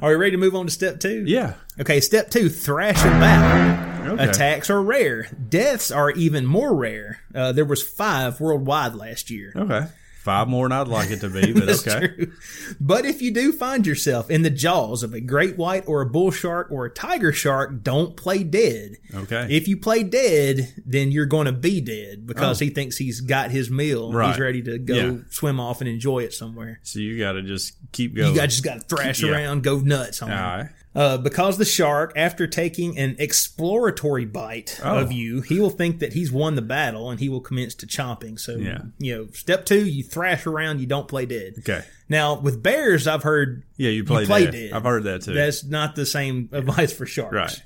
Are 0.00 0.08
we 0.10 0.16
ready 0.16 0.30
to 0.32 0.38
move 0.38 0.54
on 0.54 0.66
to 0.66 0.72
step 0.72 1.00
two? 1.00 1.24
Yeah. 1.26 1.54
Okay, 1.80 2.00
step 2.00 2.30
two: 2.30 2.48
thrash 2.48 3.02
and 3.04 3.20
battle. 3.20 3.95
Okay. 4.12 4.24
Attacks 4.28 4.70
are 4.70 4.82
rare. 4.82 5.28
Deaths 5.48 5.90
are 5.90 6.10
even 6.10 6.46
more 6.46 6.74
rare. 6.74 7.20
Uh, 7.34 7.52
there 7.52 7.64
was 7.64 7.82
five 7.82 8.40
worldwide 8.40 8.94
last 8.94 9.30
year. 9.30 9.52
Okay. 9.54 9.86
Five 10.22 10.48
more 10.48 10.68
than 10.68 10.76
I'd 10.76 10.88
like 10.88 11.10
it 11.12 11.20
to 11.20 11.28
be, 11.30 11.52
but 11.52 11.66
That's 11.66 11.86
okay. 11.86 12.08
true. 12.08 12.32
But 12.80 13.04
if 13.04 13.22
you 13.22 13.30
do 13.32 13.52
find 13.52 13.86
yourself 13.86 14.28
in 14.28 14.42
the 14.42 14.50
jaws 14.50 15.04
of 15.04 15.14
a 15.14 15.20
great 15.20 15.56
white 15.56 15.84
or 15.86 16.00
a 16.02 16.06
bull 16.06 16.32
shark 16.32 16.66
or 16.72 16.84
a 16.84 16.90
tiger 16.90 17.32
shark, 17.32 17.84
don't 17.84 18.16
play 18.16 18.42
dead. 18.42 18.96
Okay. 19.14 19.46
If 19.50 19.68
you 19.68 19.76
play 19.76 20.02
dead, 20.02 20.74
then 20.84 21.12
you're 21.12 21.26
going 21.26 21.46
to 21.46 21.52
be 21.52 21.80
dead 21.80 22.26
because 22.26 22.60
Oh. 22.60 22.64
he 22.64 22.70
thinks 22.72 22.96
he's 22.96 23.20
got 23.20 23.52
his 23.52 23.70
meal. 23.70 24.12
Right. 24.12 24.30
He's 24.32 24.40
ready 24.40 24.62
to 24.62 24.78
go 24.78 24.94
Yeah. 24.96 25.16
swim 25.30 25.60
off 25.60 25.80
and 25.80 25.88
enjoy 25.88 26.24
it 26.24 26.32
somewhere. 26.34 26.80
so 26.82 26.98
you 26.98 27.20
got 27.20 27.32
to 27.34 27.42
just 27.42 27.74
keep 27.92 28.16
going. 28.16 28.30
You 28.30 28.34
got 28.36 28.48
just 28.48 28.64
got 28.64 28.80
to 28.80 28.96
thrash 28.96 29.22
Yeah. 29.22 29.30
around, 29.30 29.62
go 29.62 29.78
nuts 29.78 30.22
on 30.22 30.32
All 30.32 30.36
him. 30.36 30.44
right. 30.58 30.70
Uh, 30.96 31.18
because 31.18 31.58
the 31.58 31.64
shark, 31.66 32.10
after 32.16 32.46
taking 32.46 32.96
an 32.98 33.14
exploratory 33.18 34.24
bite 34.24 34.80
Oh. 34.82 34.96
of 34.98 35.12
you, 35.12 35.42
he 35.42 35.60
will 35.60 35.68
think 35.70 35.98
that 35.98 36.14
he's 36.14 36.32
won 36.32 36.54
the 36.54 36.62
battle 36.62 37.10
and 37.10 37.20
he 37.20 37.28
will 37.28 37.42
commence 37.42 37.74
to 37.76 37.86
chomping. 37.86 38.40
So, 38.40 38.56
Yeah. 38.56 38.78
you 38.98 39.14
know, 39.14 39.26
step 39.34 39.66
two, 39.66 39.84
you 39.84 40.02
thrash 40.02 40.46
around, 40.46 40.80
you 40.80 40.86
don't 40.86 41.06
play 41.06 41.26
dead. 41.26 41.56
Okay. 41.58 41.82
Now, 42.08 42.40
with 42.40 42.62
bears, 42.62 43.06
I've 43.06 43.22
heard 43.24 43.62
Yeah, 43.76 43.90
you 43.90 44.04
play, 44.04 44.24
play 44.24 44.44
dead. 44.46 44.52
dead. 44.52 44.72
I've 44.72 44.84
heard 44.84 45.04
that 45.04 45.22
too. 45.22 45.34
that's 45.34 45.64
not 45.64 45.96
the 45.96 46.06
same 46.06 46.48
advice 46.52 46.92
for 46.94 47.04
sharks. 47.04 47.34
right. 47.34 47.62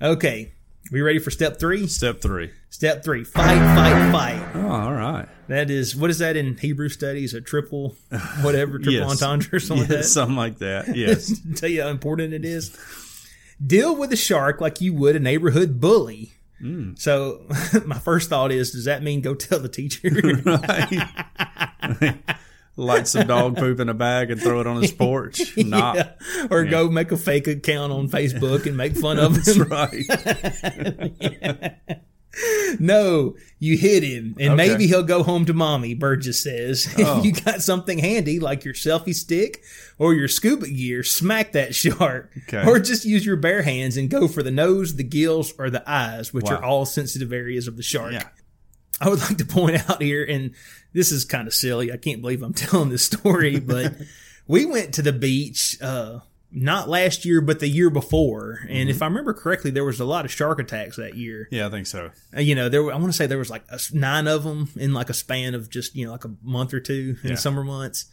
Okay. 0.00 0.52
We 0.92 1.00
ready 1.02 1.18
for 1.18 1.30
step 1.32 1.58
three? 1.58 1.86
Step 1.88 2.20
three. 2.20 2.50
Step 2.70 3.02
three 3.04 3.24
fight, 3.24 3.58
fight, 3.58 4.12
fight. 4.12 4.48
Oh, 4.54 4.68
all 4.68 4.94
right. 4.94 5.26
That 5.48 5.70
is, 5.70 5.96
what 5.96 6.10
is 6.10 6.18
that 6.18 6.36
in 6.36 6.56
Hebrew 6.56 6.88
studies? 6.88 7.32
A 7.34 7.40
triple, 7.40 7.96
whatever, 8.42 8.78
triple 8.78 8.92
Yes. 8.92 9.10
entendre 9.22 9.56
or 9.56 9.60
something 9.60 9.86
Yeah, 9.88 9.94
like 9.96 10.02
that? 10.02 10.08
something 10.08 10.36
like 10.36 10.58
that. 10.58 10.88
Yes. 10.96 11.40
Tell 11.56 11.68
you 11.70 11.82
how 11.82 11.88
important 11.88 12.34
it 12.34 12.44
is. 12.44 12.76
Deal 13.64 13.96
with 13.96 14.12
a 14.12 14.16
shark 14.16 14.60
like 14.60 14.80
you 14.80 14.92
would 14.94 15.16
a 15.16 15.20
neighborhood 15.20 15.80
bully. 15.80 16.32
Mm. 16.62 16.98
So, 16.98 17.46
my 17.86 17.98
first 17.98 18.28
thought 18.28 18.52
is, 18.52 18.72
does 18.72 18.84
that 18.84 19.02
mean 19.02 19.20
go 19.20 19.34
tell 19.34 19.58
the 19.60 19.68
teacher? 19.68 20.10
Light 22.76 23.08
some 23.08 23.26
dog 23.26 23.56
poop 23.56 23.80
in 23.80 23.88
a 23.88 23.94
bag 23.94 24.30
and 24.30 24.40
throw 24.40 24.60
it 24.60 24.66
on 24.68 24.80
his 24.82 24.92
porch. 24.92 25.56
Nah. 25.56 25.94
Yeah. 25.94 26.12
Or 26.50 26.64
go 26.64 26.88
make 26.88 27.10
a 27.10 27.16
fake 27.16 27.48
account 27.48 27.92
on 27.92 28.08
Facebook 28.08 28.66
and 28.66 28.76
make 28.76 28.96
fun 28.96 29.18
of 29.18 29.34
That's 29.34 29.56
him. 29.56 29.64
right. 29.68 30.04
No, 32.78 33.36
you 33.58 33.76
hit 33.76 34.02
him, 34.02 34.36
and 34.38 34.52
Okay. 34.52 34.68
maybe 34.68 34.86
he'll 34.86 35.02
go 35.02 35.22
home 35.22 35.44
to 35.46 35.52
mommy. 35.54 35.94
Burgess 35.94 36.40
says, 36.40 36.92
Oh. 36.98 37.18
if 37.18 37.24
you 37.24 37.32
got 37.32 37.62
something 37.62 37.98
handy 37.98 38.38
like 38.38 38.64
your 38.64 38.74
selfie 38.74 39.14
stick 39.14 39.62
or 39.98 40.14
your 40.14 40.28
scuba 40.28 40.68
gear, 40.68 41.02
smack 41.02 41.52
that 41.52 41.74
shark, 41.74 42.30
Okay. 42.48 42.64
or 42.68 42.78
just 42.78 43.04
use 43.04 43.24
your 43.26 43.36
bare 43.36 43.62
hands 43.62 43.96
and 43.96 44.08
go 44.10 44.28
for 44.28 44.42
the 44.42 44.50
nose, 44.50 44.96
the 44.96 45.02
gills, 45.04 45.52
or 45.58 45.70
the 45.70 45.82
eyes, 45.90 46.32
which 46.32 46.44
Wow. 46.44 46.56
are 46.56 46.64
all 46.64 46.84
sensitive 46.86 47.32
areas 47.32 47.66
of 47.66 47.76
the 47.76 47.82
shark. 47.82 48.12
Yeah. 48.12 48.24
I 49.00 49.08
would 49.08 49.20
like 49.20 49.38
to 49.38 49.44
point 49.44 49.76
out 49.90 50.02
here, 50.02 50.24
and 50.24 50.52
this 50.92 51.10
is 51.10 51.24
kind 51.24 51.48
of 51.48 51.54
silly. 51.54 51.90
I 51.92 51.96
can't 51.96 52.20
believe 52.20 52.42
I'm 52.42 52.52
telling 52.54 52.90
this 52.90 53.04
story, 53.04 53.58
but 53.58 53.94
we 54.46 54.64
went 54.66 54.94
to 54.94 55.02
the 55.02 55.12
beach 55.12 55.78
uh, 55.80 56.20
not 56.50 56.88
last 56.88 57.24
year, 57.24 57.40
but 57.40 57.60
the 57.60 57.68
year 57.68 57.90
before. 57.90 58.60
And 58.70 58.88
if 58.88 59.02
I 59.02 59.06
remember 59.06 59.34
correctly, 59.34 59.70
there 59.70 59.84
was 59.84 60.00
a 60.00 60.04
lot 60.04 60.24
of 60.24 60.30
shark 60.32 60.58
attacks 60.58 60.96
that 60.96 61.14
year. 61.14 61.46
Yeah, 61.50 61.66
I 61.66 61.70
think 61.70 61.86
so. 61.86 62.10
Uh, 62.36 62.40
You 62.40 62.54
know, 62.54 62.68
there 62.70 62.82
were, 62.82 62.92
I 62.92 62.96
want 62.96 63.08
to 63.08 63.12
say 63.12 63.26
there 63.26 63.36
was 63.38 63.50
like 63.50 63.64
a 63.70 63.78
nine 63.92 64.26
of 64.26 64.44
them 64.44 64.68
in 64.76 64.94
like 64.94 65.10
a 65.10 65.14
span 65.14 65.54
of 65.54 65.68
just 65.68 65.94
you 65.94 66.06
know 66.06 66.12
like 66.12 66.24
a 66.24 66.34
month 66.42 66.72
or 66.72 66.80
two 66.80 67.16
in 67.22 67.28
Yeah. 67.30 67.34
the 67.34 67.40
summer 67.40 67.62
months. 67.64 68.06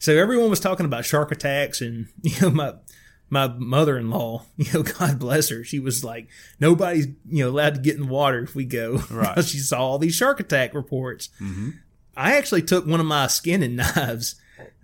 So 0.00 0.16
everyone 0.16 0.50
was 0.50 0.60
talking 0.60 0.86
about 0.86 1.04
shark 1.04 1.30
attacks, 1.32 1.80
and 1.80 2.08
you 2.22 2.40
know 2.40 2.50
my 2.50 2.74
my 3.30 3.46
mother 3.46 3.98
in 3.98 4.08
law, 4.10 4.46
you 4.56 4.72
know, 4.72 4.82
God 4.82 5.18
bless 5.18 5.48
her, 5.50 5.62
she 5.62 5.78
was 5.78 6.02
like, 6.02 6.28
nobody's 6.58 7.06
you 7.28 7.44
know 7.44 7.50
allowed 7.50 7.74
to 7.76 7.80
get 7.80 7.94
in 7.96 8.02
the 8.02 8.12
water 8.12 8.40
if 8.40 8.54
we 8.56 8.64
go. 8.64 9.02
Right. 9.10 9.44
she 9.44 9.58
saw 9.58 9.80
all 9.80 9.98
these 9.98 10.14
shark 10.16 10.40
attack 10.40 10.74
reports. 10.74 11.28
I 12.16 12.36
actually 12.36 12.62
took 12.62 12.86
one 12.86 12.98
of 12.98 13.06
my 13.06 13.28
skinning 13.28 13.76
knives. 13.76 14.34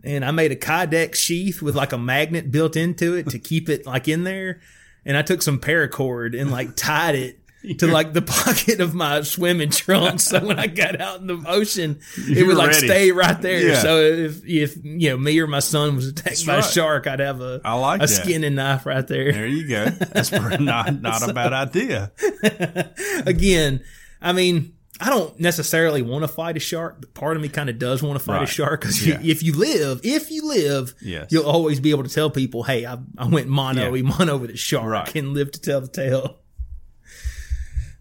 And 0.04 0.24
I 0.24 0.30
made 0.30 0.52
a 0.52 0.56
Kydex 0.56 1.16
sheath 1.16 1.62
with 1.62 1.74
like 1.74 1.92
a 1.92 1.98
magnet 1.98 2.50
built 2.50 2.76
into 2.76 3.14
it 3.14 3.30
to 3.30 3.38
keep 3.38 3.68
it 3.68 3.86
like 3.86 4.08
in 4.08 4.24
there. 4.24 4.60
And 5.06 5.16
I 5.16 5.22
took 5.22 5.42
some 5.42 5.58
paracord 5.58 6.38
and 6.38 6.50
like 6.50 6.76
tied 6.76 7.14
it 7.14 7.38
to 7.78 7.86
like 7.86 8.12
the 8.12 8.22
pocket 8.22 8.80
of 8.80 8.94
my 8.94 9.22
swimming 9.22 9.70
trunks. 9.70 10.24
So 10.24 10.44
when 10.44 10.58
I 10.58 10.66
got 10.66 11.00
out 11.00 11.20
in 11.20 11.26
the 11.26 11.42
ocean, 11.46 12.00
it 12.16 12.46
would 12.46 12.56
like 12.56 12.72
ready. 12.72 12.86
stay 12.86 13.10
right 13.10 13.40
there. 13.40 13.68
Yeah. 13.68 13.78
So 13.78 14.00
if, 14.00 14.44
if, 14.44 14.76
you 14.84 15.10
know, 15.10 15.16
me 15.16 15.38
or 15.40 15.46
my 15.46 15.60
son 15.60 15.96
was 15.96 16.08
attacked 16.08 16.46
by 16.46 16.56
right. 16.56 16.64
a 16.64 16.68
shark, 16.68 17.06
I'd 17.06 17.20
have 17.20 17.40
a, 17.40 17.62
I 17.64 17.74
like 17.74 18.02
a 18.02 18.06
that. 18.06 18.08
skinning 18.08 18.56
knife 18.56 18.84
right 18.84 19.06
there. 19.06 19.32
There 19.32 19.46
you 19.46 19.66
go. 19.66 19.86
That's 19.86 20.30
not 20.30 21.00
not 21.00 21.28
a 21.28 21.32
bad 21.32 21.52
idea. 21.54 22.12
Again, 23.26 23.82
I 24.20 24.32
mean, 24.32 24.73
I 25.00 25.10
don't 25.10 25.38
necessarily 25.40 26.02
want 26.02 26.22
to 26.22 26.28
fight 26.28 26.56
a 26.56 26.60
shark, 26.60 26.98
but 27.00 27.14
part 27.14 27.36
of 27.36 27.42
me 27.42 27.48
kind 27.48 27.68
of 27.68 27.78
does 27.80 28.00
want 28.02 28.16
to 28.18 28.24
fight 28.24 28.42
a 28.42 28.46
shark 28.46 28.80
because 28.82 29.04
Yeah. 29.04 29.18
if 29.22 29.42
you 29.42 29.52
live, 29.52 30.00
if 30.04 30.30
you 30.30 30.46
live, 30.48 30.94
Yes. 31.02 31.26
you'll 31.30 31.46
always 31.46 31.80
be 31.80 31.90
able 31.90 32.04
to 32.04 32.08
tell 32.08 32.30
people, 32.30 32.62
"Hey, 32.62 32.86
I, 32.86 32.98
I 33.18 33.26
went 33.26 33.48
mono, 33.48 33.92
Yeah. 33.92 34.02
mono 34.02 34.36
with 34.36 34.50
a 34.50 34.56
shark, 34.56 34.84
Right. 34.90 35.14
and 35.16 35.34
live 35.34 35.50
to 35.52 35.60
tell 35.60 35.80
the 35.80 35.88
tale." 35.88 36.36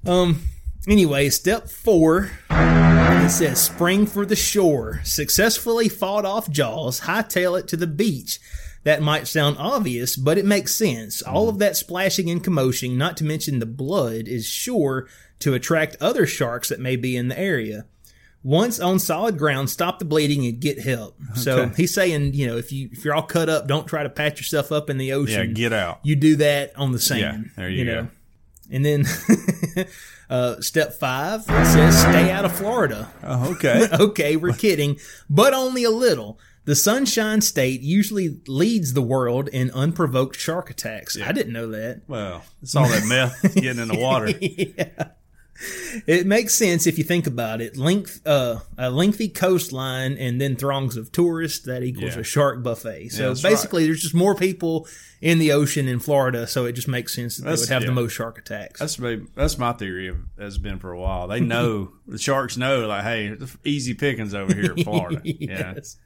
Um. 0.05 0.41
Anyway, 0.87 1.29
step 1.29 1.69
four. 1.69 2.29
It 2.49 3.29
says 3.29 3.59
spring 3.61 4.05
for 4.05 4.25
the 4.25 4.35
shore. 4.35 4.99
Successfully 5.05 5.87
fought 5.87 6.25
off 6.25 6.49
Jaws, 6.49 7.01
hightail 7.01 7.57
it 7.57 7.69
to 7.69 7.77
the 7.77 7.87
beach. 7.87 8.39
That 8.83 9.01
might 9.01 9.27
sound 9.27 9.57
obvious, 9.59 10.15
but 10.17 10.37
it 10.37 10.45
makes 10.45 10.75
sense. 10.75 11.21
All 11.21 11.47
of 11.47 11.59
that 11.59 11.77
splashing 11.77 12.29
and 12.29 12.43
commotion, 12.43 12.97
not 12.97 13.15
to 13.17 13.23
mention 13.23 13.59
the 13.59 13.65
blood, 13.65 14.27
is 14.27 14.45
sure 14.45 15.07
to 15.39 15.53
attract 15.53 15.95
other 16.01 16.25
sharks 16.25 16.69
that 16.69 16.79
may 16.81 16.95
be 16.97 17.15
in 17.15 17.29
the 17.29 17.39
area. 17.39 17.85
Once 18.43 18.81
on 18.81 18.99
solid 18.99 19.37
ground, 19.37 19.69
stop 19.69 19.99
the 19.99 20.05
bleeding 20.05 20.45
and 20.45 20.59
get 20.59 20.77
help. 20.81 21.15
So 21.35 21.69
he's 21.69 21.93
saying, 21.93 22.33
you 22.33 22.45
know, 22.45 22.57
if 22.57 22.73
you 22.73 22.89
if 22.91 23.05
you're 23.05 23.13
all 23.15 23.21
cut 23.23 23.47
up, 23.47 23.67
don't 23.67 23.87
try 23.87 24.03
to 24.03 24.09
patch 24.09 24.37
yourself 24.39 24.69
up 24.69 24.89
in 24.89 24.97
the 24.97 25.13
ocean. 25.13 25.47
Yeah, 25.47 25.53
get 25.53 25.71
out. 25.73 26.01
you 26.03 26.17
do 26.17 26.35
that 26.35 26.77
on 26.77 26.91
the 26.91 26.99
sand. 26.99 27.45
Yeah, 27.45 27.51
there 27.55 27.69
you 27.69 27.85
go. 27.85 28.07
And 28.69 28.83
then 28.83 29.05
uh, 30.29 30.59
step 30.61 30.93
five 30.99 31.43
says 31.43 31.97
stay 31.99 32.31
out 32.31 32.43
of 32.45 32.53
Florida. 32.53 33.09
Oh, 33.23 33.51
okay. 33.53 33.87
Okay, 33.99 34.35
we're 34.35 34.53
kidding, 34.53 34.99
but 35.29 35.53
only 35.53 35.83
a 35.85 35.89
little. 35.91 36.39
The 36.65 36.75
Sunshine 36.75 37.41
State 37.41 37.81
usually 37.81 38.39
leads 38.47 38.93
the 38.93 39.01
world 39.01 39.49
in 39.49 39.69
unprovoked 39.71 40.37
shark 40.39 40.69
attacks. 40.69 41.19
I 41.19 41.31
didn't 41.33 41.51
know 41.53 41.67
that. 41.71 42.03
Well, 42.07 42.43
it's 42.61 42.75
all 42.75 42.87
that 42.87 43.05
meth 43.05 43.53
getting 43.55 43.81
in 43.81 43.89
the 43.89 43.97
water. 43.99 44.29
yeah. 44.41 45.09
It 46.07 46.25
makes 46.25 46.55
sense 46.55 46.87
if 46.87 46.97
you 46.97 47.03
think 47.03 47.27
about 47.27 47.61
it. 47.61 47.77
Length, 47.77 48.25
uh, 48.25 48.59
a 48.77 48.89
lengthy 48.89 49.29
coastline 49.29 50.17
and 50.17 50.41
then 50.41 50.55
throngs 50.55 50.97
of 50.97 51.11
tourists 51.11 51.65
that 51.65 51.83
equals 51.83 52.15
Yeah. 52.15 52.21
a 52.21 52.23
shark 52.23 52.63
buffet. 52.63 53.09
So 53.09 53.29
Yeah, 53.33 53.35
basically, 53.49 53.85
there's 53.85 54.01
just 54.01 54.15
more 54.15 54.33
people 54.35 54.87
in 55.21 55.39
the 55.39 55.51
ocean 55.51 55.87
in 55.87 55.99
Florida, 55.99 56.47
so 56.47 56.65
it 56.65 56.73
just 56.73 56.87
makes 56.87 57.13
sense 57.13 57.37
that 57.37 57.43
That's- 57.43 57.59
they 57.59 57.63
would 57.65 57.73
have 57.73 57.81
yeah. 57.83 57.87
the 57.89 57.93
most 57.93 58.13
shark 58.13 58.37
attacks. 58.39 58.79
That's 58.79 58.97
my, 58.99 59.19
that's 59.35 59.57
my 59.57 59.73
theory 59.73 60.07
of, 60.07 60.17
has 60.39 60.57
been 60.57 60.79
for 60.79 60.91
a 60.91 60.99
while. 60.99 61.27
They 61.27 61.39
know 61.39 61.91
the 62.07 62.17
sharks 62.17 62.57
know 62.57 62.87
like, 62.87 63.03
hey, 63.03 63.37
easy 63.63 63.93
pickings 63.93 64.33
over 64.33 64.53
here 64.53 64.73
in 64.73 64.83
Florida. 64.83 65.21
Yeah. 65.23 65.73
Yes. 65.75 65.97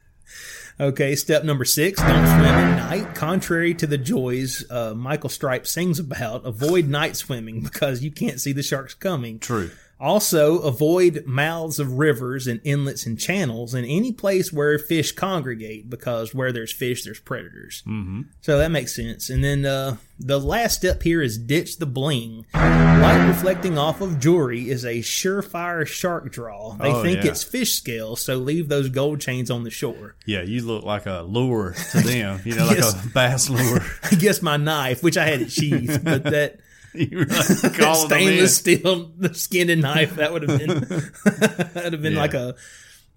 Okay, 0.79 1.15
step 1.15 1.43
number 1.43 1.65
six: 1.65 1.99
don't 1.99 2.09
swim 2.09 2.45
at 2.45 2.89
night. 2.89 3.15
Contrary 3.15 3.73
to 3.75 3.87
the 3.87 3.97
joys 3.97 4.69
uh, 4.69 4.93
Michael 4.93 5.29
Stipe 5.29 5.65
sings 5.65 5.99
about, 5.99 6.45
avoid 6.45 6.87
night 6.87 7.15
swimming 7.15 7.61
because 7.61 8.03
you 8.03 8.11
can't 8.11 8.39
see 8.39 8.51
the 8.51 8.63
sharks 8.63 8.93
coming. 8.93 9.39
True. 9.39 9.71
Also, 9.99 10.59
avoid 10.59 11.23
mouths 11.25 11.79
of 11.79 11.93
rivers 11.93 12.45
and 12.45 12.61
inlets 12.63 13.05
and 13.07 13.19
channels 13.19 13.73
and 13.73 13.83
any 13.87 14.11
place 14.11 14.53
where 14.53 14.77
fish 14.77 15.11
congregate 15.11 15.89
because 15.89 16.35
where 16.35 16.51
there's 16.51 16.71
fish, 16.71 17.03
there's 17.03 17.19
predators. 17.19 17.81
Mm-hmm. 17.87 18.21
So 18.41 18.59
that 18.59 18.69
makes 18.69 18.95
sense. 18.95 19.29
And 19.31 19.43
then 19.43 19.65
uh, 19.65 19.97
the 20.19 20.39
last 20.39 20.75
step 20.77 21.01
here 21.01 21.21
is 21.21 21.39
ditch 21.39 21.77
the 21.77 21.87
bling. 21.87 22.45
Light 22.53 23.27
reflecting 23.27 23.77
off 23.79 24.01
of 24.01 24.19
jewelry 24.19 24.69
is 24.69 24.85
a 24.85 24.99
surefire 24.99 25.85
shark 25.87 26.31
draw. 26.31 26.73
They 26.75 26.91
Oh, 26.91 27.01
think 27.01 27.23
yeah. 27.23 27.31
it's 27.31 27.43
fish 27.43 27.73
scales, 27.73 28.21
so 28.21 28.35
leave 28.37 28.69
those 28.69 28.89
gold 28.89 29.19
chains 29.19 29.49
on 29.49 29.63
the 29.63 29.71
shore. 29.71 30.15
Yeah, 30.27 30.43
you 30.43 30.61
look 30.63 30.83
like 30.83 31.05
a 31.07 31.21
lure 31.23 31.73
to 31.91 32.01
them. 32.01 32.41
You 32.45 32.55
know, 32.55 32.67
like 32.67 32.77
Yes. 32.77 33.03
a 33.05 33.09
bass 33.09 33.49
lure. 33.49 33.81
I 34.03 34.15
guess 34.15 34.41
my 34.43 34.57
knife, 34.57 35.01
which 35.01 35.17
I 35.17 35.25
had 35.25 35.41
it 35.41 35.51
sheathed, 35.51 36.03
but 36.03 36.23
that. 36.23 36.59
you 37.11 37.17
really 37.19 37.25
that 37.27 37.75
call 37.77 38.07
them 38.07 38.17
in. 38.19 38.25
stainless 38.27 38.57
steel 38.57 39.11
the 39.17 39.33
skinned 39.33 39.81
knife 39.81 40.15
that 40.15 40.33
would 40.33 40.47
have 40.47 40.59
been 40.59 40.69
that'd 41.73 41.93
have 41.93 42.01
been 42.01 42.13
Yeah. 42.13 42.19
like 42.19 42.33
a 42.33 42.55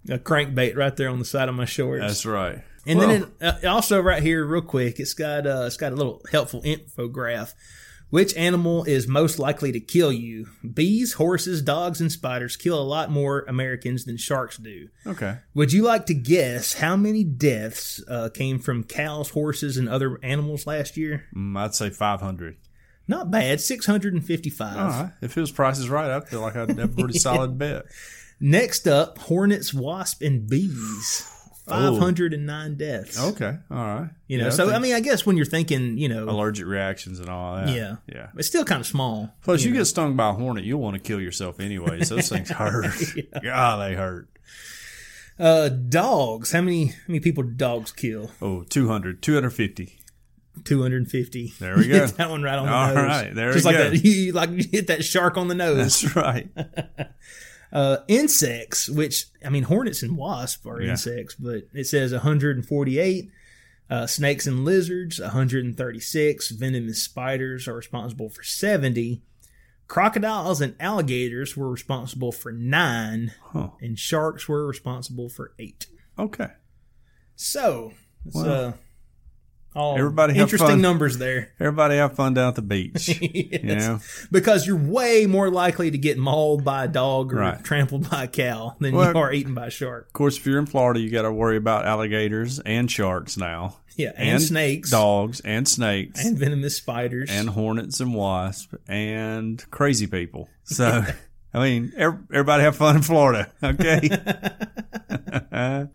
a 0.08 0.18
crankbait 0.18 0.76
right 0.76 0.96
there 0.96 1.08
on 1.10 1.18
the 1.18 1.24
side 1.26 1.48
of 1.48 1.54
my 1.54 1.66
shorts. 1.66 2.00
That's 2.02 2.24
right. 2.26 2.62
and 2.86 2.98
Well, 2.98 3.08
then 3.08 3.26
it, 3.40 3.64
uh, 3.64 3.68
also 3.70 4.00
right 4.00 4.22
here, 4.22 4.44
real 4.46 4.62
quick, 4.62 4.98
it's 4.98 5.12
got 5.14 5.46
uh, 5.46 5.64
it's 5.66 5.76
got 5.76 5.92
a 5.92 5.96
little 5.96 6.22
helpful 6.30 6.62
infograph. 6.62 7.52
Which 8.08 8.34
animal 8.36 8.82
is 8.84 9.06
most 9.06 9.38
likely 9.38 9.70
to 9.70 9.78
kill 9.78 10.10
you? 10.10 10.48
Bees, 10.74 11.12
horses, 11.12 11.62
dogs, 11.62 12.00
and 12.00 12.10
spiders 12.10 12.56
kill 12.56 12.76
a 12.76 12.82
lot 12.82 13.08
more 13.08 13.44
Americans 13.46 14.04
than 14.04 14.16
sharks 14.16 14.56
do. 14.56 14.88
okay. 15.06 15.36
Would 15.54 15.72
you 15.72 15.82
like 15.84 16.06
to 16.06 16.14
guess 16.14 16.72
how 16.72 16.96
many 16.96 17.22
deaths 17.22 18.02
uh, 18.08 18.28
came 18.34 18.58
from 18.58 18.82
cows, 18.82 19.30
horses, 19.30 19.76
and 19.76 19.88
other 19.88 20.18
animals 20.24 20.66
last 20.66 20.96
year? 20.96 21.26
Mm, 21.36 21.56
I'd 21.56 21.74
say 21.76 21.88
500. 21.90 22.56
Not 23.10 23.30
bad, 23.30 23.60
655. 23.60 24.76
All 24.76 24.84
right. 24.86 25.12
If 25.20 25.34
his 25.34 25.50
price 25.50 25.78
is 25.80 25.90
right, 25.90 26.10
I 26.10 26.20
feel 26.20 26.40
like 26.40 26.54
I'd 26.54 26.68
have 26.70 26.78
a 26.78 26.86
pretty 26.88 27.18
solid 27.18 27.58
bet. 27.58 27.86
Next 28.38 28.86
up, 28.86 29.18
hornets, 29.18 29.74
wasp, 29.74 30.22
and 30.22 30.48
bees. 30.48 31.26
509 31.68 32.76
deaths. 32.76 33.20
Okay. 33.20 33.56
All 33.70 33.76
right. 33.76 34.10
You 34.28 34.38
know. 34.38 34.44
Yeah, 34.44 34.50
so 34.50 34.68
I 34.68 34.70
think 34.72 34.82
mean, 34.82 34.94
I 34.94 35.00
guess 35.00 35.26
when 35.26 35.36
you're 35.36 35.44
thinking, 35.44 35.98
you 35.98 36.08
know, 36.08 36.24
allergic 36.28 36.66
reactions 36.66 37.18
and 37.20 37.28
all 37.28 37.56
that. 37.56 37.68
yeah, 37.74 37.96
Yeah. 38.06 38.28
it's 38.36 38.48
still 38.48 38.64
kind 38.64 38.80
of 38.80 38.86
small. 38.86 39.34
Plus, 39.42 39.62
you, 39.64 39.70
know. 39.72 39.78
get 39.78 39.84
stung 39.86 40.14
by 40.16 40.30
a 40.30 40.32
hornet, 40.32 40.64
you'll 40.64 40.80
want 40.80 40.94
to 40.94 41.00
kill 41.00 41.20
yourself 41.20 41.58
anyway. 41.60 42.02
So 42.02 42.14
those 42.16 42.28
things 42.28 42.50
hurt. 42.50 42.94
God, 43.42 43.88
they 43.88 43.94
hurt. 43.94 44.28
Uh, 45.38 45.68
dogs. 45.68 46.52
How 46.52 46.60
many? 46.60 46.86
How 46.88 46.94
many 47.08 47.20
people 47.20 47.42
do 47.42 47.50
dogs 47.50 47.92
kill? 47.92 48.30
Oh, 48.42 48.62
200, 48.64 49.22
250. 49.22 49.99
250. 50.64 51.54
There 51.58 51.76
we 51.76 51.88
go. 51.88 52.06
hit 52.06 52.16
that 52.16 52.30
one 52.30 52.42
right 52.42 52.58
on 52.58 52.66
the 52.66 52.72
All 52.72 52.86
nose. 52.88 52.96
right, 52.96 53.34
there 53.34 53.52
Just 53.52 53.64
we 53.66 53.72
like 53.72 53.78
go. 53.78 53.90
that. 53.90 53.96
You 54.04 54.32
like 54.32 54.50
you 54.50 54.64
hit 54.70 54.86
that 54.88 55.04
shark 55.04 55.36
on 55.36 55.48
the 55.48 55.54
nose. 55.54 56.00
That's 56.02 56.16
right. 56.16 56.48
Uh, 57.72 57.98
insects, 58.08 58.88
which 58.88 59.26
I 59.44 59.48
mean, 59.48 59.62
hornets 59.62 60.02
and 60.02 60.16
wasps 60.16 60.66
are 60.66 60.82
Yeah. 60.82 60.90
insects, 60.90 61.36
but 61.36 61.68
it 61.72 61.86
says 61.86 62.10
148. 62.12 63.30
Uh, 63.88 64.06
snakes 64.08 64.48
and 64.48 64.64
lizards, 64.64 65.20
136. 65.20 66.50
Venomous 66.50 67.00
spiders 67.00 67.68
are 67.68 67.74
responsible 67.74 68.28
for 68.28 68.42
70. 68.42 69.22
Crocodiles 69.86 70.60
and 70.60 70.74
alligators 70.80 71.56
were 71.56 71.70
responsible 71.70 72.32
for 72.32 72.50
nine, 72.50 73.34
Huh. 73.40 73.70
and 73.80 73.96
sharks 73.96 74.48
were 74.48 74.66
responsible 74.66 75.28
for 75.28 75.52
eight. 75.60 75.86
Okay. 76.18 76.48
So, 77.36 77.92
Wow. 78.24 78.44
uh, 78.44 78.72
all 79.74 79.96
Everybody 79.96 80.34
have 80.34 80.42
interesting 80.42 80.68
fun. 80.68 80.80
numbers 80.80 81.18
there. 81.18 81.52
Everybody 81.60 81.96
have 81.96 82.14
fun 82.16 82.34
down 82.34 82.48
at 82.48 82.54
the 82.56 82.62
beach. 82.62 83.08
Yes. 83.20 83.62
You 83.62 83.74
know? 83.76 84.00
Because 84.32 84.66
you're 84.66 84.76
way 84.76 85.26
more 85.26 85.50
likely 85.50 85.90
to 85.90 85.98
get 85.98 86.18
mauled 86.18 86.64
by 86.64 86.84
a 86.84 86.88
dog 86.88 87.32
or 87.32 87.36
Right. 87.36 87.62
trampled 87.64 88.10
by 88.10 88.24
a 88.24 88.28
cow 88.28 88.76
than 88.80 88.94
Well- 88.94 89.12
you 89.12 89.18
are 89.18 89.32
eaten 89.32 89.54
by 89.54 89.66
a 89.66 89.70
shark. 89.70 90.06
Of 90.08 90.12
course, 90.12 90.36
if 90.36 90.46
you're 90.46 90.58
in 90.58 90.66
Florida, 90.66 91.00
you 91.00 91.10
got 91.10 91.22
to 91.22 91.32
worry 91.32 91.56
about 91.56 91.86
alligators 91.86 92.58
and 92.60 92.90
sharks 92.90 93.36
now. 93.36 93.76
Yeah, 93.96 94.12
and, 94.16 94.40
snakes, 94.42 94.90
dogs, 94.90 95.40
and 95.40 95.68
snakes, 95.68 96.24
and 96.24 96.38
venomous 96.38 96.76
spiders. 96.76 97.28
and 97.30 97.50
hornets 97.50 98.00
and 98.00 98.14
wasps, 98.14 98.74
and 98.88 99.62
crazy 99.70 100.06
people. 100.06 100.48
So, 100.64 101.04
I 101.52 101.58
mean, 101.58 101.92
everybody 101.96 102.62
have 102.62 102.76
fun 102.76 102.96
in 102.96 103.02
Florida, 103.02 103.50
okay? 103.62 104.08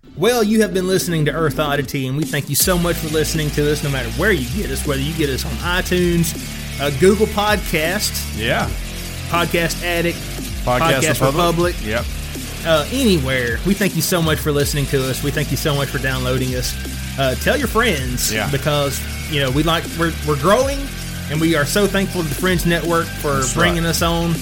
well, 0.18 0.44
you 0.44 0.62
have 0.62 0.74
been 0.74 0.88
listening 0.88 1.26
to 1.26 1.32
Earth 1.32 1.60
Oddity, 1.60 2.08
and 2.08 2.18
we 2.18 2.26
thank 2.26 2.50
you 2.50 2.56
so 2.56 2.78
much 2.78 2.98
for 2.98 3.08
listening 3.10 3.50
to 3.52 3.72
us. 3.72 3.84
No 3.84 3.90
matter 3.90 4.10
where 4.12 4.32
you 4.34 4.48
get 4.62 4.70
us, 4.70 4.86
whether 4.86 5.02
you 5.02 5.14
get 5.14 5.30
us 5.30 5.46
on 5.46 5.52
iTunes, 5.54 6.34
uh, 6.82 6.90
Google 7.00 7.28
Podcast, 7.28 8.38
yeah. 8.38 8.70
Podcast 9.30 9.82
Addict, 9.84 10.18
Podcast, 10.66 11.02
Podcast 11.02 11.26
Republic. 11.26 11.76
Yep. 11.84 12.06
uh, 12.66 12.86
anywhere. 12.92 13.60
We 13.66 13.74
thank 13.74 13.96
you 13.96 14.02
so 14.02 14.22
much 14.22 14.40
for 14.40 14.52
listening 14.52 14.86
to 14.88 15.10
us. 15.10 15.24
We 15.24 15.32
thank 15.32 15.52
you 15.52 15.58
so 15.58 15.74
much 15.76 15.88
for 15.90 16.00
downloading 16.00 16.54
us. 16.56 16.76
uh, 17.18 17.34
tell 17.36 17.56
your 17.56 17.70
friends 17.70 18.30
Yeah. 18.34 18.52
because 18.52 19.00
you 19.32 19.40
know 19.40 19.50
we 19.52 19.64
like 19.64 19.86
we're 19.98 20.12
we're 20.28 20.40
growing, 20.42 20.80
and 21.32 21.40
we 21.40 21.56
are 21.56 21.66
so 21.66 21.88
thankful 21.88 22.24
to 22.24 22.28
the 22.28 22.36
Fringe 22.36 22.66
Network 22.66 23.06
for 23.06 23.36
That's 23.36 23.54
bringing 23.54 23.84
right. 23.84 23.90
us 23.92 24.02
on. 24.02 24.34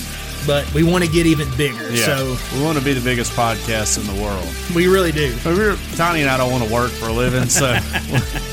But 0.46 0.72
we 0.74 0.84
want 0.84 1.04
to 1.04 1.10
get 1.10 1.26
even 1.26 1.48
bigger, 1.58 1.92
Yeah. 1.94 2.06
so 2.06 2.38
we 2.58 2.64
want 2.64 2.78
to 2.78 2.84
be 2.84 2.94
the 2.94 3.02
biggest 3.02 3.32
podcast 3.34 3.98
in 3.98 4.06
the 4.16 4.22
world. 4.22 4.46
we 4.76 4.88
really 4.88 5.12
do. 5.12 5.36
We're, 5.46 5.76
Tony 5.96 6.22
and 6.22 6.30
I 6.30 6.38
don't 6.38 6.52
want 6.52 6.64
to 6.66 6.74
work 6.74 6.92
for 6.92 7.08
a 7.08 7.14
living, 7.14 7.48
so 7.50 7.66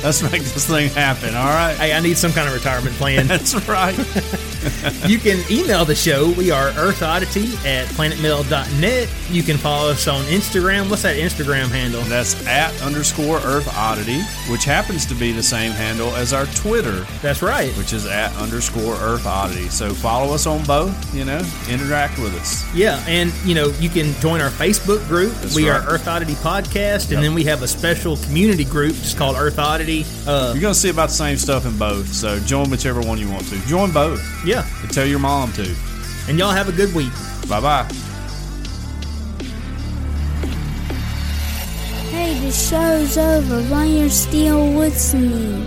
let's 0.04 0.22
make 0.22 0.42
this 0.42 0.66
thing 0.66 0.90
happen. 0.90 1.34
All 1.34 1.44
right. 1.46 1.76
Hey, 1.76 1.92
I 1.92 2.00
need 2.00 2.16
some 2.16 2.32
kind 2.32 2.48
of 2.48 2.54
retirement 2.54 2.94
plan. 2.96 3.26
That's 3.26 3.54
right. 3.68 3.96
you 5.08 5.18
can 5.18 5.42
email 5.50 5.84
the 5.84 5.94
show. 5.94 6.30
We 6.32 6.50
are 6.50 6.70
earthoddity 6.72 7.54
at 7.66 7.86
planetmail.net. 7.88 9.08
You 9.30 9.42
can 9.42 9.56
follow 9.56 9.90
us 9.90 10.06
on 10.08 10.24
Instagram. 10.26 10.88
What's 10.90 11.02
that 11.02 11.16
Instagram 11.16 11.68
handle? 11.68 12.02
That's 12.02 12.46
at 12.46 12.80
underscore 12.82 13.38
Earth 13.38 13.68
Oddity, 13.76 14.20
which 14.50 14.64
happens 14.64 15.06
to 15.06 15.14
be 15.14 15.32
the 15.32 15.42
same 15.42 15.72
handle 15.72 16.14
as 16.16 16.32
our 16.32 16.46
Twitter, 16.46 17.06
That's 17.22 17.42
right. 17.42 17.72
which 17.76 17.92
is 17.92 18.06
at 18.06 18.34
underscore 18.36 18.94
Earth 18.96 19.26
Oddity. 19.26 19.68
So 19.68 19.92
follow 19.94 20.34
us 20.34 20.46
on 20.46 20.62
both. 20.64 21.14
You 21.14 21.24
know, 21.24 21.40
interact 21.80 22.18
with 22.18 22.34
us. 22.34 22.64
Yeah, 22.74 23.02
and 23.08 23.32
you 23.44 23.54
know 23.54 23.68
you 23.80 23.88
can 23.88 24.12
join 24.20 24.40
our 24.40 24.50
Facebook 24.50 25.06
group. 25.08 25.32
That's 25.34 25.54
we 25.54 25.68
right. 25.70 25.80
are 25.82 25.88
Earth 25.88 26.06
Oddity 26.08 26.34
Podcast, 26.34 27.08
Yep. 27.08 27.12
and 27.16 27.24
then 27.24 27.34
we 27.34 27.44
have 27.44 27.62
a 27.62 27.68
special 27.68 28.16
community 28.18 28.64
group 28.64 28.94
just 28.94 29.16
called 29.16 29.36
Earth 29.36 29.58
Oddity. 29.58 30.04
Uh, 30.26 30.52
You're 30.54 30.62
gonna 30.62 30.74
see 30.74 30.90
about 30.90 31.08
the 31.08 31.14
same 31.14 31.36
stuff 31.36 31.64
in 31.66 31.76
both. 31.78 32.08
So 32.12 32.38
join 32.40 32.70
whichever 32.70 33.00
one 33.00 33.18
you 33.18 33.30
want 33.30 33.46
to. 33.48 33.58
Join 33.66 33.90
both. 33.92 34.20
yeah, 34.44 34.66
And 34.82 34.90
tell 34.92 35.06
your 35.06 35.18
mom 35.20 35.52
to. 35.54 35.74
and 36.28 36.38
y'all 36.38 36.50
have 36.52 36.68
a 36.68 36.72
good 36.72 36.94
week. 36.94 37.12
Bye 37.48 37.60
bye. 37.60 37.88
Hey, 42.10 42.38
the 42.40 42.52
show's 42.52 43.16
over. 43.16 43.62
Why 43.64 43.84
you're 43.84 44.08
still 44.10 44.72
with 44.78 45.14
me? 45.14 45.64